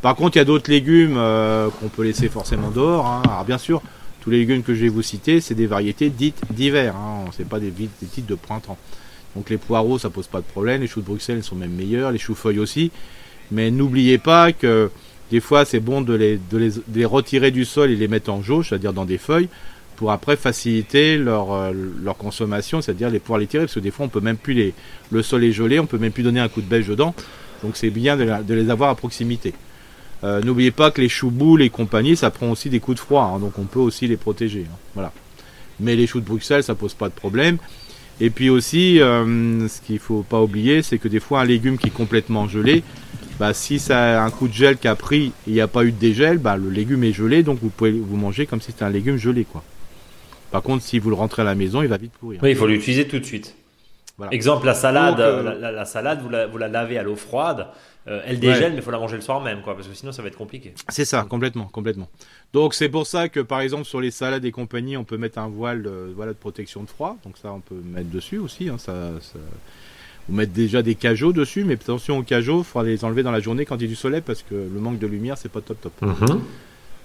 Par 0.03 0.17
contre, 0.17 0.37
il 0.37 0.41
y 0.41 0.43
a 0.43 0.45
d'autres 0.45 0.69
légumes 0.69 1.15
euh, 1.17 1.69
qu'on 1.79 1.89
peut 1.89 2.03
laisser 2.03 2.29
forcément 2.29 2.71
dehors. 2.71 3.07
Hein. 3.07 3.23
Alors, 3.25 3.45
bien 3.45 3.57
sûr, 3.57 3.81
tous 4.21 4.31
les 4.31 4.39
légumes 4.39 4.65
que 4.65 4.75
je 4.75 4.81
vais 4.81 4.89
vous 4.89 5.03
citer, 5.03 5.41
c'est 5.41 5.55
des 5.55 5.69
variétés 5.69 6.11
dites 6.11 6.43
d'hiver. 6.51 6.97
Hein. 6.97 7.27
C'est 7.37 7.49
pas 7.49 7.61
des, 7.61 7.71
des 7.71 7.87
titres 7.87 8.27
de 8.27 8.35
printemps. 8.35 8.79
Donc, 9.37 9.49
les 9.49 9.59
poireaux, 9.59 9.97
ça 9.97 10.11
pose 10.11 10.27
pas 10.27 10.41
de 10.41 10.45
problème. 10.45 10.81
Les 10.81 10.89
choux 10.89 11.03
de 11.03 11.07
Bruxelles 11.07 11.45
sont 11.45 11.55
même 11.55 11.71
meilleurs. 11.71 12.11
Les 12.11 12.19
choux-feuilles 12.19 12.59
aussi. 12.59 12.91
Mais 13.53 13.71
n'oubliez 13.71 14.19
pas 14.19 14.53
que 14.53 14.91
des 15.31 15.39
fois, 15.39 15.65
c'est 15.65 15.79
bon 15.79 16.01
de 16.01 16.15
les, 16.15 16.41
de, 16.51 16.73
les, 16.93 17.05
retirer 17.05 17.53
du 17.53 17.65
sol 17.65 17.93
et 17.93 17.97
les 17.97 18.09
mettre 18.09 18.33
en 18.33 18.43
jauge, 18.43 18.71
c'est-à-dire 18.71 18.93
dans 18.93 19.05
des 19.05 19.19
feuilles, 19.19 19.49
pour 20.01 20.13
après 20.13 20.39
faciliter 20.39 21.19
leur, 21.19 21.53
euh, 21.53 21.73
consommation, 22.19 22.81
c'est-à-dire 22.81 23.11
les 23.11 23.19
pouvoir 23.19 23.39
les 23.39 23.47
tirer, 23.47 23.65
parce 23.65 23.75
que 23.75 23.81
des 23.81 23.91
fois, 23.91 24.07
on 24.07 24.09
peut 24.09 24.23
même 24.23 24.39
plus 24.39 24.73
le 25.11 25.23
sol 25.23 25.45
est 25.45 25.53
gelé, 25.53 25.79
on 25.79 25.85
peut 25.85 25.99
même 25.99 26.11
plus 26.11 26.23
donner 26.23 26.41
un 26.41 26.49
coup 26.49 26.63
de 26.63 26.67
bêche 26.67 26.87
dedans. 26.87 27.15
Donc, 27.63 27.77
c'est 27.77 27.91
bien 27.91 28.17
de, 28.17 28.55
les 28.55 28.71
avoir 28.71 28.89
à 28.89 28.95
proximité. 28.95 29.53
Euh, 30.25 30.41
n'oubliez 30.41 30.71
pas 30.71 30.91
que 30.91 31.03
les 31.03 31.11
choux 31.11 31.31
boules 31.31 31.61
et 31.61 31.69
compagnie, 31.69 32.17
ça 32.17 32.31
prend 32.31 32.51
aussi 32.51 32.71
des 32.71 32.81
coups 32.81 32.95
de 32.95 33.01
froid, 33.01 33.31
hein, 33.35 33.41
donc 33.41 33.59
on 33.59 33.65
peut 33.65 33.79
aussi 33.79 34.07
les 34.07 34.17
protéger. 34.17 34.65
Hein. 34.97 35.11
Mais 35.81 35.97
les 35.97 36.07
choux 36.07 36.21
de 36.21 36.25
Bruxelles, 36.25 36.65
ça 36.65 36.75
pose 36.75 36.95
pas 36.95 37.11
de 37.11 37.15
problème. 37.15 37.59
Et 38.23 38.31
puis 38.31 38.49
aussi, 38.49 39.03
euh, 39.03 39.69
ce 39.69 39.83
qu'il 39.83 39.99
faut 39.99 40.23
pas 40.23 40.41
oublier, 40.41 40.81
c'est 40.81 40.97
que 40.97 41.09
des 41.09 41.21
fois, 41.21 41.43
un 41.43 41.45
légume 41.45 41.77
qui 41.77 41.89
est 41.89 41.95
complètement 41.95 42.49
gelé, 42.49 42.85
bah, 43.39 43.53
si 43.53 43.79
ça 43.79 44.23
a 44.23 44.25
un 44.25 44.31
coup 44.31 44.49
de 44.49 44.55
gel 44.55 44.79
qui 44.79 44.89
a 44.89 44.95
pris 44.95 45.33
il 45.47 45.53
n'y 45.53 45.61
a 45.61 45.69
pas 45.69 45.85
eu 45.85 45.93
de 45.93 45.99
dégel, 45.99 46.39
bah, 46.39 46.57
le 46.57 46.71
légume 46.71 47.05
est 47.05 47.13
gelé, 47.13 47.43
donc 47.43 47.59
vous 47.61 47.69
pouvez 47.69 47.91
vous 47.91 48.17
manger 48.17 48.47
comme 48.47 48.63
si 48.63 48.69
c'était 48.69 48.85
un 48.85 48.91
légume 48.91 49.19
gelé. 49.19 49.47
Par 50.51 50.63
contre, 50.63 50.83
si 50.83 50.99
vous 50.99 51.11
le 51.11 51.17
rentrez 51.17 51.43
à 51.43 51.45
la 51.45 51.55
maison, 51.55 51.83
il 51.83 51.89
va 51.89 51.97
vite 51.97 52.13
pourrir. 52.13 52.41
Oui, 52.43 52.51
il 52.51 52.57
faut 52.57 52.67
l'utiliser 52.67 53.07
tout 53.07 53.19
de 53.19 53.25
suite. 53.25 53.55
Exemple, 54.31 54.67
la 54.67 54.75
salade, 54.75 55.19
euh, 55.21 55.59
la, 55.59 55.85
salade, 55.87 56.21
vous 56.23 56.29
la, 56.29 56.47
vous 56.47 56.59
la 56.59 56.69
lavez 56.69 56.99
à 56.99 57.03
l'eau 57.03 57.17
froide, 57.17 57.69
euh, 58.07 58.21
elle 58.27 58.39
dégèle, 58.39 58.73
mais 58.73 58.79
il 58.79 58.83
faut 58.83 58.91
la 58.91 58.99
manger 58.99 59.17
le 59.17 59.23
soir 59.23 59.41
même, 59.41 59.63
quoi, 59.63 59.75
parce 59.75 59.89
que 59.89 59.95
sinon 59.95 60.13
ça 60.13 60.21
va 60.21 60.29
être 60.29 60.37
compliqué. 60.37 60.75
C'est 60.89 61.07
ça, 61.07 61.27
complètement, 61.29 61.65
complètement. 61.65 62.09
Donc 62.53 62.75
c'est 62.75 62.89
pour 62.89 63.07
ça 63.07 63.29
que 63.29 63.41
par 63.41 63.61
exemple 63.61 63.85
sur 63.85 64.01
les 64.01 64.11
salades 64.11 64.45
et 64.45 64.51
compagnie, 64.51 64.97
on 64.97 65.05
peut 65.05 65.17
mettre 65.17 65.39
un 65.39 65.49
voile, 65.49 65.83
de, 65.83 66.13
voilà, 66.15 66.33
de 66.33 66.39
protection 66.39 66.83
de 66.83 66.89
froid, 66.89 67.17
donc 67.25 67.39
ça 67.39 67.53
on 67.53 67.61
peut 67.61 67.81
mettre 67.83 68.11
dessus 68.11 68.39
aussi, 68.39 68.69
hein, 68.69 68.77
ça, 68.79 68.93
ça 69.21 69.39
vous 70.29 70.37
mettre 70.37 70.53
déjà 70.53 70.83
des 70.83 70.95
cajots 70.95 71.33
dessus, 71.33 71.65
mais 71.65 71.75
attention 71.75 72.19
aux 72.19 72.23
cajots, 72.23 72.61
il 72.61 72.65
faudra 72.65 72.89
les 72.89 73.05
enlever 73.05 73.23
dans 73.23 73.33
la 73.33 73.41
journée 73.41 73.65
quand 73.65 73.77
il 73.77 73.83
y 73.83 73.85
a 73.87 73.89
du 73.89 73.97
soleil 73.97 74.21
parce 74.21 74.43
que 74.43 74.55
le 74.55 74.81
manque 74.81 74.99
de 74.99 75.07
lumière, 75.07 75.39
c'est 75.39 75.51
pas 75.51 75.61
top 75.61 75.81
top. 75.81 75.93
Mhm. 76.03 76.43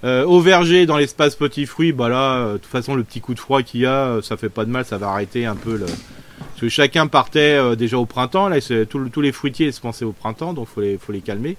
Euh, 0.05 0.23
au 0.23 0.39
verger, 0.39 0.85
dans 0.85 0.97
l'espace 0.97 1.35
petits 1.35 1.65
fruits, 1.65 1.91
bah 1.91 2.09
là, 2.09 2.35
euh, 2.35 2.53
de 2.53 2.57
toute 2.59 2.71
façon, 2.71 2.93
le 2.93 3.03
petit 3.03 3.21
coup 3.21 3.33
de 3.33 3.39
froid 3.39 3.63
qu'il 3.63 3.81
y 3.81 3.85
a, 3.87 4.05
euh, 4.05 4.21
ça 4.21 4.37
fait 4.37 4.49
pas 4.49 4.63
de 4.63 4.69
mal, 4.69 4.85
ça 4.85 4.99
va 4.99 5.09
arrêter 5.09 5.47
un 5.47 5.55
peu 5.55 5.77
le. 5.77 5.85
Parce 5.85 6.61
que 6.61 6.69
chacun 6.69 7.07
partait 7.07 7.75
déjà 7.75 7.97
au 7.97 8.05
printemps, 8.05 8.47
là, 8.49 8.59
tous 8.61 9.21
les 9.21 9.31
fruitiers 9.31 9.71
se 9.71 9.81
pensaient 9.81 10.05
au 10.05 10.11
printemps, 10.11 10.53
donc 10.53 10.67
faut 10.67 10.81
les, 10.81 10.97
faut 10.97 11.11
les 11.11 11.21
calmer. 11.21 11.57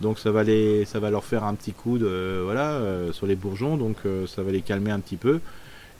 Donc 0.00 0.18
ça 0.18 0.30
va 0.30 1.10
leur 1.10 1.24
faire 1.24 1.44
un 1.44 1.54
petit 1.54 1.72
coup 1.72 1.98
de, 1.98 2.40
voilà, 2.44 2.80
sur 3.12 3.26
les 3.26 3.36
bourgeons, 3.36 3.76
donc 3.76 3.96
ça 4.26 4.42
va 4.42 4.50
les 4.52 4.60
calmer 4.60 4.90
un 4.90 5.00
petit 5.00 5.16
peu. 5.16 5.40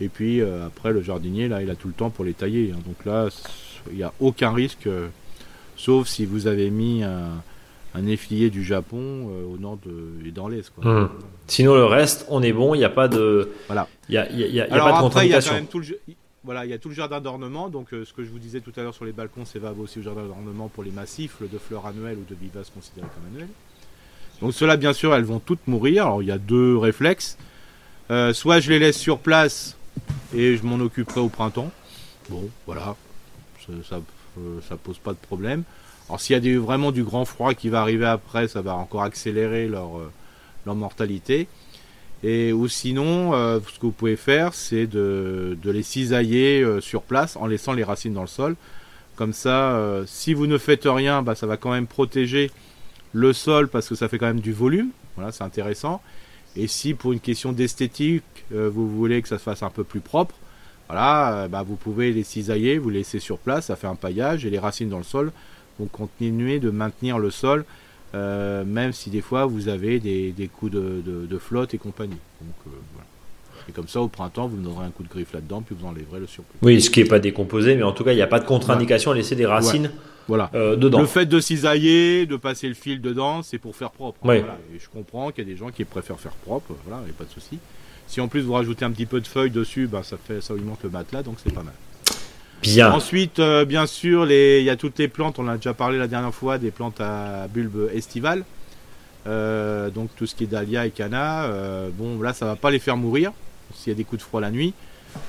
Et 0.00 0.08
puis 0.08 0.40
après, 0.42 0.92
le 0.92 1.02
jardinier, 1.02 1.48
là, 1.48 1.62
il 1.62 1.70
a 1.70 1.74
tout 1.74 1.88
le 1.88 1.94
temps 1.94 2.10
pour 2.10 2.24
les 2.24 2.32
tailler. 2.32 2.72
Hein. 2.72 2.80
donc 2.86 3.04
là, 3.04 3.28
il 3.90 3.96
n'y 3.96 4.04
a 4.04 4.12
aucun 4.20 4.52
risque, 4.52 4.88
sauf 5.76 6.06
si 6.06 6.24
vous 6.24 6.46
avez 6.46 6.70
mis 6.70 7.02
un, 7.04 7.42
un 7.94 8.06
effilier 8.06 8.50
du 8.50 8.64
Japon 8.64 8.98
euh, 9.30 9.54
au 9.54 9.58
nord 9.58 9.78
de, 9.84 10.26
et 10.26 10.30
dans 10.30 10.48
l'est. 10.48 10.72
Hum. 10.82 11.10
Sinon, 11.46 11.74
le 11.74 11.84
reste, 11.84 12.26
on 12.28 12.42
est 12.42 12.52
bon, 12.52 12.74
il 12.74 12.78
n'y 12.78 12.84
a 12.84 12.90
pas 12.90 13.08
de. 13.08 13.50
Voilà. 13.66 13.88
Il 14.08 14.14
y 14.14 14.18
a, 14.18 14.30
y 14.30 14.60
a, 14.60 14.66
pas 14.66 15.00
de 15.00 15.06
après, 15.06 15.26
il 15.26 15.30
y 15.30 15.34
a 15.34 15.42
quand 15.42 15.52
même 15.52 15.66
tout 15.66 15.80
le, 15.80 15.86
voilà, 16.44 16.64
il 16.64 16.70
y 16.70 16.74
a 16.74 16.78
tout 16.78 16.88
le 16.88 16.94
jardin 16.94 17.20
d'ornement. 17.20 17.68
Donc, 17.68 17.92
euh, 17.92 18.04
ce 18.04 18.12
que 18.12 18.24
je 18.24 18.30
vous 18.30 18.38
disais 18.38 18.60
tout 18.60 18.72
à 18.76 18.82
l'heure 18.82 18.94
sur 18.94 19.04
les 19.04 19.12
balcons, 19.12 19.44
c'est 19.44 19.58
valable 19.58 19.80
aussi 19.80 19.98
au 19.98 20.02
jardin 20.02 20.22
d'ornement 20.22 20.68
pour 20.68 20.82
les 20.82 20.90
massifs 20.90 21.36
de 21.40 21.58
fleurs 21.58 21.86
annuelles 21.86 22.18
ou 22.18 22.28
de 22.28 22.38
vivaces 22.38 22.70
considérées 22.70 23.08
comme 23.14 23.34
annuelles. 23.34 23.52
Donc, 24.40 24.52
cela, 24.54 24.76
bien 24.76 24.92
sûr, 24.92 25.14
elles 25.14 25.24
vont 25.24 25.38
toutes 25.38 25.66
mourir. 25.66 26.06
Alors, 26.06 26.22
il 26.22 26.28
y 26.28 26.32
a 26.32 26.38
deux 26.38 26.76
réflexes. 26.76 27.36
soit 28.32 28.60
je 28.60 28.70
les 28.70 28.78
laisse 28.78 28.98
sur 28.98 29.18
place 29.18 29.76
et 30.34 30.56
je 30.56 30.64
m'en 30.64 30.80
occuperai 30.80 31.20
au 31.20 31.28
printemps. 31.28 31.70
Bon, 32.28 32.48
voilà 32.66 32.96
ça, 33.88 34.00
euh, 34.38 34.60
ça, 34.68 34.76
pose 34.76 34.98
pas 34.98 35.12
de 35.12 35.18
problème. 35.18 35.64
Alors 36.12 36.20
s'il 36.20 36.44
y 36.44 36.54
a 36.54 36.60
vraiment 36.60 36.92
du 36.92 37.04
grand 37.04 37.24
froid 37.24 37.54
qui 37.54 37.70
va 37.70 37.80
arriver 37.80 38.04
après, 38.04 38.46
ça 38.46 38.60
va 38.60 38.74
encore 38.74 39.02
accélérer 39.02 39.66
leur, 39.66 39.96
euh, 39.96 40.74
mortalité. 40.74 41.48
Et 42.22 42.52
ou 42.52 42.68
sinon, 42.68 43.32
euh, 43.32 43.60
ce 43.66 43.78
que 43.78 43.86
vous 43.86 43.92
pouvez 43.92 44.16
faire, 44.16 44.52
c'est 44.52 44.86
de, 44.86 45.56
les 45.64 45.82
cisailler 45.82 46.64
sur 46.82 47.00
place 47.00 47.36
en 47.36 47.46
laissant 47.46 47.72
les 47.72 47.82
racines 47.82 48.12
dans 48.12 48.20
le 48.20 48.26
sol. 48.26 48.56
Comme 49.16 49.32
ça, 49.32 50.02
si 50.06 50.34
vous 50.34 50.46
ne 50.46 50.58
faites 50.58 50.84
rien, 50.84 51.22
bah, 51.22 51.34
ça 51.34 51.46
va 51.46 51.56
quand 51.56 51.72
même 51.72 51.86
protéger 51.86 52.50
le 53.12 53.32
sol 53.32 53.68
parce 53.68 53.88
que 53.88 53.94
ça 53.94 54.08
fait 54.08 54.18
quand 54.18 54.26
même 54.26 54.40
du 54.40 54.52
volume. 54.52 54.90
Voilà, 55.16 55.32
c'est 55.32 55.44
intéressant. 55.44 56.02
Et 56.56 56.66
si 56.66 56.92
pour 56.92 57.12
une 57.12 57.20
question 57.20 57.52
d'esthétique, 57.52 58.44
vous 58.50 58.86
voulez 58.86 59.22
que 59.22 59.28
ça 59.28 59.38
se 59.38 59.44
fasse 59.44 59.62
un 59.62 59.70
peu 59.70 59.82
plus 59.82 60.00
propre, 60.00 60.34
voilà, 60.92 61.44
euh, 61.44 61.48
bah, 61.48 61.62
vous 61.62 61.76
pouvez 61.76 62.12
les 62.12 62.22
cisailler, 62.22 62.76
vous 62.76 62.90
laisser 62.90 63.18
sur 63.18 63.38
place, 63.38 63.66
ça 63.66 63.76
fait 63.76 63.86
un 63.86 63.94
paillage 63.94 64.44
et 64.44 64.50
les 64.50 64.58
racines 64.58 64.90
dans 64.90 64.98
le 64.98 65.04
sol 65.04 65.32
vont 65.78 65.86
continuer 65.86 66.58
de 66.58 66.70
maintenir 66.70 67.18
le 67.18 67.30
sol, 67.30 67.64
euh, 68.14 68.64
même 68.64 68.92
si 68.92 69.10
des 69.10 69.20
fois 69.20 69.46
vous 69.46 69.68
avez 69.68 69.98
des, 69.98 70.50
coups 70.54 70.72
de, 70.72 71.38
flotte 71.38 71.74
et 71.74 71.78
compagnie. 71.78 72.18
Donc, 72.40 72.54
euh, 72.66 73.68
Et 73.68 73.72
comme 73.72 73.88
ça, 73.88 74.00
au 74.00 74.08
printemps, 74.08 74.48
vous 74.48 74.56
donnerez 74.56 74.86
un 74.86 74.90
coup 74.90 75.02
de 75.02 75.08
griffe 75.08 75.32
là-dedans, 75.32 75.62
puis 75.62 75.76
vous 75.78 75.86
enlèverez 75.86 76.20
le 76.20 76.26
surplus. 76.26 76.58
Oui, 76.62 76.80
ce 76.80 76.90
qui 76.90 77.00
n'est 77.00 77.08
pas 77.08 77.18
décomposé, 77.18 77.74
mais 77.76 77.82
en 77.82 77.92
tout 77.92 78.04
cas, 78.04 78.12
il 78.12 78.16
n'y 78.16 78.22
a 78.22 78.26
pas 78.26 78.40
de 78.40 78.46
contre-indication 78.46 79.12
à 79.12 79.14
laisser 79.14 79.36
des 79.36 79.46
racines 79.46 79.90
voilà. 80.28 80.50
dedans. 80.52 81.00
Le 81.00 81.06
fait 81.06 81.26
de 81.26 81.40
cisailler, 81.40 82.26
de 82.26 82.36
passer 82.36 82.68
le 82.68 82.74
fil 82.74 83.00
dedans, 83.00 83.42
c'est 83.42 83.58
pour 83.58 83.74
faire 83.76 83.90
propre. 83.90 84.18
Et 84.32 84.44
je 84.78 84.88
comprends 84.88 85.30
qu'il 85.30 85.44
y 85.44 85.50
a 85.50 85.52
des 85.52 85.58
gens 85.58 85.70
qui 85.70 85.84
préfèrent 85.84 86.20
faire 86.20 86.32
propre, 86.32 86.74
voilà, 86.86 87.02
il 87.02 87.06
n'y 87.06 87.10
a 87.10 87.18
pas 87.18 87.24
de 87.24 87.30
souci. 87.30 87.58
Si 88.06 88.20
en 88.20 88.28
plus 88.28 88.42
vous 88.42 88.52
rajoutez 88.52 88.84
un 88.84 88.90
petit 88.90 89.06
peu 89.06 89.22
de 89.22 89.26
feuilles 89.26 89.50
dessus, 89.50 89.86
bah, 89.86 90.02
ça 90.02 90.18
fait 90.18 90.42
ça 90.42 90.52
augmente 90.52 90.80
le 90.84 90.90
matelas, 90.90 91.22
donc 91.22 91.36
c'est 91.42 91.52
pas 91.52 91.62
mal. 91.62 91.72
Bien. 92.62 92.92
Ensuite, 92.92 93.40
euh, 93.40 93.64
bien 93.64 93.86
sûr, 93.86 94.30
il 94.30 94.62
y 94.62 94.70
a 94.70 94.76
toutes 94.76 94.98
les 94.98 95.08
plantes. 95.08 95.38
On 95.38 95.48
a 95.48 95.56
déjà 95.56 95.74
parlé 95.74 95.98
la 95.98 96.06
dernière 96.06 96.32
fois 96.32 96.58
des 96.58 96.70
plantes 96.70 97.00
à 97.00 97.48
bulbes 97.48 97.90
estivales. 97.92 98.44
Euh, 99.26 99.90
donc 99.90 100.10
tout 100.16 100.26
ce 100.26 100.34
qui 100.34 100.44
est 100.44 100.46
dahlia 100.46 100.86
et 100.86 100.90
cana. 100.90 101.44
Euh, 101.44 101.90
bon, 101.92 102.20
là, 102.20 102.32
ça 102.32 102.46
va 102.46 102.56
pas 102.56 102.70
les 102.70 102.78
faire 102.78 102.96
mourir 102.96 103.32
s'il 103.74 103.92
y 103.92 103.94
a 103.94 103.96
des 103.96 104.04
coups 104.04 104.22
de 104.22 104.26
froid 104.26 104.40
la 104.40 104.50
nuit. 104.50 104.74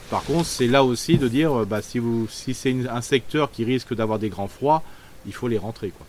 Par 0.10 0.24
contre, 0.24 0.46
c'est 0.46 0.68
là 0.68 0.84
aussi 0.84 1.18
de 1.18 1.28
dire, 1.28 1.66
bah, 1.66 1.82
si 1.82 2.00
si 2.30 2.54
c'est 2.54 2.76
un 2.90 3.02
secteur 3.02 3.52
qui 3.52 3.66
risque 3.66 3.94
d'avoir 3.94 4.20
des 4.20 4.30
grands 4.30 4.48
froids, 4.48 4.84
il 5.26 5.34
faut 5.34 5.48
les 5.48 5.58
rentrer, 5.58 5.90
quoi. 5.90 6.06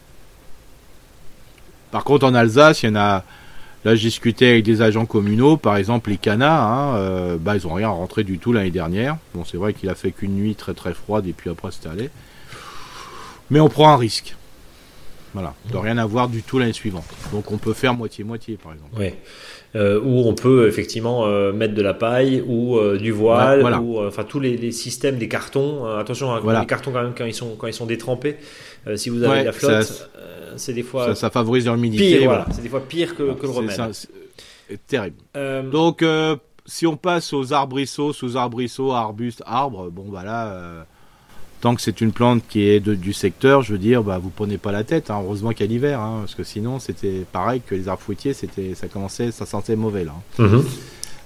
Par 1.91 2.05
contre, 2.05 2.27
en 2.27 2.35
Alsace, 2.35 2.83
il 2.83 2.87
y 2.87 2.89
en 2.91 2.97
a 2.97 3.25
Là, 3.85 3.95
j'ai 3.95 4.09
discuté 4.09 4.49
avec 4.49 4.65
des 4.65 4.81
agents 4.81 5.05
communaux, 5.05 5.59
par 5.59 5.77
exemple 5.77 6.11
les 6.11 6.17
Canas, 6.17 6.63
hein, 6.63 6.97
euh, 6.97 7.37
bah, 7.39 7.55
ils 7.55 7.67
ont 7.67 7.75
rien 7.75 7.89
rentré 7.89 8.25
du 8.25 8.39
tout 8.39 8.53
l'année 8.53 8.71
dernière. 8.71 9.19
Bon, 9.35 9.45
c'est 9.45 9.59
vrai 9.59 9.75
qu'il 9.75 9.91
a 9.91 9.95
fait 9.95 10.11
qu'une 10.11 10.35
nuit 10.35 10.55
très 10.55 10.73
très 10.73 10.95
froide 10.95 11.27
et 11.27 11.35
puis 11.35 11.51
après 11.51 11.71
c'était 11.71 11.91
allé. 11.91 12.11
Mais 13.51 13.61
on 13.61 13.69
prend 13.69 13.91
un 13.91 13.97
risque. 13.97 14.37
Voilà, 15.35 15.55
de 15.71 15.77
rien 15.77 15.99
avoir 15.99 16.29
du 16.29 16.43
tout 16.43 16.59
l'année 16.59 16.73
suivante. 16.73 17.05
Donc 17.33 17.51
on 17.51 17.59
peut 17.59 17.75
faire 17.75 17.93
moitié-moitié 17.93 18.57
par 18.57 18.73
exemple. 18.73 18.91
Euh, 19.77 20.01
où 20.01 20.21
on 20.29 20.35
peut 20.35 20.69
effectivement 20.69 21.27
euh, 21.27 21.53
mettre 21.53 21.75
de 21.75 21.83
la 21.83 21.95
paille 21.95 22.45
ou 22.47 22.79
du 22.97 23.11
voile, 23.11 23.65
ou 23.83 23.99
enfin 23.99 24.23
tous 24.23 24.39
les, 24.39 24.71
systèmes 24.71 25.19
des 25.19 25.29
cartons. 25.29 25.85
attention, 25.85 26.33
hein, 26.33 26.61
les 26.61 26.67
cartons 26.67 26.93
quand 26.93 27.03
même 27.03 27.15
quand 27.17 27.25
ils 27.25 27.35
sont 27.35 27.57
quand 27.57 27.67
ils 27.67 27.75
sont 27.75 27.87
détrempés. 27.87 28.37
si 28.95 29.11
vous 29.11 29.23
avez 29.25 29.45
la 29.45 29.53
flotte, 29.53 30.11
c'est 30.57 30.73
des 30.73 30.83
fois. 30.83 31.15
Ça, 31.15 31.31
favorise 31.31 31.67
l'humidité. 31.69 32.19
Pire, 32.19 32.25
voilà. 32.25 32.47
C'est 32.53 32.63
des 32.63 32.69
fois 32.69 32.83
pire 32.87 33.17
que, 33.17 33.33
que 33.33 33.47
le 33.47 33.53
remède. 33.53 33.93
C'est 34.69 34.87
terrible. 34.87 35.17
Euh, 35.37 35.63
Donc, 35.63 36.03
euh, 36.03 36.37
si 36.67 36.87
on 36.87 36.97
passe 36.97 37.33
aux 37.33 37.53
arbrisseaux, 37.53 38.13
sous 38.13 38.37
arbrisseaux, 38.37 38.93
arbustes, 38.93 39.43
arbres, 39.47 39.91
bon, 39.91 40.09
bah 40.09 40.25
là, 40.25 40.53
euh, 40.53 40.83
tant 41.65 41.75
que 41.75 41.81
c'est 41.81 42.03
une 42.03 42.13
plante 42.13 42.43
qui 42.47 42.69
est 42.69 42.79
de, 42.79 42.95
du 42.95 43.15
secteur, 43.15 43.63
je 43.63 43.73
veux 43.73 43.79
dire, 43.79 44.03
bah, 44.03 44.19
vous 44.19 44.29
prenez 44.29 44.59
pas 44.59 44.71
la 44.71 44.85
tête. 44.85 45.11
Hein. 45.11 45.23
Heureusement 45.25 45.53
qu'il 45.53 45.65
y 45.65 45.69
a 45.71 45.73
l'hiver, 45.73 45.99
hein, 45.99 46.19
parce 46.21 46.35
que 46.35 46.45
sinon 46.45 46.79
c'était 46.79 47.25
pareil 47.33 47.63
que 47.67 47.75
les 47.75 47.89
arbres 47.89 48.03
fruitiers, 48.03 48.35
c'était, 48.35 48.75
ça 48.75 48.87
commençait, 48.87 49.31
ça 49.31 49.47
sentait 49.47 49.75
mauvais 49.75 50.05
là. 50.05 50.13
Hein. 50.39 50.43
Mhm. 50.47 50.65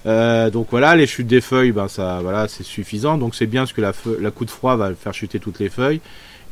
Euh, 0.05 0.49
donc 0.49 0.67
voilà, 0.71 0.95
les 0.95 1.07
chutes 1.07 1.27
des 1.27 1.41
feuilles, 1.41 1.73
ben 1.73 1.89
ça, 1.89 2.19
voilà, 2.21 2.47
c'est 2.47 2.63
suffisant. 2.63 3.17
Donc 3.17 3.35
c'est 3.35 3.47
bien 3.47 3.63
parce 3.63 3.73
que 3.73 3.81
la, 3.81 3.91
la 4.21 4.31
coup 4.31 4.45
de 4.45 4.49
froid 4.49 4.77
va 4.77 4.93
faire 4.93 5.13
chuter 5.13 5.41
toutes 5.41 5.59
les 5.59 5.67
feuilles. 5.67 5.99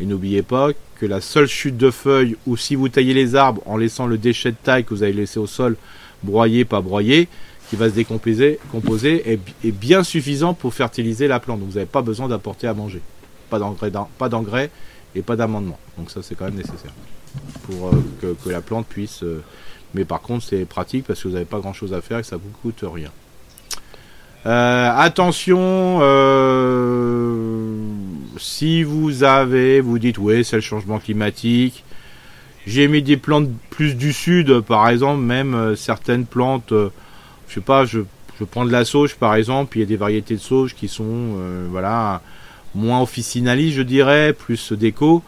Et 0.01 0.05
n'oubliez 0.05 0.41
pas 0.41 0.71
que 0.99 1.05
la 1.05 1.21
seule 1.21 1.47
chute 1.47 1.77
de 1.77 1.89
feuilles, 1.89 2.35
ou 2.45 2.57
si 2.57 2.75
vous 2.75 2.89
taillez 2.89 3.13
les 3.13 3.35
arbres 3.35 3.61
en 3.65 3.77
laissant 3.77 4.05
le 4.05 4.17
déchet 4.17 4.51
de 4.51 4.57
taille 4.61 4.83
que 4.83 4.93
vous 4.93 5.03
avez 5.03 5.13
laissé 5.13 5.39
au 5.39 5.47
sol, 5.47 5.77
broyer, 6.23 6.65
pas 6.65 6.81
broyer, 6.81 7.29
qui 7.69 7.77
va 7.77 7.89
se 7.89 7.95
décomposer, 7.95 8.59
composer, 8.69 9.39
est, 9.63 9.71
bien 9.71 10.03
suffisant 10.03 10.53
pour 10.53 10.73
fertiliser 10.73 11.29
la 11.29 11.39
plante. 11.39 11.61
Donc 11.61 11.69
vous 11.69 11.75
n'avez 11.75 11.85
pas 11.85 12.01
besoin 12.01 12.27
d'apporter 12.27 12.67
à 12.67 12.73
manger. 12.73 13.01
Pas 13.49 13.59
d'engrais, 14.29 14.69
et 15.15 15.21
pas 15.21 15.35
d'amendement. 15.35 15.79
Donc 15.97 16.11
ça 16.11 16.21
c'est 16.21 16.35
quand 16.35 16.45
même 16.45 16.55
nécessaire 16.55 16.91
pour 17.63 17.87
euh, 17.87 18.35
que, 18.43 18.49
la 18.49 18.61
plante 18.61 18.87
puisse. 18.87 19.23
Euh, 19.23 19.43
mais 19.93 20.05
par 20.05 20.21
contre 20.21 20.45
c'est 20.45 20.65
pratique 20.65 21.05
parce 21.05 21.21
que 21.21 21.27
vous 21.27 21.33
n'avez 21.33 21.45
pas 21.45 21.59
grand 21.59 21.73
chose 21.73 21.93
à 21.93 22.01
faire 22.01 22.19
et 22.19 22.23
ça 22.23 22.37
vous 22.37 22.49
coûte 22.61 22.83
rien. 22.83 23.11
Euh, 24.45 24.91
attention, 24.95 25.99
si 28.37 28.83
vous 28.83 29.23
avez, 29.23 29.81
vous 29.81 29.99
dites 29.99 30.17
oui 30.17 30.45
c'est 30.45 30.57
le 30.57 30.61
changement 30.61 30.99
climatique. 30.99 31.83
J'ai 32.65 32.89
mis 32.89 33.01
des 33.01 33.15
plantes 33.15 33.47
plus 33.69 33.95
du 33.95 34.11
sud, 34.11 34.59
par 34.59 34.89
exemple, 34.89 35.21
même 35.21 35.75
certaines 35.77 36.25
plantes 36.25 36.73
je 37.47 37.53
sais 37.53 37.61
pas, 37.61 37.85
je, 37.85 38.01
je 38.37 38.43
prends 38.43 38.65
de 38.65 38.71
la 38.71 38.83
sauge 38.83 39.15
par 39.15 39.35
exemple, 39.35 39.77
il 39.77 39.79
y 39.79 39.83
a 39.83 39.87
des 39.87 39.95
variétés 39.95 40.35
de 40.35 40.41
sauge 40.41 40.75
qui 40.75 40.89
sont 40.89 41.37
voilà 41.71 42.21
moins 42.77 43.01
officinalistes, 43.01 43.75
je 43.75 43.81
dirais, 43.81 44.33
plus 44.33 44.71
déco. 44.73 45.23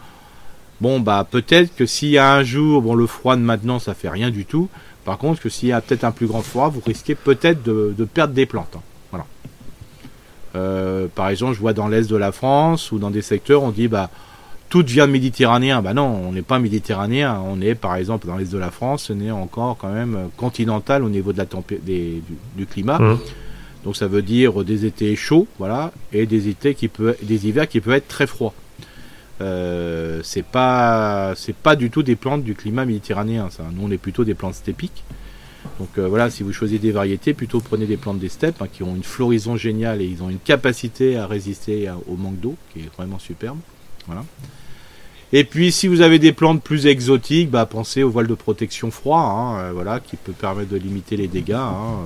Bon 0.80 0.98
bah 0.98 1.26
peut-être 1.30 1.74
que 1.76 1.84
s'il 1.84 2.08
y 2.08 2.18
a 2.18 2.32
un 2.32 2.42
jour, 2.42 2.80
bon 2.80 2.94
le 2.94 3.06
froid 3.06 3.36
de 3.36 3.42
maintenant 3.42 3.78
ça 3.78 3.92
fait 3.92 4.08
rien 4.08 4.30
du 4.30 4.46
tout. 4.46 4.68
Par 5.04 5.18
contre 5.18 5.40
que 5.40 5.48
s'il 5.50 5.68
y 5.68 5.72
a 5.72 5.80
peut-être 5.80 6.04
un 6.04 6.12
plus 6.12 6.26
grand 6.26 6.42
froid, 6.42 6.68
vous 6.68 6.80
risquez 6.84 7.14
peut-être 7.14 7.62
de, 7.62 7.94
perdre 8.04 8.32
des 8.32 8.46
plantes. 8.46 8.76
Hein. 8.76 8.82
Voilà. 9.10 9.26
Euh, 10.56 11.06
par 11.14 11.28
exemple, 11.28 11.54
je 11.54 11.60
vois 11.60 11.74
dans 11.74 11.88
l'est 11.88 12.08
de 12.08 12.16
la 12.16 12.32
France 12.32 12.92
ou 12.92 12.98
dans 12.98 13.10
des 13.10 13.22
secteurs, 13.22 13.62
on 13.62 13.70
dit 13.70 13.88
bah 13.88 14.10
tout 14.70 14.84
vient 14.86 15.06
méditerranéen. 15.06 15.82
Bah 15.82 15.92
non, 15.92 16.06
on 16.06 16.32
n'est 16.32 16.42
pas 16.42 16.58
méditerranéen. 16.58 17.42
On 17.44 17.60
est, 17.60 17.74
par 17.74 17.96
exemple, 17.96 18.26
dans 18.26 18.36
l'est 18.36 18.50
de 18.50 18.58
la 18.58 18.70
France, 18.70 19.10
on 19.14 19.20
est 19.20 19.30
encore 19.30 19.76
quand 19.76 19.92
même 19.92 20.30
continental 20.36 21.04
au 21.04 21.10
niveau 21.10 21.32
de 21.32 21.38
la 21.38 21.44
du, 21.44 22.66
climat. 22.66 22.98
Mmh. 22.98 23.18
Donc 23.84 23.96
ça 23.96 24.06
veut 24.06 24.22
dire 24.22 24.64
des 24.64 24.84
étés 24.84 25.16
chauds, 25.16 25.46
voilà, 25.58 25.92
et 26.12 26.26
des 26.26 26.48
étés 26.48 26.74
qui 26.74 26.88
peut, 26.88 27.16
des 27.22 27.46
hivers 27.46 27.68
qui 27.68 27.80
peuvent 27.80 27.94
être 27.94 28.08
très 28.08 28.26
froids. 28.26 28.54
Euh, 29.40 30.20
c'est 30.22 30.44
pas, 30.44 31.34
pas 31.62 31.76
du 31.76 31.90
tout 31.90 32.02
des 32.02 32.16
plantes 32.16 32.44
du 32.44 32.54
climat 32.54 32.84
méditerranéen. 32.84 33.48
Ça. 33.50 33.64
Nous, 33.72 33.86
on 33.86 33.90
est 33.90 33.98
plutôt 33.98 34.24
des 34.24 34.34
plantes 34.34 34.54
stépiques. 34.54 35.02
Donc 35.78 35.90
euh, 35.98 36.08
voilà, 36.08 36.30
si 36.30 36.42
vous 36.42 36.52
choisissez 36.52 36.78
des 36.78 36.92
variétés, 36.92 37.34
plutôt 37.34 37.60
prenez 37.60 37.86
des 37.86 37.96
plantes 37.96 38.18
des 38.18 38.28
steppes 38.28 38.60
hein, 38.62 38.68
qui 38.70 38.82
ont 38.82 38.94
une 38.94 39.02
floraison 39.02 39.56
géniale 39.56 40.00
et 40.00 40.06
ils 40.06 40.22
ont 40.22 40.30
une 40.30 40.38
capacité 40.38 41.16
à 41.16 41.26
résister 41.26 41.90
au 42.06 42.16
manque 42.16 42.40
d'eau 42.40 42.56
qui 42.72 42.80
est 42.80 42.90
vraiment 42.96 43.18
superbe. 43.18 43.58
Voilà. 44.06 44.24
Et 45.32 45.44
puis 45.44 45.70
si 45.70 45.86
vous 45.86 46.00
avez 46.00 46.18
des 46.18 46.32
plantes 46.32 46.62
plus 46.62 46.86
exotiques, 46.86 47.50
bah, 47.50 47.66
pensez 47.66 48.02
au 48.02 48.10
voile 48.10 48.26
de 48.26 48.34
protection 48.34 48.90
froid, 48.90 49.20
hein, 49.20 49.58
euh, 49.58 49.70
voilà, 49.72 50.00
qui 50.00 50.16
peut 50.16 50.32
permettre 50.32 50.70
de 50.70 50.76
limiter 50.76 51.16
les 51.16 51.28
dégâts. 51.28 51.52
Hein, 51.52 52.00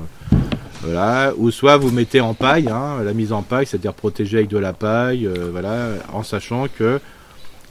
voilà. 0.85 1.33
Ou 1.37 1.51
soit 1.51 1.77
vous 1.77 1.91
mettez 1.91 2.21
en 2.21 2.35
paille, 2.35 2.69
hein, 2.69 3.03
la 3.03 3.13
mise 3.13 3.33
en 3.33 3.43
paille, 3.43 3.67
c'est-à-dire 3.67 3.95
protéger 3.95 4.39
avec 4.39 4.49
de 4.49 4.59
la 4.59 4.73
paille, 4.73 5.27
euh, 5.27 5.49
voilà, 5.51 5.89
en 6.13 6.23
sachant 6.23 6.67
que, 6.69 7.01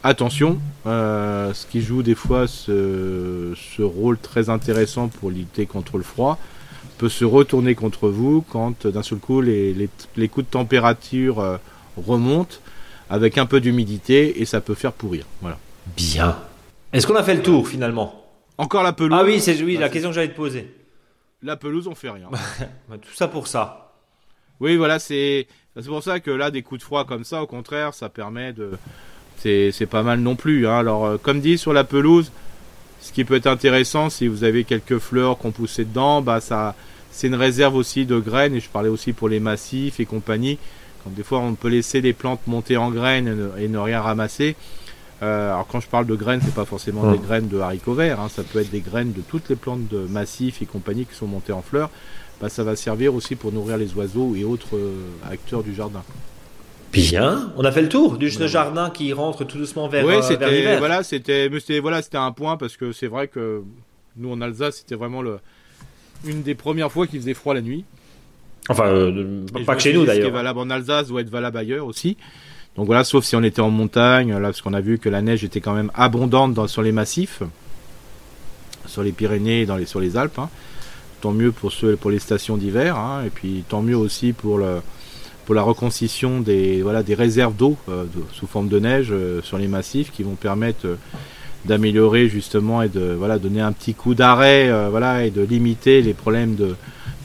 attention, 0.03 0.59
ce 0.85 1.65
qui 1.67 1.81
joue 1.81 2.03
des 2.03 2.15
fois 2.15 2.47
ce, 2.47 3.53
ce, 3.55 3.81
rôle 3.81 4.17
très 4.17 4.49
intéressant 4.49 5.07
pour 5.07 5.31
lutter 5.31 5.65
contre 5.65 5.97
le 5.97 6.03
froid, 6.03 6.37
peut 6.97 7.09
se 7.09 7.25
retourner 7.25 7.75
contre 7.75 8.09
vous 8.09 8.43
quand 8.49 8.85
d'un 8.85 9.03
seul 9.03 9.19
coup 9.19 9.41
les, 9.41 9.73
les, 9.73 9.89
les 10.15 10.27
coups 10.27 10.45
de 10.45 10.51
température 10.51 11.59
remontent 11.97 12.57
avec 13.09 13.37
un 13.37 13.45
peu 13.45 13.61
d'humidité 13.61 14.41
et 14.41 14.45
ça 14.45 14.61
peut 14.61 14.73
faire 14.73 14.91
pourrir. 14.91 15.25
Voilà. 15.41 15.57
Bien. 15.95 16.37
Est-ce 16.91 17.07
qu'on 17.07 17.15
a 17.15 17.23
fait 17.23 17.35
le 17.35 17.41
tour 17.41 17.67
finalement? 17.67 18.23
Encore 18.57 18.83
la 18.83 18.93
pelouse? 18.93 19.17
Ah 19.19 19.23
oui, 19.23 19.39
c'est 19.39 19.61
oui, 19.61 19.77
la 19.77 19.89
question 19.89 20.09
que 20.09 20.15
j'allais 20.15 20.29
te 20.29 20.35
poser. 20.35 20.73
La 21.43 21.57
pelouse, 21.57 21.87
on 21.87 21.95
fait 21.95 22.09
rien. 22.09 22.29
Bah, 22.89 22.97
tout 23.01 23.13
ça 23.13 23.27
pour 23.27 23.47
ça. 23.47 23.91
Oui, 24.59 24.75
voilà, 24.77 24.99
c'est 24.99 25.47
c'est 25.75 25.87
pour 25.87 26.03
ça 26.03 26.19
que 26.19 26.31
là, 26.31 26.51
des 26.51 26.61
coups 26.61 26.79
de 26.79 26.85
froid 26.85 27.05
comme 27.05 27.23
ça, 27.23 27.41
au 27.43 27.47
contraire, 27.47 27.93
ça 27.93 28.09
permet 28.09 28.53
de. 28.53 28.71
C'est 29.37 29.89
pas 29.89 30.03
mal 30.03 30.19
non 30.19 30.35
plus. 30.35 30.67
Hein. 30.67 30.77
Alors, 30.77 31.05
euh, 31.05 31.17
comme 31.21 31.41
dit 31.41 31.57
sur 31.57 31.73
la 31.73 31.83
pelouse, 31.83 32.31
ce 33.01 33.11
qui 33.11 33.25
peut 33.25 33.35
être 33.35 33.47
intéressant, 33.47 34.09
si 34.09 34.27
vous 34.27 34.43
avez 34.43 34.63
quelques 34.63 34.99
fleurs 34.99 35.37
qu'on 35.37 35.51
poussait 35.51 35.83
dedans, 35.83 36.21
bah 36.21 36.39
ça, 36.39 36.75
c'est 37.11 37.27
une 37.27 37.35
réserve 37.35 37.75
aussi 37.75 38.05
de 38.05 38.19
graines. 38.19 38.55
Et 38.55 38.61
je 38.61 38.69
parlais 38.69 38.89
aussi 38.89 39.11
pour 39.11 39.27
les 39.27 39.41
massifs 39.41 39.99
et 39.99 40.05
compagnie 40.05 40.57
des 41.09 41.23
fois, 41.23 41.39
on 41.39 41.55
peut 41.55 41.67
laisser 41.67 42.01
des 42.01 42.13
plantes 42.13 42.45
monter 42.47 42.77
en 42.77 42.91
graines 42.91 43.51
et 43.57 43.67
ne, 43.67 43.77
rien 43.77 44.01
ramasser. 44.01 44.55
Euh, 45.21 45.51
alors 45.51 45.67
quand 45.67 45.79
je 45.79 45.87
parle 45.87 46.05
de 46.05 46.15
graines, 46.15 46.41
c'est 46.43 46.53
pas 46.53 46.65
forcément 46.65 47.11
des 47.11 47.17
graines 47.17 47.47
de 47.47 47.59
haricots 47.59 47.93
verts, 47.93 48.19
hein. 48.19 48.29
ça 48.29 48.43
peut 48.43 48.59
être 48.59 48.71
des 48.71 48.81
graines 48.81 49.13
de 49.13 49.21
toutes 49.21 49.47
les 49.49 49.55
plantes 49.55 49.87
de 49.87 49.99
massifs 49.99 50.61
et 50.61 50.65
compagnie 50.65 51.05
qui 51.05 51.15
sont 51.15 51.27
montées 51.27 51.53
en 51.53 51.61
fleurs. 51.61 51.89
Bah, 52.41 52.49
ça 52.49 52.63
va 52.63 52.75
servir 52.75 53.15
aussi 53.15 53.35
pour 53.35 53.53
nourrir 53.53 53.77
les 53.77 53.93
oiseaux 53.93 54.35
et 54.35 54.43
autres 54.43 54.75
euh, 54.75 55.07
acteurs 55.31 55.63
du 55.63 55.73
jardin. 55.73 56.03
Bien, 56.91 57.53
on 57.57 57.63
a 57.63 57.71
fait 57.71 57.81
le 57.81 57.89
tour 57.89 58.17
du 58.17 58.29
jardin 58.29 58.89
qui 58.89 59.13
rentre 59.13 59.45
tout 59.45 59.57
doucement 59.57 59.87
vers, 59.87 60.05
oui, 60.05 60.13
euh, 60.15 60.35
vers 60.35 60.77
Voilà, 60.79 61.03
c'était, 61.03 61.49
voilà, 61.79 62.01
c'était 62.01 62.17
un 62.17 62.31
point 62.31 62.57
parce 62.57 62.77
que 62.77 62.91
c'est 62.91 63.07
vrai 63.07 63.27
que 63.27 63.63
nous 64.17 64.31
en 64.31 64.41
Alsace, 64.41 64.77
c'était 64.77 64.95
vraiment 64.95 65.21
le, 65.21 65.39
une 66.25 66.43
des 66.43 66.53
premières 66.53 66.91
fois 66.91 67.07
qu'il 67.07 67.19
faisait 67.19 67.33
froid 67.33 67.53
la 67.53 67.61
nuit. 67.61 67.85
Enfin, 68.69 68.87
euh, 68.87 69.45
pas 69.65 69.75
que 69.75 69.81
chez 69.81 69.93
nous 69.93 70.05
d'ailleurs. 70.05 70.25
Ce 70.25 70.29
qui 70.29 70.33
est 70.33 70.37
valable 70.37 70.59
en 70.59 70.69
Alsace 70.69 71.07
doit 71.07 71.21
être 71.21 71.29
valable 71.29 71.57
ailleurs 71.57 71.87
aussi. 71.87 72.17
Donc 72.75 72.87
voilà, 72.87 73.03
sauf 73.03 73.23
si 73.23 73.35
on 73.35 73.43
était 73.43 73.61
en 73.61 73.69
montagne, 73.69 74.33
là, 74.33 74.41
parce 74.41 74.61
qu'on 74.61 74.73
a 74.73 74.81
vu 74.81 74.97
que 74.97 75.09
la 75.09 75.21
neige 75.21 75.43
était 75.43 75.61
quand 75.61 75.73
même 75.73 75.91
abondante 75.93 76.67
sur 76.67 76.81
les 76.81 76.91
massifs, 76.91 77.43
sur 78.87 79.03
les 79.03 79.11
Pyrénées 79.11 79.61
et 79.61 79.85
sur 79.85 79.99
les 79.99 80.17
Alpes. 80.17 80.39
Hein. 80.39 80.49
Tant 81.21 81.31
mieux 81.31 81.51
pour, 81.51 81.71
ceux, 81.71 81.95
pour 81.95 82.11
les 82.11 82.19
stations 82.19 82.57
d'hiver, 82.57 82.97
hein. 82.97 83.23
et 83.25 83.29
puis 83.29 83.63
tant 83.69 83.81
mieux 83.81 83.95
aussi 83.95 84.33
pour, 84.33 84.57
le, 84.57 84.81
pour 85.45 85.55
la 85.55 85.61
reconstitution 85.61 86.41
des, 86.41 86.81
voilà, 86.81 87.03
des 87.03 87.13
réserves 87.13 87.55
d'eau 87.55 87.77
euh, 87.89 88.05
sous 88.33 88.47
forme 88.47 88.67
de 88.67 88.79
neige 88.79 89.09
euh, 89.11 89.41
sur 89.41 89.57
les 89.57 89.67
massifs 89.67 90.11
qui 90.11 90.23
vont 90.23 90.35
permettre 90.35 90.97
d'améliorer 91.65 92.27
justement 92.27 92.81
et 92.81 92.89
de 92.89 93.13
voilà, 93.17 93.39
donner 93.39 93.61
un 93.61 93.71
petit 93.71 93.93
coup 93.93 94.15
d'arrêt 94.15 94.69
voilà, 94.89 95.25
et 95.25 95.31
de 95.31 95.41
limiter 95.41 96.01
les 96.01 96.13
problèmes 96.13 96.55
de, 96.55 96.75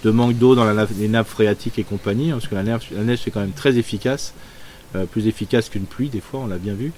de 0.05 0.11
manque 0.11 0.36
d'eau 0.36 0.55
dans 0.55 0.64
les 0.99 1.09
nappes 1.09 1.28
phréatiques 1.28 1.78
et 1.78 1.84
compagnie, 1.84 2.30
hein, 2.30 2.34
parce 2.34 2.49
que 2.49 2.55
la 2.55 2.62
neige, 2.62 2.88
la 2.94 3.03
neige 3.03 3.20
c'est 3.24 3.30
quand 3.30 3.40
même 3.40 3.53
très 3.53 3.78
efficace, 3.78 4.32
euh, 4.36 4.57
plus 5.11 5.26
efficace 5.26 5.68
qu'une 5.68 5.86
pluie 5.86 6.09
des 6.09 6.20
fois, 6.20 6.41
on 6.41 6.47
l'a 6.47 6.59
bien 6.59 6.74
vu. 6.74 6.93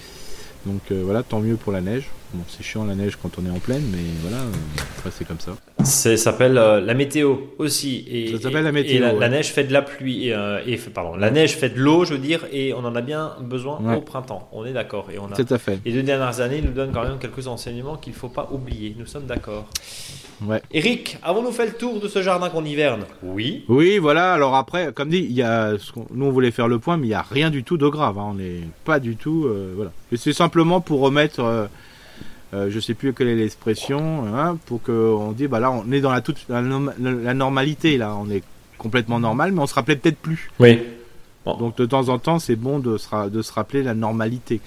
Donc 0.66 0.80
euh, 0.90 1.02
voilà, 1.04 1.22
tant 1.22 1.40
mieux 1.40 1.56
pour 1.56 1.72
la 1.72 1.80
neige. 1.80 2.08
Bon, 2.32 2.44
c'est 2.48 2.62
chiant 2.62 2.84
la 2.84 2.94
neige 2.94 3.16
quand 3.20 3.30
on 3.38 3.46
est 3.46 3.50
en 3.50 3.58
pleine, 3.58 3.82
mais 3.90 3.98
voilà, 4.22 4.38
euh, 4.38 5.10
c'est 5.10 5.26
comme 5.26 5.40
ça. 5.40 5.52
Ça 5.84 6.16
s'appelle 6.16 6.54
la 6.54 6.94
météo 6.94 7.36
aussi. 7.58 8.04
Et, 8.08 8.36
ça 8.36 8.42
s'appelle 8.42 8.64
la 8.64 8.72
météo. 8.72 8.96
Et 8.96 8.98
la, 9.18 9.28
neige 9.28 9.48
fait 9.48 9.64
de 9.64 9.72
la 9.72 9.82
pluie, 9.82 10.28
et, 10.28 10.76
pardon, 10.94 11.16
la 11.16 11.30
neige 11.30 11.56
fait 11.56 11.70
de 11.70 11.78
l'eau, 11.80 12.04
je 12.04 12.14
veux 12.14 12.18
dire, 12.18 12.46
et 12.52 12.72
on 12.74 12.84
en 12.84 12.94
a 12.94 13.00
bien 13.00 13.32
besoin 13.40 13.80
au 13.96 14.00
printemps. 14.00 14.48
On 14.52 14.64
est 14.64 14.72
d'accord. 14.72 15.08
Et 15.12 15.18
on 15.18 15.30
a. 15.32 15.34
Tout 15.34 15.52
à 15.52 15.58
fait. 15.58 15.80
Les 15.84 15.92
deux 15.92 16.02
dernières 16.02 16.40
années 16.40 16.62
nous 16.62 16.72
donnent 16.72 16.92
quand 16.92 17.02
même 17.02 17.18
quelques 17.18 17.46
enseignements 17.46 17.96
qu'il 17.96 18.12
ne 18.12 18.18
faut 18.18 18.28
pas 18.28 18.48
oublier. 18.52 18.94
Nous 18.98 19.06
sommes 19.06 19.26
d'accord. 19.26 19.66
Ouais. 20.46 20.62
Eric, 20.70 21.18
avons-nous 21.22 21.52
fait 21.52 21.66
le 21.66 21.72
tour 21.72 22.00
de 22.00 22.08
ce 22.08 22.22
jardin 22.22 22.48
qu'on 22.48 22.64
hiverne? 22.64 23.04
Oui. 23.22 23.64
Oui, 23.68 23.98
voilà. 23.98 24.32
Alors 24.32 24.54
après, 24.54 24.92
comme 24.92 25.10
dit, 25.10 25.26
il 25.28 25.32
y 25.32 25.42
a, 25.42 25.72
nous 26.12 26.26
on 26.26 26.30
voulait 26.30 26.50
faire 26.50 26.68
le 26.68 26.78
point, 26.78 26.96
mais 26.96 27.06
il 27.06 27.10
n'y 27.10 27.14
a 27.14 27.22
rien 27.22 27.50
du 27.50 27.62
tout 27.62 27.76
de 27.76 27.86
grave. 27.88 28.18
Hein. 28.18 28.28
On 28.30 28.34
n'est 28.34 28.62
pas 28.84 29.00
du 29.00 29.16
tout, 29.16 29.44
euh, 29.46 29.72
voilà. 29.76 29.92
C'est 30.16 30.32
simplement 30.32 30.80
pour 30.80 31.00
remettre, 31.00 31.68
euh, 32.52 32.68
je 32.70 32.80
sais 32.80 32.94
plus 32.94 33.12
quelle 33.12 33.28
est 33.28 33.36
l'expression, 33.36 34.24
hein, 34.26 34.58
pour 34.66 34.82
qu'on 34.82 35.32
dise, 35.32 35.48
bah 35.48 35.60
là, 35.60 35.70
on 35.70 35.90
est 35.92 36.00
dans 36.00 36.10
la 36.10 36.20
toute 36.20 36.44
la, 36.48 36.62
la, 36.62 37.34
normalité 37.34 37.96
là. 37.96 38.16
On 38.16 38.28
est 38.30 38.42
complètement 38.78 39.20
normal, 39.20 39.52
mais 39.52 39.60
on 39.60 39.66
se 39.66 39.74
rappelait 39.74 39.96
peut-être 39.96 40.18
plus. 40.18 40.50
Oui. 40.58 40.80
Donc 41.46 41.76
de 41.76 41.86
temps 41.86 42.08
en 42.08 42.18
temps, 42.18 42.38
c'est 42.38 42.56
bon 42.56 42.78
de 42.78 42.96
se, 42.98 43.28
de 43.28 43.42
se 43.42 43.52
rappeler 43.52 43.82
la 43.82 43.94
normalité. 43.94 44.60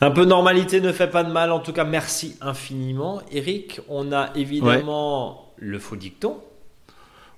Un 0.00 0.10
peu 0.10 0.24
normalité 0.24 0.80
ne 0.80 0.92
fait 0.92 1.06
pas 1.06 1.22
de 1.24 1.32
mal. 1.32 1.52
En 1.52 1.60
tout 1.60 1.72
cas, 1.72 1.84
merci 1.84 2.36
infiniment. 2.40 3.22
Eric, 3.30 3.80
on 3.88 4.12
a 4.12 4.30
évidemment 4.34 5.52
le 5.56 5.78
faux 5.78 5.96
dicton. 5.96 6.36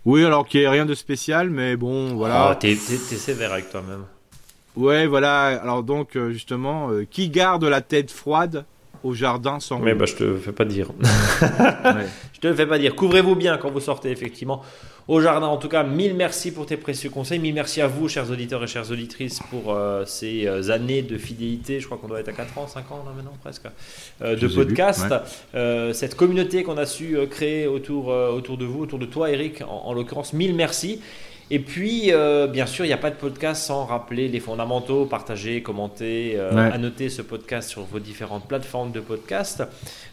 Oui, 0.05 0.25
alors 0.25 0.47
qu'il 0.47 0.61
n'y 0.61 0.67
a 0.67 0.71
rien 0.71 0.87
de 0.87 0.95
spécial, 0.95 1.51
mais 1.51 1.77
bon, 1.77 2.17
voilà. 2.17 2.49
Ah, 2.51 2.57
t'es, 2.57 2.75
sévère 2.75 3.53
avec 3.53 3.71
toi-même. 3.71 4.05
Ouais, 4.75 5.07
voilà. 5.07 5.61
Alors 5.63 5.83
donc, 5.83 6.17
euh, 6.17 6.33
justement, 6.33 6.91
euh, 6.91 7.07
qui 7.09 7.29
garde 7.29 7.65
la 7.65 7.83
tête 7.83 8.11
froide 8.11 8.65
au 9.05 9.15
jardin 9.15 9.61
sans 9.61 9.79
Mais 9.79 9.95
bah, 9.95 10.07
je 10.07 10.15
te 10.15 10.37
fais 10.37 10.53
pas 10.53 10.65
dire. 10.65 10.89
Je 12.33 12.49
te 12.49 12.55
fais 12.55 12.67
pas 12.67 12.79
dire. 12.79 12.97
Couvrez-vous 12.97 13.37
bien 13.37 13.57
quand 13.57 13.71
vous 13.71 13.81
sortez, 13.81 14.11
effectivement, 14.11 14.63
au 15.07 15.21
jardin. 15.21 15.47
En 15.47 15.59
tout 15.59 15.69
cas, 15.69 15.85
mille 15.85 16.15
merci 16.15 16.53
pour 16.53 16.67
tes 16.67 16.77
précieux 16.77 17.09
conseils. 17.09 17.39
Mille 17.39 17.55
merci 17.55 17.81
à 17.81 17.87
vous, 17.87 18.09
chers 18.09 18.31
auditeurs 18.31 18.65
et 18.65 18.67
chères 18.67 18.91
auditrices, 18.91 19.41
pour 19.49 19.73
euh, 19.73 20.05
ces 20.07 20.47
euh, 20.47 20.71
années 20.71 21.03
de 21.03 21.19
fidélité. 21.19 21.79
Je 21.79 21.87
crois 21.87 21.99
qu'on 21.99 22.09
doit 22.09 22.19
être 22.19 22.29
à 22.29 22.33
4 22.33 22.59
ans, 22.59 22.67
5 22.67 22.91
ans 22.91 23.05
là 23.07 23.13
maintenant, 23.15 23.37
presque, 23.41 23.67
euh, 24.23 24.35
de 24.35 24.49
podcast. 24.49 25.07
cette 25.93 26.17
communauté 26.17 26.65
qu'on 26.65 26.79
a 26.79 26.87
su 26.87 27.17
créer 27.31 27.69
autour, 27.69 28.09
autour 28.09 28.59
de 28.59 28.65
vous, 28.65 28.83
autour 28.83 28.99
de 28.99 29.07
toi, 29.07 29.31
Eric, 29.31 29.63
en, 29.63 29.83
en 29.85 29.93
l'occurrence. 29.93 30.33
Mille 30.33 30.55
merci. 30.55 31.01
Et 31.55 31.59
puis, 31.59 32.05
euh, 32.13 32.47
bien 32.47 32.65
sûr, 32.65 32.87
il 32.87 32.89
n'y 32.89 32.95
a 32.95 32.99
pas 32.99 33.11
de 33.11 33.17
podcast 33.17 33.65
sans 33.65 33.85
rappeler 33.85 34.27
les 34.27 34.41
fondamentaux, 34.41 35.05
partager, 35.05 35.63
commenter, 35.63 36.33
euh, 36.37 36.73
annoter 36.73 37.11
ce 37.11 37.21
podcast 37.21 37.69
sur 37.69 37.83
vos 37.83 37.99
différentes 37.99 38.49
plateformes 38.49 38.91
de 38.91 39.01
podcast. 39.01 39.63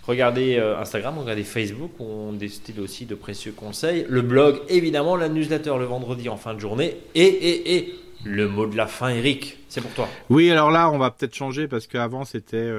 Regardez 0.05 0.57
euh, 0.57 0.77
Instagram, 0.77 1.17
regardez 1.17 1.45
Facebook, 1.45 1.91
on 2.01 2.33
distille 2.33 2.81
aussi 2.81 3.05
de 3.05 3.15
précieux 3.15 3.53
conseils. 3.53 4.05
Le 4.09 4.21
blog, 4.21 4.59
évidemment, 4.67 5.15
la 5.15 5.29
newsletter 5.29 5.75
le 5.79 5.85
vendredi 5.85 6.27
en 6.27 6.35
fin 6.35 6.53
de 6.53 6.59
journée. 6.59 6.97
Et, 7.15 7.23
et, 7.23 7.77
et, 7.77 7.95
le 8.25 8.49
mot 8.49 8.67
de 8.67 8.75
la 8.75 8.87
fin, 8.87 9.07
Eric, 9.07 9.59
c'est 9.69 9.79
pour 9.79 9.91
toi. 9.91 10.09
Oui, 10.29 10.51
alors 10.51 10.71
là, 10.71 10.91
on 10.91 10.97
va 10.97 11.09
peut-être 11.09 11.35
changer 11.35 11.69
parce 11.69 11.87
qu'avant, 11.87 12.25
c'était 12.25 12.69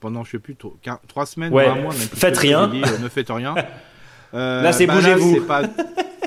pendant, 0.00 0.24
je 0.24 0.30
sais 0.30 0.38
plus, 0.38 0.56
trois 1.06 1.26
semaines 1.26 1.52
ou 1.52 1.58
un 1.58 1.74
mois. 1.74 1.92
faites 1.92 2.38
rien. 2.38 2.66
ne 2.66 3.08
faites 3.10 3.28
rien. 3.28 3.54
là, 4.32 4.72
c'est 4.72 4.86
bah 4.86 4.94
bougez-vous. 4.94 5.38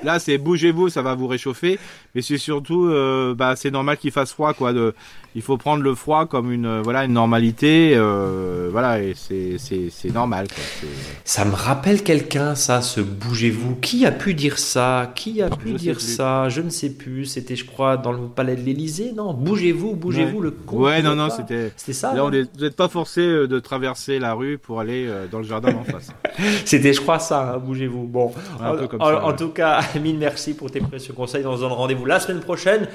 Là, 0.03 0.19
c'est 0.19 0.37
bougez-vous, 0.37 0.89
ça 0.89 1.01
va 1.01 1.15
vous 1.15 1.27
réchauffer. 1.27 1.79
Mais 2.15 2.21
c'est 2.21 2.37
surtout, 2.37 2.85
euh, 2.85 3.33
bah, 3.33 3.55
c'est 3.55 3.71
normal 3.71 3.97
qu'il 3.97 4.11
fasse 4.11 4.33
froid, 4.33 4.53
quoi. 4.53 4.73
De, 4.73 4.93
il 5.35 5.41
faut 5.41 5.57
prendre 5.57 5.81
le 5.81 5.95
froid 5.95 6.27
comme 6.27 6.51
une, 6.51 6.65
euh, 6.65 6.81
voilà, 6.83 7.05
une 7.05 7.13
normalité. 7.13 7.93
Euh, 7.95 8.69
voilà, 8.71 9.01
et 9.01 9.13
c'est, 9.15 9.57
c'est, 9.57 9.89
c'est 9.89 10.13
normal. 10.13 10.47
Quoi. 10.47 10.89
Ça 11.23 11.43
me 11.45 11.53
rappelle 11.53 12.03
quelqu'un, 12.03 12.53
ça, 12.53 12.81
ce 12.81 13.01
bougez-vous. 13.01 13.75
Qui 13.77 14.05
a 14.05 14.11
pu 14.11 14.33
dire 14.35 14.59
ça? 14.59 15.11
Qui 15.15 15.41
a 15.41 15.49
pu 15.49 15.73
dire 15.73 15.99
ça? 16.01 16.49
Je 16.49 16.61
ne 16.61 16.69
sais 16.69 16.91
plus. 16.91 17.25
C'était, 17.25 17.55
je 17.55 17.65
crois, 17.65 17.97
dans 17.97 18.11
le 18.11 18.27
palais 18.27 18.55
de 18.55 18.61
l'Élysée? 18.61 19.11
Non, 19.15 19.33
bougez-vous, 19.33 19.95
bougez-vous. 19.95 20.41
Le 20.41 20.55
ouais, 20.73 21.01
non, 21.01 21.15
non, 21.15 21.29
c'était. 21.29 21.71
C'était 21.77 21.93
ça. 21.93 22.13
Là, 22.13 22.25
on 22.25 22.31
est, 22.31 22.43
vous 22.55 22.63
n'êtes 22.63 22.75
pas 22.75 22.89
forcé 22.89 23.21
de 23.25 23.59
traverser 23.59 24.19
la 24.19 24.33
rue 24.33 24.57
pour 24.59 24.79
aller 24.79 25.09
dans 25.31 25.39
le 25.39 25.45
jardin 25.45 25.73
en 25.73 25.83
face. 25.83 26.09
c'était, 26.65 26.93
je 26.93 27.01
crois, 27.01 27.19
ça. 27.19 27.53
Hein, 27.55 27.57
bougez-vous. 27.57 27.92
Bon, 27.93 28.31
en, 28.59 29.33
tout 29.33 29.49
cas, 29.49 29.81
mille 30.01 30.17
merci 30.17 30.53
pour 30.53 30.71
tes 30.71 30.81
précieux 30.81 31.13
conseils. 31.13 31.45
On 31.45 31.55
se 31.55 31.61
donne 31.61 31.71
rendez-vous 31.71 32.05
la 32.05 32.19
semaine 32.19 32.41
prochaine. 32.41 32.87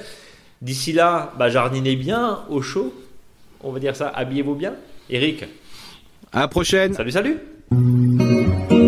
D'ici 0.61 0.91
là, 0.91 1.31
bah, 1.37 1.49
jardinez 1.49 1.95
bien, 1.95 2.39
au 2.49 2.61
chaud. 2.61 2.93
On 3.63 3.71
va 3.71 3.79
dire 3.79 3.95
ça, 3.95 4.09
habillez-vous 4.09 4.55
bien. 4.55 4.73
Eric. 5.09 5.45
À 6.31 6.41
la 6.41 6.47
prochaine. 6.47 6.93
Salut, 6.93 7.11
salut. 7.11 8.78